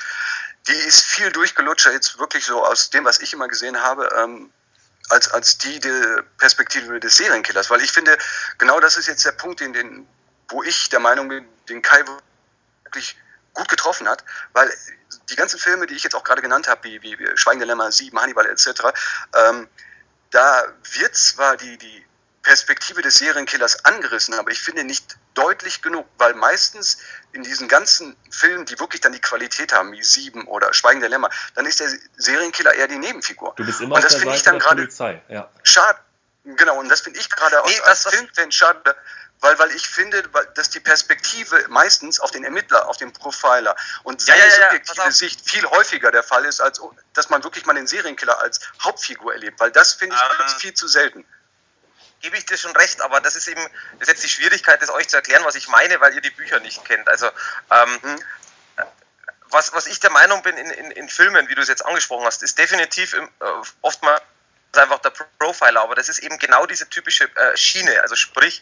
die 0.67 0.73
ist 0.73 1.03
viel 1.03 1.31
durchgelutscher 1.31 1.91
jetzt 1.91 2.19
wirklich 2.19 2.45
so 2.45 2.63
aus 2.63 2.89
dem, 2.89 3.05
was 3.05 3.19
ich 3.19 3.33
immer 3.33 3.47
gesehen 3.47 3.81
habe, 3.81 4.09
ähm, 4.17 4.51
als, 5.09 5.29
als 5.31 5.57
die, 5.57 5.79
die 5.79 6.21
Perspektive 6.37 6.99
des 6.99 7.15
Serienkillers. 7.15 7.69
Weil 7.69 7.81
ich 7.81 7.91
finde, 7.91 8.17
genau 8.57 8.79
das 8.79 8.97
ist 8.97 9.07
jetzt 9.07 9.25
der 9.25 9.31
Punkt, 9.31 9.59
den, 9.59 9.73
den, 9.73 10.07
wo 10.49 10.63
ich 10.63 10.89
der 10.89 10.99
Meinung 10.99 11.27
bin, 11.29 11.47
den 11.67 11.81
Kai 11.81 12.03
wirklich 12.83 13.17
gut 13.53 13.67
getroffen 13.67 14.07
hat, 14.07 14.23
weil 14.53 14.71
die 15.29 15.35
ganzen 15.35 15.59
Filme, 15.59 15.87
die 15.87 15.95
ich 15.95 16.03
jetzt 16.03 16.15
auch 16.15 16.23
gerade 16.23 16.41
genannt 16.41 16.67
habe, 16.67 16.83
wie, 16.83 17.01
wie, 17.01 17.17
Schweigende 17.35 17.65
Lämmer, 17.65 17.91
Sieben, 17.91 18.19
Hannibal 18.19 18.45
etc., 18.45 18.69
ähm, 19.35 19.67
da 20.29 20.73
wird 20.93 21.15
zwar 21.15 21.57
die, 21.57 21.77
die 21.77 22.05
Perspektive 22.43 23.01
des 23.01 23.15
Serienkillers 23.15 23.85
angerissen, 23.85 24.33
aber 24.33 24.51
ich 24.51 24.61
finde 24.61 24.83
nicht 24.83 25.17
deutlich 25.33 25.81
genug, 25.81 26.07
weil 26.17 26.33
meistens 26.33 26.97
in 27.33 27.43
diesen 27.43 27.67
ganzen 27.67 28.15
Filmen, 28.29 28.65
die 28.65 28.79
wirklich 28.79 29.01
dann 29.01 29.13
die 29.13 29.21
Qualität 29.21 29.73
haben, 29.73 29.91
wie 29.91 30.03
Sieben 30.03 30.47
oder 30.47 30.73
Schweigen 30.73 31.01
der 31.01 31.09
Lämmer, 31.09 31.29
dann 31.55 31.65
ist 31.65 31.79
der 31.79 31.89
Serienkiller 32.17 32.73
eher 32.73 32.87
die 32.87 32.97
Nebenfigur. 32.97 33.53
Du 33.55 33.65
bist 33.65 33.81
immer 33.81 33.95
und 33.95 34.03
das 34.03 34.15
finde 34.15 34.35
ich 34.35 34.43
dann 34.43 34.59
gerade 34.59 34.87
schade. 35.63 35.99
Genau, 36.43 36.79
und 36.79 36.89
das 36.89 37.01
finde 37.01 37.19
ich 37.19 37.29
gerade 37.29 37.61
nee, 37.65 37.79
als, 37.81 38.07
als 38.07 38.15
Filmfan 38.15 38.51
schade, 38.51 38.95
weil, 39.41 39.59
weil 39.59 39.71
ich 39.71 39.87
finde, 39.87 40.23
dass 40.55 40.71
die 40.71 40.79
Perspektive 40.79 41.65
meistens 41.69 42.19
auf 42.19 42.31
den 42.31 42.43
Ermittler, 42.43 42.87
auf 42.87 42.97
den 42.97 43.13
Profiler 43.13 43.75
und 44.01 44.21
seine 44.21 44.39
ja, 44.39 44.45
ja, 44.45 44.51
ja, 44.51 44.63
subjektive 44.63 45.11
Sicht 45.11 45.47
viel 45.47 45.65
häufiger 45.65 46.11
der 46.11 46.23
Fall 46.23 46.45
ist, 46.45 46.59
als 46.59 46.81
dass 47.13 47.29
man 47.29 47.43
wirklich 47.43 47.67
mal 47.67 47.73
den 47.73 47.85
Serienkiller 47.85 48.39
als 48.39 48.59
Hauptfigur 48.83 49.33
erlebt, 49.33 49.59
weil 49.59 49.71
das 49.71 49.93
finde 49.93 50.15
ich 50.15 50.39
ähm, 50.39 50.59
viel 50.59 50.73
zu 50.73 50.87
selten 50.87 51.25
gebe 52.21 52.37
ich 52.37 52.45
dir 52.45 52.57
schon 52.57 52.75
recht, 52.75 53.01
aber 53.01 53.21
das 53.21 53.35
ist 53.35 53.47
eben, 53.47 53.61
das 53.99 54.07
ist 54.07 54.07
jetzt 54.07 54.23
die 54.23 54.29
Schwierigkeit, 54.29 54.81
das 54.81 54.89
euch 54.89 55.07
zu 55.07 55.15
erklären, 55.15 55.43
was 55.45 55.55
ich 55.55 55.67
meine, 55.67 55.99
weil 56.01 56.13
ihr 56.13 56.21
die 56.21 56.29
Bücher 56.29 56.59
nicht 56.59 56.83
kennt. 56.85 57.07
Also, 57.07 57.27
ähm, 57.71 57.99
mhm. 58.01 58.23
was, 59.49 59.73
was 59.73 59.87
ich 59.87 59.99
der 59.99 60.11
Meinung 60.11 60.41
bin 60.43 60.57
in, 60.57 60.69
in, 60.69 60.91
in 60.91 61.09
Filmen, 61.09 61.49
wie 61.49 61.55
du 61.55 61.61
es 61.61 61.67
jetzt 61.67 61.85
angesprochen 61.85 62.25
hast, 62.25 62.43
ist 62.43 62.57
definitiv 62.57 63.13
im, 63.13 63.25
äh, 63.25 63.45
oftmals 63.81 64.21
einfach 64.77 64.99
der 64.99 65.11
Profiler, 65.39 65.81
aber 65.81 65.95
das 65.95 66.09
ist 66.09 66.19
eben 66.19 66.37
genau 66.39 66.65
diese 66.65 66.89
typische 66.89 67.25
äh, 67.25 67.57
Schiene. 67.57 68.01
Also 68.01 68.15
sprich, 68.15 68.61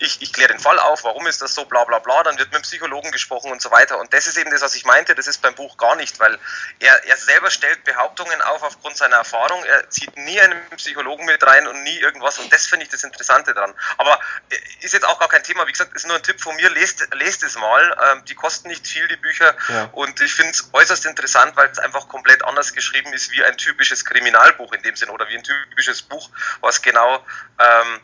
ich, 0.00 0.22
ich 0.22 0.32
kläre 0.32 0.52
den 0.52 0.58
Fall 0.58 0.78
auf, 0.78 1.04
warum 1.04 1.26
ist 1.26 1.42
das 1.42 1.54
so, 1.54 1.64
bla 1.66 1.84
bla 1.84 1.98
bla, 1.98 2.22
dann 2.22 2.38
wird 2.38 2.50
mit 2.50 2.60
dem 2.60 2.62
Psychologen 2.62 3.10
gesprochen 3.12 3.52
und 3.52 3.60
so 3.60 3.70
weiter. 3.70 3.98
Und 3.98 4.12
das 4.14 4.26
ist 4.26 4.38
eben 4.38 4.50
das, 4.50 4.62
was 4.62 4.74
ich 4.74 4.84
meinte, 4.84 5.14
das 5.14 5.26
ist 5.26 5.42
beim 5.42 5.54
Buch 5.54 5.76
gar 5.76 5.94
nicht, 5.96 6.18
weil 6.20 6.38
er, 6.78 7.04
er 7.04 7.16
selber 7.16 7.50
stellt 7.50 7.84
Behauptungen 7.84 8.40
auf 8.42 8.62
aufgrund 8.62 8.96
seiner 8.96 9.16
Erfahrung, 9.16 9.62
er 9.64 9.88
zieht 9.90 10.16
nie 10.16 10.40
einen 10.40 10.58
Psychologen 10.76 11.26
mit 11.26 11.42
rein 11.46 11.66
und 11.66 11.82
nie 11.82 11.98
irgendwas 11.98 12.38
und 12.38 12.52
das 12.52 12.66
finde 12.66 12.84
ich 12.84 12.90
das 12.90 13.04
Interessante 13.04 13.52
dran. 13.52 13.74
Aber 13.98 14.18
äh, 14.48 14.56
ist 14.80 14.94
jetzt 14.94 15.06
auch 15.06 15.18
gar 15.18 15.28
kein 15.28 15.42
Thema, 15.42 15.66
wie 15.66 15.72
gesagt, 15.72 15.94
ist 15.94 16.06
nur 16.06 16.16
ein 16.16 16.22
Tipp 16.22 16.40
von 16.40 16.56
mir, 16.56 16.70
lest, 16.70 17.06
lest 17.14 17.42
es 17.42 17.56
mal, 17.56 17.96
ähm, 18.10 18.24
die 18.24 18.34
kosten 18.34 18.68
nicht 18.68 18.86
viel, 18.86 19.06
die 19.08 19.16
Bücher 19.16 19.54
ja. 19.68 19.90
und 19.92 20.20
ich 20.20 20.32
finde 20.32 20.52
es 20.52 20.70
äußerst 20.72 21.04
interessant, 21.04 21.56
weil 21.56 21.68
es 21.68 21.78
einfach 21.78 22.08
komplett 22.08 22.44
anders 22.44 22.72
geschrieben 22.72 23.12
ist 23.12 23.30
wie 23.32 23.44
ein 23.44 23.56
typisches 23.58 24.04
Kriminalbuch 24.04 24.72
in 24.72 24.82
dem 24.82 24.96
Sinn 24.96 25.10
oder 25.10 25.28
wie 25.28 25.36
ein 25.36 25.42
typisches 25.68 26.02
Buch, 26.02 26.30
was 26.60 26.82
genau 26.82 27.24
ähm, 27.58 28.00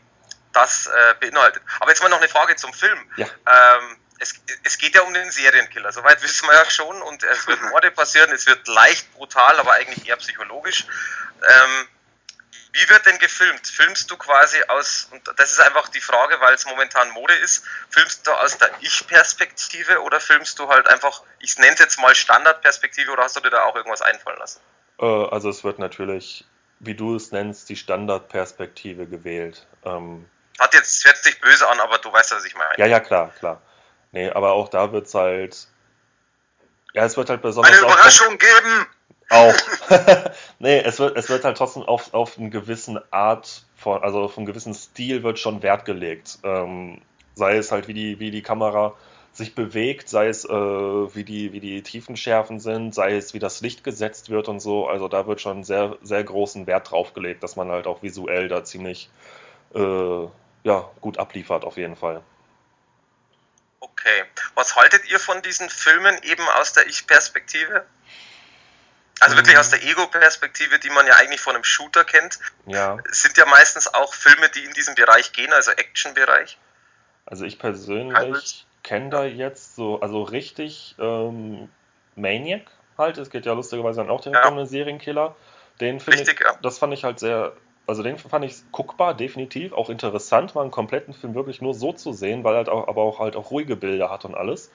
das 0.53 0.87
äh, 0.87 1.15
beinhaltet. 1.21 1.63
Aber 1.81 1.91
jetzt 1.91 2.03
mal 2.03 2.09
noch 2.09 2.19
eine 2.19 2.29
Frage 2.29 2.57
zum 2.57 2.73
Film. 2.73 2.99
Ja. 3.17 3.27
Ähm, 3.27 3.97
es, 4.19 4.35
es, 4.63 4.79
geht 4.79 4.95
ja 4.95 5.03
um 5.03 5.13
den 5.13 5.31
Serienkiller, 5.31 5.93
soweit 5.93 6.23
wissen 6.23 6.49
wir 6.49 6.55
ja 6.55 6.71
schon, 6.71 7.03
und 7.03 7.23
es 7.23 7.47
wird 7.47 7.61
Morde 7.71 7.91
passieren, 7.91 8.31
es 8.33 8.47
wird 8.47 8.67
leicht 8.67 9.13
brutal, 9.13 9.59
aber 9.61 9.73
eigentlich 9.73 10.09
eher 10.09 10.17
psychologisch. 10.17 10.87
Ähm, 11.43 11.89
wie 12.73 12.89
wird 12.91 13.07
denn 13.07 13.19
gefilmt? 13.19 13.67
Filmst 13.67 14.11
du 14.11 14.19
quasi 14.19 14.63
aus, 14.69 15.09
und 15.11 15.23
das 15.39 15.53
ist 15.53 15.61
einfach 15.61 15.89
die 15.89 16.01
Frage, 16.01 16.39
weil 16.41 16.55
es 16.55 16.67
momentan 16.67 17.11
Mode 17.11 17.35
ist, 17.35 17.65
filmst 17.89 18.27
du 18.27 18.33
aus 18.33 18.59
der 18.59 18.71
Ich-Perspektive 18.81 20.03
oder 20.03 20.21
filmst 20.21 20.59
du 20.59 20.69
halt 20.69 20.87
einfach, 20.87 21.23
ich 21.39 21.57
nenne 21.59 21.73
es 21.73 21.81
jetzt 21.81 21.99
mal 21.99 22.15
Standardperspektive 22.15 23.11
oder 23.11 23.23
hast 23.23 23.37
du 23.37 23.41
dir 23.41 23.51
da 23.51 23.63
auch 23.63 23.77
irgendwas 23.77 24.03
einfallen 24.03 24.39
lassen? 24.39 24.61
Äh, 24.99 25.05
also 25.05 25.49
es 25.49 25.65
wird 25.65 25.79
natürlich, 25.79 26.45
wie 26.81 26.95
du 26.95 27.17
es 27.17 27.33
nennst, 27.33 27.69
die 27.69 27.77
Standardperspektive 27.77 29.07
gewählt. 29.07 29.67
Ähm, 29.85 30.27
hat 30.59 30.75
jetzt, 30.75 31.05
hört 31.05 31.17
sich 31.19 31.41
böse 31.41 31.69
an, 31.69 31.81
aber 31.81 31.99
du 31.99 32.13
weißt, 32.13 32.33
was 32.33 32.45
ich 32.45 32.55
meine. 32.55 32.73
Ja, 32.79 32.87
ja, 32.87 33.01
klar, 33.01 33.33
klar. 33.39 33.61
Nee, 34.13 34.31
aber 34.31 34.53
auch 34.53 34.69
da 34.69 34.93
wird 34.93 35.07
es 35.07 35.15
halt. 35.15 35.69
Ja, 36.95 37.05
es 37.05 37.17
wird 37.17 37.29
halt 37.29 37.43
besonders. 37.43 37.73
Eine 37.73 37.83
Überraschung 37.83 38.39
geben! 38.39 38.87
Auch. 39.29 39.55
nee, 40.61 40.81
es 40.81 40.99
wird, 40.99 41.17
es 41.17 41.29
wird 41.29 41.45
halt 41.45 41.57
trotzdem 41.57 41.83
auf, 41.83 42.15
auf 42.15 42.39
eine 42.39 42.49
gewisse 42.49 43.05
Art 43.11 43.65
von, 43.77 44.03
also 44.03 44.23
auf 44.23 44.37
einen 44.37 44.47
gewissen 44.47 44.73
Stil 44.73 45.23
wird 45.23 45.39
schon 45.39 45.63
Wert 45.63 45.85
gelegt. 45.85 46.39
Ähm, 46.45 47.03
sei 47.35 47.57
es 47.57 47.73
halt, 47.73 47.89
wie 47.89 47.95
die, 47.95 48.21
wie 48.21 48.31
die 48.31 48.43
Kamera 48.43 48.95
sich 49.37 49.55
bewegt, 49.55 50.09
sei 50.09 50.29
es, 50.29 50.45
äh, 50.45 50.49
wie, 50.51 51.25
die, 51.25 51.53
wie 51.53 51.61
die 51.61 51.83
Tiefenschärfen 51.83 52.59
sind, 52.59 52.95
sei 52.95 53.17
es, 53.17 53.35
wie 53.35 53.39
das 53.39 53.61
Licht 53.61 53.85
gesetzt 53.85 54.31
wird 54.31 54.49
und 54.49 54.61
so. 54.61 54.89
Also 54.89 55.09
da 55.09 55.27
wird 55.27 55.41
schon 55.41 55.63
sehr, 55.63 55.99
sehr 56.03 56.25
großen 56.25 56.67
Wert 56.67 56.91
drauf 56.91 57.13
gelegt, 57.13 57.43
dass 57.43 57.55
man 57.55 57.71
halt 57.71 57.87
auch 57.87 58.03
visuell 58.03 58.49
da 58.49 58.65
ziemlich 58.65 59.11
äh, 59.75 60.25
ja, 60.65 60.91
gut 61.01 61.19
abliefert 61.19 61.65
auf 61.65 61.77
jeden 61.77 61.97
Fall. 61.97 62.23
Okay. 63.81 64.25
Was 64.55 64.75
haltet 64.75 65.11
ihr 65.11 65.21
von 65.21 65.43
diesen 65.43 65.69
Filmen 65.69 66.17
eben 66.23 66.49
aus 66.61 66.73
der 66.73 66.87
Ich-Perspektive? 66.87 67.85
Also 69.21 69.35
mhm. 69.35 69.39
wirklich 69.41 69.59
aus 69.59 69.69
der 69.69 69.83
Ego-Perspektive, 69.83 70.79
die 70.79 70.91
man 70.91 71.07
ja 71.07 71.15
eigentlich 71.17 71.43
von 71.43 71.55
einem 71.55 71.65
Shooter 71.65 72.05
kennt. 72.05 72.39
Ja. 72.65 72.97
Sind 73.11 73.37
ja 73.37 73.45
meistens 73.45 73.93
auch 73.93 74.15
Filme, 74.15 74.49
die 74.49 74.65
in 74.65 74.73
diesem 74.73 74.95
Bereich 74.95 75.33
gehen, 75.33 75.53
also 75.53 75.73
Action-Bereich. 75.73 76.59
Also 77.27 77.45
ich 77.45 77.59
persönlich 77.59 78.67
kenne 78.87 79.11
da 79.11 79.25
jetzt 79.25 79.77
so, 79.77 80.01
also 80.01 80.23
richtig 80.23 80.95
ähm, 80.99 81.69
Maniac 82.15 82.63
halt. 82.97 83.19
Es 83.19 83.29
geht 83.29 83.45
ja 83.45 83.53
lustigerweise 83.53 84.01
dann 84.01 84.09
auch 84.09 84.23
direkt 84.23 84.45
ja. 84.45 84.51
um 84.51 84.57
einen 84.57 84.67
Serienkiller. 84.67 85.37
Den 85.81 86.01
finde 86.01 86.23
ich, 86.23 86.29
ja. 86.29 86.55
das 86.63 86.79
fand 86.79 86.95
ich 86.95 87.05
halt 87.05 87.19
sehr 87.19 87.53
also 87.87 88.03
den 88.03 88.19
fand 88.19 88.45
ich 88.45 88.57
guckbar, 88.73 89.15
definitiv, 89.15 89.73
auch 89.73 89.91
interessant, 89.91 90.55
mal 90.55 90.63
einen 90.63 90.71
kompletten 90.71 91.15
Film 91.15 91.35
wirklich 91.35 91.63
nur 91.63 91.73
so 91.73 91.93
zu 91.93 92.13
sehen, 92.13 92.43
weil 92.43 92.57
halt 92.57 92.69
auch, 92.69 92.89
aber 92.89 93.03
auch 93.03 93.21
halt 93.21 93.37
auch 93.37 93.51
ruhige 93.51 93.77
Bilder 93.77 94.11
hat 94.11 94.25
und 94.25 94.35
alles. 94.35 94.73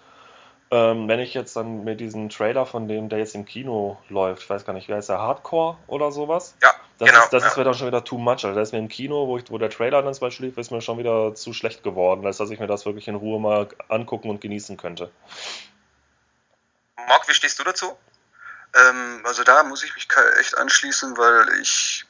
Ähm, 0.74 1.10
wenn 1.10 1.20
ich 1.20 1.34
jetzt 1.34 1.58
dann 1.58 1.84
mir 1.84 1.96
diesen 1.96 2.30
Trailer 2.30 2.66
von 2.66 2.88
dem, 2.88 3.10
der 3.10 3.20
jetzt 3.20 3.36
im 3.36 3.46
Kino 3.46 4.02
läuft, 4.08 4.44
ich 4.44 4.50
weiß 4.50 4.64
gar 4.64 4.72
nicht, 4.72 4.88
wie 4.88 4.94
heißt 4.94 5.10
der, 5.10 5.18
Hardcore 5.18 5.78
oder 5.88 6.14
sowas? 6.14 6.56
Ja, 6.64 6.74
das 6.98 7.10
genau. 7.10 7.24
Ist, 7.24 7.34
das 7.34 7.44
ja. 7.44 7.50
ist 7.50 7.58
mir 7.58 7.66
dann 7.66 7.74
schon 7.74 7.88
wieder 7.88 8.06
too 8.06 8.18
much. 8.18 8.46
Also 8.46 8.54
der 8.54 8.64
ist 8.64 8.72
mir 8.72 8.80
im 8.80 8.88
Kino, 8.88 9.28
wo, 9.28 9.38
ich, 9.38 9.52
wo 9.52 9.58
der 9.58 9.70
Trailer 9.70 10.02
dann 10.02 10.14
zum 10.14 10.28
Beispiel 10.28 10.46
lief, 10.46 10.58
ist 10.58 10.72
mir 10.72 10.82
schon 10.82 10.98
wieder 10.98 11.36
zu 11.36 11.52
schlecht 11.52 11.84
geworden, 11.84 12.26
als 12.26 12.38
dass 12.38 12.50
ich 12.52 12.60
mir 12.60 12.68
das 12.68 12.86
wirklich 12.86 13.10
in 13.10 13.16
Ruhe 13.16 13.42
mal 13.42 13.68
angucken 13.90 14.30
und 14.30 14.40
genießen 14.40 14.78
könnte. 14.78 15.12
Marc, 17.08 17.28
wie 17.28 17.34
stehst 17.34 17.60
du 17.60 17.66
dazu? 17.66 17.98
Ähm, 18.74 19.22
also 19.26 19.44
da 19.44 19.64
muss 19.64 19.84
ich 19.84 19.94
mich 19.94 20.08
echt 20.40 20.58
anschließen, 20.58 21.18
weil 21.18 21.60
ich, 21.60 22.06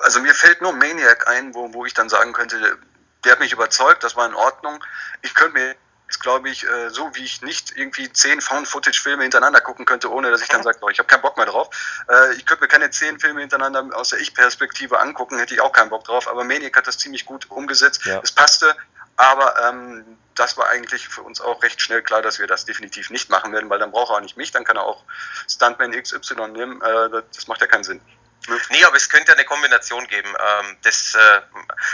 also 0.00 0.20
mir 0.20 0.34
fällt 0.34 0.60
nur 0.60 0.74
Maniac 0.74 1.28
ein, 1.28 1.54
wo, 1.54 1.72
wo 1.72 1.86
ich 1.86 1.94
dann 1.94 2.10
sagen 2.10 2.34
könnte, 2.34 2.76
der 3.24 3.32
hat 3.32 3.40
mich 3.40 3.52
überzeugt, 3.52 4.04
das 4.04 4.16
war 4.16 4.26
in 4.26 4.34
Ordnung. 4.34 4.84
Ich 5.22 5.34
könnte 5.34 5.54
mir 5.54 5.74
jetzt, 6.10 6.20
glaube 6.20 6.50
ich, 6.50 6.66
äh, 6.66 6.90
so 6.90 7.08
wie 7.14 7.24
ich 7.24 7.40
nicht 7.40 7.76
irgendwie 7.76 8.12
zehn 8.12 8.40
Found-Footage-Filme 8.40 9.22
hintereinander 9.22 9.60
gucken 9.60 9.84
könnte, 9.84 10.10
ohne 10.10 10.30
dass 10.32 10.42
ich 10.42 10.48
dann 10.48 10.64
sage, 10.64 10.78
oh, 10.80 10.88
ich 10.88 10.98
habe 10.98 11.06
keinen 11.06 11.22
Bock 11.22 11.36
mehr 11.36 11.46
drauf. 11.46 11.70
Äh, 12.08 12.34
ich 12.34 12.44
könnte 12.46 12.64
mir 12.64 12.68
keine 12.68 12.90
zehn 12.90 13.20
Filme 13.20 13.40
hintereinander 13.40 13.96
aus 13.96 14.08
der 14.08 14.18
Ich-Perspektive 14.18 14.98
angucken, 14.98 15.38
hätte 15.38 15.54
ich 15.54 15.60
auch 15.60 15.72
keinen 15.72 15.90
Bock 15.90 16.02
drauf. 16.02 16.26
Aber 16.26 16.42
Maniac 16.42 16.76
hat 16.76 16.88
das 16.88 16.98
ziemlich 16.98 17.26
gut 17.26 17.48
umgesetzt. 17.48 18.04
Ja. 18.06 18.20
Es 18.24 18.32
passte, 18.32 18.74
aber 19.16 19.54
ähm, 19.68 20.18
das 20.34 20.56
war 20.56 20.68
eigentlich 20.68 21.08
für 21.08 21.22
uns 21.22 21.40
auch 21.40 21.62
recht 21.62 21.80
schnell 21.80 22.02
klar, 22.02 22.22
dass 22.22 22.40
wir 22.40 22.48
das 22.48 22.64
definitiv 22.64 23.10
nicht 23.10 23.30
machen 23.30 23.52
werden, 23.52 23.70
weil 23.70 23.78
dann 23.78 23.92
braucht 23.92 24.10
er 24.10 24.16
auch 24.16 24.20
nicht 24.20 24.36
mich, 24.36 24.50
dann 24.50 24.64
kann 24.64 24.76
er 24.76 24.84
auch 24.84 25.04
Stuntman 25.48 25.92
XY 25.92 26.48
nehmen. 26.48 26.82
Äh, 26.82 27.22
das 27.34 27.46
macht 27.46 27.60
ja 27.60 27.68
keinen 27.68 27.84
Sinn. 27.84 28.00
Nee, 28.70 28.84
aber 28.84 28.96
es 28.96 29.08
könnte 29.08 29.32
eine 29.32 29.44
Kombination 29.44 30.06
geben. 30.06 30.28
Ähm, 30.28 30.76
das, 30.82 31.14
äh, 31.14 31.40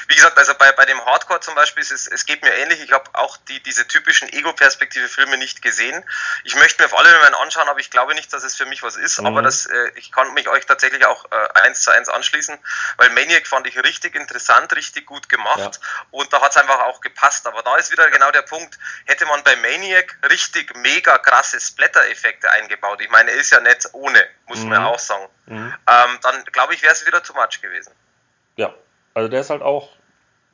wie 0.09 0.15
gesagt, 0.15 0.39
also 0.39 0.55
bei, 0.55 0.71
bei 0.73 0.85
dem 0.85 1.05
Hardcore 1.05 1.41
zum 1.41 1.55
Beispiel, 1.55 1.83
ist 1.83 1.91
es, 1.91 2.07
es 2.07 2.25
geht 2.25 2.43
mir 2.43 2.53
ähnlich. 2.55 2.81
Ich 2.81 2.93
habe 2.93 3.11
auch 3.15 3.37
die, 3.49 3.61
diese 3.63 3.87
typischen 3.89 4.33
Ego-Perspektive-Filme 4.33 5.39
nicht 5.39 5.61
gesehen. 5.61 6.05
Ich 6.45 6.55
möchte 6.55 6.83
mir 6.83 6.87
auf 6.87 6.99
alle 6.99 7.09
Fälle 7.09 7.39
anschauen, 7.39 7.69
aber 7.69 7.81
ich 7.81 7.91
glaube 7.91 8.15
nicht, 8.15 8.33
dass 8.33 8.45
es 8.45 8.57
für 8.57 8.67
mich 8.67 8.83
was 8.83 8.97
ist. 8.97 9.19
Mhm. 9.21 9.27
Aber 9.27 9.43
das, 9.43 9.67
äh, 9.67 9.91
ich 9.97 10.13
kann 10.13 10.33
mich 10.35 10.49
euch 10.49 10.67
tatsächlich 10.67 11.05
auch 11.07 11.25
äh, 11.31 11.61
eins 11.63 11.83
zu 11.83 11.91
eins 11.91 12.09
anschließen, 12.09 12.59
weil 12.97 13.11
Maniac 13.11 13.47
fand 13.47 13.67
ich 13.67 13.83
richtig 13.83 14.15
interessant, 14.15 14.75
richtig 14.75 15.07
gut 15.07 15.29
gemacht 15.29 15.59
ja. 15.59 16.07
und 16.11 16.33
da 16.33 16.41
hat 16.41 16.53
es 16.53 16.57
einfach 16.57 16.81
auch 16.81 17.01
gepasst. 17.01 17.47
Aber 17.47 17.63
da 17.63 17.77
ist 17.77 17.91
wieder 17.91 18.11
genau 18.11 18.31
der 18.31 18.43
Punkt, 18.43 18.79
hätte 19.07 19.27
man 19.27 19.43
bei 19.43 19.57
Maniac 19.57 20.17
richtig 20.31 20.75
mega 20.77 21.19
krasse 21.19 21.61
Splatter-Effekte 21.61 22.51
eingebaut. 22.51 23.01
Ich 23.01 23.11
meine, 23.11 23.31
er 23.31 23.37
ist 23.37 23.51
ja 23.51 23.61
nicht 23.61 23.89
ohne, 23.93 24.27
muss 24.47 24.61
mhm. 24.61 24.71
man 24.71 24.85
auch 24.85 24.99
sagen. 24.99 25.29
Mhm. 25.47 25.75
Ähm, 25.87 26.19
dann 26.23 26.36
glaube 26.53 26.75
ich, 26.75 26.83
wäre 26.83 26.93
es 26.93 27.07
wieder 27.07 27.23
too 27.23 27.35
much 27.35 27.61
gewesen. 27.61 27.93
Ja, 28.57 28.75
also 29.15 29.29
der 29.29 29.41
ist 29.41 29.51
halt 29.51 29.63
auch, 29.63 29.91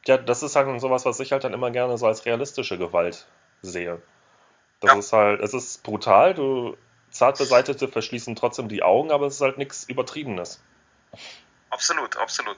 ja, 0.07 0.16
das 0.16 0.43
ist 0.43 0.57
halt 0.57 0.80
sowas, 0.80 1.05
was 1.05 1.20
ich 1.20 1.33
halt 1.33 1.45
dann 1.45 1.55
immer 1.55 1.70
gerne 1.70 1.97
so 1.99 2.07
als 2.07 2.24
realistische 2.26 2.78
Gewalt 2.78 3.26
sehe. 3.62 4.03
Das 4.80 4.93
ja. 4.93 4.99
ist 4.99 5.12
halt, 5.12 5.41
es 5.41 5.55
ist 5.55 5.83
brutal, 5.83 6.35
du 6.35 6.76
zart 7.11 7.39
beseitete 7.39 7.89
verschließen 7.89 8.35
trotzdem 8.35 8.68
die 8.68 8.83
Augen, 8.83 9.12
aber 9.12 9.26
es 9.26 9.35
ist 9.37 9.41
halt 9.41 9.59
nichts 9.59 9.85
Übertriebenes. 9.89 10.61
Absolut, 11.70 12.16
absolut. 12.16 12.57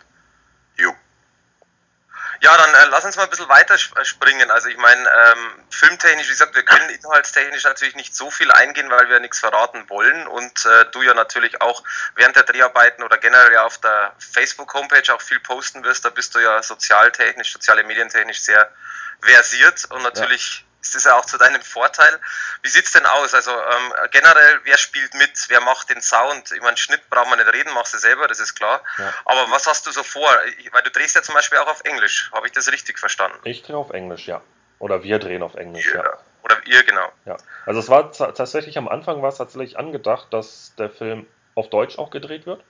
Ja, 2.45 2.59
dann 2.59 2.75
äh, 2.75 2.89
lass 2.91 3.07
uns 3.07 3.17
mal 3.17 3.23
ein 3.23 3.31
bisschen 3.31 3.49
weiter 3.49 3.75
äh, 3.75 4.05
springen. 4.05 4.51
Also 4.51 4.69
ich 4.69 4.77
meine, 4.77 5.01
ähm, 5.01 5.65
filmtechnisch, 5.71 6.27
wie 6.27 6.33
gesagt, 6.33 6.55
wir 6.55 6.63
können 6.63 6.91
inhaltstechnisch 6.91 7.65
natürlich 7.65 7.95
nicht 7.95 8.15
so 8.15 8.31
viel 8.31 8.51
eingehen, 8.51 8.91
weil 8.91 9.09
wir 9.09 9.19
nichts 9.19 9.39
verraten 9.41 9.89
wollen 9.89 10.27
und 10.27 10.67
äh, 10.67 10.85
du 10.93 11.01
ja 11.01 11.15
natürlich 11.15 11.63
auch 11.63 11.83
während 12.17 12.37
der 12.37 12.43
Dreharbeiten 12.43 13.03
oder 13.03 13.17
generell 13.17 13.57
auf 13.57 13.79
der 13.79 14.13
Facebook-Homepage 14.19 15.15
auch 15.15 15.23
viel 15.23 15.41
posten 15.41 15.85
wirst. 15.85 16.05
Da 16.05 16.11
bist 16.11 16.35
du 16.35 16.39
ja 16.39 16.63
sozialtechnisch, 16.63 17.51
soziale 17.51 17.83
medientechnisch 17.83 18.43
sehr 18.43 18.71
versiert 19.23 19.87
und 19.87 20.03
natürlich 20.03 20.59
ja 20.59 20.74
ist 20.85 20.95
das 20.95 21.05
ja 21.05 21.19
auch 21.19 21.25
zu 21.25 21.39
deinem 21.39 21.63
Vorteil. 21.63 22.21
Wie 22.63 22.69
sieht 22.69 22.85
es 22.85 22.93
denn 22.93 23.07
aus? 23.07 23.35
Also 23.35 23.51
ähm, 23.51 23.93
generell, 24.11 24.61
wer 24.65 24.77
spielt 24.77 25.15
mit? 25.15 25.31
Wer 25.49 25.61
macht 25.63 25.89
den 25.89 26.01
Sound? 26.03 26.53
Ich 26.53 26.61
meine, 26.61 26.77
Schnitt 26.77 27.09
braucht 27.09 27.31
man 27.31 27.39
nicht 27.39 27.53
reden, 27.53 27.73
machst 27.73 27.95
du 27.95 27.99
selber, 27.99 28.29
das 28.29 28.39
ist 28.39 28.55
klar. 28.55 28.83
Ja. 28.99 29.13
Aber 29.25 29.51
was 29.51 29.67
hast 29.67 29.87
du 29.87 29.91
so 29.91 30.03
vor? 30.03 30.29
Weil 30.73 30.83
du 30.83 30.91
drehst 30.91 31.17
ja 31.17 31.23
zum 31.23 31.35
Beispiel 31.35 31.59
auch 31.59 31.69
auf 31.69 31.81
Englisch. 31.85 32.31
Habe 32.33 32.47
ich 32.47 32.53
das 32.53 32.71
richtig 32.71 32.99
verstanden? 32.99 33.39
Ich 33.45 33.63
drehe 33.63 33.77
auf 33.77 33.91
Englisch, 33.91 34.27
ja. 34.27 34.43
Oder 34.79 35.03
wir 35.03 35.19
drehen 35.19 35.43
auf 35.43 35.55
Englisch, 35.55 35.93
ja. 35.95 36.03
ja. 36.05 36.19
Oder 36.43 36.57
ihr, 36.67 36.83
genau. 36.85 37.09
Ja. 37.25 37.39
Also 37.65 37.81
es 37.81 37.89
war 37.89 38.13
tatsächlich 38.13 38.77
am 38.77 38.89
Anfang 38.89 39.23
war 39.23 39.31
es 39.31 39.39
tatsächlich 39.39 39.79
angedacht, 39.79 40.29
dass 40.33 40.75
der 40.77 40.91
Film 40.91 41.27
auf 41.55 41.71
Deutsch 41.71 41.99
auch 41.99 42.11
gedreht 42.11 42.45
wird 42.45 42.63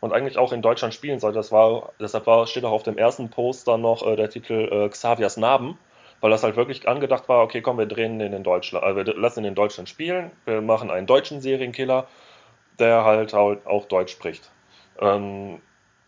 und 0.00 0.12
eigentlich 0.12 0.38
auch 0.38 0.52
in 0.52 0.62
Deutschland 0.62 0.92
spielen 0.92 1.20
soll. 1.20 1.32
Das 1.32 1.52
war, 1.52 1.92
deshalb 2.00 2.26
war, 2.26 2.48
steht 2.48 2.64
auch 2.64 2.72
auf 2.72 2.82
dem 2.82 2.98
ersten 2.98 3.30
Poster 3.30 3.78
noch 3.78 4.04
äh, 4.04 4.16
der 4.16 4.28
Titel 4.30 4.68
äh, 4.72 4.88
Xaviers 4.88 5.36
Narben 5.36 5.78
weil 6.20 6.30
das 6.30 6.42
halt 6.42 6.56
wirklich 6.56 6.88
angedacht 6.88 7.28
war, 7.28 7.42
okay, 7.42 7.62
komm, 7.62 7.78
wir 7.78 7.86
drehen 7.86 8.18
den 8.18 8.32
in 8.32 8.42
Deutschland, 8.42 8.84
äh, 8.84 8.96
wir 8.96 9.04
lassen 9.14 9.40
ihn 9.40 9.48
in 9.50 9.54
Deutschland 9.54 9.88
spielen, 9.88 10.30
wir 10.44 10.60
machen 10.60 10.90
einen 10.90 11.06
deutschen 11.06 11.40
Serienkiller, 11.40 12.06
der 12.78 13.04
halt, 13.04 13.34
auch 13.34 13.86
Deutsch 13.86 14.12
spricht. 14.12 14.50
Ähm, 15.00 15.60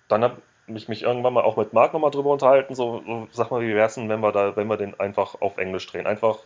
dann 0.09 0.25
habe 0.25 0.43
ich 0.69 0.89
mich 0.89 1.03
irgendwann 1.03 1.35
mal 1.35 1.45
auch 1.45 1.57
mit 1.57 1.73
Marc 1.73 1.93
nochmal 1.93 2.11
drüber 2.11 2.31
unterhalten, 2.31 2.75
so, 2.75 3.03
so 3.07 3.29
sag 3.31 3.51
mal, 3.51 3.63
wie 3.63 3.75
wär's 3.75 3.95
denn, 3.95 4.09
wenn 4.09 4.21
wir 4.21 4.33
da, 4.33 4.57
wenn 4.57 4.69
wir 4.69 4.77
den 4.77 4.99
einfach 4.99 5.41
auf 5.41 5.59
Englisch 5.59 5.87
drehen? 5.87 6.07
Einfach 6.07 6.39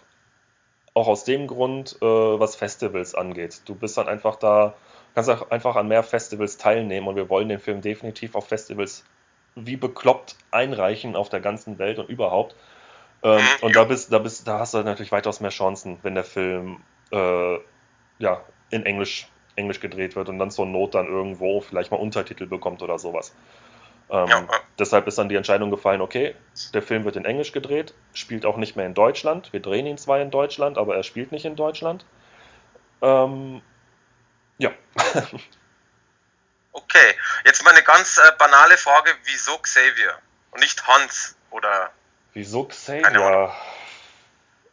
auch 0.94 1.08
aus 1.08 1.24
dem 1.24 1.46
Grund, 1.46 1.96
äh, 2.00 2.06
was 2.06 2.56
Festivals 2.56 3.14
angeht. 3.14 3.62
Du 3.66 3.74
bist 3.74 3.98
dann 3.98 4.08
einfach 4.08 4.36
da, 4.36 4.74
kannst 5.14 5.28
auch 5.30 5.50
einfach 5.50 5.76
an 5.76 5.88
mehr 5.88 6.02
Festivals 6.02 6.56
teilnehmen 6.56 7.06
und 7.06 7.16
wir 7.16 7.28
wollen 7.28 7.48
den 7.48 7.58
Film 7.58 7.80
definitiv 7.82 8.34
auf 8.34 8.48
Festivals 8.48 9.04
wie 9.54 9.76
bekloppt 9.76 10.36
einreichen 10.50 11.16
auf 11.16 11.28
der 11.28 11.40
ganzen 11.40 11.78
Welt 11.78 11.98
und 11.98 12.08
überhaupt. 12.08 12.54
Ähm, 13.22 13.36
mhm. 13.36 13.46
und 13.62 13.76
da 13.76 13.84
bist, 13.84 14.12
da 14.12 14.18
bist, 14.18 14.46
da 14.46 14.58
hast 14.58 14.74
du 14.74 14.82
natürlich 14.82 15.12
weitaus 15.12 15.40
mehr 15.40 15.50
Chancen, 15.50 15.98
wenn 16.02 16.14
der 16.14 16.24
Film 16.24 16.82
äh, 17.10 17.58
ja, 18.18 18.42
in 18.70 18.84
Englisch, 18.84 19.28
Englisch 19.56 19.80
gedreht 19.80 20.16
wird 20.16 20.28
und 20.28 20.38
dann 20.38 20.50
zur 20.50 20.66
Not 20.66 20.94
dann 20.94 21.06
irgendwo 21.06 21.60
vielleicht 21.60 21.90
mal 21.90 21.98
Untertitel 21.98 22.46
bekommt 22.46 22.82
oder 22.82 22.98
sowas. 22.98 23.34
Ähm, 24.08 24.28
ja. 24.28 24.46
Deshalb 24.78 25.06
ist 25.08 25.18
dann 25.18 25.28
die 25.28 25.34
Entscheidung 25.34 25.70
gefallen, 25.70 26.00
okay, 26.00 26.36
der 26.72 26.82
Film 26.82 27.04
wird 27.04 27.16
in 27.16 27.24
Englisch 27.24 27.52
gedreht, 27.52 27.94
spielt 28.14 28.46
auch 28.46 28.56
nicht 28.56 28.76
mehr 28.76 28.86
in 28.86 28.94
Deutschland. 28.94 29.52
Wir 29.52 29.60
drehen 29.60 29.86
ihn 29.86 29.98
zwar 29.98 30.20
in 30.20 30.30
Deutschland, 30.30 30.78
aber 30.78 30.94
er 30.94 31.02
spielt 31.02 31.32
nicht 31.32 31.44
in 31.44 31.56
Deutschland. 31.56 32.04
Ähm, 33.02 33.62
ja. 34.58 34.70
okay, 36.72 37.14
jetzt 37.44 37.64
mal 37.64 37.72
eine 37.72 37.82
ganz 37.82 38.18
äh, 38.18 38.32
banale 38.38 38.76
Frage, 38.76 39.10
wieso 39.24 39.58
Xavier 39.58 40.14
und 40.52 40.60
nicht 40.60 40.86
Hans 40.86 41.36
oder 41.50 41.90
Wieso 42.36 42.64
Xavier? 42.64 43.50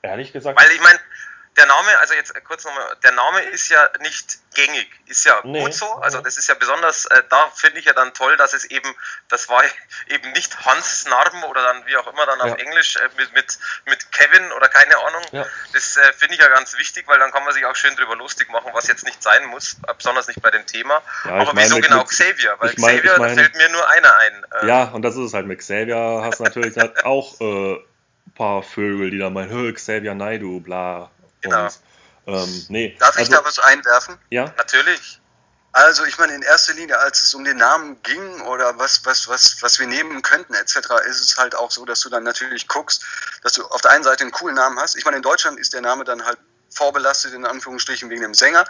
Ehrlich 0.01 0.34
gesagt. 0.34 0.59
Weil 0.59 0.70
ich 0.70 0.82
meine, 0.82 0.99
der 1.58 1.66
Name, 1.68 1.99
also 1.99 2.14
jetzt 2.14 2.34
kurz 2.45 2.66
nochmal, 2.66 2.95
der 3.04 3.12
Name 3.12 3.41
ist 3.41 3.70
ja 3.70 3.89
nicht 3.99 4.39
gängig, 4.54 4.88
ist 5.06 5.26
ja 5.26 5.39
nee, 5.43 5.62
gut 5.62 5.74
so, 5.74 5.86
also 5.95 6.22
das 6.22 6.38
ist 6.38 6.47
ja 6.47 6.56
besonders, 6.56 7.06
äh, 7.06 7.24
da 7.30 7.49
finde 7.56 7.80
ich 7.80 7.86
ja 7.86 7.93
dann 7.93 8.14
toll, 8.14 8.38
dass 8.38 8.54
es 8.54 8.66
eben, 8.66 8.93
das 9.30 9.49
war 9.49 9.64
eben 10.08 10.32
nicht 10.32 10.66
Hans 10.66 11.06
Narben 11.06 11.43
oder 11.43 11.62
dann 11.62 11.86
wie 11.86 11.95
auch 11.97 12.08
immer 12.12 12.26
dann 12.26 12.39
ja. 12.39 12.45
auf 12.45 12.60
Englisch 12.60 12.95
äh, 12.95 13.10
mit, 13.18 13.34
mit, 13.34 13.60
mit 13.86 14.12
Kevin 14.12 14.51
oder 14.54 14.68
keine 14.68 14.97
Ahnung, 14.97 15.22
ja. 15.32 15.45
das 15.74 15.97
äh, 15.97 16.14
finde 16.14 16.36
ich 16.36 16.41
ja 16.41 16.47
ganz 16.49 16.78
wichtig, 16.78 17.08
weil 17.08 17.20
dann 17.20 17.32
kann 17.32 17.43
man 17.43 17.54
sich 17.54 17.66
auch 17.66 17.76
schön 17.76 17.95
drüber 17.95 18.16
lustig 18.16 18.49
machen, 18.49 18.72
was 18.74 18.88
jetzt 18.88 19.06
nicht 19.06 19.22
sein 19.22 19.45
muss, 19.45 19.78
besonders 19.97 20.28
nicht 20.28 20.41
bei 20.41 20.49
dem 20.51 20.66
Thema, 20.66 21.01
ja, 21.26 21.34
aber 21.34 21.51
wieso 21.56 21.80
genau 21.80 21.99
mit, 21.99 22.08
Xavier, 22.08 22.56
weil 22.60 22.74
mein, 22.78 22.97
Xavier, 22.97 23.20
mein, 23.20 23.36
da 23.36 23.41
fällt 23.41 23.56
mir 23.56 23.70
nur 23.70 23.88
einer 23.89 24.16
ein. 24.18 24.45
Äh. 24.62 24.68
ja, 24.68 24.84
und 24.86 25.04
das 25.04 25.16
ist 25.16 25.28
es 25.28 25.34
halt, 25.34 25.45
mit 25.45 25.60
Xavier 25.60 26.22
hast 26.24 26.39
du 26.39 26.43
natürlich 26.43 26.78
halt 26.78 27.06
auch 27.06 27.39
ein 27.39 27.76
äh, 27.76 27.80
paar 28.36 28.64
Vögel, 28.64 29.12
die 29.12 29.20
da 29.20 29.30
meinen, 29.30 29.74
Xavier 29.74 30.16
Naidu, 30.16 30.60
bla, 30.60 31.12
Genau. 31.44 31.66
Und, 32.26 32.36
ähm, 32.36 32.66
nee. 32.70 32.96
Darf 33.00 33.18
also, 33.18 33.22
ich 33.22 33.30
da 33.30 33.46
was 33.46 33.60
einwerfen? 33.60 34.18
Ja. 34.30 34.54
Natürlich. 34.58 35.20
Also 35.74 36.06
ich 36.06 36.20
meine, 36.20 36.36
in 36.36 36.44
erster 36.44 36.74
Linie, 36.74 37.00
als 37.00 37.20
es 37.22 37.34
um 37.34 37.44
den 37.44 37.58
Namen 37.58 38.02
ging 38.04 38.41
oder 38.41 38.78
was, 38.78 39.06
was, 39.06 39.28
was, 39.28 39.62
was 39.62 39.80
wir 39.80 39.88
nehmen 39.88 40.22
könnten 40.22 40.54
etc., 40.54 40.78
ist 41.08 41.20
es 41.20 41.38
halt 41.38 41.56
auch 41.56 41.72
so, 41.72 41.84
dass 41.84 42.02
du 42.02 42.10
dann 42.10 42.24
natürlich 42.24 42.68
guckst, 42.68 43.04
dass 43.41 43.54
du 43.54 43.66
auf 43.66 43.82
der 43.82 43.91
einen 43.91 44.04
Seite 44.04 44.22
einen 44.22 44.32
coolen 44.32 44.56
Namen 44.56 44.80
hast. 44.80 44.96
Ich 44.96 45.04
meine, 45.04 45.18
in 45.18 45.24
Deutschland 45.24 45.60
ist 45.60 45.74
der 45.74 45.82
Name 45.82 46.04
dann 46.04 46.24
halt 46.26 46.38
vorbelastet 46.70 47.34
in 47.34 47.46
Anführungsstrichen 47.46 48.10
wegen 48.12 48.22
dem 48.22 48.34
Sänger, 48.36 48.66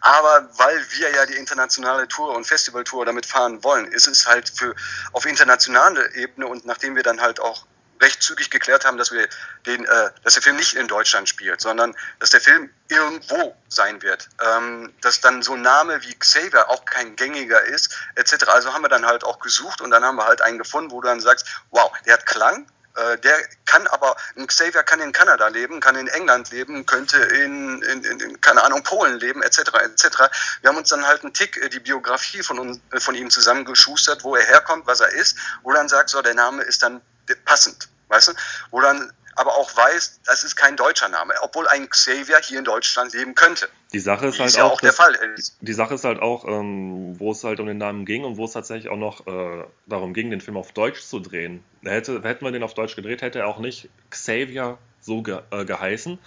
aber 0.00 0.48
weil 0.56 0.82
wir 0.92 1.10
ja 1.10 1.26
die 1.26 1.36
internationale 1.36 2.08
Tour 2.08 2.34
und 2.34 2.46
Festivaltour 2.46 3.04
damit 3.04 3.26
fahren 3.26 3.62
wollen, 3.62 3.86
ist 3.92 4.08
es 4.08 4.26
halt 4.26 4.48
für 4.48 4.74
auf 5.12 5.26
internationale 5.26 6.14
Ebene 6.14 6.46
und 6.46 6.64
nachdem 6.64 6.96
wir 6.96 7.02
dann 7.02 7.20
halt 7.20 7.40
auch 7.40 7.66
recht 8.00 8.22
zügig 8.22 8.50
geklärt 8.50 8.84
haben, 8.84 8.98
dass 8.98 9.12
wir 9.12 9.28
den, 9.66 9.84
äh, 9.84 10.10
dass 10.22 10.34
der 10.34 10.42
Film 10.42 10.56
nicht 10.56 10.74
in 10.74 10.88
Deutschland 10.88 11.28
spielt, 11.28 11.60
sondern 11.60 11.94
dass 12.18 12.30
der 12.30 12.40
Film 12.40 12.70
irgendwo 12.88 13.56
sein 13.68 14.02
wird. 14.02 14.28
Ähm, 14.42 14.92
dass 15.00 15.20
dann 15.20 15.42
so 15.42 15.54
ein 15.54 15.62
Name 15.62 16.02
wie 16.02 16.14
Xavier 16.14 16.68
auch 16.68 16.84
kein 16.84 17.16
gängiger 17.16 17.62
ist, 17.62 17.96
etc. 18.14 18.48
Also 18.48 18.72
haben 18.72 18.82
wir 18.82 18.88
dann 18.88 19.06
halt 19.06 19.24
auch 19.24 19.38
gesucht 19.40 19.80
und 19.80 19.90
dann 19.90 20.04
haben 20.04 20.16
wir 20.16 20.26
halt 20.26 20.42
einen 20.42 20.58
gefunden, 20.58 20.90
wo 20.90 21.00
du 21.00 21.08
dann 21.08 21.20
sagst, 21.20 21.46
wow, 21.70 21.92
der 22.04 22.14
hat 22.14 22.26
Klang, 22.26 22.66
äh, 22.96 23.18
der 23.18 23.36
kann 23.66 23.86
aber, 23.88 24.16
ein 24.36 24.46
Xavier 24.46 24.82
kann 24.82 25.00
in 25.00 25.12
Kanada 25.12 25.48
leben, 25.48 25.80
kann 25.80 25.96
in 25.96 26.08
England 26.08 26.50
leben, 26.50 26.86
könnte 26.86 27.18
in, 27.18 27.82
in, 27.82 28.04
in 28.04 28.40
keine 28.40 28.64
Ahnung, 28.64 28.82
Polen 28.82 29.18
leben, 29.18 29.42
etc., 29.42 29.60
etc. 29.84 30.30
Wir 30.62 30.70
haben 30.70 30.78
uns 30.78 30.88
dann 30.88 31.06
halt 31.06 31.22
einen 31.22 31.34
Tick 31.34 31.56
äh, 31.58 31.68
die 31.68 31.80
Biografie 31.80 32.42
von, 32.42 32.80
äh, 32.92 33.00
von 33.00 33.14
ihm 33.14 33.30
zusammengeschustert, 33.30 34.24
wo 34.24 34.34
er 34.34 34.46
herkommt, 34.46 34.86
was 34.86 35.00
er 35.00 35.10
ist, 35.10 35.36
wo 35.62 35.72
dann 35.72 35.88
sagt, 35.88 36.10
so, 36.10 36.22
der 36.22 36.34
Name 36.34 36.62
ist 36.62 36.82
dann 36.82 37.02
passend, 37.44 37.88
weißt 38.08 38.28
du? 38.28 38.32
Wo 38.70 38.80
dann 38.80 39.12
aber 39.36 39.54
auch 39.54 39.76
weiß, 39.76 40.20
das 40.24 40.44
ist 40.44 40.56
kein 40.56 40.76
deutscher 40.76 41.08
Name, 41.08 41.34
obwohl 41.42 41.68
ein 41.68 41.88
Xavier 41.90 42.38
hier 42.42 42.58
in 42.58 42.64
Deutschland 42.64 43.12
leben 43.12 43.34
könnte. 43.34 43.68
Die 43.92 43.98
Sache 44.00 44.28
ist 44.28 44.40
halt 44.40 44.56
ja 44.56 44.64
auch, 44.64 44.72
auch 44.72 44.80
der 44.80 44.94
Fall 44.94 45.14
ist. 45.36 45.56
Die 45.60 45.74
Sache 45.74 45.94
ist 45.94 46.04
halt 46.04 46.20
auch, 46.20 46.46
ähm, 46.46 47.20
wo 47.20 47.32
es 47.32 47.44
halt 47.44 47.60
um 47.60 47.66
den 47.66 47.76
Namen 47.78 48.06
ging 48.06 48.24
und 48.24 48.38
wo 48.38 48.46
es 48.46 48.52
tatsächlich 48.52 48.90
auch 48.90 48.96
noch 48.96 49.26
äh, 49.26 49.64
darum 49.86 50.14
ging, 50.14 50.30
den 50.30 50.40
Film 50.40 50.56
auf 50.56 50.72
Deutsch 50.72 51.02
zu 51.02 51.20
drehen. 51.20 51.62
Hätte, 51.84 52.22
hätten 52.22 52.44
wir 52.44 52.50
den 52.50 52.62
auf 52.62 52.72
Deutsch 52.72 52.96
gedreht, 52.96 53.20
hätte 53.20 53.40
er 53.40 53.46
auch 53.46 53.58
nicht 53.58 53.90
Xavier 54.10 54.78
so 55.02 55.22
ge 55.22 55.40
äh, 55.50 55.66
geheißen, 55.66 56.18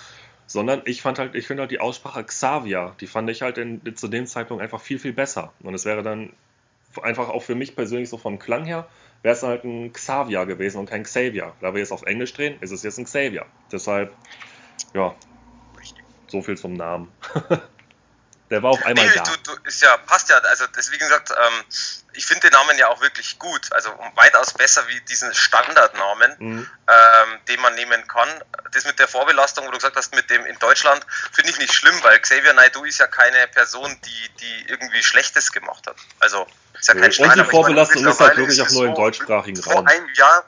sondern 0.45 0.83
ich 0.85 1.01
fand 1.01 1.17
halt, 1.17 1.33
ich 1.33 1.47
finde 1.47 1.61
halt 1.61 1.71
die 1.71 1.79
Aussprache 1.79 2.23
Xavier, 2.23 2.95
die 3.01 3.07
fand 3.07 3.29
ich 3.31 3.41
halt 3.41 3.57
in, 3.57 3.95
zu 3.95 4.07
dem 4.07 4.27
Zeitpunkt 4.27 4.61
einfach 4.61 4.81
viel, 4.81 4.99
viel 4.99 5.13
besser. 5.13 5.51
Und 5.61 5.73
es 5.73 5.85
wäre 5.85 6.03
dann 6.03 6.33
einfach 7.01 7.29
auch 7.29 7.43
für 7.43 7.55
mich 7.55 7.75
persönlich 7.75 8.09
so 8.09 8.17
vom 8.17 8.37
Klang 8.39 8.65
her, 8.65 8.87
wäre 9.21 9.35
es 9.35 9.43
halt 9.43 9.63
ein 9.63 9.91
Xavier 9.93 10.45
gewesen 10.45 10.79
und 10.79 10.89
kein 10.89 11.03
Xavier. 11.03 11.53
Da 11.61 11.73
wir 11.73 11.79
jetzt 11.79 11.91
auf 11.91 12.03
Englisch 12.03 12.33
drehen, 12.33 12.57
ist 12.61 12.71
es 12.71 12.83
jetzt 12.83 12.97
ein 12.97 13.05
Xavier. 13.05 13.45
Deshalb, 13.71 14.13
ja, 14.93 15.15
so 16.27 16.41
viel 16.41 16.57
zum 16.57 16.73
Namen. 16.73 17.09
Der 18.49 18.63
war 18.63 18.71
auf 18.71 18.85
einmal 18.85 19.05
nee, 19.05 19.13
da. 19.15 19.23
Du, 19.23 19.55
du, 19.55 19.63
ist 19.63 19.81
ja, 19.81 19.95
passt 19.97 20.29
ja. 20.29 20.37
Also, 20.37 20.65
das, 20.67 20.91
wie 20.91 20.97
gesagt, 20.97 21.31
ähm, 21.31 21.63
ich 22.13 22.25
finde 22.25 22.49
den 22.49 22.51
Namen 22.51 22.77
ja 22.77 22.87
auch 22.87 23.01
wirklich 23.01 23.37
gut. 23.37 23.71
Also 23.71 23.91
weitaus 24.15 24.53
besser 24.53 24.87
wie 24.87 24.99
diesen 25.01 25.33
Standardnamen, 25.33 26.35
mhm. 26.39 26.69
ähm, 26.87 27.39
den 27.47 27.61
man 27.61 27.75
nehmen 27.75 28.07
kann. 28.07 28.27
Das 28.71 28.85
mit 28.85 28.97
der 28.99 29.07
Vorbelastung, 29.07 29.67
wo 29.67 29.71
du 29.71 29.77
gesagt 29.77 29.95
hast, 29.95 30.15
mit 30.15 30.29
dem 30.29 30.45
in 30.45 30.57
Deutschland, 30.59 31.05
finde 31.31 31.51
ich 31.51 31.59
nicht 31.59 31.73
schlimm, 31.73 31.95
weil 32.03 32.19
Xavier 32.19 32.53
Naidoo 32.53 32.83
ist 32.85 32.99
ja 32.99 33.07
keine 33.07 33.47
Person, 33.47 33.95
die, 34.03 34.29
die 34.39 34.69
irgendwie 34.69 35.03
Schlechtes 35.03 35.51
gemacht 35.51 35.85
hat. 35.85 35.95
Also, 36.19 36.47
ist 36.79 36.87
ja 36.87 36.95
kein 36.95 37.09
nee, 37.09 37.23
Und 37.23 37.35
die 37.35 37.43
Vorbelastung 37.43 38.05
ist 38.05 38.19
halt 38.19 38.37
wirklich 38.37 38.61
auch 38.61 38.71
nur 38.71 38.85
im 38.85 38.95
deutschsprachigen 38.95 39.59
Raum. 39.61 39.73
Vor 39.73 39.87
einem 39.87 40.09
Jahr, 40.15 40.43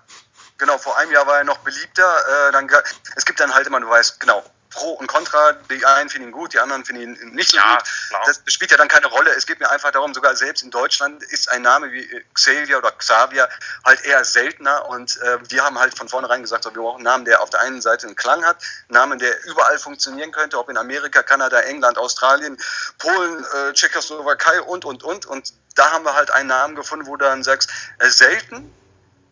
genau, 0.57 0.77
vor 0.79 0.97
einem 0.97 1.11
Jahr 1.11 1.27
war 1.27 1.37
er 1.37 1.43
noch 1.43 1.59
beliebter. 1.59 2.49
Äh, 2.49 2.51
dann, 2.51 2.69
es 3.15 3.25
gibt 3.25 3.39
dann 3.39 3.53
halt 3.53 3.67
immer, 3.67 3.79
du 3.79 3.89
weißt, 3.89 4.19
genau, 4.19 4.43
Pro 4.71 4.91
und 4.93 5.07
Contra. 5.07 5.53
Die 5.53 5.85
einen 5.85 6.09
finden 6.09 6.29
ihn 6.29 6.31
gut, 6.31 6.53
die 6.53 6.59
anderen 6.59 6.83
finden 6.83 7.15
ihn 7.15 7.35
nicht 7.35 7.51
so 7.51 7.57
ja, 7.57 7.75
gut. 7.75 7.83
Klar. 8.09 8.23
Das 8.25 8.41
spielt 8.47 8.71
ja 8.71 8.77
dann 8.77 8.87
keine 8.87 9.07
Rolle. 9.07 9.31
Es 9.31 9.45
geht 9.45 9.59
mir 9.59 9.69
einfach 9.69 9.91
darum, 9.91 10.13
sogar 10.13 10.35
selbst 10.35 10.63
in 10.63 10.71
Deutschland 10.71 11.23
ist 11.23 11.49
ein 11.51 11.61
Name 11.61 11.91
wie 11.91 12.23
Xavier 12.33 12.77
oder 12.77 12.91
Xavier 12.91 13.47
halt 13.85 14.03
eher 14.03 14.25
seltener. 14.25 14.87
Und 14.89 15.17
äh, 15.21 15.37
wir 15.49 15.63
haben 15.63 15.77
halt 15.77 15.97
von 15.97 16.09
vornherein 16.09 16.41
gesagt, 16.41 16.63
so, 16.63 16.73
wir 16.73 16.81
brauchen 16.81 16.97
einen 16.97 17.03
Namen, 17.03 17.25
der 17.25 17.41
auf 17.41 17.49
der 17.49 17.61
einen 17.61 17.81
Seite 17.81 18.07
einen 18.07 18.15
Klang 18.15 18.43
hat, 18.45 18.57
einen 18.89 18.97
Namen, 18.97 19.19
der 19.19 19.45
überall 19.45 19.77
funktionieren 19.77 20.31
könnte, 20.31 20.57
ob 20.57 20.69
in 20.69 20.77
Amerika, 20.77 21.21
Kanada, 21.23 21.59
England, 21.61 21.97
Australien, 21.97 22.57
Polen, 22.97 23.45
äh, 23.53 23.73
Tschechoslowakei 23.73 24.61
und, 24.61 24.85
und, 24.85 25.03
und. 25.03 25.25
Und 25.25 25.53
da 25.75 25.91
haben 25.91 26.05
wir 26.05 26.15
halt 26.15 26.31
einen 26.31 26.47
Namen 26.47 26.75
gefunden, 26.75 27.05
wo 27.07 27.15
du 27.15 27.25
dann 27.25 27.43
sagst, 27.43 27.69
äh, 27.99 28.09
selten, 28.09 28.73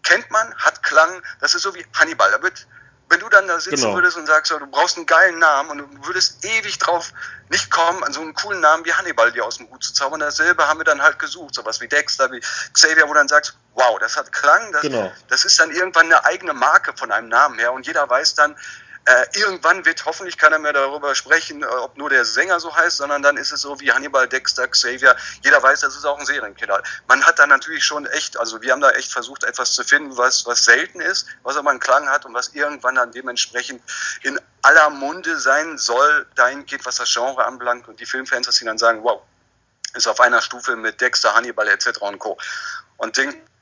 kennt 0.03 0.29
man, 0.31 0.55
hat 0.55 0.83
Klang, 0.83 1.21
das 1.39 1.55
ist 1.55 1.63
so 1.63 1.73
wie 1.75 1.85
Hannibal. 1.93 2.31
Da 2.31 2.41
wird 2.41 2.65
wenn 3.09 3.19
du 3.19 3.29
dann 3.29 3.47
da 3.47 3.59
sitzen 3.59 3.81
genau. 3.81 3.95
würdest 3.95 4.17
und 4.17 4.27
sagst, 4.27 4.51
du 4.51 4.67
brauchst 4.67 4.97
einen 4.97 5.07
geilen 5.07 5.39
Namen 5.39 5.71
und 5.71 5.77
du 5.79 6.07
würdest 6.07 6.45
ewig 6.45 6.77
drauf 6.77 7.11
nicht 7.49 7.71
kommen, 7.71 8.03
an 8.03 8.13
so 8.13 8.21
einen 8.21 8.35
coolen 8.35 8.59
Namen 8.61 8.85
wie 8.85 8.93
Hannibal 8.93 9.31
dir 9.31 9.45
aus 9.45 9.57
dem 9.57 9.69
Hut 9.69 9.83
zu 9.83 9.93
zaubern, 9.93 10.19
dasselbe 10.19 10.67
haben 10.67 10.79
wir 10.79 10.83
dann 10.83 11.01
halt 11.01 11.17
gesucht, 11.17 11.55
sowas 11.55 11.81
wie 11.81 11.87
Dexter, 11.87 12.31
wie 12.31 12.39
Xavier, 12.73 13.03
wo 13.05 13.07
du 13.07 13.15
dann 13.15 13.27
sagst, 13.27 13.55
wow, 13.73 13.97
das 13.99 14.15
hat 14.15 14.31
Klang, 14.31 14.71
das, 14.71 14.81
genau. 14.81 15.11
das 15.27 15.45
ist 15.45 15.59
dann 15.59 15.71
irgendwann 15.71 16.05
eine 16.05 16.23
eigene 16.25 16.53
Marke 16.53 16.93
von 16.95 17.11
einem 17.11 17.29
Namen 17.29 17.57
her 17.57 17.73
und 17.73 17.87
jeder 17.87 18.07
weiß 18.07 18.35
dann, 18.35 18.55
äh, 19.09 19.25
irgendwann 19.39 19.85
wird 19.85 20.05
hoffentlich 20.05 20.37
keiner 20.37 20.59
mehr 20.59 20.71
darüber 20.71 21.15
sprechen, 21.15 21.63
äh, 21.63 21.65
ob 21.65 21.97
nur 21.97 22.11
der 22.11 22.25
Sänger 22.25 22.59
so 22.59 22.75
heißt, 22.75 22.97
sondern 22.97 23.23
dann 23.23 23.37
ist 23.37 23.51
es 23.51 23.61
so 23.61 23.79
wie 23.79 23.91
Hannibal, 23.91 24.27
Dexter, 24.27 24.67
Xavier. 24.67 25.15
Jeder 25.43 25.63
weiß, 25.63 25.79
das 25.79 25.95
ist 25.95 26.05
auch 26.05 26.19
ein 26.19 26.27
Serienkiller. 26.27 26.83
Man 27.07 27.25
hat 27.25 27.39
da 27.39 27.47
natürlich 27.47 27.83
schon 27.83 28.05
echt, 28.05 28.37
also 28.37 28.61
wir 28.61 28.71
haben 28.71 28.81
da 28.81 28.91
echt 28.91 29.11
versucht, 29.11 29.43
etwas 29.45 29.73
zu 29.73 29.83
finden, 29.83 30.15
was, 30.15 30.45
was 30.45 30.63
selten 30.63 31.01
ist, 31.01 31.25
was 31.41 31.57
aber 31.57 31.71
einen 31.71 31.79
Klang 31.79 32.07
hat 32.07 32.23
und 32.25 32.35
was 32.35 32.49
irgendwann 32.49 32.95
dann 32.95 33.11
dementsprechend 33.11 33.81
in 34.21 34.39
aller 34.61 34.91
Munde 34.91 35.39
sein 35.39 35.79
soll, 35.79 36.27
dahin 36.35 36.67
geht, 36.67 36.85
was 36.85 36.97
das 36.97 37.11
Genre 37.11 37.43
anbelangt 37.43 37.87
und 37.87 37.99
die 37.99 38.05
Filmfans, 38.05 38.45
dass 38.45 38.57
sie 38.57 38.65
dann 38.65 38.77
sagen, 38.77 39.03
wow, 39.03 39.23
ist 39.95 40.07
auf 40.07 40.19
einer 40.19 40.43
Stufe 40.43 40.75
mit 40.75 41.01
Dexter, 41.01 41.33
Hannibal 41.33 41.67
etc. 41.67 41.99
und 42.01 42.19
Co. 42.19 42.37
Und 42.97 43.17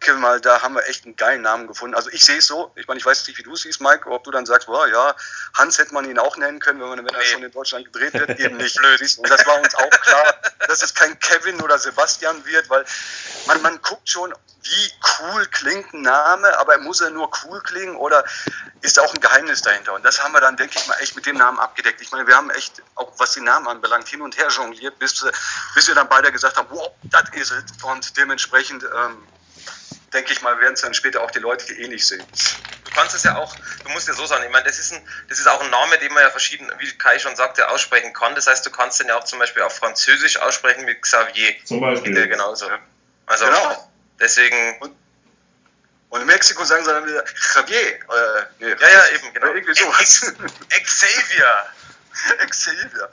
denke 0.06 0.22
mal, 0.22 0.40
da 0.40 0.62
haben 0.62 0.76
wir 0.76 0.88
echt 0.88 1.06
einen 1.06 1.16
geilen 1.16 1.42
Namen 1.42 1.68
gefunden. 1.68 1.96
Also 1.96 2.10
ich 2.12 2.24
sehe 2.24 2.38
es 2.38 2.48
so, 2.48 2.72
ich 2.76 2.88
meine, 2.88 3.00
ich 3.00 3.06
weiß 3.06 3.28
nicht, 3.28 3.38
wie 3.38 3.44
du 3.44 3.54
es 3.54 3.62
siehst, 3.62 3.82
Mike, 3.82 4.10
ob 4.10 4.24
du 4.24 4.32
dann 4.32 4.46
sagst, 4.46 4.68
boah, 4.68 4.88
ja, 4.88 5.16
Hans 5.56 5.78
hätte 5.78 5.94
man 5.94 6.10
ihn 6.10 6.20
auch 6.20 6.38
nennen 6.38 6.60
können, 6.60 6.80
wenn, 6.80 6.90
man, 6.90 7.00
wenn 7.00 7.14
er 7.14 7.24
schon 7.24 7.44
in 7.44 7.52
Deutschland 7.52 7.86
gedreht 7.86 8.14
wird, 8.14 8.30
eben 8.40 8.58
nicht. 8.58 8.78
Blöd. 8.78 9.02
Und 9.18 9.30
das 9.30 9.46
war 9.46 9.60
uns 9.62 9.76
auch 9.76 9.90
klar, 9.90 10.36
dass 10.68 10.84
es 10.84 10.94
kein 10.94 11.18
Kevin 11.20 11.62
oder 11.62 11.78
Sebastian 11.78 12.46
wird, 12.46 12.70
weil 12.70 12.86
man, 13.48 13.62
man 13.62 13.82
guckt 13.82 14.10
schon, 14.10 14.34
wie 14.64 14.92
cool 15.20 15.46
klingt 15.48 15.94
ein 15.94 16.02
Name, 16.02 16.58
aber 16.60 16.78
muss 16.80 17.02
er 17.02 17.10
nur 17.10 17.30
cool 17.44 17.62
klingen 17.62 17.96
oder 17.96 18.24
ist 18.82 18.98
da 18.98 19.02
auch 19.02 19.14
ein 19.14 19.22
Geheimnis 19.22 19.62
dahinter? 19.62 19.94
Und 19.94 20.04
das 20.04 20.22
haben 20.22 20.34
wir 20.34 20.42
dann, 20.42 20.58
denke 20.58 20.78
ich 20.78 20.88
mal, 20.88 20.96
echt 20.96 21.16
mit 21.16 21.26
dem 21.26 21.38
Namen 21.38 21.60
abgedeckt. 21.60 22.02
Ich 22.02 22.12
meine, 22.12 22.28
wir 22.28 22.36
haben 22.36 22.50
echt, 22.52 22.82
auch 22.96 23.12
was 23.18 23.34
die 23.34 23.42
Namen 23.42 23.68
anbelangt, 23.68 24.08
hin 24.08 24.22
und 24.22 24.38
her 24.38 24.50
jongliert, 24.50 25.00
bis, 25.00 25.26
bis 25.74 25.88
wir 25.88 25.96
dann 25.96 26.10
beide 26.10 26.32
gesagt 26.32 26.58
haben, 26.58 26.68
wow, 26.70 26.92
das 27.04 27.30
ist 27.34 27.52
es. 27.52 27.64
Und 27.84 28.18
dementsprechend, 28.18 28.84
ähm, 28.84 29.28
denke 30.14 30.32
ich 30.32 30.42
mal, 30.42 30.60
werden 30.60 30.74
es 30.74 30.82
dann 30.82 30.94
später 30.94 31.22
auch 31.22 31.32
die 31.32 31.40
Leute 31.40 31.74
ähnlich 31.74 32.06
sehen. 32.06 32.24
Du 32.86 32.92
kannst 32.92 33.16
es 33.16 33.24
ja 33.24 33.38
auch, 33.38 33.56
du 33.84 33.90
musst 33.90 34.08
ja 34.08 34.14
so 34.14 34.26
sagen, 34.26 34.44
ich 34.44 34.52
meine, 34.52 34.66
das 34.66 34.80
ist, 34.80 34.94
ein, 34.94 35.08
das 35.30 35.40
ist 35.40 35.48
auch 35.48 35.62
ein 35.62 35.70
Name, 35.70 35.98
den 36.00 36.14
man 36.14 36.24
ja 36.24 36.30
verschieden, 36.30 36.72
wie 36.80 36.98
Kai 36.98 37.20
schon 37.20 37.36
sagte, 37.36 37.68
aussprechen 37.70 38.14
kann. 38.14 38.34
Das 38.36 38.48
heißt, 38.48 38.66
du 38.66 38.72
kannst 38.72 39.00
den 39.00 39.08
ja 39.08 39.18
auch 39.18 39.26
zum 39.26 39.40
Beispiel 39.40 39.62
auf 39.64 39.76
Französisch 39.76 40.38
aussprechen 40.38 40.86
mit 40.86 41.02
Xavier. 41.02 41.56
Zum 41.66 41.82
Beispiel. 41.82 42.14
Der 42.14 42.28
genauso. 42.28 42.70
Also, 43.26 43.46
genau. 43.46 43.92
deswegen. 44.20 44.80
Und, 44.80 44.96
und, 46.10 46.22
in 46.22 46.28
Mexiko 46.28 46.64
sagen 46.64 46.86
sie 46.86 46.92
dann 46.92 47.06
wieder 47.06 47.24
Javier. 47.56 47.78
Äh, 47.78 48.00
nee, 48.60 48.70
ja, 48.70 48.90
ja, 48.90 49.08
eben, 49.14 49.34
genau. 49.34 49.48
Irgendwie 49.48 49.76
sowas. 49.76 50.34
Xavier. 50.70 51.66
Xavier. 52.50 53.10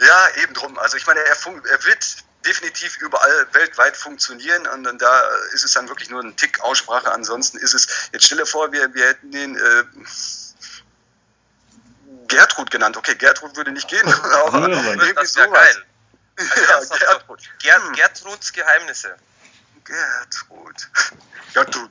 Ja, 0.00 0.28
eben 0.42 0.54
drum. 0.54 0.78
Also 0.78 0.96
ich 0.96 1.06
meine, 1.06 1.20
er, 1.20 1.36
er 1.36 1.84
wird 1.84 2.04
definitiv 2.44 2.96
überall 2.98 3.46
weltweit 3.52 3.96
funktionieren 3.96 4.66
und, 4.68 4.86
und 4.86 5.02
da 5.02 5.20
ist 5.52 5.64
es 5.64 5.72
dann 5.72 5.88
wirklich 5.88 6.08
nur 6.10 6.22
ein 6.22 6.36
Tick 6.36 6.60
Aussprache. 6.60 7.12
Ansonsten 7.12 7.58
ist 7.58 7.74
es, 7.74 8.10
jetzt 8.12 8.26
stelle 8.26 8.46
vor, 8.46 8.72
wir, 8.72 8.94
wir 8.94 9.08
hätten 9.08 9.30
den 9.30 9.56
äh, 9.56 9.84
Gertrud 12.28 12.70
genannt. 12.70 12.96
Okay, 12.96 13.14
Gertrud 13.14 13.56
würde 13.56 13.72
nicht 13.72 13.88
gehen, 13.88 14.06
aber 14.46 14.68
irgendwie 14.68 15.14
das 15.14 15.32
sowas. 15.32 15.50
geil. 15.50 15.84
Also 16.68 16.94
ja, 16.94 17.12
Gertrud. 17.12 17.40
Ger 17.58 17.82
hm. 17.82 17.92
Gertruds 17.94 18.52
Geheimnisse. 18.52 19.16
Gertrud. 19.84 20.88
Gertrud. 21.54 21.90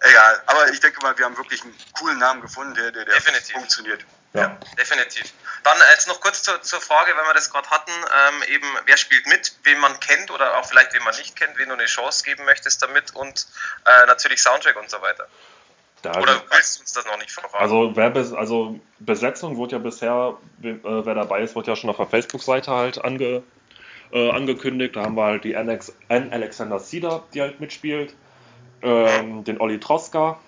Egal, 0.00 0.42
aber 0.46 0.68
ich 0.68 0.80
denke 0.80 1.00
mal, 1.00 1.16
wir 1.16 1.24
haben 1.24 1.36
wirklich 1.38 1.62
einen 1.62 1.74
coolen 1.98 2.18
Namen 2.18 2.42
gefunden, 2.42 2.74
der, 2.74 2.92
der, 2.92 3.06
der 3.06 3.20
funktioniert. 3.20 4.04
Ja. 4.36 4.58
Definitiv. 4.78 5.32
Dann 5.62 5.76
äh, 5.78 5.92
jetzt 5.92 6.08
noch 6.08 6.20
kurz 6.20 6.42
zur, 6.42 6.62
zur 6.62 6.80
Frage, 6.80 7.12
wenn 7.16 7.24
wir 7.24 7.34
das 7.34 7.50
gerade 7.50 7.68
hatten, 7.70 7.90
ähm, 7.90 8.42
eben 8.54 8.66
wer 8.84 8.96
spielt 8.96 9.26
mit, 9.26 9.56
wen 9.64 9.78
man 9.80 9.98
kennt 10.00 10.30
oder 10.30 10.58
auch 10.58 10.66
vielleicht 10.66 10.94
wen 10.94 11.02
man 11.02 11.16
nicht 11.16 11.36
kennt, 11.36 11.58
wen 11.58 11.68
du 11.68 11.74
eine 11.74 11.86
Chance 11.86 12.24
geben 12.24 12.44
möchtest 12.44 12.82
damit 12.82 13.14
und 13.14 13.46
äh, 13.84 14.06
natürlich 14.06 14.42
Soundtrack 14.42 14.76
und 14.76 14.90
so 14.90 15.00
weiter. 15.02 15.26
Da 16.02 16.20
oder 16.20 16.42
willst 16.50 16.76
du 16.76 16.80
uns 16.82 16.92
das 16.92 17.06
noch 17.06 17.18
nicht 17.18 17.32
verraten? 17.32 17.56
Also, 17.56 17.96
wer 17.96 18.10
bes 18.10 18.32
also 18.32 18.78
Besetzung 18.98 19.56
wurde 19.56 19.72
ja 19.72 19.78
bisher, 19.78 20.36
äh, 20.62 20.76
wer 20.82 21.14
dabei 21.14 21.42
ist, 21.42 21.56
wurde 21.56 21.70
ja 21.70 21.76
schon 21.76 21.90
auf 21.90 21.96
der 21.96 22.06
Facebook-Seite 22.06 22.70
halt 22.70 23.04
ange, 23.04 23.42
äh, 24.12 24.30
angekündigt. 24.30 24.94
Da 24.94 25.02
haben 25.02 25.16
wir 25.16 25.24
halt 25.24 25.44
die 25.44 25.56
Anne 25.56 25.80
Alexander 26.08 26.78
Cedar, 26.78 27.24
die 27.34 27.40
halt 27.40 27.60
mitspielt, 27.60 28.14
ähm, 28.82 29.42
den 29.44 29.60
Olli 29.60 29.80
Troska, 29.80 30.38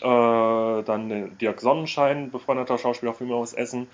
äh, 0.00 0.82
dann 0.82 1.38
Dirk 1.38 1.60
Sonnenschein, 1.60 2.30
befreundeter 2.30 2.78
Schauspieler 2.78 3.14
für 3.14 3.32
aus 3.34 3.52
Essen 3.52 3.88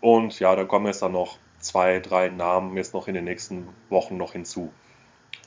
und 0.00 0.38
ja, 0.40 0.54
da 0.56 0.64
kommen 0.64 0.86
jetzt 0.86 1.02
dann 1.02 1.12
noch 1.12 1.38
zwei, 1.60 2.00
drei 2.00 2.28
Namen 2.28 2.76
jetzt 2.76 2.94
noch 2.94 3.08
in 3.08 3.14
den 3.14 3.24
nächsten 3.24 3.68
Wochen 3.88 4.16
noch 4.16 4.32
hinzu. 4.32 4.72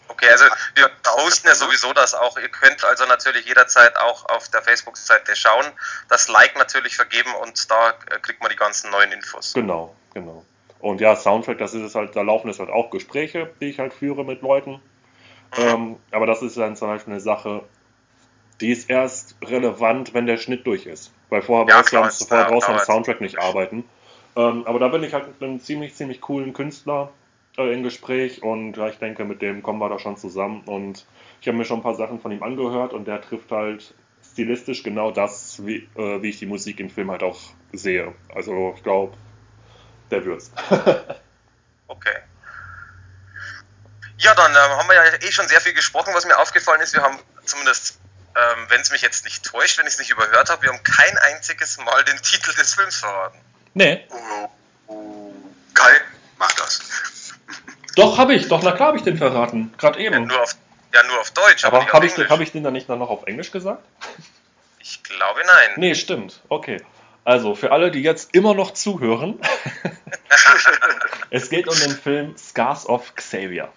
Okay, 0.08 0.30
also 0.30 0.45
wir 0.76 0.89
posten 1.03 1.47
ja 1.47 1.56
sowieso 1.56 1.91
das 1.93 2.14
auch. 2.14 2.38
Ihr 2.38 2.49
könnt 2.49 2.84
also 2.86 3.06
natürlich 3.06 3.45
jederzeit 3.45 3.97
auch 3.97 4.26
auf 4.30 4.49
der 4.49 4.62
Facebook-Seite 4.62 5.36
schauen, 5.36 5.66
das 6.10 6.28
Like 6.28 6.56
natürlich 6.58 6.95
vergeben 6.95 7.34
und 7.41 7.70
da 7.72 7.93
kriegt 8.22 8.41
man 8.41 8.51
die 8.51 8.56
ganzen 8.56 8.91
neuen 8.91 9.12
Infos. 9.12 9.53
Genau, 9.53 9.95
genau. 10.14 10.45
Und 10.80 11.01
ja, 11.01 11.16
Soundtrack, 11.16 11.58
das 11.58 11.74
ist 11.74 11.82
es 11.82 11.95
halt, 11.95 12.16
da 12.16 12.22
laufen 12.22 12.47
jetzt 12.47 12.60
halt 12.60 12.70
auch 12.70 12.91
Gespräche, 12.91 13.51
die 13.60 13.66
ich 13.66 13.80
halt 13.80 13.93
führe 13.93 14.24
mit 14.24 14.41
Leuten. 14.41 14.82
Mhm. 15.58 15.64
Ähm, 15.64 15.99
aber 16.12 16.28
das 16.28 16.41
ist 16.43 16.58
dann 16.58 16.76
zum 16.76 16.89
Beispiel 16.89 17.14
eine 17.14 17.22
Sache, 17.22 17.64
die 18.62 18.72
ist 18.72 18.89
erst 18.89 19.36
relevant, 19.43 20.14
wenn 20.14 20.26
der 20.26 20.38
Schnitt 20.38 20.66
durch 20.66 20.86
ist. 20.86 21.14
Weil 21.30 21.41
vorher 21.41 21.68
ja, 21.68 21.82
brauchst 21.82 22.68
du 22.68 22.72
am 22.72 22.80
Soundtrack 22.80 23.22
nicht 23.22 23.39
arbeiten. 23.39 23.84
Ähm, 24.36 24.66
aber 24.66 24.80
da 24.80 24.88
bin 24.89 25.03
ich 25.03 25.14
halt 25.14 25.28
mit 25.28 25.41
einem 25.41 25.60
ziemlich, 25.60 25.95
ziemlich 25.95 26.22
coolen 26.22 26.53
Künstler 26.53 27.12
äh, 27.58 27.74
im 27.74 27.84
Gespräch 27.84 28.43
und 28.43 28.76
ja, 28.78 28.88
ich 28.88 28.97
denke, 28.97 29.24
mit 29.26 29.41
dem 29.41 29.64
kommen 29.64 29.80
wir 29.80 29.89
da 29.89 29.99
schon 29.99 30.18
zusammen. 30.18 30.64
Und 30.66 31.06
ich 31.41 31.47
habe 31.47 31.58
mir 31.58 31.66
schon 31.66 31.80
ein 31.80 31.84
paar 31.84 31.95
Sachen 31.95 32.20
von 32.20 32.32
ihm 32.32 32.43
angehört 32.43 32.93
und 32.93 33.08
der 33.08 33.22
trifft 33.22 33.51
halt 33.51 33.93
stilistisch 34.32 34.84
genau 34.84 35.12
das, 35.12 35.66
wie, 35.66 35.88
äh, 35.95 36.22
wie 36.22 36.30
ich 36.30 36.39
die 36.39 36.45
Musik 36.45 36.80
im 36.80 36.89
Film 36.89 37.12
halt 37.12 37.24
auch 37.24 37.39
sehe. 37.72 38.14
Also 38.34 38.74
ich 38.76 38.84
glaube, 38.84 39.16
der 40.12 40.26
wird's. 40.26 40.51
okay. 41.88 42.18
Ja, 44.18 44.34
dann 44.34 44.51
äh, 44.51 44.58
haben 44.58 44.88
wir 44.88 44.95
ja 44.95 45.03
eh 45.22 45.32
schon 45.32 45.47
sehr 45.47 45.62
viel 45.62 45.74
gesprochen. 45.74 46.14
Was 46.14 46.26
mir 46.26 46.38
aufgefallen 46.38 46.82
ist, 46.82 46.93
wir 46.93 47.03
haben 47.03 47.18
zumindest, 47.43 47.99
ähm, 48.36 48.66
wenn 48.70 48.82
es 48.82 48.92
mich 48.92 49.02
jetzt 49.02 49.24
nicht 49.24 49.46
täuscht, 49.46 49.78
wenn 49.78 49.88
ich 49.88 49.94
es 49.94 50.00
nicht 50.00 50.12
überhört 50.12 50.50
habe, 50.50 50.64
wir 50.64 50.70
haben 50.70 50.84
kein 50.84 51.18
einziges 51.18 51.78
Mal 51.78 52.04
den 52.04 52.18
Titel 52.22 52.54
des 52.56 52.74
Films 52.74 52.98
verraten. 52.98 53.40
Nee. 53.74 54.06
Kai, 55.74 56.02
mach 56.38 56.52
das. 56.54 56.82
Doch, 57.96 58.18
habe 58.18 58.34
ich. 58.36 58.48
Doch, 58.48 58.62
na 58.62 58.74
klar 58.74 58.90
habe 58.90 58.98
ich 58.98 59.04
den 59.04 59.18
verraten. 59.18 59.74
Gerade 59.78 60.00
eben. 60.00 60.14
Ja, 60.14 60.20
nur 60.20 60.42
auf, 60.42 60.56
ja, 60.94 61.04
nur 61.04 61.20
auf 61.20 61.32
Deutsch. 61.32 61.64
Aber, 61.64 61.82
aber 61.82 61.94
habe 61.94 62.06
ich, 62.06 62.18
hab 62.18 62.40
ich 62.42 62.52
den 62.52 62.64
dann 62.64 62.74
nicht 62.74 62.90
dann 62.90 63.00
noch 63.00 63.10
auf 63.10 63.26
Englisch 63.26 63.52
gesagt? 63.52 63.84
Ich 64.80 65.02
glaube, 65.04 65.42
nein. 65.46 65.74
Nee, 65.78 65.96
stimmt. 65.96 66.42
Okay. 66.50 66.82
Also, 67.24 67.56
für 67.56 67.72
alle, 67.72 67.90
die 67.90 68.02
jetzt 68.02 68.36
immer 68.36 68.54
noch 68.54 68.72
zuhören, 68.72 69.40
es 71.32 71.50
geht 71.50 71.68
um 71.68 71.80
den 71.80 71.98
Film 71.98 72.38
Scars 72.38 72.88
of 72.88 73.16
Xavier. 73.16 73.70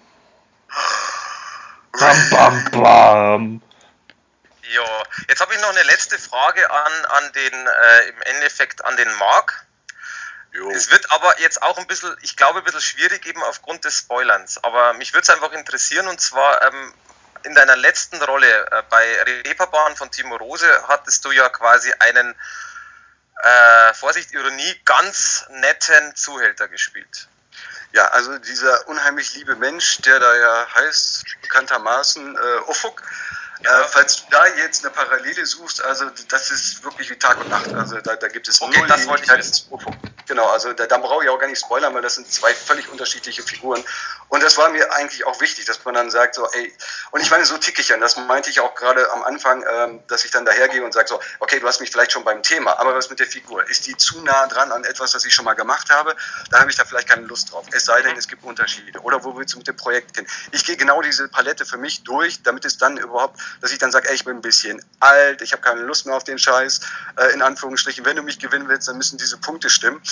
Bam, 1.98 2.30
bam, 2.30 2.64
bam. 2.72 3.62
Ja, 4.68 5.02
jetzt 5.28 5.40
habe 5.40 5.54
ich 5.54 5.60
noch 5.60 5.70
eine 5.70 5.82
letzte 5.84 6.18
Frage 6.18 6.70
an, 6.70 7.04
an 7.06 7.32
den, 7.32 7.66
äh, 7.66 8.08
im 8.08 8.22
Endeffekt 8.22 8.84
an 8.84 8.96
den 8.96 9.12
Marc. 9.14 9.64
Jo. 10.52 10.70
Es 10.70 10.90
wird 10.90 11.10
aber 11.10 11.38
jetzt 11.40 11.62
auch 11.62 11.78
ein 11.78 11.86
bisschen, 11.86 12.14
ich 12.22 12.36
glaube, 12.36 12.58
ein 12.58 12.64
bisschen 12.64 12.80
schwierig 12.80 13.26
eben 13.26 13.42
aufgrund 13.42 13.84
des 13.84 13.98
Spoilerns. 13.98 14.62
Aber 14.64 14.92
mich 14.94 15.12
würde 15.12 15.22
es 15.22 15.30
einfach 15.30 15.52
interessieren 15.52 16.08
und 16.08 16.20
zwar 16.20 16.62
ähm, 16.62 16.94
in 17.44 17.54
deiner 17.54 17.76
letzten 17.76 18.20
Rolle 18.22 18.70
äh, 18.70 18.82
bei 18.90 19.22
Reeperbahn 19.22 19.96
von 19.96 20.10
Timo 20.10 20.36
Rose 20.36 20.68
hattest 20.88 21.24
du 21.24 21.30
ja 21.30 21.48
quasi 21.48 21.92
einen, 22.00 22.34
äh, 23.42 23.94
Vorsicht, 23.94 24.32
Ironie, 24.32 24.80
ganz 24.84 25.46
netten 25.50 26.14
Zuhälter 26.16 26.68
gespielt. 26.68 27.28
Ja, 27.92 28.08
also 28.08 28.36
dieser 28.38 28.86
unheimlich 28.88 29.34
liebe 29.34 29.56
Mensch, 29.56 29.98
der 30.02 30.18
da 30.18 30.36
ja 30.36 30.66
heißt, 30.74 31.24
bekanntermaßen 31.42 32.36
äh, 32.36 32.70
Ufuk, 32.70 33.02
ja. 33.64 33.80
Äh, 33.80 33.84
falls 33.88 34.16
du 34.16 34.22
da 34.30 34.46
jetzt 34.46 34.84
eine 34.84 34.94
Parallele 34.94 35.44
suchst, 35.46 35.82
also 35.82 36.06
das 36.28 36.50
ist 36.50 36.84
wirklich 36.84 37.10
wie 37.10 37.16
Tag 37.16 37.38
und 37.40 37.48
Nacht. 37.48 37.72
Also 37.72 38.00
da, 38.00 38.16
da 38.16 38.28
gibt 38.28 38.48
es 38.48 38.60
okay, 38.60 38.78
null 38.78 38.88
das 38.88 39.06
wollte 39.06 39.24
ich 39.24 39.38
wissen. 39.38 39.68
Genau, 40.26 40.46
also 40.48 40.74
da, 40.74 40.86
da 40.86 40.98
brauche 40.98 41.24
ich 41.24 41.30
auch 41.30 41.38
gar 41.38 41.48
nicht 41.48 41.60
spoilern, 41.60 41.94
weil 41.94 42.02
das 42.02 42.16
sind 42.16 42.30
zwei 42.30 42.52
völlig 42.52 42.88
unterschiedliche 42.90 43.42
Figuren. 43.42 43.82
Und 44.28 44.42
das 44.42 44.58
war 44.58 44.68
mir 44.68 44.92
eigentlich 44.92 45.26
auch 45.26 45.40
wichtig, 45.40 45.64
dass 45.64 45.82
man 45.86 45.94
dann 45.94 46.10
sagt, 46.10 46.34
so, 46.34 46.46
ey, 46.52 46.74
und 47.12 47.22
ich 47.22 47.30
meine, 47.30 47.46
so 47.46 47.56
tick 47.56 47.78
ich 47.78 47.88
ja, 47.88 47.96
das 47.96 48.18
meinte 48.18 48.50
ich 48.50 48.60
auch 48.60 48.74
gerade 48.74 49.10
am 49.12 49.22
Anfang, 49.24 49.64
ähm, 49.66 50.00
dass 50.06 50.24
ich 50.26 50.30
dann 50.30 50.44
dahergehe 50.44 50.84
und 50.84 50.92
sage 50.92 51.08
so, 51.08 51.18
okay, 51.40 51.58
du 51.60 51.66
hast 51.66 51.80
mich 51.80 51.90
vielleicht 51.90 52.12
schon 52.12 52.24
beim 52.24 52.42
Thema, 52.42 52.78
aber 52.78 52.94
was 52.94 53.08
mit 53.08 53.20
der 53.20 53.26
Figur? 53.26 53.66
Ist 53.70 53.86
die 53.86 53.96
zu 53.96 54.20
nah 54.20 54.46
dran 54.48 54.70
an 54.70 54.84
etwas, 54.84 55.12
das 55.12 55.24
ich 55.24 55.32
schon 55.32 55.46
mal 55.46 55.54
gemacht 55.54 55.88
habe? 55.90 56.14
Da 56.50 56.60
habe 56.60 56.70
ich 56.70 56.76
da 56.76 56.84
vielleicht 56.84 57.08
keine 57.08 57.22
Lust 57.22 57.50
drauf. 57.50 57.64
Es 57.72 57.86
sei 57.86 58.02
denn, 58.02 58.16
es 58.16 58.28
gibt 58.28 58.44
Unterschiede. 58.44 59.00
Oder 59.00 59.24
wo 59.24 59.34
willst 59.36 59.54
du 59.54 59.58
mit 59.58 59.66
dem 59.66 59.76
Projekt 59.76 60.16
hin? 60.16 60.26
Ich 60.52 60.64
gehe 60.66 60.76
genau 60.76 61.00
diese 61.00 61.28
Palette 61.28 61.64
für 61.64 61.78
mich 61.78 62.04
durch, 62.04 62.42
damit 62.42 62.66
es 62.66 62.76
dann 62.76 62.98
überhaupt, 62.98 63.40
dass 63.60 63.72
ich 63.72 63.78
dann 63.78 63.90
sage, 63.90 64.08
ey, 64.08 64.14
ich 64.14 64.24
bin 64.24 64.36
ein 64.36 64.42
bisschen 64.42 64.82
alt, 65.00 65.42
ich 65.42 65.52
habe 65.52 65.62
keine 65.62 65.82
Lust 65.82 66.06
mehr 66.06 66.16
auf 66.16 66.24
den 66.24 66.38
Scheiß, 66.38 66.80
äh, 67.16 67.32
in 67.34 67.42
Anführungsstrichen. 67.42 68.04
Wenn 68.04 68.16
du 68.16 68.22
mich 68.22 68.38
gewinnen 68.38 68.68
willst, 68.68 68.88
dann 68.88 68.96
müssen 68.96 69.18
diese 69.18 69.38
Punkte 69.38 69.70
stimmen 69.70 70.02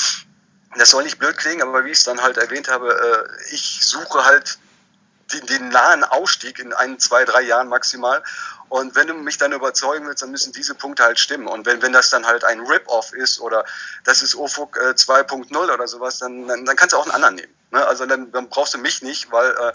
das 0.78 0.90
soll 0.90 1.04
nicht 1.04 1.18
blöd 1.18 1.36
klingen, 1.36 1.62
aber 1.62 1.84
wie 1.84 1.90
ich 1.90 1.98
es 1.98 2.04
dann 2.04 2.20
halt 2.20 2.36
erwähnt 2.36 2.68
habe, 2.68 2.92
äh, 2.92 3.54
ich 3.54 3.80
suche 3.82 4.24
halt 4.24 4.58
den, 5.32 5.46
den, 5.46 5.68
nahen 5.68 6.04
Ausstieg 6.04 6.58
in 6.58 6.72
ein, 6.72 6.98
zwei, 6.98 7.24
drei 7.24 7.42
Jahren 7.42 7.68
maximal. 7.68 8.22
Und 8.68 8.96
wenn 8.96 9.06
du 9.06 9.14
mich 9.14 9.38
dann 9.38 9.52
überzeugen 9.52 10.06
willst, 10.06 10.22
dann 10.22 10.30
müssen 10.30 10.52
diese 10.52 10.74
Punkte 10.74 11.04
halt 11.04 11.18
stimmen. 11.18 11.46
Und 11.46 11.66
wenn, 11.66 11.82
wenn 11.82 11.92
das 11.92 12.10
dann 12.10 12.26
halt 12.26 12.44
ein 12.44 12.60
Rip-Off 12.60 13.12
ist 13.12 13.40
oder 13.40 13.64
das 14.04 14.22
ist 14.22 14.34
OFUG 14.34 14.76
äh, 14.76 14.90
2.0 14.90 15.56
oder 15.56 15.86
sowas, 15.86 16.18
dann, 16.18 16.48
dann, 16.48 16.64
dann 16.64 16.76
kannst 16.76 16.92
du 16.92 16.98
auch 16.98 17.04
einen 17.04 17.14
anderen 17.14 17.36
nehmen. 17.36 17.54
Ne? 17.70 17.86
Also 17.86 18.06
dann, 18.06 18.32
dann 18.32 18.48
brauchst 18.48 18.74
du 18.74 18.78
mich 18.78 19.02
nicht, 19.02 19.30
weil 19.30 19.50
äh, 19.50 19.72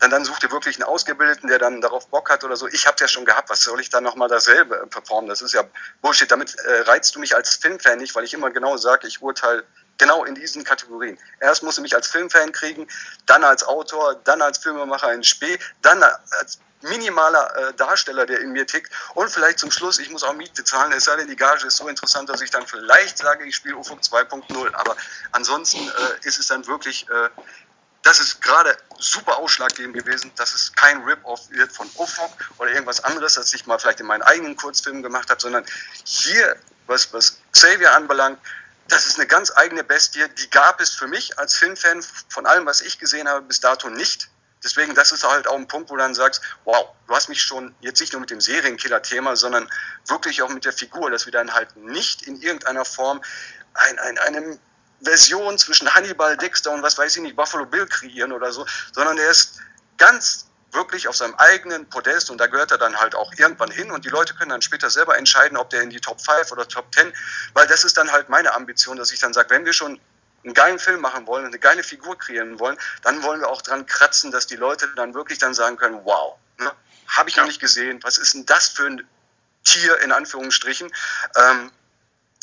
dann, 0.00 0.10
dann 0.10 0.24
such 0.24 0.38
dir 0.40 0.50
wirklich 0.50 0.76
einen 0.76 0.84
Ausgebildeten, 0.84 1.48
der 1.48 1.58
dann 1.58 1.80
darauf 1.80 2.08
Bock 2.08 2.28
hat 2.30 2.44
oder 2.44 2.56
so. 2.56 2.66
Ich 2.68 2.86
habe 2.86 2.96
ja 3.00 3.08
schon 3.08 3.24
gehabt, 3.24 3.48
was 3.48 3.62
soll 3.62 3.80
ich 3.80 3.90
dann 3.90 4.04
nochmal 4.04 4.28
dasselbe 4.28 4.76
äh, 4.76 4.86
performen? 4.86 5.28
Das 5.28 5.40
ist 5.40 5.54
ja 5.54 5.64
Bullshit. 6.02 6.30
Damit 6.30 6.54
äh, 6.56 6.80
reizt 6.82 7.14
du 7.14 7.20
mich 7.20 7.34
als 7.34 7.56
Filmfan 7.56 7.98
nicht, 7.98 8.14
weil 8.14 8.24
ich 8.24 8.34
immer 8.34 8.50
genau 8.50 8.76
sage, 8.76 9.06
ich 9.06 9.22
urteile 9.22 9.64
genau 9.98 10.24
in 10.24 10.34
diesen 10.34 10.64
Kategorien. 10.64 11.18
Erst 11.40 11.62
musst 11.62 11.78
du 11.78 11.82
mich 11.82 11.94
als 11.94 12.08
Filmfan 12.08 12.52
kriegen, 12.52 12.86
dann 13.26 13.44
als 13.44 13.62
Autor, 13.64 14.16
dann 14.24 14.42
als 14.42 14.58
Filmemacher 14.58 15.12
in 15.12 15.22
Spee, 15.22 15.58
dann 15.82 16.02
als 16.02 16.58
minimaler 16.84 17.56
äh, 17.56 17.74
Darsteller, 17.74 18.26
der 18.26 18.40
in 18.40 18.52
mir 18.52 18.66
tickt 18.66 18.92
und 19.14 19.30
vielleicht 19.30 19.58
zum 19.58 19.70
Schluss, 19.70 19.98
ich 19.98 20.10
muss 20.10 20.22
auch 20.22 20.34
Miete 20.34 20.64
zahlen, 20.64 20.92
es 20.92 21.04
sei 21.04 21.16
denn, 21.16 21.28
die 21.28 21.36
Gage 21.36 21.66
ist 21.66 21.76
so 21.76 21.88
interessant, 21.88 22.28
dass 22.28 22.40
ich 22.40 22.50
dann 22.50 22.66
vielleicht 22.66 23.18
sage, 23.18 23.44
ich 23.44 23.56
spiele 23.56 23.76
UFO 23.76 23.94
2.0, 23.94 24.74
aber 24.74 24.96
ansonsten 25.32 25.88
äh, 25.88 26.26
ist 26.28 26.38
es 26.38 26.48
dann 26.48 26.66
wirklich, 26.66 27.08
äh, 27.08 27.30
das 28.02 28.20
ist 28.20 28.42
gerade 28.42 28.76
super 28.98 29.38
ausschlaggebend 29.38 29.94
gewesen, 29.94 30.30
dass 30.36 30.54
es 30.54 30.74
kein 30.74 31.02
Rip-Off 31.04 31.50
wird 31.50 31.72
von 31.72 31.88
UFO 31.94 32.30
oder 32.58 32.70
irgendwas 32.70 33.02
anderes, 33.02 33.38
als 33.38 33.54
ich 33.54 33.66
mal 33.66 33.78
vielleicht 33.78 34.00
in 34.00 34.06
meinen 34.06 34.22
eigenen 34.22 34.56
Kurzfilmen 34.56 35.02
gemacht 35.02 35.30
habe, 35.30 35.40
sondern 35.40 35.64
hier, 36.04 36.56
was, 36.86 37.12
was 37.14 37.38
Xavier 37.52 37.94
anbelangt, 37.94 38.38
das 38.88 39.06
ist 39.06 39.18
eine 39.18 39.26
ganz 39.26 39.52
eigene 39.56 39.84
Bestie, 39.84 40.24
die 40.38 40.50
gab 40.50 40.80
es 40.80 40.90
für 40.90 41.06
mich 41.06 41.38
als 41.38 41.54
Filmfan 41.54 42.04
von 42.28 42.46
allem, 42.46 42.66
was 42.66 42.80
ich 42.80 42.98
gesehen 42.98 43.28
habe, 43.28 43.42
bis 43.42 43.60
dato 43.60 43.88
nicht. 43.88 44.28
Deswegen, 44.62 44.94
das 44.94 45.12
ist 45.12 45.28
halt 45.28 45.46
auch 45.46 45.56
ein 45.56 45.68
Punkt, 45.68 45.90
wo 45.90 45.94
du 45.94 46.00
dann 46.00 46.14
sagst, 46.14 46.42
wow, 46.64 46.88
du 47.06 47.14
hast 47.14 47.28
mich 47.28 47.42
schon 47.42 47.74
jetzt 47.80 48.00
nicht 48.00 48.12
nur 48.12 48.20
mit 48.20 48.30
dem 48.30 48.40
Serienkiller-Thema, 48.40 49.36
sondern 49.36 49.68
wirklich 50.06 50.40
auch 50.42 50.48
mit 50.48 50.64
der 50.64 50.72
Figur, 50.72 51.10
dass 51.10 51.26
wir 51.26 51.32
dann 51.32 51.52
halt 51.52 51.76
nicht 51.76 52.22
in 52.22 52.40
irgendeiner 52.40 52.84
Form 52.84 53.22
ein, 53.74 53.98
ein, 53.98 54.18
eine 54.18 54.58
Version 55.02 55.58
zwischen 55.58 55.94
Hannibal, 55.94 56.36
Dexter 56.38 56.72
und 56.72 56.82
was 56.82 56.96
weiß 56.96 57.16
ich 57.16 57.22
nicht, 57.22 57.36
Buffalo 57.36 57.66
Bill 57.66 57.86
kreieren 57.86 58.32
oder 58.32 58.52
so, 58.52 58.66
sondern 58.92 59.18
er 59.18 59.30
ist 59.30 59.60
ganz 59.98 60.46
wirklich 60.74 61.08
auf 61.08 61.16
seinem 61.16 61.34
eigenen 61.34 61.88
Podest 61.88 62.30
und 62.30 62.38
da 62.38 62.46
gehört 62.46 62.70
er 62.70 62.78
dann 62.78 62.96
halt 63.00 63.14
auch 63.14 63.32
irgendwann 63.36 63.70
hin 63.70 63.90
und 63.90 64.04
die 64.04 64.08
Leute 64.08 64.34
können 64.34 64.50
dann 64.50 64.62
später 64.62 64.90
selber 64.90 65.16
entscheiden, 65.16 65.56
ob 65.56 65.70
der 65.70 65.82
in 65.82 65.90
die 65.90 66.00
Top 66.00 66.20
5 66.20 66.52
oder 66.52 66.66
Top 66.68 66.92
10, 66.94 67.12
weil 67.54 67.66
das 67.66 67.84
ist 67.84 67.96
dann 67.96 68.10
halt 68.10 68.28
meine 68.28 68.54
Ambition, 68.54 68.96
dass 68.96 69.12
ich 69.12 69.20
dann 69.20 69.32
sage, 69.32 69.50
wenn 69.50 69.64
wir 69.64 69.72
schon 69.72 70.00
einen 70.44 70.54
geilen 70.54 70.78
Film 70.78 71.00
machen 71.00 71.26
wollen, 71.26 71.46
eine 71.46 71.58
geile 71.58 71.82
Figur 71.82 72.18
kreieren 72.18 72.58
wollen, 72.58 72.76
dann 73.02 73.22
wollen 73.22 73.40
wir 73.40 73.48
auch 73.48 73.62
dran 73.62 73.86
kratzen, 73.86 74.30
dass 74.30 74.46
die 74.46 74.56
Leute 74.56 74.88
dann 74.96 75.14
wirklich 75.14 75.38
dann 75.38 75.54
sagen 75.54 75.76
können, 75.76 76.00
wow, 76.04 76.36
ne, 76.58 76.70
habe 77.08 77.30
ich 77.30 77.36
noch 77.36 77.46
nicht 77.46 77.60
gesehen, 77.60 78.00
was 78.02 78.18
ist 78.18 78.34
denn 78.34 78.44
das 78.46 78.68
für 78.68 78.86
ein 78.86 79.06
Tier 79.64 79.98
in 80.00 80.12
Anführungsstrichen, 80.12 80.92
ähm, 81.36 81.72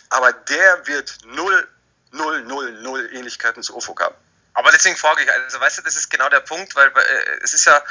aber 0.09 0.33
der 0.33 0.87
wird 0.87 1.17
null, 1.25 1.67
null, 2.11 2.43
null, 2.43 2.71
null 2.81 3.09
Ähnlichkeiten 3.13 3.61
zu 3.61 3.75
Ufuk 3.75 4.01
haben. 4.01 4.15
Aber 4.53 4.71
deswegen 4.71 4.97
frage 4.97 5.23
ich, 5.23 5.31
also 5.31 5.59
weißt 5.59 5.79
du, 5.79 5.81
das 5.83 5.95
ist 5.95 6.09
genau 6.09 6.29
der 6.29 6.41
Punkt, 6.41 6.75
weil 6.75 6.87
äh, 6.87 7.39
es 7.41 7.53
ist 7.53 7.65
ja, 7.65 7.81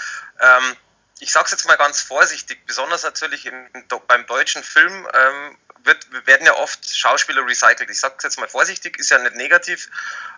ähm, 0.41 0.77
ich 1.21 1.35
es 1.35 1.51
jetzt 1.51 1.67
mal 1.67 1.77
ganz 1.77 2.01
vorsichtig, 2.01 2.67
besonders 2.67 3.03
natürlich 3.03 3.47
im, 3.47 3.69
beim 4.09 4.27
deutschen 4.27 4.63
Film 4.63 5.09
ähm, 5.13 5.59
wird, 5.85 6.27
werden 6.27 6.47
ja 6.47 6.55
oft 6.55 6.97
Schauspieler 6.97 7.47
recycelt. 7.47 7.91
Ich 7.91 8.01
sage 8.01 8.15
es 8.19 8.25
jetzt 8.25 8.39
mal 8.39 8.49
vorsichtig, 8.49 8.99
ist 8.99 9.11
ja 9.11 9.19
nicht 9.19 9.37
negativ, 9.37 9.89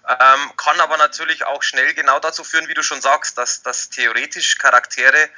ähm, 0.09 0.53
kann 0.57 0.81
aber 0.81 0.97
natürlich 0.97 1.45
auch 1.45 1.63
schnell 1.63 1.95
genau 1.95 2.19
dazu 2.21 2.45
führen, 2.45 2.69
wie 2.69 2.75
du 2.75 2.83
schon 2.83 3.01
sagst, 3.01 3.39
dass, 3.39 3.63
dass 3.63 3.91
theoretisch 3.91 4.59
Charaktere 4.59 5.29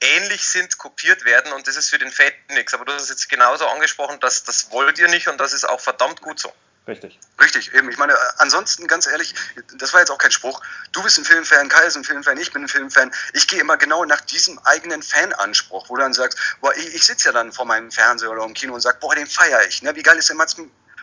ähnlich 0.00 0.46
sind, 0.46 0.78
kopiert 0.78 1.24
werden 1.24 1.52
und 1.52 1.66
das 1.66 1.76
ist 1.76 1.90
für 1.90 1.98
den 1.98 2.10
Fan 2.10 2.32
nichts. 2.50 2.74
Aber 2.74 2.84
du 2.84 2.92
hast 2.92 3.02
es 3.02 3.10
jetzt 3.10 3.28
genauso 3.28 3.66
angesprochen, 3.68 4.18
dass 4.20 4.44
das 4.44 4.70
wollt 4.70 4.98
ihr 4.98 5.08
nicht 5.08 5.28
und 5.28 5.38
das 5.38 5.52
ist 5.52 5.68
auch 5.68 5.80
verdammt 5.80 6.20
gut 6.22 6.40
so. 6.40 6.52
Richtig. 6.86 7.18
Richtig, 7.40 7.74
eben. 7.74 7.90
Ich 7.90 7.98
meine, 7.98 8.16
ansonsten, 8.38 8.86
ganz 8.86 9.06
ehrlich, 9.06 9.34
das 9.76 9.92
war 9.92 10.00
jetzt 10.00 10.10
auch 10.10 10.18
kein 10.18 10.30
Spruch. 10.30 10.60
Du 10.92 11.02
bist 11.02 11.18
ein 11.18 11.24
Filmfan, 11.24 11.68
Kai 11.68 11.84
ist 11.84 11.96
ein 11.96 12.04
Filmfan, 12.04 12.38
ich 12.38 12.52
bin 12.52 12.62
ein 12.62 12.68
Filmfan. 12.68 13.12
Ich 13.34 13.46
gehe 13.46 13.60
immer 13.60 13.76
genau 13.76 14.04
nach 14.04 14.20
diesem 14.22 14.58
eigenen 14.60 15.02
Fananspruch, 15.02 15.88
wo 15.88 15.96
du 15.96 16.02
dann 16.02 16.14
sagst, 16.14 16.38
boah, 16.60 16.74
ich, 16.74 16.94
ich 16.94 17.04
sitze 17.04 17.28
ja 17.28 17.32
dann 17.32 17.52
vor 17.52 17.66
meinem 17.66 17.90
Fernseher 17.90 18.30
oder 18.30 18.44
im 18.44 18.54
Kino 18.54 18.74
und 18.74 18.80
sag, 18.80 18.98
boah, 19.00 19.14
den 19.14 19.26
feiere 19.26 19.66
ich. 19.68 19.82
Ne? 19.82 19.94
Wie 19.94 20.02
geil 20.02 20.16
ist 20.16 20.30
der 20.30 20.36
Mats, 20.36 20.56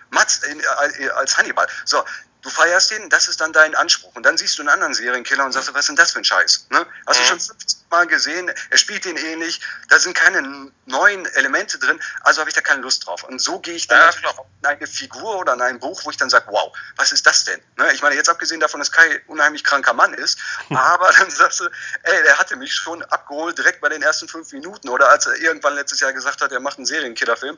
Mats 0.09 0.37
in, 0.43 0.59
äh, 0.59 1.09
als 1.09 1.37
Hannibal? 1.37 1.67
So, 1.85 2.03
du 2.41 2.49
feierst 2.49 2.91
den, 2.91 3.09
das 3.09 3.27
ist 3.27 3.41
dann 3.41 3.53
dein 3.53 3.75
Anspruch. 3.75 4.15
Und 4.15 4.25
dann 4.25 4.37
siehst 4.37 4.57
du 4.57 4.61
einen 4.61 4.69
anderen 4.69 4.93
Serienkiller 4.93 5.45
und 5.45 5.51
sagst, 5.51 5.73
was 5.73 5.81
ist 5.81 5.89
denn 5.89 5.95
das 5.95 6.11
für 6.11 6.19
ein 6.19 6.23
Scheiß? 6.23 6.67
Ne? 6.69 6.85
Hast 7.05 7.19
mhm. 7.19 7.23
du 7.23 7.29
schon 7.29 7.39
15 7.39 7.79
Mal 7.89 8.07
gesehen, 8.07 8.51
er 8.69 8.77
spielt 8.77 9.05
den 9.05 9.15
ähnlich, 9.15 9.61
da 9.87 9.97
sind 9.97 10.13
keine 10.13 10.71
neuen 10.85 11.25
Elemente 11.25 11.79
drin, 11.79 11.99
also 12.21 12.41
habe 12.41 12.49
ich 12.49 12.55
da 12.55 12.61
keine 12.61 12.81
Lust 12.81 13.05
drauf. 13.05 13.23
Und 13.23 13.39
so 13.39 13.59
gehe 13.59 13.75
ich 13.75 13.87
dann 13.87 13.99
ja, 13.99 14.05
natürlich 14.05 14.35
in 14.61 14.65
eine 14.65 14.87
Figur 14.87 15.37
oder 15.37 15.53
in 15.53 15.61
ein 15.61 15.79
Buch, 15.79 16.01
wo 16.03 16.09
ich 16.09 16.17
dann 16.17 16.29
sage, 16.29 16.47
wow, 16.49 16.75
was 16.97 17.13
ist 17.13 17.25
das 17.25 17.45
denn? 17.45 17.61
Ne? 17.77 17.91
Ich 17.93 18.01
meine, 18.01 18.15
jetzt 18.15 18.29
abgesehen 18.29 18.59
davon, 18.59 18.79
dass 18.79 18.91
Kai 18.91 19.21
unheimlich 19.27 19.63
kranker 19.63 19.93
Mann 19.93 20.13
ist, 20.13 20.37
aber 20.69 21.11
dann 21.17 21.29
sagst 21.29 21.61
du, 21.61 21.69
ey, 22.03 22.23
der 22.23 22.37
hatte 22.37 22.57
mich 22.57 22.73
schon 22.73 23.03
abgeholt 23.03 23.57
direkt 23.57 23.79
bei 23.79 23.89
den 23.89 24.01
ersten 24.01 24.27
fünf 24.27 24.51
Minuten 24.51 24.89
oder 24.89 25.09
als 25.09 25.25
er 25.25 25.35
irgendwann 25.35 25.75
letztes 25.75 26.01
Jahr 26.01 26.11
gesagt 26.11 26.41
hat, 26.41 26.51
er 26.51 26.59
macht 26.59 26.77
einen 26.77 26.85
Serienkillerfilm 26.85 27.57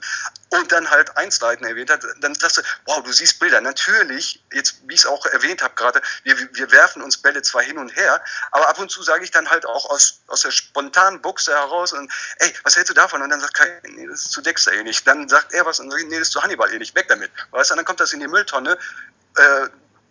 und 0.49 0.71
dann 0.71 0.89
halt 0.91 1.17
Einzelheiten 1.17 1.65
erwähnt 1.65 1.89
hat, 1.89 2.03
dann 2.21 2.35
sagst 2.35 2.57
du, 2.57 2.61
wow, 2.85 3.01
du 3.03 3.11
siehst 3.11 3.39
Bilder. 3.39 3.61
Natürlich, 3.61 4.43
jetzt 4.53 4.68
wie 4.85 4.93
ich 4.93 5.01
es 5.01 5.05
auch 5.05 5.25
erwähnt 5.25 5.61
habe 5.61 5.75
gerade, 5.75 6.01
wir, 6.23 6.37
wir 6.53 6.71
werfen 6.71 7.01
uns 7.01 7.17
Bälle 7.17 7.41
zwar 7.41 7.61
hin 7.61 7.77
und 7.77 7.95
her, 7.95 8.21
aber 8.51 8.69
ab 8.69 8.79
und 8.79 8.89
zu 8.89 9.03
sage 9.03 9.23
ich 9.23 9.31
dann 9.31 9.49
halt 9.49 9.65
auch 9.65 9.89
aus, 9.89 10.21
aus 10.27 10.41
der 10.41 10.51
spontanen 10.51 11.21
Buchse 11.21 11.51
heraus 11.51 11.93
und 11.93 12.11
ey, 12.37 12.53
was 12.63 12.75
hältst 12.75 12.89
du 12.89 12.93
davon? 12.93 13.21
Und 13.21 13.29
dann 13.29 13.41
sagt 13.41 13.53
Kai, 13.53 13.81
nee, 13.83 14.07
das 14.07 14.21
ist 14.21 14.31
zu 14.31 14.41
Dexter 14.41 14.73
eh 14.73 14.83
nicht. 14.83 15.07
Dann 15.07 15.29
sagt 15.29 15.53
er 15.53 15.65
was 15.65 15.79
und 15.79 15.91
sagt, 15.91 16.03
nee, 16.07 16.17
das 16.17 16.27
ist 16.27 16.33
zu 16.33 16.41
Hannibal 16.41 16.71
eh 16.73 16.77
nicht, 16.77 16.95
weg 16.95 17.07
damit. 17.07 17.31
Weißt 17.51 17.71
du, 17.71 17.75
dann 17.75 17.85
kommt 17.85 17.99
das 17.99 18.13
in 18.13 18.19
die 18.19 18.27
Mülltonne, 18.27 18.77
äh, 19.35 19.67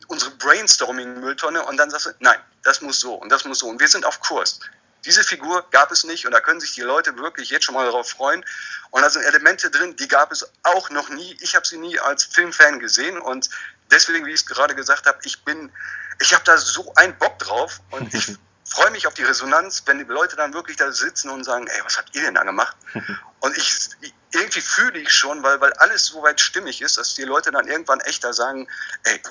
unsere 0.08 0.30
Brainstorming-Mülltonne 0.32 1.62
und 1.64 1.76
dann 1.76 1.90
sagst 1.90 2.06
du, 2.06 2.10
nein, 2.20 2.38
das 2.62 2.80
muss 2.80 3.00
so 3.00 3.14
und 3.14 3.30
das 3.30 3.44
muss 3.44 3.58
so 3.60 3.68
und 3.68 3.80
wir 3.80 3.88
sind 3.88 4.04
auf 4.04 4.20
Kurs. 4.20 4.60
Diese 5.04 5.22
Figur 5.22 5.64
gab 5.70 5.92
es 5.92 6.04
nicht 6.04 6.26
und 6.26 6.32
da 6.32 6.40
können 6.40 6.60
sich 6.60 6.74
die 6.74 6.82
Leute 6.82 7.16
wirklich 7.18 7.50
jetzt 7.50 7.64
schon 7.64 7.74
mal 7.74 7.84
darauf 7.84 8.10
freuen. 8.10 8.44
Und 8.90 9.02
da 9.02 9.10
sind 9.10 9.22
Elemente 9.22 9.70
drin, 9.70 9.94
die 9.96 10.08
gab 10.08 10.32
es 10.32 10.50
auch 10.64 10.90
noch 10.90 11.08
nie. 11.08 11.36
Ich 11.40 11.54
habe 11.54 11.66
sie 11.66 11.78
nie 11.78 11.98
als 12.00 12.24
Filmfan 12.24 12.80
gesehen 12.80 13.18
und 13.18 13.48
deswegen, 13.90 14.26
wie 14.26 14.30
ich 14.32 14.40
es 14.40 14.46
gerade 14.46 14.74
gesagt 14.74 15.06
habe, 15.06 15.18
ich 15.24 15.44
bin, 15.44 15.72
ich 16.20 16.34
habe 16.34 16.44
da 16.44 16.56
so 16.56 16.92
einen 16.96 17.16
Bock 17.18 17.38
drauf 17.38 17.80
und 17.90 18.12
ich 18.14 18.36
freue 18.68 18.90
mich 18.90 19.06
auf 19.06 19.14
die 19.14 19.22
Resonanz, 19.22 19.82
wenn 19.86 19.98
die 19.98 20.04
Leute 20.04 20.36
dann 20.36 20.52
wirklich 20.52 20.76
da 20.76 20.92
sitzen 20.92 21.30
und 21.30 21.44
sagen, 21.44 21.66
ey, 21.66 21.80
was 21.84 21.96
habt 21.96 22.14
ihr 22.14 22.22
denn 22.22 22.34
da 22.34 22.44
gemacht? 22.44 22.76
Und 23.40 23.56
ich, 23.56 23.90
irgendwie 24.32 24.60
fühle 24.60 24.98
ich 24.98 25.12
schon, 25.12 25.44
weil, 25.44 25.60
weil 25.60 25.72
alles 25.74 26.06
so 26.06 26.22
weit 26.22 26.40
stimmig 26.40 26.82
ist, 26.82 26.98
dass 26.98 27.14
die 27.14 27.22
Leute 27.22 27.52
dann 27.52 27.68
irgendwann 27.68 28.00
echter 28.00 28.32
sagen, 28.32 28.66
ey, 29.04 29.22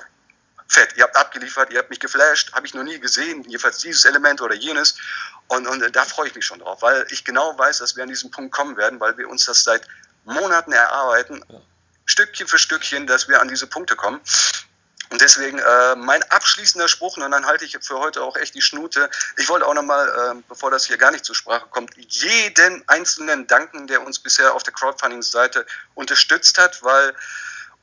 fett, 0.66 0.94
ihr 0.96 1.04
habt 1.04 1.16
abgeliefert, 1.16 1.70
ihr 1.70 1.78
habt 1.78 1.90
mich 1.90 2.00
geflasht, 2.00 2.52
habe 2.52 2.66
ich 2.66 2.74
noch 2.74 2.84
nie 2.84 2.98
gesehen, 2.98 3.42
jedenfalls 3.44 3.78
dieses 3.78 4.04
Element 4.04 4.40
oder 4.40 4.54
jenes. 4.54 4.96
Und, 5.48 5.66
und 5.66 5.82
äh, 5.82 5.90
da 5.90 6.04
freue 6.04 6.28
ich 6.28 6.34
mich 6.34 6.44
schon 6.44 6.60
drauf, 6.60 6.82
weil 6.82 7.06
ich 7.10 7.24
genau 7.24 7.58
weiß, 7.58 7.78
dass 7.78 7.96
wir 7.96 8.02
an 8.02 8.08
diesen 8.08 8.30
Punkt 8.30 8.52
kommen 8.52 8.76
werden, 8.76 9.00
weil 9.00 9.16
wir 9.16 9.28
uns 9.28 9.46
das 9.46 9.62
seit 9.62 9.86
Monaten 10.24 10.72
erarbeiten. 10.72 11.42
Stückchen 12.18 12.48
für 12.48 12.58
Stückchen, 12.58 13.06
dass 13.06 13.28
wir 13.28 13.40
an 13.40 13.46
diese 13.46 13.68
Punkte 13.68 13.94
kommen. 13.94 14.20
Und 15.10 15.20
deswegen 15.20 15.58
äh, 15.60 15.94
mein 15.94 16.22
abschließender 16.24 16.88
Spruch, 16.88 17.16
und 17.16 17.30
dann 17.30 17.46
halte 17.46 17.64
ich 17.64 17.78
für 17.80 17.98
heute 18.00 18.22
auch 18.22 18.36
echt 18.36 18.54
die 18.54 18.60
Schnute. 18.60 19.08
Ich 19.36 19.48
wollte 19.48 19.66
auch 19.66 19.74
nochmal, 19.74 20.08
äh, 20.08 20.42
bevor 20.48 20.72
das 20.72 20.84
hier 20.84 20.98
gar 20.98 21.12
nicht 21.12 21.24
zur 21.24 21.36
Sprache 21.36 21.66
kommt, 21.70 21.94
jeden 21.96 22.86
Einzelnen 22.88 23.46
danken, 23.46 23.86
der 23.86 24.04
uns 24.04 24.18
bisher 24.18 24.52
auf 24.52 24.64
der 24.64 24.74
Crowdfunding-Seite 24.74 25.64
unterstützt 25.94 26.58
hat, 26.58 26.82
weil 26.82 27.14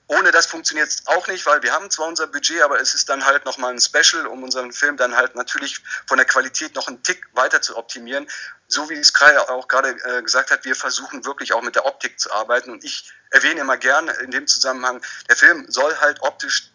ohne 0.08 0.32
das 0.32 0.46
funktioniert 0.46 0.90
es 0.90 1.08
auch 1.08 1.28
nicht, 1.28 1.46
weil 1.48 1.64
wir 1.64 1.72
haben 1.72 1.90
zwar 1.90 2.08
unser 2.08 2.28
Budget, 2.28 2.62
aber 2.62 2.80
es 2.80 2.94
ist 2.94 3.10
dann 3.10 3.26
halt 3.26 3.46
nochmal 3.46 3.74
ein 3.74 3.80
Special, 3.80 4.28
um 4.28 4.44
unseren 4.44 4.72
Film 4.72 4.98
dann 4.98 5.16
halt 5.16 5.36
natürlich 5.36 5.82
von 6.06 6.18
der 6.18 6.28
Qualität 6.28 6.76
noch 6.76 6.88
einen 6.88 7.02
Tick 7.02 7.26
weiter 7.34 7.62
zu 7.62 7.76
optimieren. 7.76 8.28
So 8.68 8.88
wie 8.90 8.96
es 8.96 9.14
Kai 9.14 9.40
auch 9.40 9.68
gerade 9.68 9.90
äh, 9.90 10.22
gesagt 10.22 10.52
hat, 10.52 10.64
wir 10.64 10.76
versuchen 10.76 11.26
wirklich 11.26 11.54
auch 11.54 11.64
mit 11.64 11.76
der 11.76 11.86
Optik 11.86 12.20
zu 12.20 12.32
arbeiten. 12.32 12.70
Und 12.70 12.84
ich 12.84 13.12
erwähne 13.36 13.62
immer 13.62 13.78
gerne 13.78 14.12
in 14.24 14.32
dem 14.32 14.48
Zusammenhang, 14.48 15.02
der 15.30 15.36
Film 15.36 15.66
soll 15.68 15.96
halt 15.98 16.22
optisch 16.22 16.72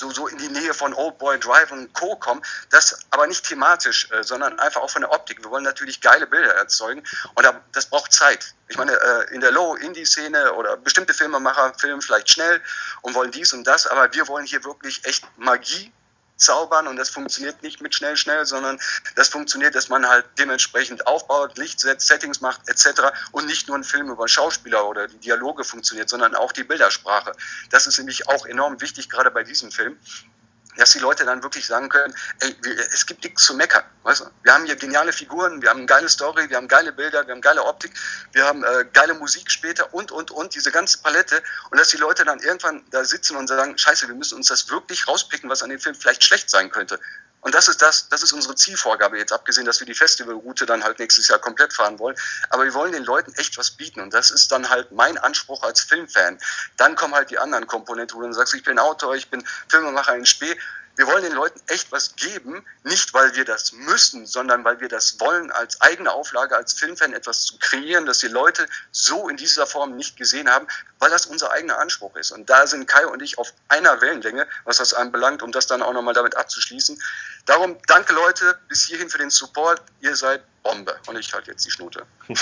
so, 0.00 0.10
so 0.10 0.28
in 0.28 0.38
die 0.38 0.48
Nähe 0.48 0.72
von 0.72 0.94
Old 0.94 1.18
Boy 1.18 1.38
Drive 1.38 1.70
und 1.72 1.92
Co. 1.92 2.16
kommen. 2.16 2.42
Das 2.70 3.00
aber 3.10 3.26
nicht 3.26 3.46
thematisch, 3.46 4.08
äh, 4.10 4.22
sondern 4.22 4.58
einfach 4.58 4.80
auch 4.80 4.88
von 4.88 5.02
der 5.02 5.12
Optik. 5.12 5.42
Wir 5.42 5.50
wollen 5.50 5.64
natürlich 5.64 6.00
geile 6.00 6.26
Bilder 6.26 6.54
erzeugen 6.54 7.02
und 7.34 7.46
das 7.72 7.86
braucht 7.86 8.12
Zeit. 8.12 8.54
Ich 8.68 8.78
meine, 8.78 8.92
äh, 8.92 9.34
in 9.34 9.42
der 9.42 9.50
Low-Indie-Szene 9.50 10.54
oder 10.54 10.78
bestimmte 10.78 11.12
Filmemacher 11.12 11.74
filmen 11.78 12.00
vielleicht 12.00 12.30
schnell 12.30 12.62
und 13.02 13.14
wollen 13.14 13.30
dies 13.30 13.52
und 13.52 13.64
das, 13.64 13.86
aber 13.86 14.12
wir 14.14 14.26
wollen 14.28 14.46
hier 14.46 14.64
wirklich 14.64 15.04
echt 15.04 15.24
Magie 15.36 15.92
zaubern 16.40 16.88
und 16.88 16.96
das 16.96 17.10
funktioniert 17.10 17.62
nicht 17.62 17.80
mit 17.80 17.94
schnell, 17.94 18.16
schnell, 18.16 18.46
sondern 18.46 18.78
das 19.14 19.28
funktioniert, 19.28 19.74
dass 19.74 19.88
man 19.88 20.08
halt 20.08 20.24
dementsprechend 20.38 21.06
aufbaut, 21.06 21.58
Licht 21.58 21.80
setzt, 21.80 22.06
Settings 22.06 22.40
macht 22.40 22.68
etc. 22.68 23.02
und 23.32 23.46
nicht 23.46 23.68
nur 23.68 23.76
ein 23.76 23.84
Film 23.84 24.10
über 24.10 24.26
Schauspieler 24.26 24.86
oder 24.88 25.08
die 25.08 25.18
Dialoge 25.18 25.64
funktioniert, 25.64 26.08
sondern 26.08 26.34
auch 26.34 26.52
die 26.52 26.64
Bildersprache. 26.64 27.32
Das 27.70 27.86
ist 27.86 27.98
nämlich 27.98 28.28
auch 28.28 28.46
enorm 28.46 28.80
wichtig, 28.80 29.08
gerade 29.08 29.30
bei 29.30 29.44
diesem 29.44 29.70
Film 29.70 29.98
dass 30.76 30.90
die 30.90 30.98
Leute 30.98 31.24
dann 31.24 31.42
wirklich 31.42 31.66
sagen 31.66 31.88
können, 31.88 32.14
ey, 32.40 32.56
es 32.92 33.06
gibt 33.06 33.24
nichts 33.24 33.44
zu 33.44 33.54
meckern. 33.54 33.82
Weißt 34.02 34.20
du? 34.20 34.24
Wir 34.42 34.54
haben 34.54 34.64
hier 34.64 34.76
geniale 34.76 35.12
Figuren, 35.12 35.60
wir 35.60 35.70
haben 35.70 35.78
eine 35.78 35.86
geile 35.86 36.08
Story, 36.08 36.48
wir 36.48 36.56
haben 36.56 36.68
geile 36.68 36.92
Bilder, 36.92 37.26
wir 37.26 37.34
haben 37.34 37.40
geile 37.40 37.64
Optik, 37.64 37.92
wir 38.32 38.44
haben 38.44 38.64
äh, 38.64 38.86
geile 38.92 39.14
Musik 39.14 39.50
später 39.50 39.92
und, 39.92 40.12
und, 40.12 40.30
und, 40.30 40.54
diese 40.54 40.70
ganze 40.70 40.98
Palette. 40.98 41.42
Und 41.70 41.78
dass 41.78 41.88
die 41.88 41.96
Leute 41.96 42.24
dann 42.24 42.38
irgendwann 42.38 42.84
da 42.90 43.04
sitzen 43.04 43.36
und 43.36 43.48
sagen, 43.48 43.76
scheiße, 43.76 44.08
wir 44.08 44.14
müssen 44.14 44.36
uns 44.36 44.48
das 44.48 44.70
wirklich 44.70 45.06
rauspicken, 45.06 45.50
was 45.50 45.62
an 45.62 45.70
dem 45.70 45.80
Film 45.80 45.94
vielleicht 45.94 46.24
schlecht 46.24 46.50
sein 46.50 46.70
könnte. 46.70 46.98
Und 47.42 47.54
das 47.54 47.68
ist 47.68 47.80
das, 47.80 48.08
das 48.08 48.22
ist 48.22 48.32
unsere 48.32 48.54
Zielvorgabe 48.54 49.18
jetzt, 49.18 49.32
abgesehen, 49.32 49.64
dass 49.64 49.80
wir 49.80 49.86
die 49.86 49.94
Festivalroute 49.94 50.66
dann 50.66 50.84
halt 50.84 50.98
nächstes 50.98 51.28
Jahr 51.28 51.38
komplett 51.38 51.72
fahren 51.72 51.98
wollen. 51.98 52.16
Aber 52.50 52.64
wir 52.64 52.74
wollen 52.74 52.92
den 52.92 53.04
Leuten 53.04 53.32
echt 53.34 53.56
was 53.56 53.70
bieten. 53.70 54.00
Und 54.00 54.12
das 54.12 54.30
ist 54.30 54.52
dann 54.52 54.68
halt 54.68 54.92
mein 54.92 55.16
Anspruch 55.16 55.62
als 55.62 55.80
Filmfan. 55.80 56.38
Dann 56.76 56.96
kommen 56.96 57.14
halt 57.14 57.30
die 57.30 57.38
anderen 57.38 57.66
Komponenten, 57.66 58.16
wo 58.16 58.20
du 58.20 58.26
dann 58.26 58.34
sagst, 58.34 58.54
ich 58.54 58.62
bin 58.62 58.78
Autor, 58.78 59.14
ich 59.16 59.30
bin 59.30 59.42
Filmemacher 59.68 60.14
in 60.16 60.26
Spee. 60.26 60.56
Wir 61.00 61.06
wollen 61.06 61.22
den 61.22 61.32
Leuten 61.32 61.58
echt 61.68 61.90
was 61.92 62.14
geben, 62.14 62.62
nicht 62.82 63.14
weil 63.14 63.34
wir 63.34 63.46
das 63.46 63.72
müssen, 63.72 64.26
sondern 64.26 64.64
weil 64.64 64.80
wir 64.80 64.88
das 64.88 65.18
wollen, 65.18 65.50
als 65.50 65.80
eigene 65.80 66.12
Auflage, 66.12 66.54
als 66.54 66.74
Filmfan 66.74 67.14
etwas 67.14 67.44
zu 67.44 67.56
kreieren, 67.56 68.04
das 68.04 68.18
die 68.18 68.28
Leute 68.28 68.66
so 68.92 69.26
in 69.30 69.38
dieser 69.38 69.66
Form 69.66 69.96
nicht 69.96 70.18
gesehen 70.18 70.50
haben, 70.50 70.66
weil 70.98 71.08
das 71.08 71.24
unser 71.24 71.52
eigener 71.52 71.78
Anspruch 71.78 72.14
ist. 72.16 72.32
Und 72.32 72.50
da 72.50 72.66
sind 72.66 72.86
Kai 72.86 73.06
und 73.06 73.22
ich 73.22 73.38
auf 73.38 73.54
einer 73.68 74.02
Wellenlänge, 74.02 74.46
was 74.64 74.76
das 74.76 74.92
anbelangt, 74.92 75.42
um 75.42 75.52
das 75.52 75.66
dann 75.66 75.80
auch 75.80 75.94
nochmal 75.94 76.12
damit 76.12 76.36
abzuschließen. 76.36 77.02
Darum 77.46 77.78
danke 77.86 78.12
Leute 78.12 78.58
bis 78.68 78.84
hierhin 78.84 79.08
für 79.08 79.16
den 79.16 79.30
Support. 79.30 79.80
Ihr 80.02 80.16
seid 80.16 80.42
Bombe. 80.62 80.98
Und 81.06 81.18
ich 81.18 81.32
halte 81.32 81.50
jetzt 81.50 81.64
die 81.64 81.70
Schnute. 81.70 82.06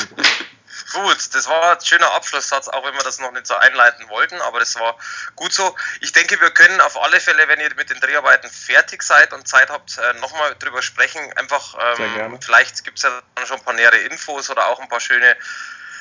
Gut, 0.92 1.34
das 1.34 1.48
war 1.48 1.72
ein 1.72 1.84
schöner 1.84 2.12
Abschlusssatz, 2.14 2.68
auch 2.68 2.84
wenn 2.84 2.94
wir 2.94 3.02
das 3.02 3.18
noch 3.18 3.32
nicht 3.32 3.46
so 3.46 3.54
einleiten 3.54 4.08
wollten, 4.08 4.40
aber 4.42 4.60
das 4.60 4.74
war 4.76 4.96
gut 5.34 5.52
so. 5.52 5.74
Ich 6.00 6.12
denke, 6.12 6.40
wir 6.40 6.50
können 6.50 6.80
auf 6.80 7.00
alle 7.02 7.20
Fälle, 7.20 7.48
wenn 7.48 7.58
ihr 7.60 7.74
mit 7.74 7.90
den 7.90 8.00
Dreharbeiten 8.00 8.50
fertig 8.50 9.02
seid 9.02 9.32
und 9.32 9.48
Zeit 9.48 9.70
habt, 9.70 9.98
äh, 9.98 10.12
nochmal 10.20 10.54
drüber 10.58 10.82
sprechen. 10.82 11.20
Einfach, 11.36 11.76
ähm, 11.98 12.38
vielleicht 12.40 12.84
gibt 12.84 12.98
es 12.98 13.04
ja 13.04 13.22
dann 13.34 13.46
schon 13.46 13.58
ein 13.58 13.64
paar 13.64 13.74
nähere 13.74 13.98
Infos 13.98 14.50
oder 14.50 14.68
auch 14.68 14.78
ein 14.78 14.88
paar 14.88 15.00
schöne 15.00 15.36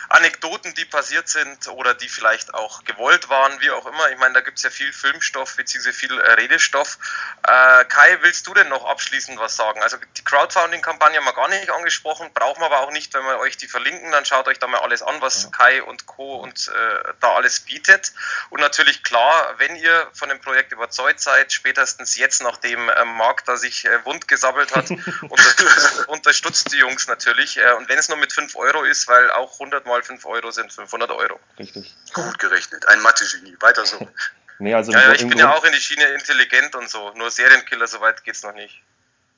Anekdoten, 0.10 0.74
die 0.74 0.86
passiert 0.86 1.28
sind 1.28 1.68
oder 1.68 1.94
die 1.94 2.10
vielleicht 2.10 2.54
auch 2.54 2.84
gewollt 2.84 3.30
waren, 3.30 3.60
wie 3.62 3.72
auch 3.72 3.86
immer. 3.86 4.10
Ich 4.10 4.18
meine, 4.18 4.34
da 4.34 4.42
gibt 4.42 4.58
es 4.58 4.64
ja 4.64 4.70
viel 4.70 4.94
Filmstoff 4.94 5.56
bzw. 5.56 5.92
viel 5.92 6.20
äh, 6.20 6.34
Redestoff. 6.34 6.98
Äh, 7.44 7.86
Kai, 7.86 8.18
willst 8.22 8.48
du 8.48 8.54
denn 8.54 8.70
noch 8.70 8.86
abschließend 8.86 9.40
was 9.40 9.56
sagen? 9.56 9.82
Also 9.82 9.98
die 10.18 10.24
Crowdfunding-Kampagne 10.24 11.18
haben 11.18 11.26
wir 11.26 11.34
gar 11.34 11.50
nicht 11.50 11.70
angesprochen, 11.70 12.30
brauchen 12.34 12.62
wir 12.62 12.68
aber 12.68 12.80
auch 12.80 12.92
nicht, 12.92 13.14
wenn 13.14 13.24
wir 13.24 13.40
euch 13.40 13.58
die 13.58 13.68
verlinken, 13.68 14.12
dann 14.12 14.26
schaut 14.26 14.48
euch 14.48 14.60
da 14.60 14.68
mal 14.68 14.80
alles 14.80 15.02
an, 15.02 15.22
was. 15.22 15.52
Kai 15.52 15.84
und 15.84 16.06
Co. 16.06 16.38
und 16.38 16.68
äh, 16.68 17.14
da 17.20 17.34
alles 17.34 17.62
bietet. 17.62 18.14
Und 18.50 18.60
natürlich 18.60 19.04
klar, 19.04 19.56
wenn 19.58 19.76
ihr 19.76 20.08
von 20.14 20.30
dem 20.30 20.40
Projekt 20.40 20.72
überzeugt 20.72 21.20
seid, 21.20 21.52
spätestens 21.52 22.16
jetzt, 22.16 22.42
nachdem 22.42 22.90
äh, 22.90 23.06
Marc 23.06 23.46
da 23.46 23.58
sich 23.58 23.86
äh, 23.86 24.06
wund 24.06 24.28
gesabbelt 24.28 24.76
hat, 24.76 24.90
unterstützt, 25.30 26.08
unterstützt 26.08 26.74
die 26.74 26.78
Jungs 26.78 27.08
natürlich. 27.08 27.58
Äh, 27.58 27.74
und 27.74 27.90
wenn 27.90 27.98
es 27.98 28.10
nur 28.10 28.18
mit 28.18 28.34
5 28.34 28.56
Euro 28.56 28.84
ist, 28.84 29.08
weil 29.08 29.32
auch 29.32 29.54
100 29.54 29.86
Mal 29.86 29.97
mal 29.98 30.04
5 30.04 30.26
Euro 30.26 30.52
sind 30.52 30.72
500 30.72 31.12
Euro. 31.12 31.40
Richtig. 31.58 31.96
Gut 32.14 32.40
gerechnet. 32.40 32.88
Ein 32.88 33.02
Mathe-Genie. 33.02 33.56
Weiter 33.60 33.86
so. 33.86 34.08
nee, 34.60 34.74
also 34.74 34.92
ja, 34.92 35.00
ja, 35.00 35.14
ich 35.14 35.28
bin 35.28 35.38
ja 35.38 35.54
auch 35.54 35.64
in 35.64 35.72
die 35.72 35.80
Schiene 35.80 36.06
intelligent 36.06 36.76
und 36.76 36.90
so. 36.90 37.12
Nur 37.16 37.32
Serienkiller, 37.32 37.88
soweit 37.88 38.24
geht's 38.24 38.44
noch 38.44 38.54
nicht. 38.54 38.82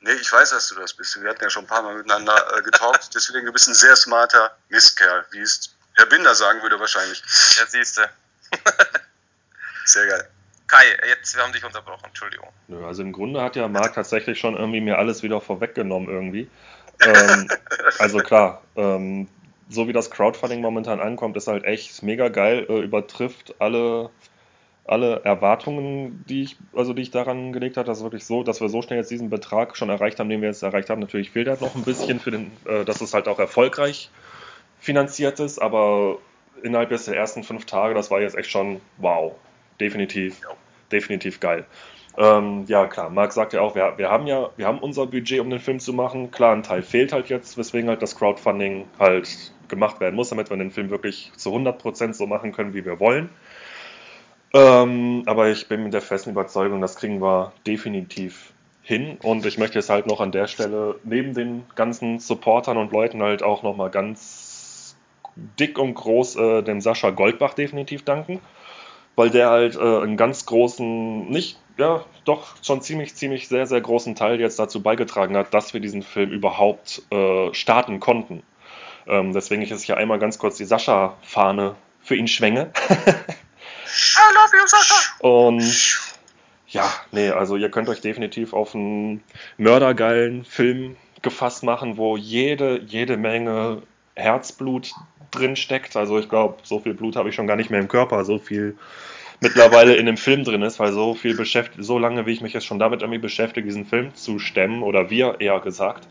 Nee, 0.01 0.13
ich 0.13 0.31
weiß, 0.31 0.51
dass 0.51 0.69
du 0.69 0.75
das 0.75 0.93
bist. 0.93 1.21
Wir 1.21 1.29
hatten 1.29 1.43
ja 1.43 1.49
schon 1.49 1.65
ein 1.65 1.67
paar 1.67 1.83
Mal 1.83 1.95
miteinander 1.95 2.57
äh, 2.57 2.61
getalkt. 2.61 3.09
Deswegen, 3.15 3.45
du 3.45 3.51
bist 3.51 3.67
ein 3.67 3.73
sehr 3.73 3.95
smarter 3.95 4.55
Mistkerl, 4.69 5.25
wie 5.31 5.39
es 5.39 5.75
Herr 5.95 6.05
Binder 6.05 6.35
sagen 6.35 6.61
würde 6.61 6.79
wahrscheinlich. 6.79 7.21
Ja, 7.57 7.65
siehst 7.67 7.97
du. 7.97 8.01
sehr 9.85 10.07
geil. 10.07 10.29
Kai, 10.67 10.85
jetzt, 11.09 11.35
wir 11.35 11.43
haben 11.43 11.51
dich 11.51 11.65
unterbrochen, 11.65 12.05
Entschuldigung. 12.05 12.49
Nö, 12.67 12.85
also 12.85 13.01
im 13.01 13.11
Grunde 13.11 13.41
hat 13.41 13.55
ja 13.55 13.67
Marc 13.67 13.95
tatsächlich 13.95 14.39
schon 14.39 14.55
irgendwie 14.55 14.81
mir 14.81 14.99
alles 14.99 15.23
wieder 15.23 15.41
vorweggenommen 15.41 16.07
irgendwie. 16.07 16.49
ähm, 17.01 17.49
also 17.97 18.19
klar, 18.19 18.61
ähm, 18.75 19.27
so 19.69 19.87
wie 19.87 19.93
das 19.93 20.09
Crowdfunding 20.11 20.61
momentan 20.61 20.99
ankommt, 20.99 21.37
ist 21.37 21.47
halt 21.47 21.63
echt 21.63 22.01
mega 22.03 22.29
geil, 22.29 22.65
äh, 22.69 22.79
übertrifft 22.79 23.55
alle, 23.59 24.09
alle 24.85 25.21
Erwartungen, 25.23 26.25
die 26.27 26.43
ich, 26.43 26.57
also 26.75 26.93
die 26.93 27.03
ich 27.03 27.11
daran 27.11 27.53
gelegt 27.53 27.77
habe. 27.77 27.85
Das 27.85 27.99
ist 27.99 28.03
wirklich 28.03 28.25
so, 28.25 28.43
dass 28.43 28.61
wir 28.61 28.69
so 28.69 28.81
schnell 28.81 28.99
jetzt 28.99 29.11
diesen 29.11 29.29
Betrag 29.29 29.77
schon 29.77 29.89
erreicht 29.89 30.19
haben, 30.19 30.29
den 30.29 30.41
wir 30.41 30.49
jetzt 30.49 30.63
erreicht 30.63 30.89
haben. 30.89 30.99
Natürlich 30.99 31.29
fehlt 31.29 31.47
halt 31.47 31.61
noch 31.61 31.75
ein 31.75 31.83
bisschen 31.83 32.19
für 32.19 32.31
den, 32.31 32.51
äh, 32.65 32.83
dass 32.83 32.99
es 33.01 33.13
halt 33.13 33.27
auch 33.27 33.39
erfolgreich 33.39 34.09
finanziert 34.79 35.39
ist, 35.39 35.59
aber 35.59 36.17
innerhalb 36.63 36.89
der 36.89 37.15
ersten 37.15 37.43
fünf 37.43 37.65
Tage, 37.65 37.93
das 37.93 38.09
war 38.09 38.21
jetzt 38.21 38.35
echt 38.35 38.49
schon 38.49 38.81
wow. 38.97 39.33
Definitiv, 39.79 40.41
definitiv 40.91 41.39
geil. 41.39 41.65
Ähm, 42.17 42.65
ja, 42.67 42.85
klar, 42.87 43.09
Marc 43.09 43.31
sagt 43.31 43.53
ja 43.53 43.61
auch, 43.61 43.75
wir, 43.75 43.93
wir 43.97 44.09
haben 44.09 44.27
ja, 44.27 44.49
wir 44.57 44.67
haben 44.67 44.79
unser 44.79 45.05
Budget, 45.05 45.39
um 45.39 45.49
den 45.49 45.59
Film 45.59 45.79
zu 45.79 45.93
machen. 45.93 46.31
Klar, 46.31 46.53
ein 46.53 46.63
Teil 46.63 46.81
fehlt 46.81 47.13
halt 47.13 47.29
jetzt, 47.29 47.57
weswegen 47.57 47.89
halt 47.89 48.01
das 48.01 48.17
Crowdfunding 48.17 48.85
halt 48.99 49.53
gemacht 49.69 49.99
werden 49.99 50.15
muss, 50.15 50.29
damit 50.29 50.49
wir 50.49 50.57
den 50.57 50.71
Film 50.71 50.89
wirklich 50.89 51.31
zu 51.35 51.53
100% 51.55 52.13
so 52.13 52.27
machen 52.27 52.51
können, 52.51 52.73
wie 52.73 52.85
wir 52.85 52.99
wollen. 52.99 53.29
Ähm, 54.53 55.23
aber 55.25 55.49
ich 55.49 55.67
bin 55.67 55.83
mit 55.83 55.93
der 55.93 56.01
festen 56.01 56.31
Überzeugung, 56.31 56.81
das 56.81 56.95
kriegen 56.95 57.21
wir 57.21 57.53
definitiv 57.67 58.51
hin. 58.81 59.17
Und 59.21 59.45
ich 59.45 59.57
möchte 59.57 59.77
jetzt 59.77 59.89
halt 59.89 60.07
noch 60.07 60.19
an 60.19 60.31
der 60.31 60.47
Stelle 60.47 60.95
neben 61.03 61.33
den 61.33 61.63
ganzen 61.75 62.19
Supportern 62.19 62.77
und 62.77 62.91
Leuten 62.91 63.21
halt 63.21 63.43
auch 63.43 63.61
nochmal 63.61 63.91
ganz 63.91 64.95
dick 65.59 65.77
und 65.77 65.93
groß 65.93 66.35
äh, 66.35 66.63
dem 66.63 66.81
Sascha 66.81 67.11
Goldbach 67.11 67.53
definitiv 67.53 68.03
danken, 68.03 68.39
weil 69.15 69.29
der 69.29 69.49
halt 69.49 69.75
äh, 69.75 69.79
einen 69.79 70.17
ganz 70.17 70.45
großen, 70.45 71.29
nicht, 71.29 71.59
ja, 71.77 72.03
doch 72.25 72.55
schon 72.63 72.81
ziemlich, 72.81 73.15
ziemlich 73.15 73.47
sehr, 73.47 73.67
sehr 73.67 73.79
großen 73.79 74.15
Teil 74.15 74.39
jetzt 74.39 74.59
dazu 74.59 74.81
beigetragen 74.81 75.37
hat, 75.37 75.53
dass 75.53 75.73
wir 75.73 75.81
diesen 75.81 76.01
Film 76.01 76.31
überhaupt 76.31 77.03
äh, 77.11 77.53
starten 77.53 77.99
konnten. 77.99 78.43
Ähm, 79.07 79.33
deswegen 79.33 79.61
ich 79.61 79.69
jetzt 79.69 79.83
hier 79.83 79.97
einmal 79.97 80.19
ganz 80.19 80.37
kurz 80.37 80.57
die 80.57 80.65
Sascha-Fahne 80.65 81.75
für 82.01 82.15
ihn 82.15 82.27
schwänge. 82.27 82.71
I 82.87 83.13
love 84.33 84.57
you, 84.57 84.67
Sascha! 84.67 84.95
Und 85.19 85.99
ja, 86.67 86.91
nee, 87.11 87.29
also 87.29 87.55
ihr 87.55 87.69
könnt 87.69 87.89
euch 87.89 88.01
definitiv 88.01 88.53
auf 88.53 88.75
einen 88.75 89.23
mördergeilen 89.57 90.45
Film 90.45 90.95
gefasst 91.21 91.63
machen, 91.63 91.97
wo 91.97 92.15
jede, 92.15 92.79
jede 92.81 93.17
Menge 93.17 93.81
Herzblut 94.15 94.93
drin 95.31 95.55
steckt. 95.55 95.95
Also 95.95 96.19
ich 96.19 96.29
glaube, 96.29 96.57
so 96.63 96.79
viel 96.79 96.93
Blut 96.93 97.15
habe 97.15 97.29
ich 97.29 97.35
schon 97.35 97.47
gar 97.47 97.55
nicht 97.55 97.69
mehr 97.69 97.79
im 97.79 97.87
Körper, 97.87 98.23
so 98.25 98.37
viel 98.37 98.77
mittlerweile 99.41 99.95
in 99.95 100.05
dem 100.05 100.17
Film 100.17 100.43
drin 100.43 100.61
ist, 100.61 100.79
weil 100.79 100.91
so 100.91 101.13
viel 101.15 101.35
beschäftigt, 101.35 101.83
so 101.83 101.97
lange 101.97 102.25
wie 102.25 102.33
ich 102.33 102.41
mich 102.41 102.53
jetzt 102.53 102.65
schon 102.65 102.79
damit 102.79 103.01
irgendwie 103.01 103.19
beschäftige, 103.19 103.65
diesen 103.65 103.85
Film 103.85 104.13
zu 104.13 104.37
stemmen, 104.37 104.83
oder 104.83 105.09
wir 105.09 105.39
eher 105.39 105.59
gesagt, 105.59 106.07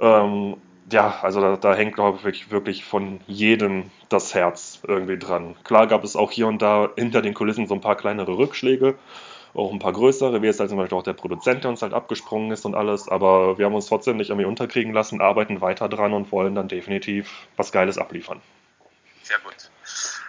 ähm, 0.00 0.56
ja, 0.90 1.18
also 1.22 1.40
da, 1.40 1.56
da 1.56 1.74
hängt, 1.74 1.94
glaube 1.94 2.30
ich, 2.30 2.50
wirklich 2.50 2.84
von 2.84 3.20
jedem 3.26 3.90
das 4.08 4.34
Herz 4.34 4.80
irgendwie 4.86 5.18
dran. 5.18 5.56
Klar 5.64 5.86
gab 5.86 6.04
es 6.04 6.16
auch 6.16 6.30
hier 6.30 6.46
und 6.46 6.62
da 6.62 6.90
hinter 6.96 7.22
den 7.22 7.34
Kulissen 7.34 7.66
so 7.66 7.74
ein 7.74 7.80
paar 7.80 7.96
kleinere 7.96 8.38
Rückschläge, 8.38 8.94
auch 9.54 9.72
ein 9.72 9.78
paar 9.78 9.92
größere, 9.92 10.40
wie 10.42 10.46
jetzt 10.46 10.60
halt 10.60 10.70
zum 10.70 10.78
Beispiel 10.78 10.96
auch 10.96 11.02
der 11.02 11.12
Produzent, 11.12 11.64
der 11.64 11.70
uns 11.70 11.82
halt 11.82 11.92
abgesprungen 11.92 12.50
ist 12.52 12.64
und 12.64 12.74
alles, 12.74 13.08
aber 13.08 13.58
wir 13.58 13.66
haben 13.66 13.74
uns 13.74 13.86
trotzdem 13.86 14.16
nicht 14.16 14.30
irgendwie 14.30 14.46
unterkriegen 14.46 14.92
lassen, 14.92 15.20
arbeiten 15.20 15.60
weiter 15.60 15.88
dran 15.88 16.12
und 16.12 16.32
wollen 16.32 16.54
dann 16.54 16.68
definitiv 16.68 17.48
was 17.56 17.72
Geiles 17.72 17.98
abliefern. 17.98 18.40
Sehr 19.22 19.38
gut. 19.40 19.70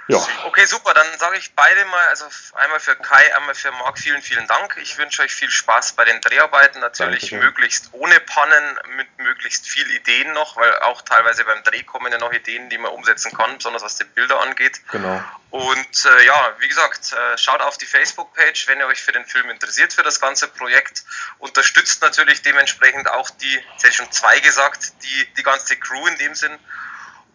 Ja. 0.10 0.28
Okay, 0.46 0.66
super. 0.66 0.96
Dann 0.96 1.06
sage 1.20 1.38
ich 1.38 1.54
beide 1.54 1.86
mal, 1.86 2.08
also 2.08 2.26
einmal 2.56 2.80
für 2.80 2.96
Kai, 2.96 3.36
einmal 3.36 3.54
für 3.54 3.72
Marc, 3.74 4.00
vielen, 4.00 4.24
vielen 4.24 4.48
Dank. 4.48 4.76
Ich 4.82 4.98
wünsche 4.98 5.22
euch 5.22 5.32
viel 5.32 5.52
Spaß 5.52 5.92
bei 5.94 6.04
den 6.04 6.20
Dreharbeiten. 6.20 6.82
Natürlich 6.82 7.30
Dankeschön. 7.30 7.40
möglichst 7.40 7.90
ohne 7.92 8.20
Pannen, 8.20 8.80
mit 8.98 9.08
möglichst 9.20 9.68
viel 9.68 9.88
Ideen 9.92 10.34
noch, 10.34 10.58
weil 10.58 10.80
auch 10.80 11.04
teilweise 11.04 11.46
beim 11.46 11.62
Dreh 11.62 11.84
kommen 11.84 12.12
ja 12.12 12.18
noch 12.18 12.34
Ideen, 12.34 12.72
die 12.72 12.80
man 12.80 12.92
umsetzen 12.92 13.32
kann, 13.38 13.58
besonders 13.58 13.84
was 13.84 13.98
die 13.98 14.04
Bilder 14.04 14.42
angeht. 14.42 14.82
Genau. 14.90 15.24
Und 15.52 16.06
äh, 16.06 16.26
ja, 16.26 16.56
wie 16.58 16.68
gesagt, 16.68 17.14
äh, 17.14 17.38
schaut 17.38 17.62
auf 17.62 17.78
die 17.78 17.86
Facebook-Page, 17.86 18.68
wenn 18.68 18.80
ihr 18.80 18.88
euch 18.88 19.04
für 19.04 19.12
den 19.12 19.28
Film 19.28 19.52
interessiert, 19.52 19.94
für 19.94 20.04
das 20.04 20.20
ganze 20.20 20.48
Projekt. 20.48 21.04
Unterstützt 21.38 22.02
natürlich 22.02 22.42
dementsprechend 22.42 23.12
auch 23.12 23.30
die, 23.30 23.54
jetzt 23.54 23.84
hätte 23.84 23.90
ich 23.90 23.96
schon 23.96 24.12
zwei 24.12 24.40
gesagt, 24.40 24.92
die, 25.04 25.34
die 25.36 25.44
ganze 25.44 25.76
Crew 25.76 26.08
in 26.08 26.18
dem 26.18 26.34
Sinn. 26.34 26.58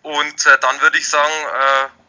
Und 0.02 0.44
äh, 0.46 0.58
dann 0.58 0.80
würde 0.80 0.98
ich 0.98 1.08
sagen, 1.08 1.32
äh, 1.32 2.03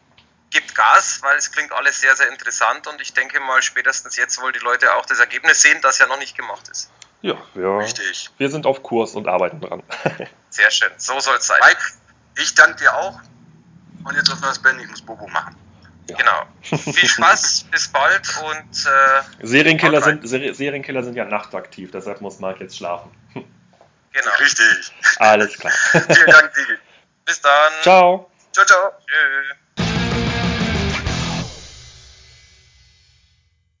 gibt 0.50 0.74
Gas, 0.74 1.20
weil 1.22 1.36
es 1.36 1.50
klingt 1.52 1.72
alles 1.72 2.00
sehr, 2.00 2.14
sehr 2.16 2.28
interessant 2.28 2.86
und 2.86 3.00
ich 3.00 3.12
denke 3.12 3.40
mal, 3.40 3.62
spätestens 3.62 4.16
jetzt 4.16 4.40
wollen 4.40 4.52
die 4.52 4.60
Leute 4.60 4.94
auch 4.94 5.06
das 5.06 5.18
Ergebnis 5.18 5.60
sehen, 5.60 5.78
das 5.82 5.98
ja 5.98 6.06
noch 6.06 6.18
nicht 6.18 6.36
gemacht 6.36 6.68
ist. 6.68 6.90
Ja, 7.22 7.34
wir, 7.54 7.78
Richtig. 7.78 8.30
wir 8.38 8.50
sind 8.50 8.66
auf 8.66 8.82
Kurs 8.82 9.14
und 9.14 9.26
arbeiten 9.26 9.60
dran. 9.60 9.82
sehr 10.50 10.70
schön, 10.70 10.90
so 10.96 11.18
soll 11.20 11.36
es 11.36 11.46
sein. 11.46 11.60
Mike, 11.64 11.80
ich 12.36 12.54
danke 12.54 12.76
dir 12.76 12.94
auch 12.94 13.20
und 14.04 14.14
jetzt 14.14 14.30
hoffen 14.30 14.42
wir 14.42 14.48
das 14.48 14.60
Ben, 14.60 14.78
ich 14.80 14.88
muss 14.88 15.02
Bobo 15.02 15.26
machen. 15.28 15.56
Ja. 16.08 16.16
Genau. 16.16 16.46
Viel 16.62 17.08
Spaß, 17.08 17.64
bis 17.70 17.88
bald 17.88 18.28
und 18.44 18.86
äh, 18.86 19.46
Serienkiller, 19.46 20.02
sind, 20.02 20.26
Serienkiller 20.28 21.02
sind 21.02 21.16
ja 21.16 21.24
nachtaktiv, 21.24 21.90
deshalb 21.90 22.20
muss 22.20 22.38
Marc 22.38 22.60
jetzt 22.60 22.76
schlafen. 22.76 23.10
Genau. 24.12 24.30
Richtig. 24.40 24.92
Alles 25.18 25.58
klar. 25.58 25.74
Vielen 25.92 26.30
Dank, 26.30 26.54
Digi. 26.54 26.78
Bis 27.26 27.38
dann. 27.42 27.72
Ciao. 27.82 28.30
Ciao, 28.50 28.64
ciao. 28.64 28.92
Tschüss. 29.06 29.56